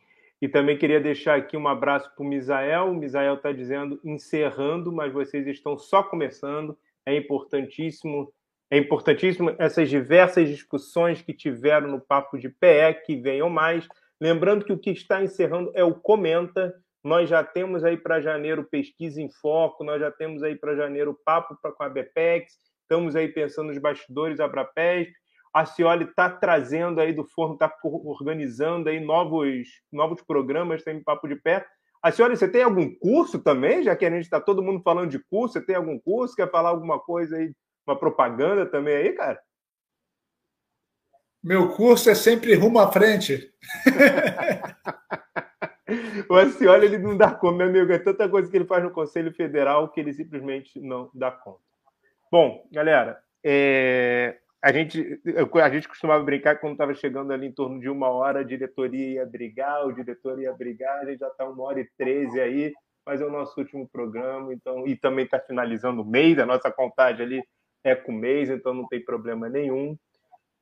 E 0.42 0.48
também 0.48 0.76
queria 0.76 1.00
deixar 1.00 1.38
aqui 1.38 1.56
um 1.56 1.68
abraço 1.68 2.12
para 2.16 2.24
o 2.24 2.28
Misael. 2.28 2.86
O 2.86 2.94
Misael 2.94 3.34
está 3.34 3.52
dizendo, 3.52 4.00
encerrando, 4.04 4.90
mas 4.90 5.12
vocês 5.12 5.46
estão 5.46 5.78
só 5.78 6.02
começando. 6.02 6.76
É 7.06 7.16
importantíssimo, 7.16 8.34
é 8.68 8.76
importantíssimo 8.76 9.54
essas 9.56 9.88
diversas 9.88 10.48
discussões 10.48 11.22
que 11.22 11.32
tiveram 11.32 11.86
no 11.86 12.00
Papo 12.00 12.36
de 12.36 12.48
PE, 12.48 13.02
que 13.06 13.14
venham 13.14 13.48
mais. 13.48 13.86
Lembrando 14.22 14.64
que 14.64 14.72
o 14.72 14.78
que 14.78 14.90
está 14.90 15.20
encerrando 15.20 15.72
é 15.74 15.82
o 15.82 15.96
Comenta, 15.96 16.72
nós 17.02 17.28
já 17.28 17.42
temos 17.42 17.82
aí 17.82 17.96
para 17.96 18.20
janeiro 18.20 18.62
pesquisa 18.62 19.20
em 19.20 19.28
foco, 19.28 19.82
nós 19.82 20.00
já 20.00 20.12
temos 20.12 20.44
aí 20.44 20.54
para 20.54 20.76
janeiro 20.76 21.18
papo 21.24 21.58
pra, 21.60 21.72
com 21.72 21.82
a 21.82 21.88
BPEX, 21.88 22.52
estamos 22.82 23.16
aí 23.16 23.26
pensando 23.26 23.66
nos 23.66 23.78
bastidores 23.78 24.38
Abrapes. 24.38 25.08
A 25.52 25.66
Cioli 25.66 26.04
está 26.04 26.30
trazendo 26.30 27.00
aí 27.00 27.12
do 27.12 27.24
forno, 27.24 27.54
está 27.54 27.68
organizando 27.82 28.88
aí 28.88 29.00
novos, 29.00 29.66
novos 29.92 30.22
programas, 30.22 30.84
tem 30.84 31.02
papo 31.02 31.26
de 31.26 31.34
pé. 31.34 31.66
A 32.00 32.12
senhora, 32.12 32.36
você 32.36 32.46
tem 32.46 32.62
algum 32.62 32.94
curso 32.94 33.40
também? 33.40 33.82
Já 33.82 33.96
que 33.96 34.06
a 34.06 34.10
gente 34.10 34.22
está 34.22 34.40
todo 34.40 34.62
mundo 34.62 34.80
falando 34.84 35.10
de 35.10 35.18
curso, 35.18 35.54
você 35.54 35.66
tem 35.66 35.74
algum 35.74 35.98
curso? 35.98 36.36
Quer 36.36 36.48
falar 36.48 36.68
alguma 36.68 37.00
coisa 37.00 37.38
aí, 37.38 37.52
uma 37.84 37.98
propaganda 37.98 38.66
também 38.66 38.94
aí, 38.94 39.12
cara? 39.14 39.40
Meu 41.42 41.70
curso 41.70 42.08
é 42.08 42.14
sempre 42.14 42.54
rumo 42.54 42.78
à 42.78 42.90
frente. 42.90 43.52
O 46.28 46.36
Acioli, 46.36 46.86
ele 46.86 46.98
não 46.98 47.16
dá 47.16 47.30
conta, 47.30 47.56
meu 47.56 47.66
amigo. 47.68 47.92
É 47.92 47.98
tanta 47.98 48.28
coisa 48.28 48.50
que 48.50 48.56
ele 48.56 48.64
faz 48.64 48.82
no 48.82 48.90
Conselho 48.90 49.32
Federal 49.32 49.88
que 49.90 50.00
ele 50.00 50.12
simplesmente 50.12 50.80
não 50.80 51.10
dá 51.12 51.30
conta. 51.30 51.60
Bom, 52.30 52.66
galera, 52.72 53.22
é... 53.44 54.38
a, 54.62 54.72
gente, 54.72 55.20
a 55.62 55.70
gente 55.70 55.88
costumava 55.88 56.24
brincar 56.24 56.56
quando 56.56 56.72
estava 56.72 56.94
chegando 56.94 57.32
ali 57.32 57.46
em 57.46 57.52
torno 57.52 57.78
de 57.78 57.90
uma 57.90 58.08
hora, 58.08 58.40
a 58.40 58.44
diretoria 58.44 59.16
ia 59.16 59.26
brigar, 59.26 59.86
o 59.86 59.92
diretor 59.92 60.40
ia 60.40 60.52
brigar, 60.52 61.00
a 61.00 61.04
gente 61.04 61.18
já 61.18 61.28
está 61.28 61.44
uma 61.44 61.62
hora 61.62 61.80
e 61.80 61.88
treze 61.98 62.40
aí, 62.40 62.72
mas 63.04 63.20
é 63.20 63.26
o 63.26 63.30
nosso 63.30 63.60
último 63.60 63.86
programa, 63.86 64.54
então, 64.54 64.86
e 64.86 64.96
também 64.96 65.26
está 65.26 65.38
finalizando 65.38 66.00
o 66.00 66.06
mês, 66.06 66.38
a 66.38 66.46
nossa 66.46 66.70
contagem 66.70 67.26
ali 67.26 67.44
é 67.84 67.94
com 67.94 68.12
o 68.12 68.14
mês, 68.14 68.48
então 68.48 68.72
não 68.72 68.88
tem 68.88 69.04
problema 69.04 69.48
nenhum. 69.48 69.94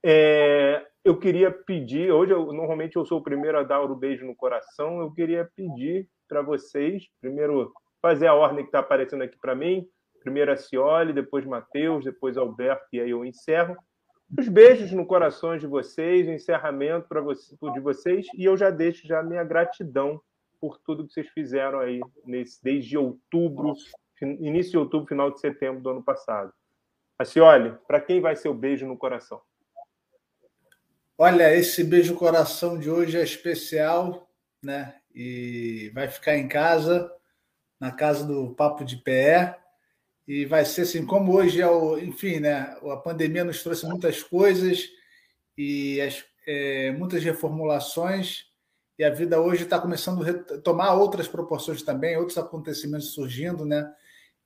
É, 0.03 0.87
eu 1.05 1.19
queria 1.19 1.51
pedir, 1.51 2.11
hoje 2.11 2.33
eu, 2.33 2.53
normalmente 2.53 2.97
eu 2.97 3.05
sou 3.05 3.19
o 3.19 3.23
primeiro 3.23 3.59
a 3.59 3.63
dar 3.63 3.81
o 3.83 3.97
beijo 3.97 4.27
no 4.27 4.35
coração, 4.35 5.01
eu 5.01 5.13
queria 5.13 5.49
pedir 5.55 6.09
para 6.29 6.43
vocês, 6.43 7.05
primeiro 7.21 7.73
fazer 8.01 8.27
a 8.27 8.35
ordem 8.35 8.65
que 8.65 8.69
está 8.69 8.81
aparecendo 8.81 9.23
aqui 9.23 9.39
para 9.39 9.55
mim, 9.55 9.87
primeiro 10.21 10.53
a 10.53 10.57
Cioli, 10.57 11.13
depois 11.13 11.45
Matheus, 11.45 12.05
depois 12.05 12.37
Alberto, 12.37 12.87
e 12.93 13.01
aí 13.01 13.11
eu 13.11 13.25
encerro. 13.25 13.77
Os 14.39 14.49
beijos 14.49 14.93
no 14.93 15.05
coração 15.05 15.57
de 15.57 15.67
vocês, 15.67 16.27
o 16.29 16.31
encerramento 16.31 17.09
para 17.09 17.21
você, 17.21 17.57
de 17.73 17.81
vocês, 17.81 18.27
e 18.35 18.45
eu 18.45 18.57
já 18.57 18.71
deixo 18.71 19.07
já 19.07 19.23
minha 19.23 19.43
gratidão 19.43 20.21
por 20.61 20.79
tudo 20.79 21.07
que 21.07 21.13
vocês 21.13 21.29
fizeram 21.31 21.81
aí 21.81 22.01
nesse, 22.25 22.63
desde 22.63 22.97
outubro, 22.97 23.75
início 24.23 24.73
de 24.73 24.79
outubro, 24.79 25.09
final 25.09 25.31
de 25.31 25.41
setembro 25.41 25.83
do 25.83 25.91
ano 25.91 26.03
passado. 26.03 26.53
A 27.19 27.25
Cioli, 27.25 27.75
para 27.89 28.01
quem 28.01 28.21
vai 28.21 28.37
ser 28.37 28.49
o 28.49 28.55
beijo 28.55 28.87
no 28.87 28.97
coração? 28.97 29.41
Olha, 31.23 31.55
esse 31.55 31.85
beijo 31.85 32.15
coração 32.15 32.79
de 32.79 32.89
hoje 32.89 33.19
é 33.19 33.23
especial, 33.23 34.27
né? 34.63 34.95
E 35.15 35.91
vai 35.93 36.09
ficar 36.09 36.35
em 36.39 36.49
casa 36.49 37.13
na 37.79 37.93
casa 37.93 38.27
do 38.27 38.55
Papo 38.55 38.87
de 38.87 38.97
Pé. 38.97 39.55
E 40.27 40.47
vai 40.47 40.65
ser 40.65 40.81
assim, 40.81 41.05
como 41.05 41.35
hoje 41.35 41.61
é 41.61 41.69
o. 41.69 41.99
Enfim, 41.99 42.41
né? 42.41 42.75
A 42.91 42.97
pandemia 42.97 43.45
nos 43.45 43.63
trouxe 43.63 43.85
muitas 43.85 44.23
coisas 44.23 44.89
e 45.59 46.01
as, 46.01 46.25
é, 46.47 46.91
muitas 46.93 47.23
reformulações, 47.23 48.47
e 48.99 49.05
a 49.05 49.11
vida 49.11 49.39
hoje 49.43 49.65
está 49.65 49.79
começando 49.79 50.25
a 50.27 50.59
tomar 50.63 50.95
outras 50.95 51.29
proporções 51.29 51.83
também, 51.83 52.17
outros 52.17 52.39
acontecimentos 52.39 53.13
surgindo, 53.13 53.67
né? 53.67 53.93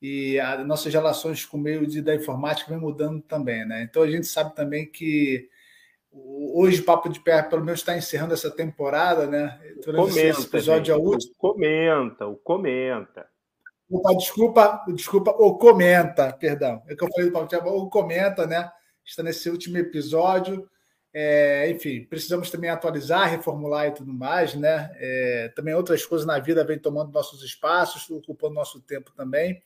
E 0.02 0.40
as 0.40 0.66
nossas 0.66 0.92
relações 0.92 1.44
com 1.44 1.56
o 1.56 1.60
meio 1.60 1.86
de, 1.86 2.02
da 2.02 2.16
informática 2.16 2.68
vem 2.68 2.80
mudando 2.80 3.22
também, 3.22 3.64
né? 3.64 3.84
Então 3.84 4.02
a 4.02 4.10
gente 4.10 4.26
sabe 4.26 4.56
também 4.56 4.90
que 4.90 5.48
hoje 6.54 6.80
o 6.80 6.84
Papo 6.84 7.08
de 7.08 7.20
Pé, 7.20 7.42
pelo 7.42 7.64
menos, 7.64 7.80
está 7.80 7.96
encerrando 7.96 8.34
essa 8.34 8.50
temporada, 8.50 9.26
né? 9.26 9.60
Comenta, 9.84 10.20
esse 10.20 10.46
episódio 10.46 10.94
gente, 10.94 11.02
é 11.02 11.08
último. 11.08 11.34
Comenta, 11.36 12.26
o 12.26 12.36
comenta. 12.36 13.26
Opa, 13.90 14.14
desculpa, 14.14 14.84
desculpa, 14.88 15.30
o 15.32 15.58
comenta, 15.58 16.32
perdão. 16.32 16.82
É 16.88 16.94
que 16.94 17.04
eu 17.04 17.08
falei 17.08 17.26
do 17.26 17.32
Papo 17.32 17.48
de 17.48 17.58
Pé, 17.58 17.68
o 17.68 17.88
comenta, 17.88 18.46
né? 18.46 18.70
Está 19.04 19.22
nesse 19.22 19.50
último 19.50 19.76
episódio. 19.76 20.68
É, 21.12 21.70
enfim, 21.70 22.04
precisamos 22.04 22.50
também 22.50 22.70
atualizar, 22.70 23.30
reformular 23.30 23.86
e 23.86 23.92
tudo 23.92 24.12
mais, 24.12 24.54
né? 24.54 24.90
É, 24.96 25.52
também 25.54 25.74
outras 25.74 26.04
coisas 26.04 26.26
na 26.26 26.40
vida 26.40 26.64
vêm 26.64 26.78
tomando 26.78 27.12
nossos 27.12 27.42
espaços, 27.44 28.10
ocupando 28.10 28.54
nosso 28.54 28.80
tempo 28.80 29.12
também. 29.12 29.62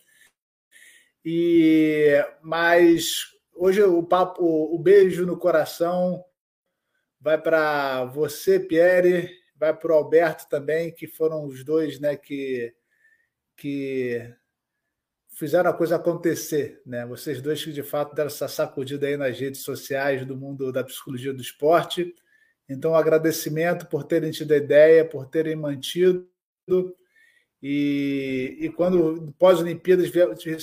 E 1.25 2.23
mas 2.43 3.35
hoje 3.55 3.83
o 3.83 4.03
papo, 4.03 4.45
o 4.45 4.79
beijo 4.79 5.25
no 5.25 5.39
coração 5.39 6.23
vai 7.21 7.41
para 7.41 8.05
você, 8.07 8.61
Pierre, 8.61 9.31
vai 9.57 9.77
para 9.77 9.93
o 9.93 9.97
Alberto 9.97 10.49
também, 10.49 10.93
que 10.93 11.07
foram 11.07 11.45
os 11.45 11.65
dois, 11.65 11.99
né, 11.99 12.17
que 12.17 12.75
que 13.57 14.33
fizeram 15.39 15.71
a 15.71 15.75
coisa 15.75 15.97
acontecer, 15.97 16.81
né? 16.87 17.05
Vocês 17.07 17.43
dois 17.43 17.63
que 17.63 17.73
de 17.73 17.83
fato 17.83 18.15
deram 18.15 18.29
essa 18.29 18.49
sacudida 18.49 19.07
aí 19.07 19.17
nas 19.17 19.39
redes 19.39 19.63
sociais 19.63 20.25
do 20.25 20.37
mundo 20.37 20.73
da 20.73 20.83
psicologia 20.83 21.33
do 21.35 21.43
esporte. 21.43 22.15
Então, 22.69 22.93
um 22.93 22.97
agradecimento 22.97 23.87
por 23.87 24.05
terem 24.05 24.31
tido 24.31 24.53
a 24.53 24.57
ideia, 24.57 25.05
por 25.05 25.27
terem 25.27 25.57
mantido. 25.57 26.29
E, 27.63 28.59
e 28.61 28.69
quando 28.71 29.33
pós-Olimpíadas 29.39 30.11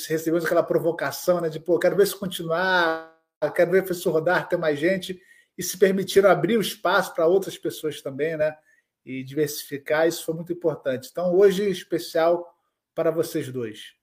recebemos 0.08 0.46
aquela 0.46 0.64
provocação, 0.64 1.42
né? 1.42 1.50
De 1.50 1.60
pô, 1.60 1.80
quero 1.80 1.96
ver 1.96 2.08
se 2.08 2.18
continuar, 2.18 3.14
quero 3.56 3.72
ver 3.72 3.94
se 3.94 4.08
rodar, 4.10 4.48
ter 4.48 4.58
mais 4.58 4.80
gente, 4.80 5.20
e 5.58 5.64
se 5.64 5.78
permitiram 5.78 6.30
abrir 6.30 6.58
o 6.58 6.62
espaço 6.62 7.14
para 7.14 7.28
outras 7.28 7.58
pessoas 7.58 8.02
também, 8.02 8.36
né? 8.38 8.58
E 9.06 9.24
diversificar, 9.24 10.08
isso 10.08 10.26
foi 10.26 10.36
muito 10.36 10.52
importante. 10.52 11.10
Então, 11.12 11.34
hoje, 11.36 11.70
especial 11.70 12.54
para 12.94 13.12
vocês 13.12 13.52
dois. 13.52 13.94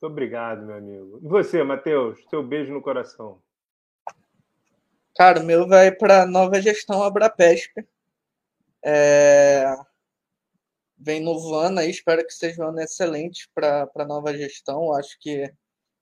Muito 0.00 0.12
obrigado, 0.12 0.66
meu 0.66 0.76
amigo. 0.76 1.20
E 1.22 1.28
você, 1.28 1.62
Matheus? 1.62 2.18
Seu 2.28 2.42
beijo 2.42 2.72
no 2.72 2.82
coração. 2.82 3.40
Cara, 5.14 5.40
o 5.40 5.44
meu 5.44 5.68
vai 5.68 5.92
para 5.92 6.26
nova 6.26 6.60
gestão 6.60 7.02
Abrapesp. 7.02 7.86
É... 8.84 9.64
Vem 10.98 11.20
novo 11.20 11.54
ano 11.54 11.80
aí, 11.80 11.90
espero 11.90 12.24
que 12.24 12.32
seja 12.32 12.64
um 12.64 12.68
ano 12.68 12.80
excelente 12.80 13.48
para 13.54 13.90
a 13.94 14.04
nova 14.04 14.36
gestão. 14.36 14.92
Acho 14.94 15.18
que 15.20 15.52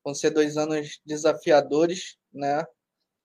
vão 0.05 0.14
ser 0.14 0.31
dois 0.31 0.56
anos 0.56 1.01
desafiadores, 1.05 2.18
né? 2.32 2.64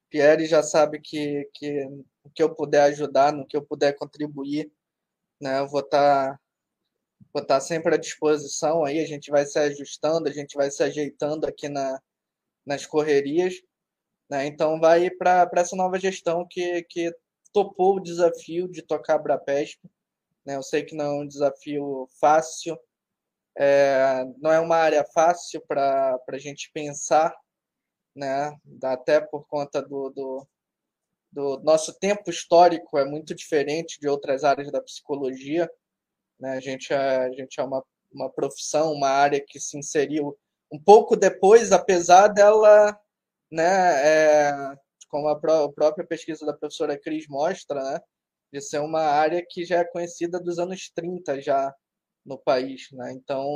Pierre 0.09 0.45
já 0.45 0.63
sabe 0.63 0.99
que, 0.99 1.49
que 1.53 1.85
o 2.23 2.29
que 2.33 2.43
eu 2.43 2.53
puder 2.53 2.83
ajudar, 2.83 3.33
no 3.33 3.45
que 3.45 3.57
eu 3.57 3.65
puder 3.65 3.93
contribuir, 3.95 4.71
né? 5.41 5.59
Eu 5.59 5.67
vou 5.67 5.81
estar 5.81 6.31
tá 6.33 6.39
vou 7.33 7.41
estar 7.41 7.59
sempre 7.59 7.93
à 7.93 7.97
disposição 7.97 8.85
aí, 8.85 8.99
a 8.99 9.05
gente 9.05 9.29
vai 9.29 9.45
se 9.45 9.59
ajustando, 9.59 10.29
a 10.29 10.31
gente 10.31 10.55
vai 10.55 10.71
se 10.71 10.81
ajeitando 10.81 11.45
aqui 11.45 11.67
na, 11.67 11.99
nas 12.65 12.85
correrias. 12.85 13.55
Né? 14.29 14.47
Então 14.47 14.79
vai 14.79 15.09
para 15.09 15.49
essa 15.57 15.75
nova 15.75 15.99
gestão 15.99 16.47
que, 16.49 16.83
que 16.83 17.13
topou 17.53 17.97
o 17.97 17.99
desafio 18.01 18.69
de 18.69 18.81
tocar 18.81 19.15
a 19.15 19.19
Brapesp. 19.19 19.79
Né? 20.45 20.55
Eu 20.55 20.63
sei 20.63 20.83
que 20.83 20.95
não 20.95 21.05
é 21.05 21.21
um 21.23 21.27
desafio 21.27 22.07
fácil, 22.19 22.77
é, 23.57 24.25
não 24.37 24.51
é 24.51 24.59
uma 24.59 24.77
área 24.77 25.05
fácil 25.13 25.61
para 25.67 26.17
a 26.27 26.37
gente 26.37 26.71
pensar, 26.73 27.35
né? 28.15 28.57
até 28.83 29.19
por 29.19 29.45
conta 29.47 29.81
do, 29.81 30.09
do, 30.09 30.47
do 31.31 31.59
nosso 31.63 31.93
tempo 31.99 32.29
histórico 32.29 32.97
é 32.97 33.05
muito 33.05 33.35
diferente 33.35 33.99
de 33.99 34.07
outras 34.07 34.43
áreas 34.43 34.71
da 34.71 34.81
psicologia. 34.81 35.69
Né? 36.39 36.53
A, 36.53 36.59
gente 36.59 36.93
é, 36.93 37.17
a 37.25 37.31
gente 37.31 37.59
é 37.59 37.63
uma, 37.63 37.83
uma 38.11 38.29
profissão, 38.29 38.93
uma 38.93 39.09
área 39.09 39.43
que 39.45 39.59
se 39.59 39.77
inseriu 39.77 40.37
um 40.71 40.79
pouco 40.81 41.15
depois, 41.15 41.71
apesar 41.71 42.29
dela, 42.29 42.97
né, 43.51 43.63
é, 43.63 44.75
como 45.09 45.27
a, 45.27 45.39
pró 45.39 45.65
a, 45.65 45.71
própria 45.71 46.05
pesquisa 46.05 46.45
da 46.45 46.53
professora 46.53 46.99
Cris 46.99 47.27
mostra, 47.27 47.81
né, 47.83 47.99
de 48.51 48.61
ser 48.61 48.79
uma 48.79 49.01
área 49.01 49.45
que 49.47 49.65
já 49.65 49.79
é 49.79 49.85
conhecida 49.85 50.39
dos 50.39 50.57
anos 50.59 50.89
30 50.93 51.41
já 51.41 51.73
no 52.25 52.37
país. 52.37 52.87
Né? 52.91 53.13
Então, 53.13 53.47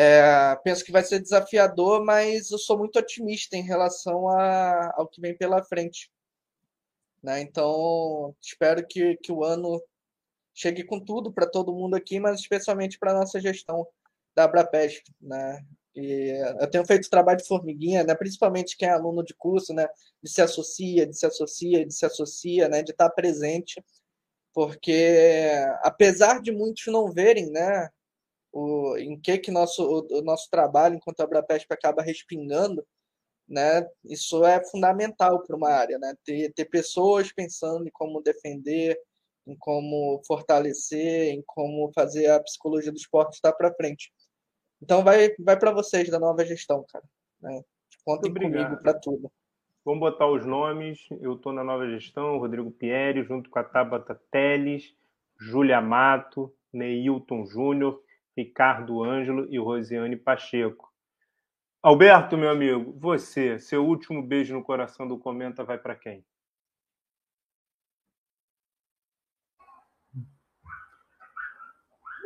é, 0.00 0.54
penso 0.62 0.84
que 0.84 0.92
vai 0.92 1.02
ser 1.02 1.18
desafiador, 1.18 2.04
mas 2.04 2.52
eu 2.52 2.58
sou 2.58 2.78
muito 2.78 3.00
otimista 3.00 3.56
em 3.56 3.62
relação 3.62 4.28
a, 4.28 4.94
ao 4.96 5.08
que 5.08 5.20
vem 5.20 5.36
pela 5.36 5.60
frente. 5.64 6.08
Né? 7.20 7.40
Então, 7.40 8.32
espero 8.40 8.86
que, 8.86 9.16
que 9.16 9.32
o 9.32 9.42
ano 9.42 9.82
chegue 10.54 10.84
com 10.84 11.00
tudo 11.04 11.32
para 11.32 11.50
todo 11.50 11.74
mundo 11.74 11.96
aqui, 11.96 12.20
mas 12.20 12.38
especialmente 12.38 12.96
para 12.96 13.10
a 13.10 13.18
nossa 13.18 13.40
gestão 13.40 13.84
da 14.36 14.44
Abrapesp, 14.44 15.02
né? 15.20 15.64
E 15.96 16.30
eu 16.60 16.70
tenho 16.70 16.86
feito 16.86 17.10
trabalho 17.10 17.38
de 17.38 17.48
formiguinha, 17.48 18.04
né? 18.04 18.14
Principalmente 18.14 18.76
quem 18.76 18.88
é 18.88 18.92
aluno 18.92 19.24
de 19.24 19.34
curso, 19.34 19.74
né? 19.74 19.88
De 20.22 20.30
se 20.30 20.40
associa, 20.40 21.06
de 21.08 21.18
se 21.18 21.26
associa, 21.26 21.84
de 21.84 21.92
se 21.92 22.06
associa, 22.06 22.68
né? 22.68 22.84
De 22.84 22.92
estar 22.92 23.10
presente, 23.10 23.82
porque 24.54 25.50
apesar 25.82 26.40
de 26.40 26.52
muitos 26.52 26.86
não 26.86 27.10
verem, 27.10 27.50
né? 27.50 27.88
O, 28.52 28.96
em 28.96 29.20
que 29.20 29.38
que 29.38 29.50
nosso 29.50 29.82
o, 29.82 30.18
o 30.18 30.22
nosso 30.22 30.48
trabalho 30.50 30.96
enquanto 30.96 31.20
Abrapesp 31.20 31.70
acaba 31.70 32.02
respingando, 32.02 32.84
né? 33.48 33.86
Isso 34.04 34.44
é 34.44 34.62
fundamental 34.70 35.42
para 35.42 35.56
uma 35.56 35.70
área, 35.70 35.98
né? 35.98 36.14
Ter, 36.24 36.52
ter 36.52 36.66
pessoas 36.66 37.32
pensando 37.32 37.86
em 37.86 37.90
como 37.90 38.22
defender, 38.22 38.98
em 39.46 39.56
como 39.56 40.22
fortalecer, 40.26 41.32
em 41.32 41.42
como 41.46 41.90
fazer 41.94 42.30
a 42.30 42.42
psicologia 42.42 42.92
do 42.92 42.98
esporte 42.98 43.34
estar 43.34 43.52
para 43.52 43.74
frente. 43.74 44.12
Então 44.82 45.02
vai, 45.02 45.34
vai 45.38 45.58
para 45.58 45.72
vocês 45.72 46.08
da 46.10 46.18
nova 46.18 46.44
gestão, 46.44 46.84
cara. 46.88 47.04
Né? 47.40 47.62
Contem 48.04 48.32
comigo 48.32 48.76
para 48.82 48.94
tudo. 48.94 49.30
Vamos 49.84 50.00
botar 50.00 50.30
os 50.30 50.44
nomes. 50.44 50.98
Eu 51.20 51.34
estou 51.34 51.52
na 51.52 51.64
nova 51.64 51.88
gestão, 51.88 52.38
Rodrigo 52.38 52.70
Pieri, 52.70 53.24
junto 53.24 53.48
com 53.48 53.58
a 53.58 53.64
Tabata 53.64 54.20
Teles, 54.30 54.94
Júlia 55.40 55.80
Mato, 55.80 56.54
Neilton 56.72 57.46
Júnior, 57.46 58.02
Ricardo 58.38 59.02
Ângelo 59.02 59.52
e 59.52 59.58
Rosiane 59.58 60.14
Pacheco. 60.14 60.88
Alberto, 61.82 62.36
meu 62.38 62.48
amigo, 62.48 62.94
você, 62.96 63.58
seu 63.58 63.84
último 63.84 64.22
beijo 64.22 64.54
no 64.54 64.62
coração 64.62 65.08
do 65.08 65.18
Comenta 65.18 65.64
vai 65.64 65.76
para 65.76 65.96
quem? 65.96 66.24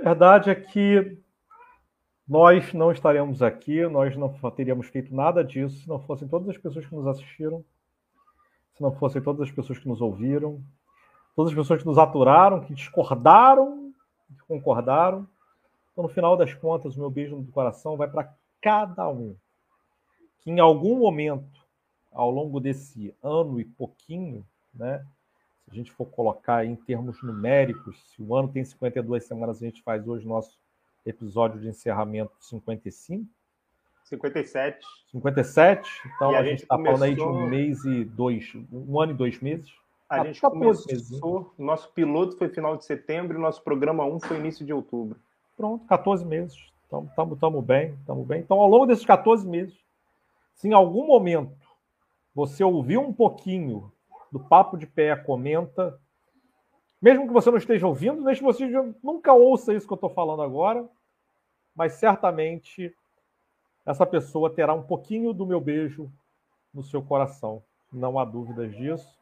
verdade 0.02 0.50
é 0.50 0.54
que 0.54 1.16
nós 2.28 2.74
não 2.74 2.90
estaremos 2.90 3.40
aqui, 3.40 3.86
nós 3.86 4.14
não 4.16 4.28
teríamos 4.50 4.88
feito 4.88 5.14
nada 5.14 5.42
disso 5.42 5.78
se 5.78 5.88
não 5.88 6.00
fossem 6.00 6.28
todas 6.28 6.48
as 6.48 6.58
pessoas 6.58 6.84
que 6.84 6.94
nos 6.94 7.06
assistiram, 7.06 7.64
se 8.74 8.82
não 8.82 8.92
fossem 8.96 9.22
todas 9.22 9.48
as 9.48 9.50
pessoas 9.50 9.78
que 9.78 9.88
nos 9.88 10.02
ouviram, 10.02 10.60
todas 11.34 11.52
as 11.52 11.56
pessoas 11.56 11.80
que 11.80 11.86
nos 11.86 11.98
aturaram, 11.98 12.64
que 12.64 12.74
discordaram, 12.74 13.94
que 14.28 14.44
concordaram. 14.46 15.26
Então, 15.92 16.02
no 16.02 16.08
final 16.08 16.36
das 16.36 16.54
contas, 16.54 16.96
o 16.96 17.00
meu 17.00 17.10
beijo 17.10 17.36
no 17.36 17.46
coração 17.52 17.96
vai 17.96 18.08
para 18.08 18.34
cada 18.60 19.08
um 19.08 19.36
que 20.42 20.50
em 20.50 20.58
algum 20.58 20.98
momento, 20.98 21.60
ao 22.10 22.30
longo 22.30 22.60
desse 22.60 23.14
ano 23.22 23.60
e 23.60 23.64
pouquinho, 23.64 24.44
né, 24.74 25.04
a 25.70 25.74
gente 25.74 25.90
for 25.92 26.06
colocar 26.06 26.64
em 26.66 26.74
termos 26.74 27.22
numéricos, 27.22 27.96
se 28.10 28.20
o 28.20 28.34
ano 28.36 28.48
tem 28.48 28.64
52 28.64 29.24
semanas, 29.24 29.62
a 29.62 29.66
gente 29.66 29.82
faz 29.82 30.06
hoje 30.06 30.26
nosso 30.26 30.58
episódio 31.06 31.60
de 31.60 31.68
encerramento 31.68 32.32
55. 32.40 33.26
57. 34.04 34.84
57. 35.12 35.90
Então 36.14 36.32
e 36.32 36.36
a, 36.36 36.44
gente 36.44 36.62
está 36.62 36.74
começou... 36.74 36.98
falando 36.98 37.08
aí 37.08 37.14
de 37.14 37.22
um 37.22 37.48
mês 37.48 37.84
e 37.84 38.04
dois, 38.04 38.52
um 38.70 39.00
ano 39.00 39.12
e 39.12 39.16
dois 39.16 39.40
meses. 39.40 39.72
A 40.08 40.20
ah, 40.20 40.24
gente 40.26 40.40
começou, 40.40 41.54
nosso 41.56 41.90
piloto 41.92 42.36
foi 42.36 42.48
final 42.48 42.76
de 42.76 42.84
setembro 42.84 43.38
e 43.38 43.40
nosso 43.40 43.62
programa 43.62 44.04
1 44.04 44.20
foi 44.20 44.38
início 44.38 44.66
de 44.66 44.72
outubro. 44.72 45.18
Pronto, 45.56 45.84
14 45.86 46.24
meses. 46.24 46.56
Estamos 46.82 47.64
bem, 47.64 47.94
estamos 47.94 48.26
bem. 48.26 48.40
Então, 48.40 48.60
ao 48.60 48.68
longo 48.68 48.86
desses 48.86 49.04
14 49.04 49.46
meses, 49.48 49.76
se 50.54 50.68
em 50.68 50.72
algum 50.72 51.06
momento 51.06 51.56
você 52.34 52.62
ouviu 52.62 53.00
um 53.00 53.12
pouquinho 53.12 53.90
do 54.30 54.40
Papo 54.40 54.76
de 54.76 54.86
Pé 54.86 55.16
comenta, 55.16 55.98
Mesmo 57.02 57.26
que 57.26 57.32
você 57.32 57.50
não 57.50 57.58
esteja 57.58 57.84
ouvindo, 57.84 58.22
mesmo 58.22 58.46
que 58.46 58.52
você 58.54 58.94
nunca 59.02 59.32
ouça 59.32 59.74
isso 59.74 59.88
que 59.88 59.92
eu 59.92 59.96
estou 59.96 60.08
falando 60.08 60.40
agora, 60.40 60.88
mas 61.74 61.94
certamente 61.94 62.94
essa 63.84 64.06
pessoa 64.06 64.48
terá 64.48 64.72
um 64.72 64.84
pouquinho 64.84 65.32
do 65.32 65.44
meu 65.44 65.60
beijo 65.60 66.08
no 66.72 66.84
seu 66.84 67.02
coração. 67.02 67.60
Não 67.92 68.20
há 68.20 68.24
dúvidas 68.24 68.72
disso. 68.76 69.18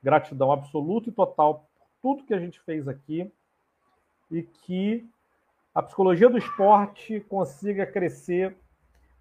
Gratidão 0.00 0.52
absoluta 0.52 1.08
e 1.08 1.12
total 1.12 1.68
por 1.76 1.88
tudo 2.00 2.24
que 2.24 2.32
a 2.32 2.38
gente 2.38 2.60
fez 2.60 2.86
aqui 2.86 3.28
e 4.30 4.44
que 4.44 5.04
a 5.74 5.82
psicologia 5.82 6.30
do 6.30 6.38
esporte 6.38 7.20
consiga 7.20 7.84
crescer 7.84 8.56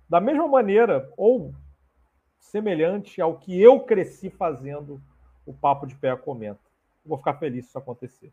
da 0.08 0.22
mesma 0.22 0.48
maneira 0.48 1.12
ou 1.18 1.54
semelhante 2.40 3.20
ao 3.20 3.40
que 3.40 3.60
eu 3.60 3.80
cresci 3.80 4.30
fazendo 4.30 5.02
o 5.46 5.54
Papo 5.54 5.88
de 5.88 5.96
Pé 5.96 6.16
Comenta. 6.16 6.60
Vou 7.04 7.18
ficar 7.18 7.34
feliz 7.36 7.66
se 7.66 7.70
isso 7.70 7.78
acontecer. 7.80 8.32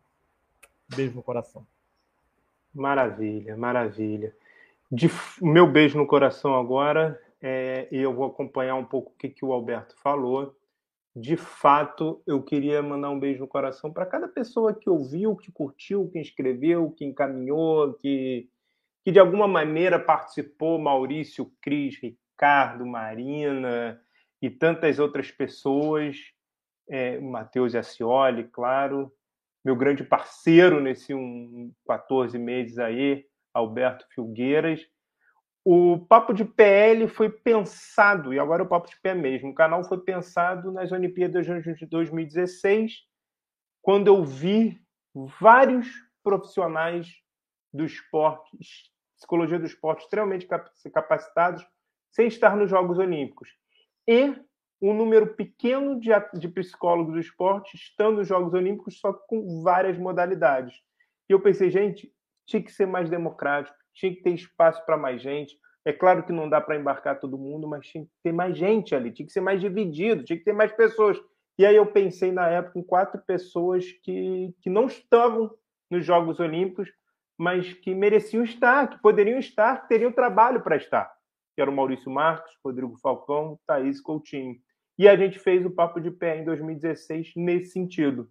Beijo 0.95 1.17
no 1.17 1.23
coração. 1.23 1.67
Maravilha, 2.75 3.57
maravilha. 3.57 4.35
De, 4.93 5.09
meu 5.41 5.67
beijo 5.67 5.97
no 5.97 6.07
coração 6.07 6.55
agora, 6.55 7.21
é, 7.41 7.89
e 7.91 7.97
eu 7.97 8.15
vou 8.15 8.27
acompanhar 8.27 8.75
um 8.75 8.85
pouco 8.85 9.13
o 9.13 9.15
que, 9.17 9.29
que 9.29 9.45
o 9.45 9.53
Alberto 9.53 9.97
falou. 9.97 10.55
De 11.15 11.37
fato, 11.37 12.23
eu 12.27 12.43
queria 12.43 12.82
mandar 12.82 13.11
um 13.11 13.19
beijo 13.19 13.41
no 13.41 13.49
coração 13.49 13.93
para 13.93 14.07
cada 14.07 14.28
pessoa 14.28 14.73
que 14.73 14.89
ouviu, 14.89 15.37
que 15.37 15.51
curtiu, 15.51 16.09
que 16.09 16.20
escreveu, 16.20 16.91
que 16.93 17.05
encaminhou, 17.05 17.95
que, 17.95 18.49
que 19.05 19.11
de 19.11 19.19
alguma 19.19 19.49
maneira 19.49 19.99
participou, 19.99 20.78
Maurício, 20.78 21.53
Cris, 21.61 21.99
Ricardo, 22.01 22.87
Marina 22.87 24.01
e 24.41 24.49
tantas 24.49 24.99
outras 24.99 25.31
pessoas 25.31 26.16
é, 26.91 27.20
Matheus 27.20 27.74
Ascioli, 27.74 28.45
claro, 28.49 29.12
meu 29.65 29.77
grande 29.77 30.03
parceiro 30.03 30.81
nesse 30.81 31.15
um, 31.15 31.73
14 31.87 32.37
meses 32.37 32.78
aí, 32.78 33.24
Alberto 33.55 34.05
Filgueiras. 34.12 34.85
O 35.65 35.99
Papo 36.07 36.32
de 36.32 36.45
PL 36.45 37.07
foi 37.07 37.28
pensado, 37.28 38.32
e 38.32 38.39
agora 38.39 38.62
o 38.62 38.69
Papo 38.69 38.89
de 38.89 38.99
Pé 39.01 39.15
mesmo, 39.15 39.51
o 39.51 39.55
canal 39.55 39.85
foi 39.85 39.99
pensado 40.01 40.73
nas 40.73 40.91
Olimpíadas 40.91 41.47
de 41.47 41.87
2016, 41.87 42.95
quando 43.82 44.07
eu 44.07 44.24
vi 44.24 44.81
vários 45.39 45.87
profissionais 46.23 47.09
do 47.73 47.85
esporte, 47.85 48.57
psicologia 49.16 49.59
do 49.59 49.66
esporte, 49.66 50.03
extremamente 50.03 50.47
capacitados, 50.93 51.66
sem 52.11 52.27
estar 52.27 52.57
nos 52.57 52.70
Jogos 52.70 52.99
Olímpicos. 52.99 53.51
E 54.09 54.35
um 54.81 54.95
número 54.95 55.35
pequeno 55.35 56.01
de, 56.01 56.11
de 56.35 56.49
psicólogos 56.49 57.12
do 57.12 57.20
esporte 57.20 57.77
estando 57.77 58.16
nos 58.16 58.28
Jogos 58.28 58.55
Olímpicos, 58.55 58.99
só 58.99 59.12
com 59.12 59.62
várias 59.62 59.99
modalidades. 59.99 60.74
E 61.28 61.32
eu 61.32 61.41
pensei, 61.41 61.70
gente, 61.70 62.11
tinha 62.47 62.62
que 62.62 62.73
ser 62.73 62.87
mais 62.87 63.11
democrático, 63.11 63.77
tinha 64.01 64.15
que 64.15 64.23
ter 64.23 64.31
espaço 64.31 64.85
para 64.87 64.97
mais 64.97 65.21
gente. 65.21 65.57
É 65.85 65.93
claro 65.93 66.25
que 66.25 66.33
não 66.33 66.49
dá 66.49 66.61
para 66.61 66.77
embarcar 66.77 67.21
todo 67.21 67.39
mundo, 67.39 67.69
mas 67.69 67.87
tinha 67.87 68.05
que 68.05 68.11
ter 68.23 68.33
mais 68.33 68.57
gente 68.57 68.95
ali, 68.95 69.13
tinha 69.13 69.27
que 69.27 69.33
ser 69.33 69.41
mais 69.41 69.61
dividido, 69.61 70.25
tinha 70.25 70.39
que 70.39 70.45
ter 70.45 70.53
mais 70.53 70.73
pessoas. 70.73 71.19
E 71.59 71.67
aí 71.67 71.77
eu 71.77 71.87
pensei 71.87 72.33
na 72.33 72.49
época 72.49 72.79
em 72.79 72.83
quatro 72.83 73.21
pessoas 73.27 73.85
que, 74.03 74.55
que 74.63 74.71
não 74.71 74.87
estavam 74.87 75.51
nos 75.91 76.05
Jogos 76.05 76.41
Olímpicos, 76.41 76.91
mas 77.39 77.73
que 77.73 77.95
mereciam 77.95 78.43
estar, 78.45 78.89
que 78.89 79.01
poderiam 79.01 79.39
estar, 79.39 79.83
que 79.83 79.89
teriam 79.89 80.13
trabalho 80.13 80.63
para 80.63 80.77
estar. 80.77 81.11
Que 81.55 81.61
era 81.61 81.71
o 81.71 81.75
Maurício 81.75 82.11
Marcos, 82.11 82.53
Rodrigo 82.65 82.97
Falcão, 82.99 83.59
Thaís 83.67 84.01
Coutinho. 84.01 84.57
E 84.99 85.09
a 85.09 85.17
gente 85.17 85.39
fez 85.39 85.65
o 85.65 85.71
Papo 85.71 86.01
de 86.01 86.11
Pé 86.11 86.39
em 86.39 86.45
2016 86.45 87.33
nesse 87.37 87.73
sentido. 87.73 88.31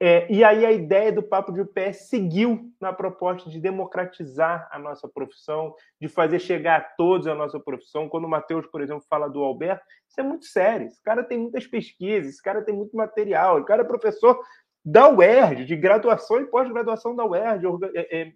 É, 0.00 0.30
e 0.30 0.42
aí 0.42 0.66
a 0.66 0.72
ideia 0.72 1.12
do 1.12 1.22
Papo 1.22 1.52
de 1.52 1.64
Pé 1.64 1.92
seguiu 1.92 2.70
na 2.80 2.92
proposta 2.92 3.48
de 3.48 3.60
democratizar 3.60 4.68
a 4.70 4.78
nossa 4.78 5.08
profissão, 5.08 5.74
de 6.00 6.08
fazer 6.08 6.40
chegar 6.40 6.76
a 6.76 6.80
todos 6.80 7.26
a 7.26 7.34
nossa 7.34 7.60
profissão. 7.60 8.08
Quando 8.08 8.24
o 8.24 8.28
Matheus, 8.28 8.66
por 8.66 8.82
exemplo, 8.82 9.04
fala 9.08 9.28
do 9.28 9.42
Alberto, 9.42 9.84
isso 10.08 10.20
é 10.20 10.24
muito 10.24 10.46
sério. 10.46 10.88
Esse 10.88 11.02
cara 11.02 11.22
tem 11.22 11.38
muitas 11.38 11.66
pesquisas, 11.66 12.34
esse 12.34 12.42
cara 12.42 12.62
tem 12.62 12.74
muito 12.74 12.96
material, 12.96 13.60
o 13.60 13.64
cara 13.64 13.82
é 13.82 13.86
professor 13.86 14.38
da 14.84 15.08
UERJ, 15.08 15.64
de 15.64 15.76
graduação 15.76 16.40
e 16.40 16.46
pós-graduação 16.46 17.14
da 17.14 17.24
UERJ, 17.24 17.66
é, 17.94 18.20
é, 18.20 18.32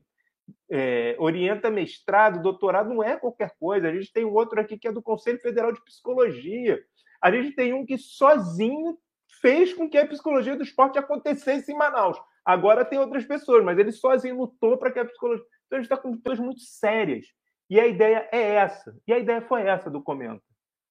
é, 0.70 1.16
orienta 1.18 1.70
mestrado, 1.70 2.40
doutorado, 2.40 2.88
não 2.88 3.02
é 3.02 3.16
qualquer 3.16 3.52
coisa. 3.58 3.88
A 3.88 3.92
gente 3.92 4.12
tem 4.12 4.24
outro 4.24 4.60
aqui 4.60 4.78
que 4.78 4.88
é 4.88 4.92
do 4.92 5.02
Conselho 5.02 5.40
Federal 5.40 5.72
de 5.72 5.84
Psicologia. 5.84 6.80
A 7.20 7.30
gente 7.30 7.54
tem 7.54 7.74
um 7.74 7.84
que 7.84 7.98
sozinho 7.98 8.96
fez 9.40 9.72
com 9.74 9.88
que 9.88 9.98
a 9.98 10.06
psicologia 10.06 10.56
do 10.56 10.62
esporte 10.62 10.98
acontecesse 10.98 11.72
em 11.72 11.76
Manaus. 11.76 12.18
Agora 12.44 12.84
tem 12.84 12.98
outras 12.98 13.24
pessoas, 13.24 13.64
mas 13.64 13.78
ele 13.78 13.92
sozinho 13.92 14.38
lutou 14.38 14.76
para 14.78 14.90
que 14.90 14.98
a 14.98 15.04
psicologia. 15.04 15.44
Então 15.66 15.78
a 15.78 15.82
gente 15.82 15.90
está 15.90 15.96
com 15.96 16.16
pessoas 16.16 16.38
muito 16.38 16.60
sérias. 16.60 17.26
E 17.68 17.78
a 17.78 17.86
ideia 17.86 18.28
é 18.32 18.54
essa. 18.54 18.96
E 19.06 19.12
a 19.12 19.18
ideia 19.18 19.42
foi 19.42 19.62
essa 19.62 19.90
do 19.90 20.02
Comenta. 20.02 20.42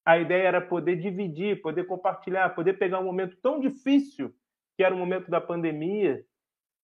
A 0.05 0.17
ideia 0.17 0.47
era 0.47 0.61
poder 0.61 0.95
dividir, 0.95 1.61
poder 1.61 1.85
compartilhar, 1.85 2.55
poder 2.55 2.73
pegar 2.73 2.99
um 2.99 3.05
momento 3.05 3.35
tão 3.41 3.59
difícil, 3.59 4.33
que 4.77 4.83
era 4.83 4.93
o 4.93 4.97
momento 4.97 5.29
da 5.29 5.41
pandemia, 5.41 6.23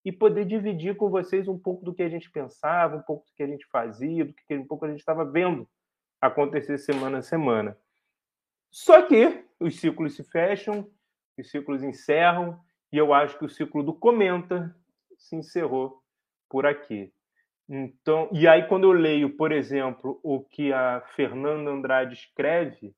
e 0.03 0.11
poder 0.11 0.45
dividir 0.45 0.97
com 0.97 1.09
vocês 1.09 1.47
um 1.47 1.57
pouco 1.57 1.85
do 1.85 1.93
que 1.93 2.03
a 2.03 2.09
gente 2.09 2.29
pensava, 2.29 2.97
um 2.97 3.01
pouco 3.01 3.25
do 3.25 3.33
que 3.35 3.43
a 3.43 3.47
gente 3.47 3.65
fazia, 3.67 4.25
do 4.25 4.33
que 4.33 4.57
um 4.57 4.67
pouco 4.67 4.85
a 4.85 4.89
gente 4.89 4.99
estava 4.99 5.23
vendo 5.23 5.69
acontecer 6.19 6.77
semana 6.77 7.19
a 7.19 7.21
semana. 7.21 7.77
Só 8.69 9.01
que 9.03 9.45
os 9.59 9.79
ciclos 9.79 10.15
se 10.15 10.23
fecham, 10.23 10.89
os 11.41 11.49
ciclos 11.49 11.83
encerram, 11.83 12.59
e 12.91 12.97
eu 12.97 13.13
acho 13.13 13.37
que 13.37 13.45
o 13.45 13.49
ciclo 13.49 13.83
do 13.83 13.93
Comenta 13.93 14.75
se 15.17 15.35
encerrou 15.35 16.01
por 16.49 16.65
aqui. 16.65 17.11
Então, 17.67 18.29
e 18.31 18.47
aí 18.47 18.67
quando 18.67 18.83
eu 18.83 18.91
leio, 18.91 19.35
por 19.35 19.51
exemplo, 19.51 20.19
o 20.21 20.43
que 20.43 20.71
a 20.71 21.01
Fernanda 21.15 21.71
Andrade 21.71 22.13
escreve, 22.13 22.93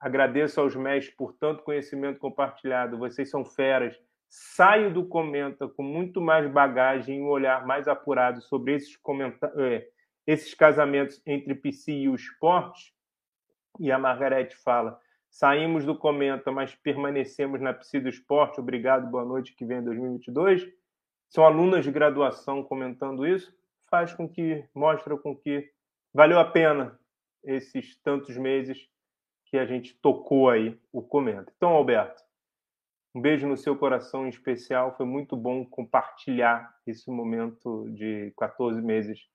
agradeço 0.00 0.60
aos 0.60 0.76
mestres 0.76 1.14
por 1.16 1.32
tanto 1.34 1.64
conhecimento 1.64 2.18
compartilhado, 2.18 2.98
vocês 2.98 3.28
são 3.28 3.44
feras. 3.44 3.98
Saio 4.30 4.92
do 4.92 5.06
Comenta 5.06 5.66
com 5.68 5.82
muito 5.82 6.20
mais 6.20 6.50
bagagem 6.50 7.18
e 7.18 7.22
um 7.22 7.28
olhar 7.28 7.66
mais 7.66 7.88
apurado 7.88 8.40
sobre 8.42 8.74
esses, 8.74 8.98
é, 9.56 9.88
esses 10.26 10.54
casamentos 10.54 11.20
entre 11.26 11.54
PC 11.54 11.92
e 11.92 12.08
o 12.08 12.14
esporte, 12.14 12.94
e 13.80 13.90
a 13.90 13.98
Margarete 13.98 14.56
fala: 14.56 15.00
saímos 15.30 15.84
do 15.84 15.96
Comenta, 15.96 16.50
mas 16.50 16.74
permanecemos 16.74 17.60
na 17.60 17.72
Psi 17.74 18.00
do 18.00 18.08
Esporte. 18.08 18.60
Obrigado, 18.60 19.10
boa 19.10 19.24
noite, 19.24 19.54
que 19.54 19.64
vem 19.64 19.78
em 19.78 19.84
2022. 19.84 20.66
São 21.28 21.44
alunas 21.44 21.84
de 21.84 21.90
graduação 21.90 22.62
comentando 22.62 23.26
isso. 23.26 23.54
Faz 23.90 24.12
com 24.12 24.28
que, 24.28 24.64
mostra 24.74 25.16
com 25.16 25.36
que 25.36 25.70
valeu 26.12 26.38
a 26.38 26.44
pena 26.44 26.98
esses 27.44 27.96
tantos 28.02 28.36
meses 28.36 28.88
que 29.46 29.56
a 29.56 29.66
gente 29.66 29.94
tocou 30.00 30.50
aí 30.50 30.78
o 30.92 31.02
Comenta. 31.02 31.52
Então, 31.56 31.70
Alberto, 31.70 32.22
um 33.14 33.20
beijo 33.20 33.46
no 33.46 33.56
seu 33.56 33.76
coração 33.76 34.26
em 34.26 34.28
especial. 34.28 34.94
Foi 34.96 35.06
muito 35.06 35.36
bom 35.36 35.64
compartilhar 35.64 36.74
esse 36.86 37.10
momento 37.10 37.88
de 37.90 38.32
14 38.36 38.80
meses 38.82 39.26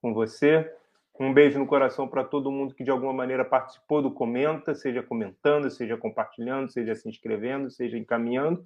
com 0.00 0.14
você. 0.14 0.72
Um 1.18 1.32
beijo 1.32 1.58
no 1.58 1.66
coração 1.66 2.06
para 2.06 2.22
todo 2.22 2.50
mundo 2.50 2.74
que 2.74 2.84
de 2.84 2.90
alguma 2.90 3.12
maneira 3.12 3.44
participou 3.44 4.02
do 4.02 4.10
Comenta, 4.10 4.74
seja 4.74 5.02
comentando, 5.02 5.70
seja 5.70 5.96
compartilhando, 5.96 6.70
seja 6.70 6.94
se 6.94 7.08
inscrevendo, 7.08 7.70
seja 7.70 7.96
encaminhando. 7.96 8.62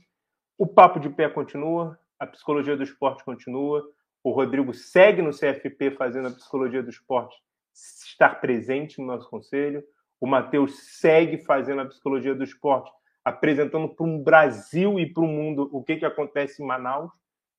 O 0.59 0.66
Papo 0.66 0.98
de 0.98 1.09
Pé 1.09 1.28
continua, 1.28 1.97
a 2.18 2.27
Psicologia 2.27 2.77
do 2.77 2.82
Esporte 2.82 3.24
continua. 3.24 3.89
O 4.22 4.31
Rodrigo 4.31 4.74
segue 4.74 5.22
no 5.22 5.31
CFP 5.31 5.93
fazendo 5.93 6.28
a 6.28 6.32
Psicologia 6.32 6.82
do 6.82 6.90
Esporte 6.90 7.36
estar 7.72 8.40
presente 8.40 8.98
no 8.98 9.06
nosso 9.06 9.31
conselho. 9.31 9.82
O 10.20 10.27
Matheus 10.27 10.98
segue 10.98 11.39
fazendo 11.39 11.82
a 11.82 11.86
Psicologia 11.86 12.35
do 12.35 12.44
Esporte, 12.44 12.90
apresentando 13.24 13.89
para 13.89 14.05
um 14.05 14.22
Brasil 14.22 14.98
e 14.98 15.10
para 15.10 15.22
o 15.22 15.27
mundo 15.27 15.70
o 15.72 15.82
que, 15.82 15.97
que 15.97 16.05
acontece 16.05 16.62
em 16.62 16.66
Manaus 16.66 17.10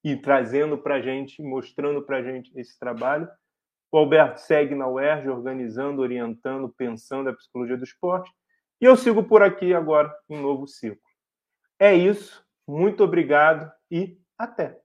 e 0.04 0.16
trazendo 0.16 0.78
para 0.78 0.96
a 0.96 1.02
gente, 1.02 1.42
mostrando 1.42 2.02
para 2.04 2.18
a 2.18 2.24
gente 2.24 2.52
esse 2.60 2.78
trabalho. 2.78 3.28
O 3.92 3.98
Alberto 3.98 4.40
segue 4.40 4.74
na 4.74 4.88
UERJ, 4.88 5.30
organizando, 5.30 6.02
orientando, 6.02 6.70
pensando 6.70 7.30
a 7.30 7.34
psicologia 7.34 7.78
do 7.78 7.84
esporte. 7.84 8.32
E 8.80 8.86
eu 8.86 8.96
sigo 8.96 9.24
por 9.24 9.44
aqui 9.44 9.74
agora 9.74 10.12
um 10.30 10.42
novo 10.42 10.66
ciclo. 10.66 11.02
É 11.78 11.94
isso. 11.94 12.44
Muito 12.68 13.04
obrigado 13.04 13.72
e 13.92 14.18
até. 14.38 14.81